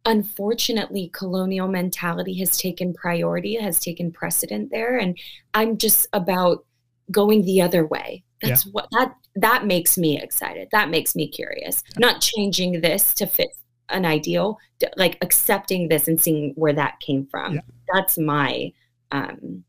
unfortunately 0.07 1.11
colonial 1.13 1.69
mentality 1.69 2.35
has 2.39 2.57
taken 2.57 2.95
priority, 2.95 3.57
has 3.57 3.79
taken 3.79 4.11
precedent 4.11 4.71
there. 4.71 4.97
And 4.99 5.19
I'm 5.53 5.77
just 5.77 6.07
about 6.13 6.65
going 7.11 7.43
the 7.45 7.61
other 7.61 7.87
way. 7.87 8.23
That's 8.43 8.67
what 8.67 8.87
that 8.93 9.15
that 9.37 9.67
makes 9.67 9.99
me 9.99 10.21
excited. 10.21 10.69
That 10.73 10.91
makes 10.91 11.15
me 11.17 11.29
curious. 11.29 11.83
Not 11.99 12.21
changing 12.21 12.81
this 12.81 13.15
to 13.15 13.27
fit 13.27 13.49
an 13.89 14.05
ideal, 14.05 14.59
like 14.97 15.19
accepting 15.23 15.89
this 15.89 16.09
and 16.09 16.21
seeing 16.21 16.53
where 16.55 16.73
that 16.75 17.01
came 17.01 17.27
from. 17.27 17.55
Yeah. 17.55 17.61
That's 17.93 18.19
my 18.19 18.73
um 19.11 19.65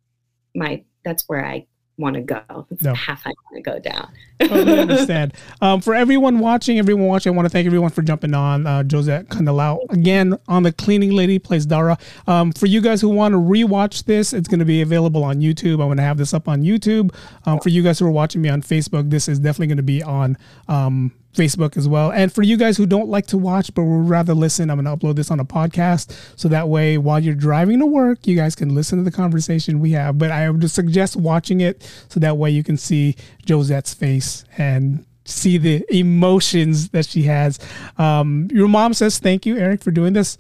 my 0.56 0.84
that's 1.04 1.24
where 1.28 1.46
I 1.46 1.66
want 1.98 2.16
to 2.16 2.22
go. 2.22 2.42
That's 2.70 2.84
No. 2.84 2.94
path 2.94 3.22
I 3.26 3.30
want 3.52 3.56
to 3.56 3.62
go 3.72 3.80
down. 3.80 4.10
totally 4.40 4.80
understand. 4.82 5.34
Um, 5.62 5.82
for 5.82 5.96
everyone 5.96 6.40
watching, 6.40 6.78
everyone 6.80 7.08
watching, 7.08 7.34
I 7.34 7.36
want 7.36 7.46
to 7.46 7.50
thank 7.50 7.66
everyone 7.66 7.90
for 7.90 8.02
jumping 8.02 8.34
on. 8.34 8.68
Uh, 8.68 8.84
Josette 8.84 9.28
Canilao 9.30 9.80
again 9.92 10.38
on 10.48 10.64
the 10.64 10.72
cleaning 10.72 11.12
lady 11.12 11.40
plays 11.40 11.66
Dara. 11.66 11.98
Um, 12.28 12.52
for 12.52 12.68
you 12.68 12.82
guys 12.82 13.02
who 13.02 13.10
want 13.10 13.34
to 13.34 13.38
rewatch 13.40 14.06
this, 14.06 14.34
it's 14.34 14.48
going 14.48 14.60
to 14.60 14.66
be 14.66 14.82
available 14.82 15.24
on 15.24 15.38
YouTube. 15.42 15.74
I'm 15.74 15.88
going 15.88 15.98
to 15.98 16.04
have 16.04 16.18
this 16.18 16.34
up 16.34 16.48
on 16.48 16.62
YouTube. 16.62 17.14
Um, 17.46 17.60
for 17.60 17.70
you 17.70 17.82
guys 17.82 18.00
who 18.00 18.06
are 18.06 18.12
watching 18.12 18.42
me 18.42 18.50
on 18.50 18.62
Facebook, 18.62 19.10
this 19.10 19.28
is 19.28 19.40
definitely 19.40 19.68
going 19.68 19.78
to 19.78 19.84
be 19.84 20.04
on 20.04 20.38
um, 20.68 21.12
Facebook 21.38 21.78
as 21.78 21.88
well. 21.88 22.12
And 22.12 22.34
for 22.34 22.42
you 22.42 22.58
guys 22.58 22.76
who 22.76 22.86
don't 22.86 23.08
like 23.08 23.28
to 23.28 23.38
watch 23.38 23.74
but 23.74 23.84
would 23.84 24.10
rather 24.10 24.34
listen, 24.34 24.70
I'm 24.70 24.84
going 24.84 24.98
to 24.98 25.06
upload 25.06 25.16
this 25.16 25.32
on 25.32 25.40
a 25.40 25.46
podcast. 25.46 26.12
So 26.36 26.48
that 26.50 26.68
way, 26.68 26.98
while 26.98 27.20
you're 27.20 27.36
driving 27.36 27.80
to 27.80 27.86
work, 27.86 28.26
you 28.26 28.36
guys 28.36 28.56
can 28.56 28.74
listen 28.74 28.98
to 28.98 29.04
the 29.04 29.16
conversation 29.16 29.80
we 29.80 29.92
have. 29.92 30.18
But 30.18 30.32
I 30.32 30.50
would 30.50 30.70
suggest 30.70 31.16
watching 31.16 31.62
it 31.62 31.84
so 32.10 32.20
that 32.20 32.38
way 32.38 32.50
you 32.50 32.64
can 32.64 32.78
see 32.78 33.16
Josette's 33.46 33.94
face 33.94 34.44
and 34.58 35.06
see 35.26 35.58
the 35.58 35.86
emotions 35.96 36.90
that 36.90 37.06
she 37.06 37.24
has. 37.24 37.60
Um, 37.98 38.50
your 38.52 38.68
mom 38.68 38.94
says, 38.94 39.20
Thank 39.20 39.46
you, 39.46 39.58
Eric, 39.58 39.84
for 39.84 39.92
doing 39.92 40.14
this. 40.14 40.38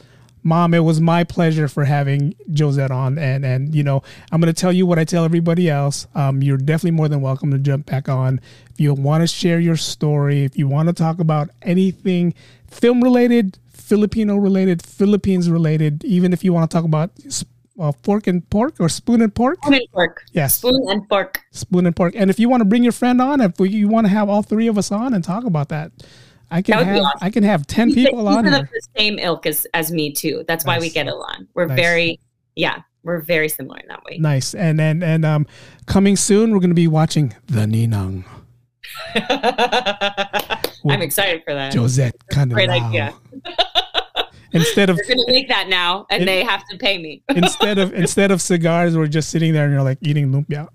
Mom, 0.48 0.74
it 0.74 0.80
was 0.80 1.02
my 1.02 1.26
pleasure 1.26 1.68
for 1.68 1.84
having 1.84 2.34
Josette 2.58 2.90
on. 2.90 3.20
And, 3.20 3.46
and 3.46 3.76
you 3.76 3.84
know, 3.84 4.02
I'm 4.32 4.40
going 4.40 4.54
to 4.54 4.60
tell 4.60 4.72
you 4.72 4.86
what 4.86 4.98
I 4.98 5.04
tell 5.04 5.26
everybody 5.26 5.70
else. 5.70 6.08
Um, 6.16 6.42
you're 6.42 6.58
definitely 6.58 6.92
more 6.92 7.10
than 7.10 7.20
welcome 7.20 7.52
to 7.52 7.58
jump 7.58 7.86
back 7.86 8.08
on. 8.08 8.40
If 8.72 8.80
you 8.80 8.94
want 8.94 9.24
to 9.24 9.28
share 9.28 9.60
your 9.60 9.76
story, 9.76 10.46
if 10.46 10.58
you 10.58 10.70
want 10.70 10.88
to 10.88 10.94
talk 10.94 11.20
about 11.20 11.50
anything 11.64 12.34
film 12.66 13.04
related, 13.04 13.60
Filipino 13.74 14.38
related, 14.38 14.82
Philippines 14.82 15.50
related, 15.50 16.06
even 16.06 16.32
if 16.32 16.46
you 16.46 16.54
want 16.54 16.72
to 16.72 16.74
talk 16.74 16.86
about 16.86 17.12
uh, 17.78 17.92
fork 18.04 18.26
and 18.28 18.50
pork 18.50 18.76
or 18.80 18.88
spoon 18.88 19.22
and 19.22 19.36
pork. 19.36 19.58
Spoon 19.64 19.74
and 19.74 19.90
fork. 19.92 20.24
Yes 20.32 20.56
Spoon 20.56 20.82
and 20.88 21.10
pork. 21.10 21.42
spoon 21.52 21.86
and 21.86 21.96
pork. 21.96 22.14
And 22.16 22.30
if 22.30 22.40
you 22.40 22.48
want 22.48 22.62
to 22.62 22.66
bring 22.66 22.84
your 22.84 22.94
friend 22.94 23.22
on, 23.22 23.42
if 23.42 23.60
we, 23.60 23.70
you 23.70 23.90
want 23.90 24.08
to 24.08 24.14
have 24.14 24.30
all 24.30 24.44
three 24.44 24.68
of 24.68 24.78
us 24.78 24.94
on 24.94 25.14
and 25.14 25.26
talk 25.26 25.44
about 25.44 25.68
that, 25.70 25.92
I 26.50 26.62
can 26.62 26.72
That 26.74 26.80
would 26.86 26.86
be 26.94 26.98
have 26.98 27.04
awesome. 27.06 27.20
I 27.22 27.30
can 27.30 27.44
have 27.44 27.68
ten 27.68 27.90
He's- 27.90 28.06
people 28.08 28.28
he's 28.28 28.38
on 28.38 28.46
of 28.48 28.54
here. 28.54 28.70
the 28.72 28.88
same 28.98 29.20
ilk 29.20 29.46
as, 29.46 29.68
as 29.74 29.92
me 29.92 30.12
too. 30.14 30.46
That's 30.48 30.64
why 30.66 30.80
we 30.80 30.90
get 30.90 31.08
along. 31.08 31.48
We're 31.54 31.66
Nice. 31.68 31.78
very 31.80 32.20
yeah, 32.56 32.82
we're 33.04 33.20
very 33.22 33.50
similar 33.50 33.78
in 33.80 33.88
that 33.90 34.04
way. 34.04 34.18
Nice. 34.18 34.54
And 34.56 34.80
and 34.82 35.04
and 35.04 35.26
um, 35.26 35.46
coming 35.86 36.16
soon, 36.16 36.52
we're 36.52 36.60
going 36.60 36.70
to 36.72 36.76
be 36.76 36.88
watching 36.88 37.36
the 37.48 37.62
Ninang. 37.66 38.24
I'm 40.90 41.02
excited 41.02 41.44
for 41.44 41.54
that. 41.54 41.74
Josette 41.74 42.16
Canilao. 42.32 42.54
Great 42.54 42.70
idea. 42.70 43.14
Instead 44.54 44.90
of 44.90 44.96
We're 44.96 45.16
gonna 45.16 45.24
make 45.28 45.50
that 45.50 45.68
now, 45.68 46.06
and 46.10 46.24
It- 46.24 46.26
they 46.26 46.44
have 46.44 46.66
to 46.70 46.78
pay 46.78 46.98
me. 46.98 47.22
instead 47.36 47.78
of 47.78 47.94
instead 47.94 48.32
of 48.32 48.42
cigars, 48.42 48.96
we're 48.98 49.08
just 49.08 49.30
sitting 49.30 49.52
there 49.54 49.66
and 49.66 49.74
you're 49.74 49.84
like 49.84 49.98
eating 50.02 50.32
lumpia. 50.32 50.68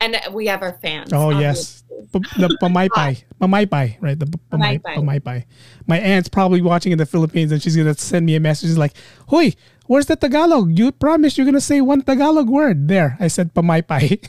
And 0.00 0.16
we 0.32 0.46
have 0.46 0.62
our 0.62 0.78
fans. 0.80 1.12
Oh 1.12 1.24
obviously. 1.30 1.42
yes, 1.42 1.79
the 2.12 2.56
pamaypay, 2.62 3.22
pamaypay, 3.40 3.96
right? 4.00 4.18
The 4.18 4.26
pamay- 4.50 4.80
Pamaypay. 4.82 5.44
My 5.86 5.98
aunt's 5.98 6.28
probably 6.28 6.60
watching 6.62 6.92
in 6.92 6.98
the 6.98 7.06
Philippines, 7.06 7.52
and 7.52 7.62
she's 7.62 7.76
gonna 7.76 7.94
send 7.94 8.26
me 8.26 8.34
a 8.36 8.40
message 8.40 8.76
like, 8.76 8.94
"Hoy, 9.28 9.52
where's 9.86 10.06
the 10.06 10.16
Tagalog? 10.16 10.76
You 10.78 10.92
promised 10.92 11.36
you're 11.38 11.44
gonna 11.46 11.60
say 11.60 11.80
one 11.80 12.02
Tagalog 12.02 12.48
word." 12.48 12.88
There, 12.88 13.16
I 13.20 13.28
said 13.28 13.54
pamaypay, 13.54 14.24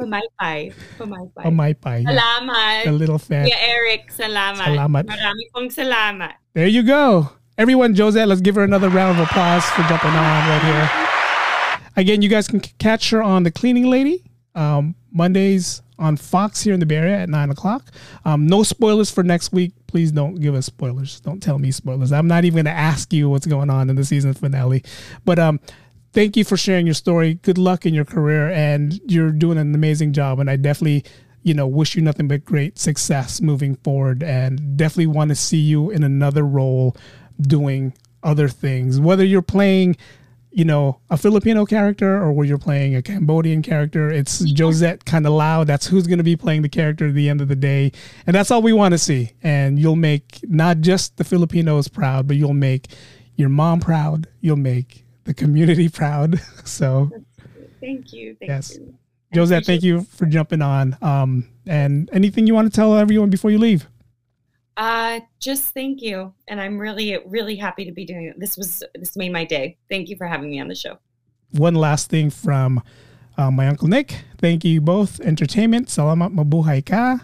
Pamaypay. 0.00 0.72
Pamaypay. 0.98 1.44
pamaypay. 1.44 1.98
Yeah, 2.04 2.16
Salamat. 2.16 2.86
a 2.86 2.92
little 2.92 3.18
fan. 3.18 3.46
Yeah, 3.46 3.58
Eric, 3.60 4.12
salamat. 4.12 4.64
Salamat. 4.64 5.04
Marami 5.06 5.44
pong 5.52 5.68
salamat. 5.68 6.32
There 6.54 6.66
you 6.68 6.82
go, 6.82 7.30
everyone. 7.58 7.94
Josette, 7.94 8.28
let's 8.28 8.40
give 8.40 8.54
her 8.56 8.64
another 8.64 8.88
round 8.88 9.18
of 9.18 9.26
applause 9.28 9.64
for 9.76 9.82
jumping 9.84 10.10
on 10.10 10.40
right 10.48 10.62
here. 10.64 10.86
Again, 11.96 12.22
you 12.22 12.28
guys 12.28 12.48
can 12.48 12.60
catch 12.60 13.10
her 13.10 13.22
on 13.22 13.44
the 13.44 13.50
Cleaning 13.52 13.86
Lady 13.86 14.24
um, 14.54 14.94
Mondays 15.12 15.82
on 15.98 16.16
Fox 16.16 16.62
here 16.62 16.74
in 16.74 16.80
the 16.80 16.86
Bay 16.86 16.96
Area 16.96 17.18
at 17.18 17.28
nine 17.28 17.50
o'clock. 17.50 17.90
Um, 18.24 18.46
no 18.46 18.62
spoilers 18.62 19.10
for 19.10 19.22
next 19.22 19.52
week. 19.52 19.72
Please 19.86 20.12
don't 20.12 20.36
give 20.36 20.54
us 20.54 20.66
spoilers. 20.66 21.20
Don't 21.20 21.42
tell 21.42 21.58
me 21.58 21.70
spoilers. 21.70 22.12
I'm 22.12 22.26
not 22.26 22.44
even 22.44 22.56
going 22.56 22.74
to 22.74 22.80
ask 22.80 23.12
you 23.12 23.28
what's 23.28 23.46
going 23.46 23.70
on 23.70 23.90
in 23.90 23.96
the 23.96 24.04
season 24.04 24.34
finale. 24.34 24.82
But 25.24 25.38
um, 25.38 25.60
thank 26.12 26.36
you 26.36 26.44
for 26.44 26.56
sharing 26.56 26.86
your 26.86 26.94
story. 26.94 27.34
Good 27.34 27.58
luck 27.58 27.86
in 27.86 27.94
your 27.94 28.04
career, 28.04 28.50
and 28.50 29.00
you're 29.06 29.30
doing 29.30 29.58
an 29.58 29.74
amazing 29.74 30.12
job. 30.12 30.40
And 30.40 30.50
I 30.50 30.56
definitely, 30.56 31.04
you 31.42 31.54
know, 31.54 31.66
wish 31.66 31.94
you 31.94 32.02
nothing 32.02 32.28
but 32.28 32.44
great 32.44 32.78
success 32.78 33.40
moving 33.40 33.76
forward. 33.76 34.22
And 34.22 34.76
definitely 34.76 35.08
want 35.08 35.28
to 35.28 35.36
see 35.36 35.58
you 35.58 35.90
in 35.90 36.02
another 36.02 36.44
role, 36.44 36.96
doing 37.40 37.94
other 38.22 38.48
things. 38.48 38.98
Whether 38.98 39.24
you're 39.24 39.42
playing 39.42 39.96
you 40.54 40.64
know, 40.64 41.00
a 41.10 41.16
Filipino 41.16 41.66
character 41.66 42.16
or 42.22 42.32
where 42.32 42.46
you're 42.46 42.58
playing 42.58 42.94
a 42.94 43.02
Cambodian 43.02 43.60
character. 43.60 44.08
It's 44.10 44.38
Josette 44.56 45.04
Canilao. 45.04 45.66
That's 45.66 45.86
who's 45.88 46.06
going 46.06 46.18
to 46.18 46.24
be 46.24 46.36
playing 46.36 46.62
the 46.62 46.68
character 46.68 47.08
at 47.08 47.14
the 47.14 47.28
end 47.28 47.40
of 47.40 47.48
the 47.48 47.56
day. 47.56 47.90
And 48.26 48.36
that's 48.36 48.50
all 48.52 48.62
we 48.62 48.72
want 48.72 48.92
to 48.92 48.98
see. 48.98 49.32
And 49.42 49.78
you'll 49.78 49.96
make 49.96 50.38
not 50.44 50.78
just 50.80 51.16
the 51.16 51.24
Filipinos 51.24 51.88
proud, 51.88 52.28
but 52.28 52.36
you'll 52.36 52.54
make 52.54 52.86
your 53.34 53.48
mom 53.48 53.80
proud. 53.80 54.28
You'll 54.40 54.56
make 54.56 55.04
the 55.24 55.34
community 55.34 55.88
proud. 56.00 56.40
So, 56.64 57.10
Thank 57.80 58.12
you. 58.14 58.34
Thank 58.38 58.48
Yes. 58.48 58.76
you. 58.78 58.94
Josette, 59.34 59.66
thank 59.66 59.82
you 59.82 60.02
for 60.02 60.24
jumping 60.26 60.62
on. 60.62 60.96
Um, 61.02 61.48
and 61.66 62.08
anything 62.12 62.46
you 62.46 62.54
want 62.54 62.72
to 62.72 62.74
tell 62.74 62.96
everyone 62.96 63.28
before 63.28 63.50
you 63.50 63.58
leave? 63.58 63.86
Uh, 64.76 65.20
just 65.38 65.72
thank 65.72 66.02
you, 66.02 66.34
and 66.48 66.60
I'm 66.60 66.78
really, 66.78 67.16
really 67.26 67.56
happy 67.56 67.84
to 67.84 67.92
be 67.92 68.04
doing 68.04 68.26
it. 68.26 68.38
This 68.38 68.56
was 68.56 68.82
this 68.94 69.16
made 69.16 69.32
my 69.32 69.44
day. 69.44 69.78
Thank 69.88 70.08
you 70.08 70.16
for 70.16 70.26
having 70.26 70.50
me 70.50 70.58
on 70.60 70.68
the 70.68 70.74
show. 70.74 70.98
One 71.52 71.74
last 71.76 72.10
thing 72.10 72.30
from 72.30 72.82
uh, 73.38 73.50
my 73.50 73.68
Uncle 73.68 73.86
Nick. 73.88 74.24
Thank 74.38 74.64
you 74.64 74.80
both. 74.80 75.20
Entertainment. 75.20 75.88
Salamat 75.88 76.34
mabuhay 76.34 76.84
ka. 76.84 77.22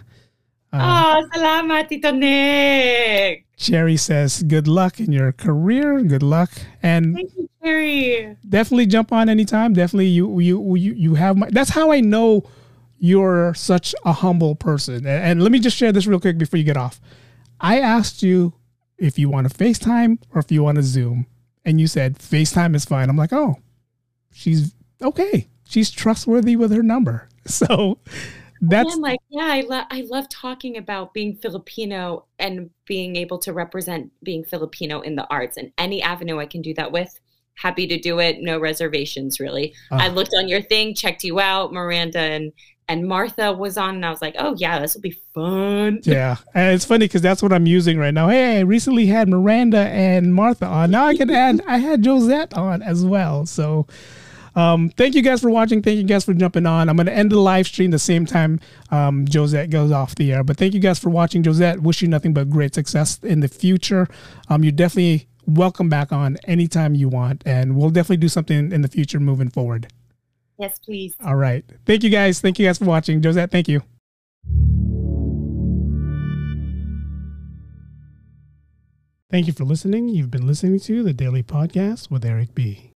Uh, 0.71 0.79
Ah, 0.79 1.19
salamat, 1.35 1.89
Tito 1.91 2.11
Nick. 2.15 3.43
Cherry 3.59 3.97
says, 3.99 4.41
"Good 4.47 4.67
luck 4.71 4.99
in 5.03 5.11
your 5.11 5.35
career. 5.35 5.99
Good 6.01 6.23
luck, 6.23 6.49
and 6.81 7.13
Thank 7.13 7.35
you, 7.35 7.49
Terry. 7.61 8.37
definitely 8.47 8.87
jump 8.87 9.11
on 9.11 9.27
anytime. 9.27 9.73
Definitely, 9.75 10.07
you 10.07 10.39
you 10.39 10.55
you 10.79 10.93
you 10.95 11.11
have 11.19 11.35
my. 11.35 11.51
That's 11.51 11.75
how 11.75 11.91
I 11.91 11.99
know 11.99 12.47
you're 12.97 13.51
such 13.53 13.93
a 14.05 14.13
humble 14.13 14.55
person. 14.55 15.03
And, 15.05 15.19
and 15.23 15.43
let 15.43 15.51
me 15.51 15.59
just 15.59 15.75
share 15.75 15.91
this 15.91 16.07
real 16.07 16.19
quick 16.21 16.37
before 16.39 16.55
you 16.57 16.63
get 16.63 16.77
off. 16.77 17.01
I 17.61 17.79
asked 17.79 18.23
you 18.23 18.53
if 18.97 19.17
you 19.17 19.29
want 19.29 19.49
to 19.49 19.57
FaceTime 19.57 20.19
or 20.33 20.39
if 20.39 20.51
you 20.51 20.63
want 20.63 20.77
to 20.77 20.83
Zoom, 20.83 21.27
and 21.63 21.79
you 21.79 21.87
said 21.87 22.17
FaceTime 22.17 22.75
is 22.75 22.85
fine. 22.85 23.09
I'm 23.09 23.17
like, 23.17 23.33
oh, 23.33 23.57
she's 24.31 24.73
okay. 25.01 25.47
she's 25.67 25.91
trustworthy 25.91 26.55
with 26.55 26.71
her 26.71 26.83
number. 26.83 27.27
So 27.47 27.97
that's 28.61 28.93
I'm 28.93 29.01
like, 29.01 29.19
yeah, 29.29 29.47
I 29.47 29.61
love 29.61 29.87
I 29.89 30.01
love 30.01 30.29
talking 30.29 30.77
about 30.77 31.11
being 31.11 31.35
Filipino 31.35 32.25
and 32.37 32.69
being 32.85 33.15
able 33.15 33.39
to 33.39 33.51
represent 33.51 34.11
being 34.21 34.43
Filipino 34.43 35.01
in 35.01 35.15
the 35.15 35.25
arts 35.31 35.57
and 35.57 35.71
any 35.79 36.03
avenue 36.03 36.37
I 36.37 36.45
can 36.45 36.61
do 36.61 36.75
that 36.75 36.91
with. 36.91 37.19
Happy 37.55 37.87
to 37.87 37.99
do 37.99 38.19
it, 38.19 38.41
no 38.41 38.59
reservations 38.59 39.39
really. 39.39 39.73
Uh. 39.89 39.97
I 40.01 40.07
looked 40.09 40.35
on 40.37 40.47
your 40.47 40.61
thing, 40.61 40.93
checked 40.93 41.23
you 41.23 41.39
out, 41.39 41.73
Miranda 41.73 42.19
and 42.19 42.53
and 42.91 43.07
Martha 43.07 43.53
was 43.53 43.77
on, 43.77 43.95
and 43.95 44.05
I 44.05 44.09
was 44.09 44.21
like, 44.21 44.35
oh 44.37 44.53
yeah, 44.57 44.79
this 44.79 44.95
will 44.95 45.01
be 45.01 45.17
fun. 45.33 46.01
yeah. 46.03 46.35
And 46.53 46.75
it's 46.75 46.83
funny 46.83 47.05
because 47.05 47.21
that's 47.21 47.41
what 47.41 47.53
I'm 47.53 47.65
using 47.65 47.97
right 47.97 48.13
now. 48.13 48.27
Hey, 48.27 48.57
I 48.57 48.61
recently 48.61 49.05
had 49.05 49.29
Miranda 49.29 49.79
and 49.79 50.33
Martha 50.35 50.65
on. 50.65 50.91
Now 50.91 51.05
I 51.05 51.15
can 51.15 51.29
add 51.29 51.61
I 51.65 51.77
had 51.77 52.03
Josette 52.03 52.53
on 52.53 52.81
as 52.81 53.05
well. 53.05 53.45
So 53.45 53.87
um, 54.55 54.89
thank 54.89 55.15
you 55.15 55.21
guys 55.21 55.39
for 55.39 55.49
watching. 55.49 55.81
Thank 55.81 55.97
you 55.99 56.03
guys 56.03 56.25
for 56.25 56.33
jumping 56.33 56.65
on. 56.65 56.89
I'm 56.89 56.97
going 56.97 57.05
to 57.05 57.13
end 57.13 57.31
the 57.31 57.39
live 57.39 57.65
stream 57.65 57.91
the 57.91 57.99
same 57.99 58.25
time 58.25 58.59
um, 58.89 59.25
Josette 59.25 59.69
goes 59.69 59.91
off 59.91 60.15
the 60.15 60.33
air. 60.33 60.43
But 60.43 60.57
thank 60.57 60.73
you 60.73 60.81
guys 60.81 60.99
for 60.99 61.09
watching. 61.09 61.43
Josette, 61.43 61.79
wish 61.79 62.01
you 62.01 62.09
nothing 62.09 62.33
but 62.33 62.49
great 62.49 62.75
success 62.75 63.19
in 63.23 63.39
the 63.39 63.47
future. 63.47 64.09
Um, 64.49 64.65
you're 64.65 64.73
definitely 64.73 65.29
welcome 65.47 65.87
back 65.87 66.11
on 66.11 66.37
anytime 66.43 66.93
you 66.95 67.07
want. 67.07 67.41
And 67.45 67.77
we'll 67.77 67.89
definitely 67.89 68.17
do 68.17 68.27
something 68.27 68.73
in 68.73 68.81
the 68.81 68.89
future 68.89 69.21
moving 69.21 69.49
forward. 69.49 69.87
Yes, 70.61 70.77
please. 70.77 71.15
All 71.25 71.35
right. 71.35 71.65
Thank 71.87 72.03
you 72.03 72.11
guys. 72.11 72.39
Thank 72.39 72.59
you 72.59 72.67
guys 72.67 72.77
for 72.77 72.85
watching. 72.85 73.19
Josette, 73.19 73.49
thank 73.49 73.67
you. 73.67 73.81
Thank 79.31 79.47
you 79.47 79.53
for 79.53 79.63
listening. 79.63 80.09
You've 80.09 80.29
been 80.29 80.45
listening 80.45 80.79
to 80.81 81.01
the 81.01 81.13
Daily 81.13 81.41
Podcast 81.41 82.11
with 82.11 82.23
Eric 82.23 82.53
B. 82.53 82.91